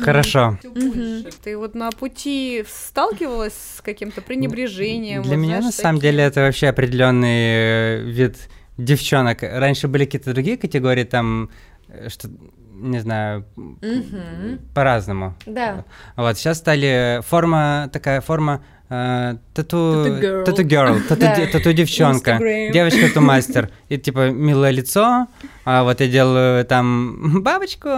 Хорошо. 0.00 0.58
Ты 1.42 1.56
вот 1.56 1.74
на 1.74 1.90
пути 1.90 2.64
сталкивалась 2.68 3.54
с 3.76 3.80
каким-то 3.80 4.22
пренебрежением? 4.22 5.22
Для 5.22 5.36
вот, 5.36 5.42
меня 5.42 5.58
знаешь, 5.58 5.76
на 5.76 5.82
самом 5.82 6.00
деле 6.00 6.24
это 6.24 6.40
вообще 6.40 6.68
определенный 6.68 7.28
э, 7.28 8.02
вид 8.04 8.36
девчонок. 8.78 9.42
Раньше 9.42 9.88
были 9.88 10.04
какие-то 10.04 10.32
другие 10.32 10.56
категории, 10.56 11.04
там 11.04 11.50
э, 11.88 12.08
что 12.08 12.28
не 12.74 12.98
знаю, 12.98 13.44
по-разному. 14.74 15.34
Да. 15.46 15.84
Вот 16.16 16.36
сейчас 16.36 16.58
стали 16.58 17.20
форма 17.26 17.88
такая 17.92 18.20
форма 18.20 18.64
э, 18.90 19.36
тату 19.54 20.04
тату 20.44 20.62
girl, 20.62 21.00
тату, 21.52 21.72
девчонка, 21.72 22.38
девочка 22.38 23.08
тату 23.08 23.20
мастер. 23.20 23.70
И 23.88 23.96
типа 23.96 24.30
милое 24.30 24.70
лицо, 24.70 25.28
а 25.64 25.82
вот 25.84 26.00
я 26.00 26.08
делаю 26.08 26.64
там 26.64 27.42
бабочку, 27.42 27.88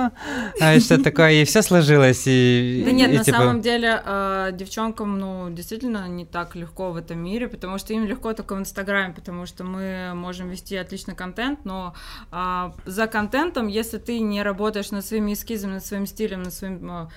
а, 0.60 0.80
что 0.80 1.02
такое, 1.02 1.32
и 1.32 1.44
все 1.44 1.62
сложилось. 1.62 2.24
И, 2.26 2.82
Да 2.84 2.92
нет, 2.92 3.10
и, 3.10 3.18
на 3.18 3.24
типа, 3.24 3.38
самом 3.38 3.60
деле 3.60 4.02
э, 4.04 4.50
девчонкам, 4.52 5.18
ну, 5.18 5.50
действительно 5.50 6.06
не 6.08 6.24
так 6.24 6.54
легко 6.54 6.92
в 6.92 6.96
этом 6.96 7.18
мире, 7.18 7.48
потому 7.48 7.78
что 7.78 7.92
им 7.92 8.06
легко 8.06 8.32
только 8.32 8.54
в 8.54 8.58
Инстаграме, 8.58 9.14
потому 9.14 9.46
что 9.46 9.64
мы 9.64 10.12
можем 10.14 10.48
вести 10.50 10.76
отличный 10.76 11.14
контент, 11.14 11.64
но 11.64 11.94
а, 12.30 12.74
за 12.84 13.06
контентом, 13.06 13.66
если 13.66 13.98
ты 13.98 14.20
не 14.20 14.42
работаешь 14.42 14.90
над 14.90 15.04
своими 15.04 15.32
эскизами, 15.32 15.74
над 15.74 15.84
своим 15.84 16.06
стилем, 16.06 16.42
над 16.42 16.54
своим 16.54 16.90
а, 16.90 17.08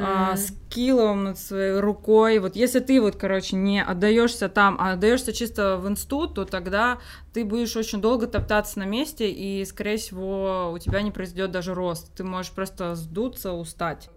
а, 0.00 0.36
скиллом, 0.36 1.24
над 1.24 1.38
своей 1.38 1.78
рукой, 1.78 2.38
вот 2.38 2.56
если 2.56 2.80
ты 2.80 3.00
вот, 3.00 3.16
короче, 3.16 3.56
не 3.56 3.82
отдаешься 3.82 4.48
там, 4.48 4.76
а 4.80 4.92
отдаешься 4.92 5.32
чисто 5.32 5.76
в 5.76 5.88
инсту, 5.88 6.26
то 6.26 6.44
тогда 6.44 6.98
ты 7.32 7.44
будешь 7.44 7.76
очень 7.76 8.00
долго 8.00 8.26
топтаться 8.26 8.78
на 8.78 8.84
месте, 8.84 9.30
и, 9.30 9.64
скорее 9.64 9.96
всего, 9.96 10.70
у 10.72 10.78
тебя 10.78 11.02
не 11.02 11.10
произойдет 11.10 11.50
даже 11.50 11.74
рост. 11.74 12.12
Ты 12.14 12.24
можешь 12.24 12.52
просто 12.52 12.94
сдуться, 12.94 13.52
устать. 13.52 14.10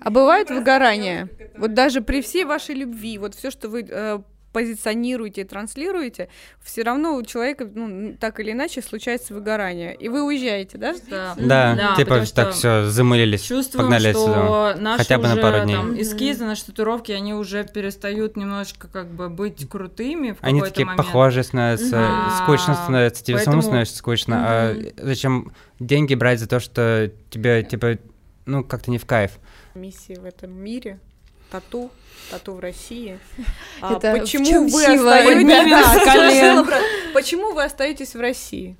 А 0.00 0.10
бывает 0.10 0.50
выгорание? 0.50 1.28
Вот 1.56 1.74
даже 1.74 2.00
при 2.00 2.22
всей 2.22 2.44
вашей 2.44 2.74
любви, 2.74 3.18
вот 3.18 3.34
все, 3.34 3.50
что 3.50 3.68
вы 3.68 3.86
э, 3.88 4.20
позиционируете 4.52 5.42
и 5.42 5.44
транслируете, 5.44 6.28
все 6.62 6.82
равно 6.82 7.14
у 7.16 7.22
человека, 7.22 7.68
ну, 7.72 8.16
так 8.18 8.40
или 8.40 8.52
иначе, 8.52 8.82
случается 8.82 9.34
выгорание. 9.34 9.94
И 9.94 10.08
вы 10.08 10.22
уезжаете, 10.24 10.78
да? 10.78 10.94
Да, 11.08 11.34
Да, 11.36 11.94
типа 11.96 12.10
потому 12.10 12.26
так 12.26 12.52
что 12.52 12.52
все 12.52 12.84
замылились, 12.86 13.42
Чувствуем, 13.42 13.84
погнали 13.86 14.12
что 14.12 14.20
отсюда. 14.70 14.82
наши 14.82 14.98
Хотя 14.98 15.18
бы 15.18 15.24
на 15.28 15.32
уже, 15.34 15.42
пару 15.42 15.64
дней. 15.64 15.76
там, 15.76 16.00
эскизы, 16.00 16.44
наши 16.44 16.64
татуировки, 16.66 17.12
они 17.12 17.34
уже 17.34 17.64
перестают 17.64 18.36
немножечко 18.36 18.88
как 18.88 19.08
бы 19.08 19.28
быть 19.28 19.68
крутыми 19.68 20.32
в 20.32 20.38
Они 20.40 20.60
такие 20.60 20.86
момент. 20.86 21.04
похожие 21.06 21.44
становятся, 21.44 21.98
Мгм. 21.98 22.30
скучно 22.42 22.74
становится, 22.74 23.22
тебе 23.24 23.38
самому 23.38 23.46
Поэтому- 23.58 23.62
становится 23.62 23.96
скучно. 23.96 24.44
А 24.46 24.76
зачем 24.96 25.52
деньги 25.78 26.14
брать 26.14 26.40
за 26.40 26.48
то, 26.48 26.58
что 26.60 27.10
тебе, 27.30 27.62
типа, 27.62 27.98
ну, 28.46 28.64
как-то 28.64 28.90
не 28.90 28.98
в 28.98 29.04
кайф? 29.06 29.32
Миссии 29.74 30.14
в 30.18 30.24
этом 30.24 30.50
мире, 30.52 30.98
тату, 31.50 31.90
тату 32.30 32.54
в 32.54 32.60
России. 32.60 33.18
А 33.80 33.94
Это 33.94 34.18
почему 34.18 34.64
вы 34.68 34.82
сила? 34.82 35.16
остаетесь? 35.16 36.72
Почему 37.14 37.52
вы 37.52 37.64
остаетесь 37.64 38.14
в 38.14 38.20
России? 38.20 38.76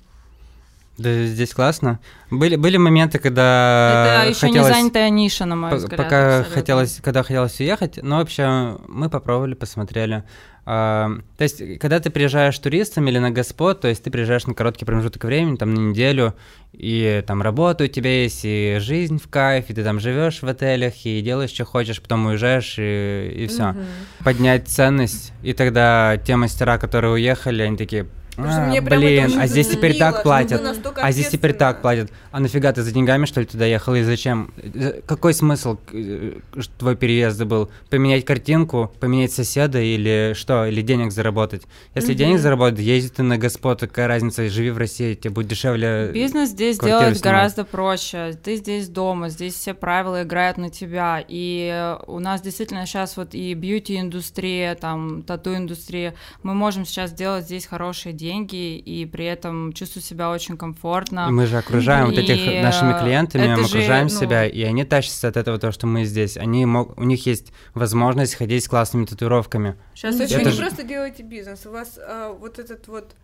Да, 0.97 1.23
здесь 1.23 1.53
классно. 1.53 1.99
Были, 2.29 2.57
были 2.57 2.75
моменты, 2.75 3.19
когда 3.19 4.23
Это 4.23 4.29
еще 4.31 4.47
не 4.47 4.57
хотелось... 4.57 4.75
занятая 4.75 5.09
ниша, 5.09 5.45
на 5.45 5.55
мой 5.55 5.75
взгляд. 5.75 5.97
Пока 5.97 6.39
абсолютно. 6.39 6.53
хотелось, 6.53 6.99
когда 7.01 7.23
хотелось 7.23 7.59
уехать, 7.61 7.99
но 8.03 8.17
вообще 8.17 8.77
мы 8.87 9.09
попробовали, 9.09 9.53
посмотрели. 9.53 10.25
То 10.69 11.23
есть, 11.39 11.79
когда 11.79 11.99
ты 11.99 12.11
приезжаешь 12.11 12.59
туристом 12.59 13.07
или 13.07 13.17
на 13.17 13.31
господ, 13.31 13.81
то 13.81 13.87
есть 13.87 14.03
ты 14.03 14.11
приезжаешь 14.11 14.45
на 14.45 14.53
короткий 14.53 14.85
промежуток 14.85 15.23
времени, 15.23 15.55
там 15.55 15.73
на 15.73 15.79
неделю, 15.79 16.35
и 16.73 17.23
там 17.25 17.41
работа 17.41 17.85
у 17.85 17.87
тебя 17.87 18.21
есть, 18.21 18.41
и 18.43 18.77
жизнь 18.79 19.17
в 19.17 19.27
кайф, 19.29 19.69
и 19.69 19.73
ты 19.73 19.83
там 19.83 19.99
живешь 19.99 20.43
в 20.43 20.47
отелях, 20.47 20.93
и 21.05 21.21
делаешь, 21.21 21.49
что 21.49 21.65
хочешь, 21.65 21.99
потом 21.99 22.27
уезжаешь, 22.27 22.75
и, 22.77 23.31
и 23.35 23.47
все. 23.47 23.75
Поднять 24.23 24.67
ценность, 24.67 25.33
и 25.41 25.53
тогда 25.53 26.17
те 26.23 26.35
мастера, 26.35 26.77
которые 26.77 27.13
уехали, 27.13 27.63
они 27.63 27.75
такие, 27.75 28.05
«А, 28.45 28.67
мне 28.67 28.81
блин, 28.81 29.39
а 29.39 29.47
здесь 29.47 29.67
теперь 29.67 29.97
так 29.97 30.23
платят, 30.23 30.61
а 30.95 31.11
здесь 31.11 31.29
теперь 31.29 31.53
так 31.53 31.81
платят. 31.81 32.11
А 32.31 32.39
нафига 32.39 32.71
ты 32.71 32.83
за 32.83 32.91
деньгами, 32.91 33.25
что 33.25 33.41
ли, 33.41 33.45
туда 33.45 33.65
ехал, 33.65 33.95
и 33.95 34.03
зачем? 34.03 34.51
Э, 34.57 35.01
Какой 35.05 35.33
смысл 35.33 35.77
э, 35.91 36.39
твой 36.77 36.95
переезда 36.95 37.45
был? 37.45 37.69
Поменять 37.89 38.25
картинку, 38.25 38.91
поменять 38.99 39.31
соседа 39.31 39.79
или 39.81 40.33
что? 40.35 40.65
Или 40.65 40.81
денег 40.81 41.11
заработать? 41.11 41.63
Если 41.95 42.13
денег 42.13 42.39
заработать, 42.39 42.79
езди 42.79 43.09
ты 43.09 43.23
на 43.23 43.37
господ, 43.37 43.81
какая 43.81 44.07
разница, 44.07 44.47
живи 44.49 44.71
в 44.71 44.77
России, 44.77 45.15
тебе 45.15 45.31
будет 45.31 45.47
дешевле. 45.47 46.11
Бизнес 46.13 46.49
здесь 46.49 46.79
делать 46.79 47.17
снимать. 47.17 47.23
гораздо 47.23 47.65
проще. 47.65 48.37
Ты 48.43 48.55
здесь 48.55 48.87
дома, 48.89 49.29
здесь 49.29 49.55
все 49.55 49.73
правила 49.73 50.23
играют 50.23 50.57
на 50.57 50.69
тебя. 50.69 51.23
И 51.27 51.69
э, 51.73 51.97
у 52.07 52.19
нас 52.19 52.41
действительно 52.41 52.85
сейчас 52.85 53.17
вот 53.17 53.33
и 53.33 53.53
бьюти-индустрия, 53.53 54.75
там, 54.75 55.23
тату-индустрия. 55.23 56.15
Мы 56.43 56.53
можем 56.53 56.85
сейчас 56.85 57.11
делать 57.11 57.45
здесь 57.45 57.65
хорошие 57.65 58.13
деньги 58.13 58.28
и 58.31 59.05
при 59.05 59.25
этом 59.25 59.73
чувствовать 59.73 60.05
себя 60.05 60.31
очень 60.31 60.57
комфортно. 60.57 61.27
И 61.29 61.31
мы 61.31 61.45
же 61.45 61.57
окружаем 61.57 62.07
вот 62.07 62.15
И, 62.15 62.21
этих 62.21 62.63
нашими 62.63 62.93
э, 62.93 62.99
клиентами, 63.01 63.43
это 63.43 63.61
мы 63.61 63.67
же, 63.67 63.77
окружаем 63.77 64.07
ну, 64.07 64.19
себя, 64.19 64.45
и 64.45 64.61
они 64.63 64.83
тащатся 64.83 65.27
от 65.27 65.37
этого, 65.37 65.57
то, 65.57 65.71
что 65.71 65.87
мы 65.87 66.05
здесь. 66.05 66.37
Они 66.37 66.65
мог, 66.65 66.97
у 66.97 67.03
них 67.03 67.25
есть 67.25 67.51
возможность 67.73 68.35
ходить 68.35 68.63
с 68.63 68.67
классными 68.67 69.05
татуировками. 69.05 69.75
Сейчас 69.95 70.19
есть 70.19 70.31
Это 70.31 70.43
вы 70.43 70.49
не 70.49 70.55
же- 70.55 70.61
просто 70.61 70.83
делаете 70.83 71.23
бизнес, 71.23 71.65
у 71.65 71.71
вас 71.71 71.97
а, 71.97 72.33
вот 72.33 72.59
этот 72.59 72.87
вот 72.87 73.15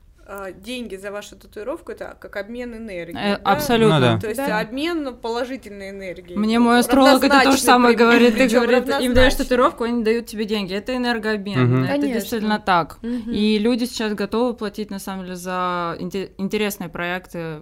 деньги 0.61 0.95
за 0.95 1.11
вашу 1.11 1.35
татуировку 1.35 1.91
это 1.91 2.17
как 2.19 2.35
обмен 2.37 2.75
энергией. 2.75 3.17
Э, 3.17 3.37
да? 3.37 3.51
абсолютно. 3.51 3.99
Ну 3.99 4.05
да. 4.15 4.19
То 4.19 4.27
есть 4.27 4.37
Да. 4.37 4.59
обмен 4.59 5.15
положительной 5.15 5.91
энергией. 5.91 6.37
Мне 6.37 6.57
мой 6.59 6.79
астролог 6.79 7.23
это 7.23 7.41
то 7.43 7.51
же 7.51 7.57
самое 7.59 7.95
при- 7.95 8.03
говорит. 8.03 8.35
Ты 8.37 8.47
говорит, 8.47 8.89
им 9.01 9.13
даешь 9.13 9.35
татуировку, 9.35 9.83
они 9.83 10.03
дают 10.03 10.25
тебе 10.25 10.45
деньги. 10.45 10.73
Это 10.73 10.95
энергообмен. 10.95 11.59
Мгм. 11.63 11.83
Это 11.83 11.93
Конечно. 11.93 12.13
действительно 12.13 12.59
так. 12.59 12.97
Мгм. 13.03 13.31
И 13.31 13.59
люди 13.59 13.85
сейчас 13.85 14.13
готовы 14.13 14.53
платить, 14.55 14.89
на 14.89 14.99
самом 14.99 15.25
деле, 15.25 15.35
за 15.35 15.95
инте- 15.99 16.31
интересные 16.37 16.89
проекты. 16.89 17.61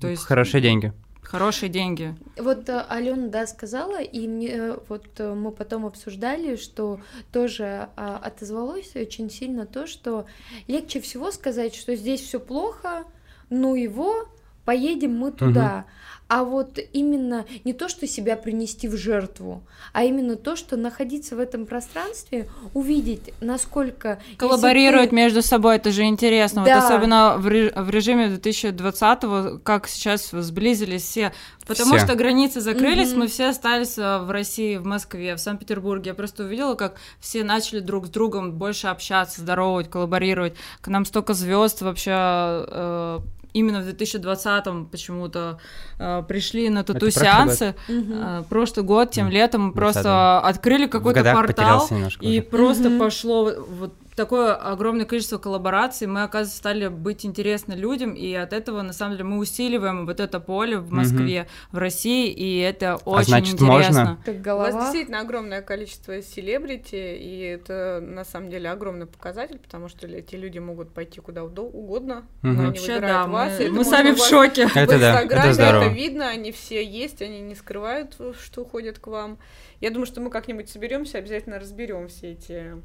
То 0.00 0.08
есть 0.08 0.24
Хорошие 0.24 0.60
деньги. 0.62 0.92
Хорошие 1.30 1.68
деньги. 1.68 2.16
Вот 2.36 2.68
э, 2.68 2.84
Алена, 2.88 3.28
да, 3.28 3.46
сказала, 3.46 4.00
и 4.02 4.26
мне 4.26 4.48
э, 4.48 4.78
вот 4.88 5.06
э, 5.18 5.32
мы 5.32 5.52
потом 5.52 5.86
обсуждали, 5.86 6.56
что 6.56 7.00
тоже 7.32 7.88
а, 7.96 8.16
отозвалось 8.16 8.96
очень 8.96 9.30
сильно 9.30 9.64
то, 9.64 9.86
что 9.86 10.26
легче 10.66 11.00
всего 11.00 11.30
сказать, 11.30 11.76
что 11.76 11.94
здесь 11.94 12.20
все 12.20 12.40
плохо, 12.40 13.04
ну 13.48 13.76
его, 13.76 14.28
поедем 14.64 15.16
мы 15.16 15.30
туда. 15.30 15.86
А 16.32 16.44
вот 16.44 16.78
именно 16.92 17.44
не 17.64 17.72
то, 17.72 17.88
что 17.88 18.06
себя 18.06 18.36
принести 18.36 18.86
в 18.86 18.96
жертву, 18.96 19.62
а 19.92 20.04
именно 20.04 20.36
то, 20.36 20.54
что 20.54 20.76
находиться 20.76 21.34
в 21.34 21.40
этом 21.40 21.66
пространстве, 21.66 22.48
увидеть, 22.72 23.34
насколько... 23.40 24.20
Коллаборировать 24.36 25.10
ты- 25.10 25.16
между 25.16 25.42
собой, 25.42 25.74
это 25.76 25.90
же 25.90 26.04
интересно. 26.04 26.64
Да. 26.64 26.76
Вот 26.76 26.84
особенно 26.84 27.34
в, 27.36 27.48
ре- 27.48 27.72
в 27.74 27.90
режиме 27.90 28.28
2020-го, 28.28 29.58
как 29.58 29.88
сейчас 29.88 30.30
сблизились 30.30 31.02
все. 31.02 31.32
Потому 31.66 31.96
Все. 31.96 32.06
что 32.06 32.14
границы 32.16 32.60
закрылись, 32.60 33.10
Мгм. 33.10 33.20
мы 33.20 33.26
все 33.28 33.48
остались 33.48 33.96
э, 33.98 34.18
в 34.18 34.30
России, 34.30 34.76
в 34.76 34.84
Москве, 34.86 35.34
в 35.36 35.40
Санкт-Петербурге. 35.40 36.10
Я 36.10 36.14
просто 36.14 36.44
увидела, 36.44 36.74
как 36.74 36.94
все 37.20 37.44
начали 37.44 37.80
друг 37.80 38.06
с 38.06 38.10
другом 38.10 38.52
больше 38.52 38.86
общаться, 38.88 39.40
здоровать, 39.40 39.88
коллаборировать. 39.90 40.54
К 40.80 40.88
нам 40.88 41.04
столько 41.04 41.32
звезд 41.34 41.82
вообще 41.82 42.10
э, 42.14 43.18
именно 43.52 43.80
в 43.80 43.86
2020-м 43.88 44.86
почему-то 44.86 45.58
э, 45.98 46.22
пришли 46.28 46.68
на 46.70 46.84
тату-сеансы. 46.84 47.74
Э, 47.88 48.42
Прошлый 48.48 48.84
год, 48.84 49.10
тем 49.10 49.28
летом 49.28 49.62
мы 49.62 49.68
20-й. 49.70 49.74
просто 49.76 50.40
открыли 50.40 50.86
какой-то 50.86 51.22
портал, 51.32 51.88
и 52.20 52.38
уже. 52.38 52.42
просто 52.42 52.88
Мгм. 52.90 52.98
пошло 52.98 53.52
вот 53.68 53.92
такое 54.20 54.54
огромное 54.54 55.06
количество 55.06 55.38
коллабораций. 55.38 56.06
Мы, 56.06 56.22
оказывается, 56.22 56.58
стали 56.58 56.88
быть 56.88 57.24
интересны 57.24 57.72
людям, 57.74 58.12
и 58.12 58.32
от 58.34 58.52
этого, 58.52 58.82
на 58.82 58.92
самом 58.92 59.12
деле, 59.12 59.24
мы 59.24 59.38
усиливаем 59.38 60.04
вот 60.06 60.20
это 60.20 60.40
поле 60.40 60.78
в 60.78 60.90
Москве, 60.92 61.46
в 61.72 61.78
России, 61.78 62.30
и 62.30 62.58
это 62.58 62.96
очень 63.04 63.20
А 63.34 63.38
значит, 63.38 63.54
интересно. 63.54 64.04
можно? 64.04 64.18
Как 64.24 64.34
У 64.34 64.38
вас 64.38 64.44
голова. 64.44 64.80
действительно 64.82 65.20
огромное 65.20 65.62
количество 65.62 66.20
селебрити, 66.20 67.16
и 67.16 67.40
это 67.40 68.00
на 68.02 68.24
самом 68.24 68.50
деле 68.50 68.70
огромный 68.70 69.06
показатель, 69.06 69.58
потому 69.58 69.88
что 69.88 70.06
эти 70.06 70.34
люди 70.34 70.58
могут 70.58 70.92
пойти 70.92 71.20
куда 71.20 71.42
угодно, 71.44 72.26
Мгм. 72.42 72.54
но 72.54 72.60
они 72.60 72.66
Вообще, 72.68 72.94
выбирают 72.94 73.26
да, 73.26 73.26
вас. 73.32 73.58
мы, 73.58 73.64
это 73.64 73.72
мы 73.72 73.84
сами 73.84 74.10
в 74.12 74.18
шоке. 74.18 74.68
Это 74.74 74.96
в 74.96 75.00
да, 75.00 75.12
Инстаграме 75.12 75.44
это 75.50 75.54
здорово. 75.54 75.88
видно, 75.88 76.28
они 76.28 76.52
все 76.52 76.84
есть, 76.84 77.22
они 77.22 77.40
не 77.40 77.54
скрывают, 77.54 78.16
что 78.42 78.64
ходят 78.64 78.98
к 78.98 79.06
вам. 79.06 79.38
Я 79.80 79.90
думаю, 79.90 80.06
что 80.06 80.20
мы 80.20 80.28
как-нибудь 80.30 80.68
соберемся, 80.68 81.16
обязательно 81.18 81.58
разберем 81.58 82.08
все 82.08 82.32
эти 82.32 82.52
а, 82.52 82.80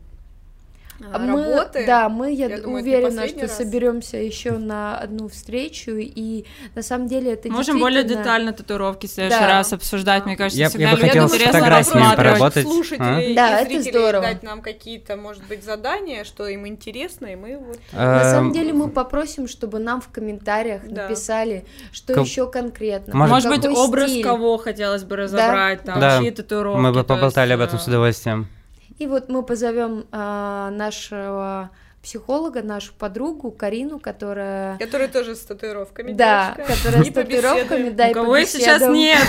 мы, 0.99 1.27
работы. 1.27 1.85
Да, 1.85 2.09
мы, 2.09 2.33
я, 2.33 2.47
я 2.47 2.61
думаю, 2.61 2.81
уверена, 2.81 3.27
что 3.27 3.41
раз. 3.41 3.57
соберемся 3.57 4.17
еще 4.17 4.57
на 4.57 4.97
одну 4.97 5.27
встречу, 5.27 5.91
и 5.97 6.45
на 6.73 6.81
самом 6.81 7.07
деле 7.07 7.33
это 7.33 7.49
Можем 7.49 7.79
более 7.79 8.03
детально 8.03 8.53
татуировки 8.53 9.07
в 9.07 9.11
следующий 9.11 9.39
да. 9.39 9.47
раз 9.47 9.73
обсуждать, 9.73 10.23
да. 10.23 10.27
мне 10.27 10.37
кажется, 10.37 10.59
я, 10.59 10.69
всегда 10.69 10.91
я 10.91 11.23
бы 11.23 11.27
фотографиями 11.27 12.15
поработать. 12.15 12.65
Слушателей 12.65 13.33
а? 13.33 13.35
да, 13.35 13.61
и 13.61 13.75
это 13.75 13.89
здорово. 13.89 14.23
дать 14.23 14.43
нам 14.43 14.61
какие-то, 14.61 15.17
может 15.17 15.45
быть, 15.47 15.63
задания, 15.63 16.23
что 16.23 16.47
им 16.47 16.67
интересно, 16.67 17.27
и 17.27 17.35
мы 17.35 17.57
вот... 17.57 17.79
На 17.91 18.23
самом 18.31 18.53
деле 18.53 18.73
мы 18.73 18.89
попросим, 18.89 19.47
чтобы 19.47 19.79
нам 19.79 20.01
в 20.01 20.09
комментариях 20.09 20.81
да. 20.87 21.03
написали, 21.03 21.65
что 21.91 22.13
К... 22.13 22.21
еще 22.21 22.49
конкретно. 22.49 23.15
Может, 23.15 23.33
может 23.33 23.49
быть, 23.49 23.77
образ 23.77 24.11
стиль. 24.11 24.23
кого 24.23 24.57
хотелось 24.57 25.03
бы 25.03 25.15
разобрать, 25.17 25.81
да? 25.83 25.91
там, 25.91 25.99
да. 25.99 26.19
чьи 26.19 26.31
татуировки. 26.31 26.79
Мы 26.79 26.93
бы 26.93 27.03
поболтали 27.03 27.53
об 27.53 27.59
этом 27.59 27.79
с 27.79 27.87
удовольствием. 27.87 28.47
И 28.97 29.07
вот 29.07 29.29
мы 29.29 29.43
позовем 29.43 30.05
а, 30.11 30.69
нашего 30.71 31.71
психолога, 32.05 32.61
нашу 32.61 32.93
подругу 32.93 33.51
Карину, 33.51 33.99
которая... 33.99 34.77
Которая 34.77 35.07
тоже 35.07 35.35
с 35.35 35.39
татуировками. 35.39 36.13
Да, 36.13 36.53
девочка. 36.55 36.75
которая 36.75 37.03
с 37.03 37.13
татуировками, 37.13 37.89
да, 37.89 38.09
и 38.09 38.13
Кого 38.13 38.39
сейчас 38.41 38.81
нет. 38.83 39.27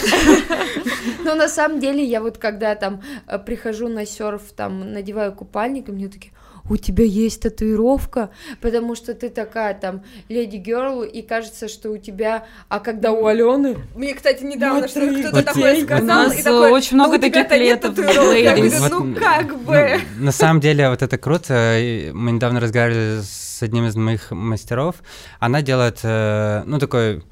Но 1.25 1.35
на 1.35 1.49
самом 1.49 1.81
деле 1.81 2.05
я 2.05 2.21
вот 2.21 2.37
когда 2.37 2.75
там 2.75 3.03
э, 3.27 3.39
прихожу 3.39 3.89
на 3.89 4.05
серф, 4.05 4.53
там 4.53 4.93
надеваю 4.93 5.33
купальник, 5.33 5.89
и 5.89 5.93
мне 5.93 6.09
такие, 6.09 6.35
у 6.69 6.77
тебя 6.77 7.05
есть 7.05 7.43
татуировка, 7.43 8.31
потому 8.61 8.95
что 8.95 9.15
ты 9.15 9.29
такая 9.29 9.75
там 9.75 10.03
леди 10.29 10.57
герл, 10.57 11.03
и 11.03 11.23
кажется, 11.23 11.69
что 11.69 11.91
у 11.91 11.99
тебя, 11.99 12.47
а 12.69 12.81
когда 12.81 13.13
у 13.13 13.27
Алены... 13.27 13.77
Мне, 13.95 14.15
кстати, 14.15 14.43
недавно 14.43 14.89
что 14.89 15.01
кто-то 15.01 15.43
такое 15.43 15.83
сказал, 15.83 16.05
у 16.05 16.07
нас 16.07 16.39
и 16.39 16.43
такой, 16.43 16.71
очень 16.71 16.97
много 16.97 17.19
таких 17.19 17.51
летов, 17.51 17.97
ну 17.97 19.15
как 19.15 19.59
бы... 19.61 20.01
На 20.19 20.33
самом 20.33 20.61
деле 20.61 20.91
вот 20.91 21.03
это 21.03 21.19
круто, 21.19 21.79
мы 22.13 22.33
недавно 22.33 22.61
разговаривали 22.61 23.23
с 23.23 23.63
одним 23.63 23.87
из 23.87 23.97
моих 23.97 24.31
мастеров, 24.31 24.97
она 25.41 25.63
делает, 25.63 26.01
э, 26.03 26.63
ну, 26.67 26.79
такой 26.79 27.23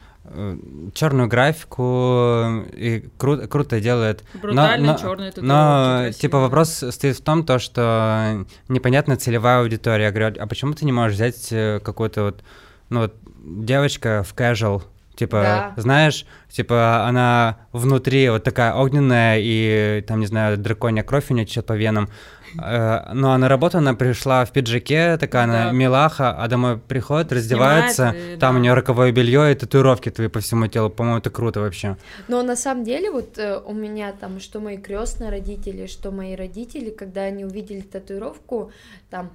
черную 0.94 1.28
графику 1.28 2.64
и 2.72 3.04
кру- 3.18 3.46
круто 3.46 3.80
делает. 3.80 4.24
Брутально 4.40 4.92
но, 4.92 4.98
черные 4.98 5.32
Но, 5.36 6.10
типа, 6.12 6.38
вопрос 6.38 6.82
стоит 6.90 7.16
в 7.16 7.22
том, 7.22 7.44
то, 7.44 7.58
что 7.58 8.46
непонятна 8.68 9.16
целевая 9.16 9.60
аудитория. 9.60 10.04
Я 10.04 10.10
говорю, 10.10 10.36
а 10.40 10.46
почему 10.46 10.72
ты 10.72 10.86
не 10.86 10.92
можешь 10.92 11.16
взять 11.16 11.48
э, 11.52 11.80
какую-то 11.80 12.22
вот, 12.22 12.42
ну 12.88 13.00
вот, 13.00 13.14
девочка 13.44 14.22
в 14.22 14.34
casual, 14.34 14.82
Типа, 15.14 15.72
да. 15.76 15.80
знаешь, 15.80 16.26
типа, 16.50 17.06
она 17.06 17.58
внутри 17.70 18.28
вот 18.30 18.42
такая 18.42 18.74
огненная, 18.74 19.38
и 19.40 20.02
там, 20.08 20.18
не 20.18 20.26
знаю, 20.26 20.58
драконья 20.58 21.04
кровь 21.04 21.30
у 21.30 21.34
нее 21.34 21.46
течет 21.46 21.66
по 21.66 21.74
венам. 21.74 22.08
Э, 22.62 23.12
ну, 23.12 23.30
а 23.30 23.38
на 23.38 23.48
работу 23.48 23.78
она 23.78 23.94
пришла 23.94 24.44
в 24.44 24.52
пиджаке, 24.52 25.16
такая 25.16 25.44
она 25.44 25.72
милаха, 25.72 26.32
а 26.32 26.48
домой 26.48 26.78
приходит, 26.78 27.32
раздевается, 27.32 28.14
там 28.40 28.56
у 28.56 28.58
нее 28.58 28.74
роковое 28.74 29.12
белье 29.12 29.52
и 29.52 29.54
татуировки 29.54 30.10
твои 30.10 30.28
по 30.28 30.40
всему 30.40 30.66
телу. 30.66 30.90
По-моему, 30.90 31.18
это 31.18 31.30
круто 31.30 31.60
вообще. 31.60 31.96
Но 32.28 32.42
на 32.42 32.56
самом 32.56 32.84
деле, 32.84 33.10
вот 33.10 33.38
э, 33.38 33.60
у 33.64 33.72
меня 33.72 34.12
там, 34.12 34.40
что 34.40 34.60
мои 34.60 34.76
крестные 34.76 35.30
родители, 35.30 35.86
что 35.86 36.10
мои 36.10 36.34
родители, 36.36 36.90
когда 36.90 37.22
они 37.22 37.44
увидели 37.44 37.80
татуировку, 37.80 38.70
там... 39.10 39.30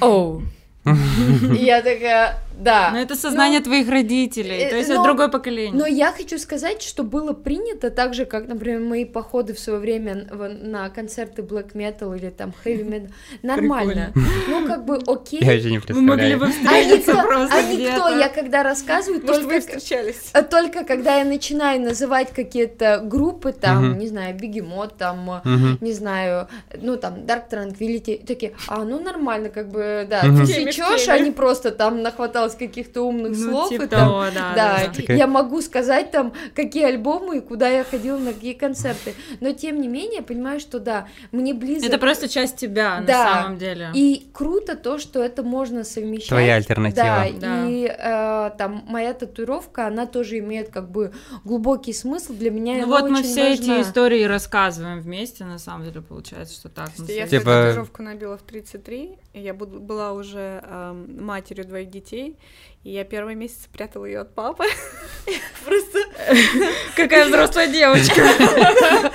Оу. 0.00 0.42
Я 0.84 1.80
такая, 1.80 2.40
да. 2.62 2.90
Но 2.92 2.98
это 3.00 3.16
сознание 3.16 3.58
но, 3.58 3.64
твоих 3.64 3.88
родителей, 3.88 4.68
то 4.70 4.76
есть 4.76 4.88
но, 4.88 4.94
это 4.94 5.02
другое 5.02 5.28
поколение. 5.28 5.72
Но 5.72 5.86
я 5.86 6.12
хочу 6.12 6.38
сказать, 6.38 6.82
что 6.82 7.02
было 7.02 7.32
принято 7.32 7.90
так 7.90 8.14
же, 8.14 8.24
как, 8.24 8.46
например, 8.48 8.80
мои 8.80 9.04
походы 9.04 9.52
в 9.54 9.58
свое 9.58 9.78
время 9.78 10.26
на 10.30 10.88
концерты 10.90 11.42
black 11.42 11.72
metal 11.74 12.16
или 12.16 12.30
там 12.30 12.54
heavy 12.64 12.88
metal. 12.88 13.10
Нормально. 13.42 14.12
Ну, 14.48 14.66
как 14.66 14.84
бы 14.84 14.98
окей. 15.06 15.40
Я 15.42 15.52
вообще 15.52 15.70
не 15.70 15.78
представляю. 15.78 16.02
Мы 16.02 16.16
могли 16.16 16.34
бы 16.36 16.48
встретиться 16.48 17.12
а 17.12 17.24
просто 17.24 17.56
А 17.56 17.62
никто, 17.62 18.08
я 18.08 18.28
когда 18.28 18.62
рассказываю, 18.62 19.20
только, 19.20 19.60
встречались. 19.60 20.30
А 20.32 20.42
только 20.42 20.84
когда 20.84 21.16
я 21.16 21.24
начинаю 21.24 21.80
называть 21.80 22.32
какие-то 22.32 23.00
группы, 23.04 23.52
там, 23.52 23.98
не 23.98 24.06
знаю, 24.06 24.36
Бегемот, 24.36 24.96
там, 24.96 25.42
не 25.80 25.92
знаю, 25.92 26.48
ну, 26.80 26.96
там, 26.96 27.14
Dark 27.24 27.50
Tranquility, 27.50 28.24
такие, 28.24 28.52
а, 28.68 28.84
ну, 28.84 29.00
нормально, 29.00 29.48
как 29.48 29.68
бы, 29.68 30.06
да, 30.08 30.22
ты 30.22 30.46
сечешь, 30.46 31.08
а 31.08 31.18
не 31.18 31.30
просто 31.30 31.70
там 31.70 32.02
нахватал 32.02 32.51
нахваталась 32.52 32.54
каких-то 32.54 33.02
умных 33.02 33.32
ну, 33.36 33.50
слов. 33.50 33.68
Типа 33.68 33.82
и 33.82 33.86
там, 33.86 34.00
того, 34.00 34.24
да, 34.34 34.54
да, 34.54 34.92
да. 35.06 35.14
Я 35.14 35.26
могу 35.26 35.60
сказать 35.62 36.10
там, 36.10 36.32
какие 36.54 36.84
альбомы 36.84 37.38
и 37.38 37.40
куда 37.40 37.68
я 37.68 37.84
ходила, 37.84 38.18
на 38.18 38.32
какие 38.32 38.54
концерты. 38.54 39.14
Но 39.40 39.52
тем 39.52 39.80
не 39.80 39.88
менее, 39.88 40.16
я 40.16 40.22
понимаю, 40.22 40.60
что 40.60 40.78
да, 40.78 41.08
мне 41.32 41.54
близко. 41.54 41.86
Это 41.86 41.98
просто 41.98 42.28
часть 42.28 42.56
тебя 42.56 43.02
да. 43.06 43.24
на 43.24 43.32
самом 43.32 43.58
деле. 43.58 43.90
И 43.94 44.28
круто 44.32 44.76
то, 44.76 44.98
что 44.98 45.22
это 45.22 45.42
можно 45.42 45.84
совмещать. 45.84 46.28
Твоя 46.28 46.54
альтернатива. 46.54 47.04
Да, 47.04 47.26
да. 47.40 47.68
и 47.68 47.86
э, 47.86 48.50
там 48.58 48.84
моя 48.86 49.14
татуировка, 49.14 49.86
она 49.86 50.06
тоже 50.06 50.38
имеет 50.38 50.70
как 50.70 50.90
бы 50.90 51.12
глубокий 51.44 51.92
смысл 51.92 52.34
для 52.34 52.50
меня. 52.50 52.78
Ну 52.78 52.88
вот 52.88 53.10
мы 53.10 53.22
все 53.22 53.50
важна. 53.50 53.78
эти 53.78 53.82
истории 53.82 54.24
рассказываем 54.24 55.00
вместе, 55.00 55.44
на 55.44 55.58
самом 55.58 55.84
деле 55.84 56.00
получается, 56.00 56.54
что 56.54 56.68
так. 56.68 56.90
Я 57.08 57.26
типа... 57.26 57.44
татуировку 57.44 58.02
набила 58.02 58.36
в 58.36 58.42
33, 58.42 59.18
я 59.34 59.54
была 59.54 60.12
уже 60.12 60.60
э, 60.62 60.92
матерью 60.92 61.66
двоих 61.66 61.90
детей, 61.90 62.38
и 62.84 62.90
я 62.90 63.04
первый 63.04 63.34
месяц 63.34 63.68
прятала 63.72 64.04
ее 64.04 64.20
от 64.20 64.34
папы. 64.34 64.64
Просто... 65.64 65.98
Какая 66.96 67.26
взрослая 67.26 67.68
девочка. 67.68 68.22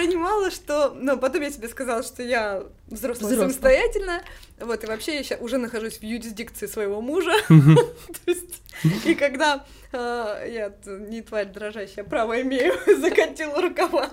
Я 0.00 0.06
понимала, 0.06 0.50
что... 0.50 0.94
Ну, 0.94 1.18
потом 1.18 1.42
я 1.42 1.50
себе 1.50 1.68
сказала, 1.68 2.02
что 2.02 2.22
я 2.22 2.64
взрослая 2.86 3.36
самостоятельная. 3.36 4.22
Вот, 4.58 4.84
и 4.84 4.86
вообще 4.86 5.20
я 5.20 5.36
уже 5.38 5.58
нахожусь 5.58 5.98
в 5.98 6.02
юрисдикции 6.02 6.66
своего 6.66 7.00
мужа. 7.00 7.32
И 9.04 9.14
когда 9.14 9.64
а, 9.92 10.44
я 10.46 10.72
не 10.86 11.20
тварь 11.22 11.46
дрожащая, 11.46 12.04
право 12.04 12.40
имею, 12.40 12.74
закатила 13.00 13.60
рукава 13.60 14.10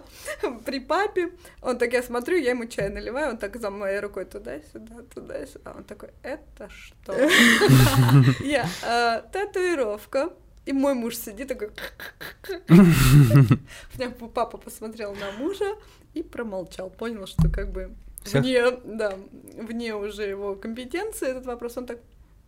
при 0.65 0.79
папе, 0.79 1.31
он 1.61 1.77
так, 1.77 1.93
я 1.93 2.03
смотрю, 2.03 2.37
я 2.37 2.51
ему 2.51 2.65
чай 2.65 2.89
наливаю, 2.89 3.31
он 3.31 3.37
так 3.37 3.55
за 3.57 3.69
моей 3.69 3.99
рукой 3.99 4.25
туда-сюда, 4.25 4.95
туда-сюда, 5.13 5.73
он 5.77 5.83
такой, 5.83 6.09
это 6.23 6.69
что? 6.69 7.13
Я, 8.43 8.67
а, 8.83 9.21
татуировка, 9.31 10.31
и 10.67 10.73
мой 10.73 10.93
муж 10.93 11.15
сидит 11.15 11.47
такой... 11.47 11.69
Папа 14.33 14.57
посмотрел 14.57 15.15
на 15.15 15.31
мужа 15.31 15.75
и 16.13 16.21
промолчал, 16.21 16.89
понял, 16.89 17.25
что 17.25 17.49
как 17.49 17.71
бы 17.71 17.91
вне, 18.25 18.71
да, 18.83 19.17
вне 19.55 19.95
уже 19.95 20.23
его 20.23 20.55
компетенции 20.55 21.29
этот 21.29 21.45
вопрос, 21.45 21.77
он 21.77 21.85
так 21.85 21.99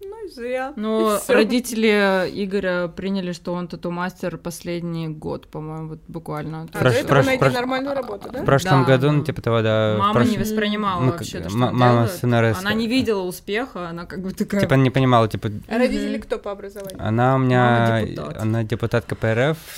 ну 0.01 0.25
и 0.25 0.29
зря. 0.29 0.73
Но 0.75 1.17
и 1.17 1.31
родители 1.31 1.87
Игоря 2.33 2.87
приняли, 2.87 3.33
что 3.33 3.53
он 3.53 3.67
тату-мастер 3.67 4.37
последний 4.37 5.09
год, 5.09 5.47
по-моему, 5.47 5.89
вот 5.89 5.99
буквально. 6.07 6.67
А 6.73 6.77
Прош, 6.77 6.93
до 6.93 6.99
этого 6.99 7.15
прош, 7.15 7.25
найти 7.25 7.39
прош, 7.39 7.53
нормальную 7.53 7.95
работу, 7.95 8.29
да? 8.31 8.41
В 8.41 8.45
прошлом 8.45 8.85
да, 8.85 8.87
году, 8.87 9.11
ну, 9.11 9.23
типа 9.23 9.41
того, 9.41 9.61
да. 9.61 9.95
Мама 9.99 10.13
прош... 10.13 10.29
не 10.29 10.37
воспринимала 10.37 11.01
ну, 11.01 11.11
вообще 11.11 11.39
то, 11.39 11.49
что 11.49 11.57
мама 11.57 12.09
делает. 12.21 12.57
Она 12.57 12.73
не 12.73 12.87
видела 12.87 13.23
успеха, 13.23 13.89
она 13.89 14.05
как 14.05 14.21
бы 14.21 14.31
такая... 14.31 14.61
Типа 14.61 14.75
не 14.75 14.89
понимала, 14.89 15.27
типа... 15.27 15.49
А 15.67 15.77
родители 15.77 16.17
кто 16.17 16.39
по 16.39 16.51
образованию? 16.51 16.97
Она 16.99 17.35
у 17.35 17.39
меня... 17.39 18.05
Депутат. 18.05 18.37
Она 18.41 18.63
депутат 18.63 19.05
КПРФ, 19.05 19.57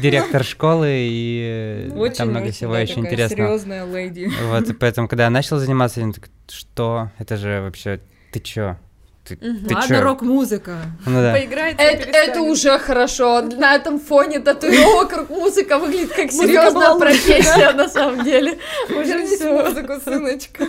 директор 0.00 0.44
школы, 0.44 0.88
и 0.90 1.90
там 2.16 2.30
много 2.30 2.52
всего 2.52 2.74
очень 2.74 3.00
интересного. 3.04 3.58
серьезная 3.58 3.84
леди. 3.86 4.30
Вот, 4.44 4.64
поэтому, 4.78 5.08
когда 5.08 5.24
я 5.24 5.30
начал 5.30 5.58
заниматься, 5.58 6.00
я 6.00 6.12
такой, 6.12 6.30
что? 6.48 7.10
Это 7.18 7.36
же 7.36 7.60
вообще 7.60 8.00
ты 8.34 8.40
чё? 8.40 8.76
Ты, 9.22 9.34
угу. 9.36 9.68
ты 9.68 9.74
Ладно, 9.74 10.02
рок-музыка. 10.02 10.78
Ну, 11.06 11.22
да. 11.22 11.32
Поиграет. 11.32 11.76
Это, 11.78 12.10
это 12.10 12.42
уже 12.42 12.80
хорошо. 12.80 13.42
На 13.42 13.76
этом 13.76 14.00
фоне 14.00 14.40
татуировок 14.40 15.16
рок-музыка 15.16 15.78
выглядит 15.78 16.12
как 16.12 16.32
серьезная 16.32 16.98
профессия 16.98 17.72
на 17.72 17.88
самом 17.88 18.24
деле. 18.24 18.58
Уже 18.90 19.24
все. 19.24 19.52
музыку, 19.52 20.00
сыночка. 20.04 20.66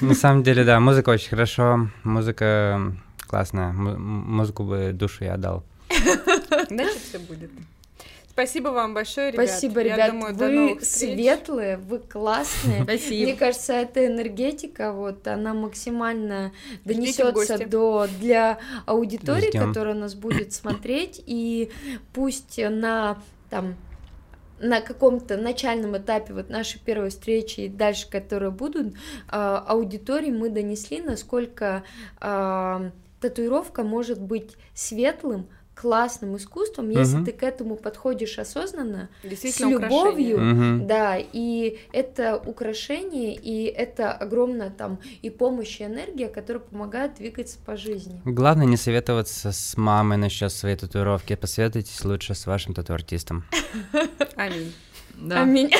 На 0.00 0.14
самом 0.14 0.42
деле, 0.44 0.64
да, 0.64 0.80
музыка 0.80 1.10
очень 1.10 1.28
хорошо. 1.28 1.88
Музыка 2.04 2.80
классная. 3.28 3.70
Музыку 3.72 4.64
бы 4.64 4.92
душу 4.94 5.24
я 5.24 5.34
отдал. 5.34 5.62
Значит, 6.70 6.98
все 7.06 7.18
будет. 7.18 7.50
Спасибо 8.36 8.68
вам 8.68 8.92
большое, 8.92 9.30
ребят. 9.30 9.48
Спасибо, 9.48 9.80
ребят. 9.80 9.96
Я 9.96 10.10
думаю, 10.10 10.34
вы 10.34 10.78
светлые, 10.82 11.78
вы 11.78 12.00
классные. 12.00 12.82
Спасибо. 12.82 13.30
Мне 13.30 13.34
кажется, 13.34 13.72
эта 13.72 14.06
энергетика, 14.06 14.92
вот, 14.92 15.26
она 15.26 15.54
максимально 15.54 16.52
донесется 16.84 17.66
до 17.66 18.06
для 18.20 18.58
аудитории, 18.84 19.48
Ждем. 19.48 19.68
которая 19.68 19.94
нас 19.94 20.14
будет 20.14 20.52
смотреть, 20.52 21.22
и 21.24 21.70
пусть 22.12 22.58
на 22.58 23.22
там 23.48 23.74
на 24.60 24.82
каком-то 24.82 25.38
начальном 25.38 25.96
этапе 25.96 26.34
вот 26.34 26.50
нашей 26.50 26.78
первой 26.78 27.08
встречи 27.08 27.60
и 27.60 27.68
дальше, 27.68 28.06
которые 28.10 28.50
будут, 28.50 28.92
э, 28.92 28.96
аудитории 29.30 30.30
мы 30.30 30.50
донесли, 30.50 31.00
насколько 31.00 31.84
э, 32.20 32.90
татуировка 33.20 33.82
может 33.82 34.20
быть 34.20 34.56
светлым, 34.74 35.48
классным 35.76 36.36
искусством, 36.36 36.88
если 36.88 37.22
ты 37.22 37.32
к 37.32 37.42
этому 37.42 37.76
подходишь 37.76 38.38
осознанно, 38.38 39.10
с 39.22 39.60
любовью, 39.60 40.36
угу. 40.36 40.86
да, 40.86 41.18
и 41.18 41.78
это 41.92 42.38
украшение, 42.38 43.34
и 43.34 43.66
это 43.66 44.10
огромная 44.10 44.70
там 44.70 44.98
и 45.20 45.28
помощь, 45.28 45.80
и 45.80 45.84
энергия, 45.84 46.28
которая 46.28 46.62
помогает 46.62 47.16
двигаться 47.16 47.58
по 47.64 47.76
жизни. 47.76 48.22
Главное 48.24 48.64
не 48.64 48.78
советоваться 48.78 49.52
с 49.52 49.76
мамой 49.76 50.16
насчет 50.16 50.50
своей 50.50 50.76
татуировки, 50.76 51.36
посоветуйтесь 51.36 52.02
лучше 52.04 52.34
с 52.34 52.46
вашим 52.46 52.72
тату-артистом. 52.72 53.44
Аминь. 54.36 54.72
Да. 55.16 55.42
Аминь. 55.42 55.70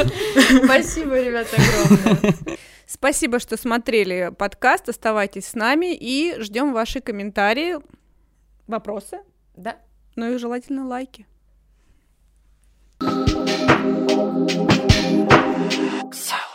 Спасибо, 0.64 1.20
ребята, 1.20 1.56
огромное. 1.56 2.34
Спасибо, 2.86 3.38
что 3.38 3.56
смотрели 3.56 4.32
подкаст. 4.36 4.88
Оставайтесь 4.88 5.46
с 5.46 5.54
нами 5.54 5.94
и 5.94 6.34
ждем 6.40 6.72
ваши 6.72 7.00
комментарии, 7.00 7.76
вопросы. 8.66 9.20
Да. 9.56 9.78
Ну 10.16 10.32
и 10.32 10.38
желательно 10.38 10.86
лайки. 10.86 11.26
So 16.12 16.45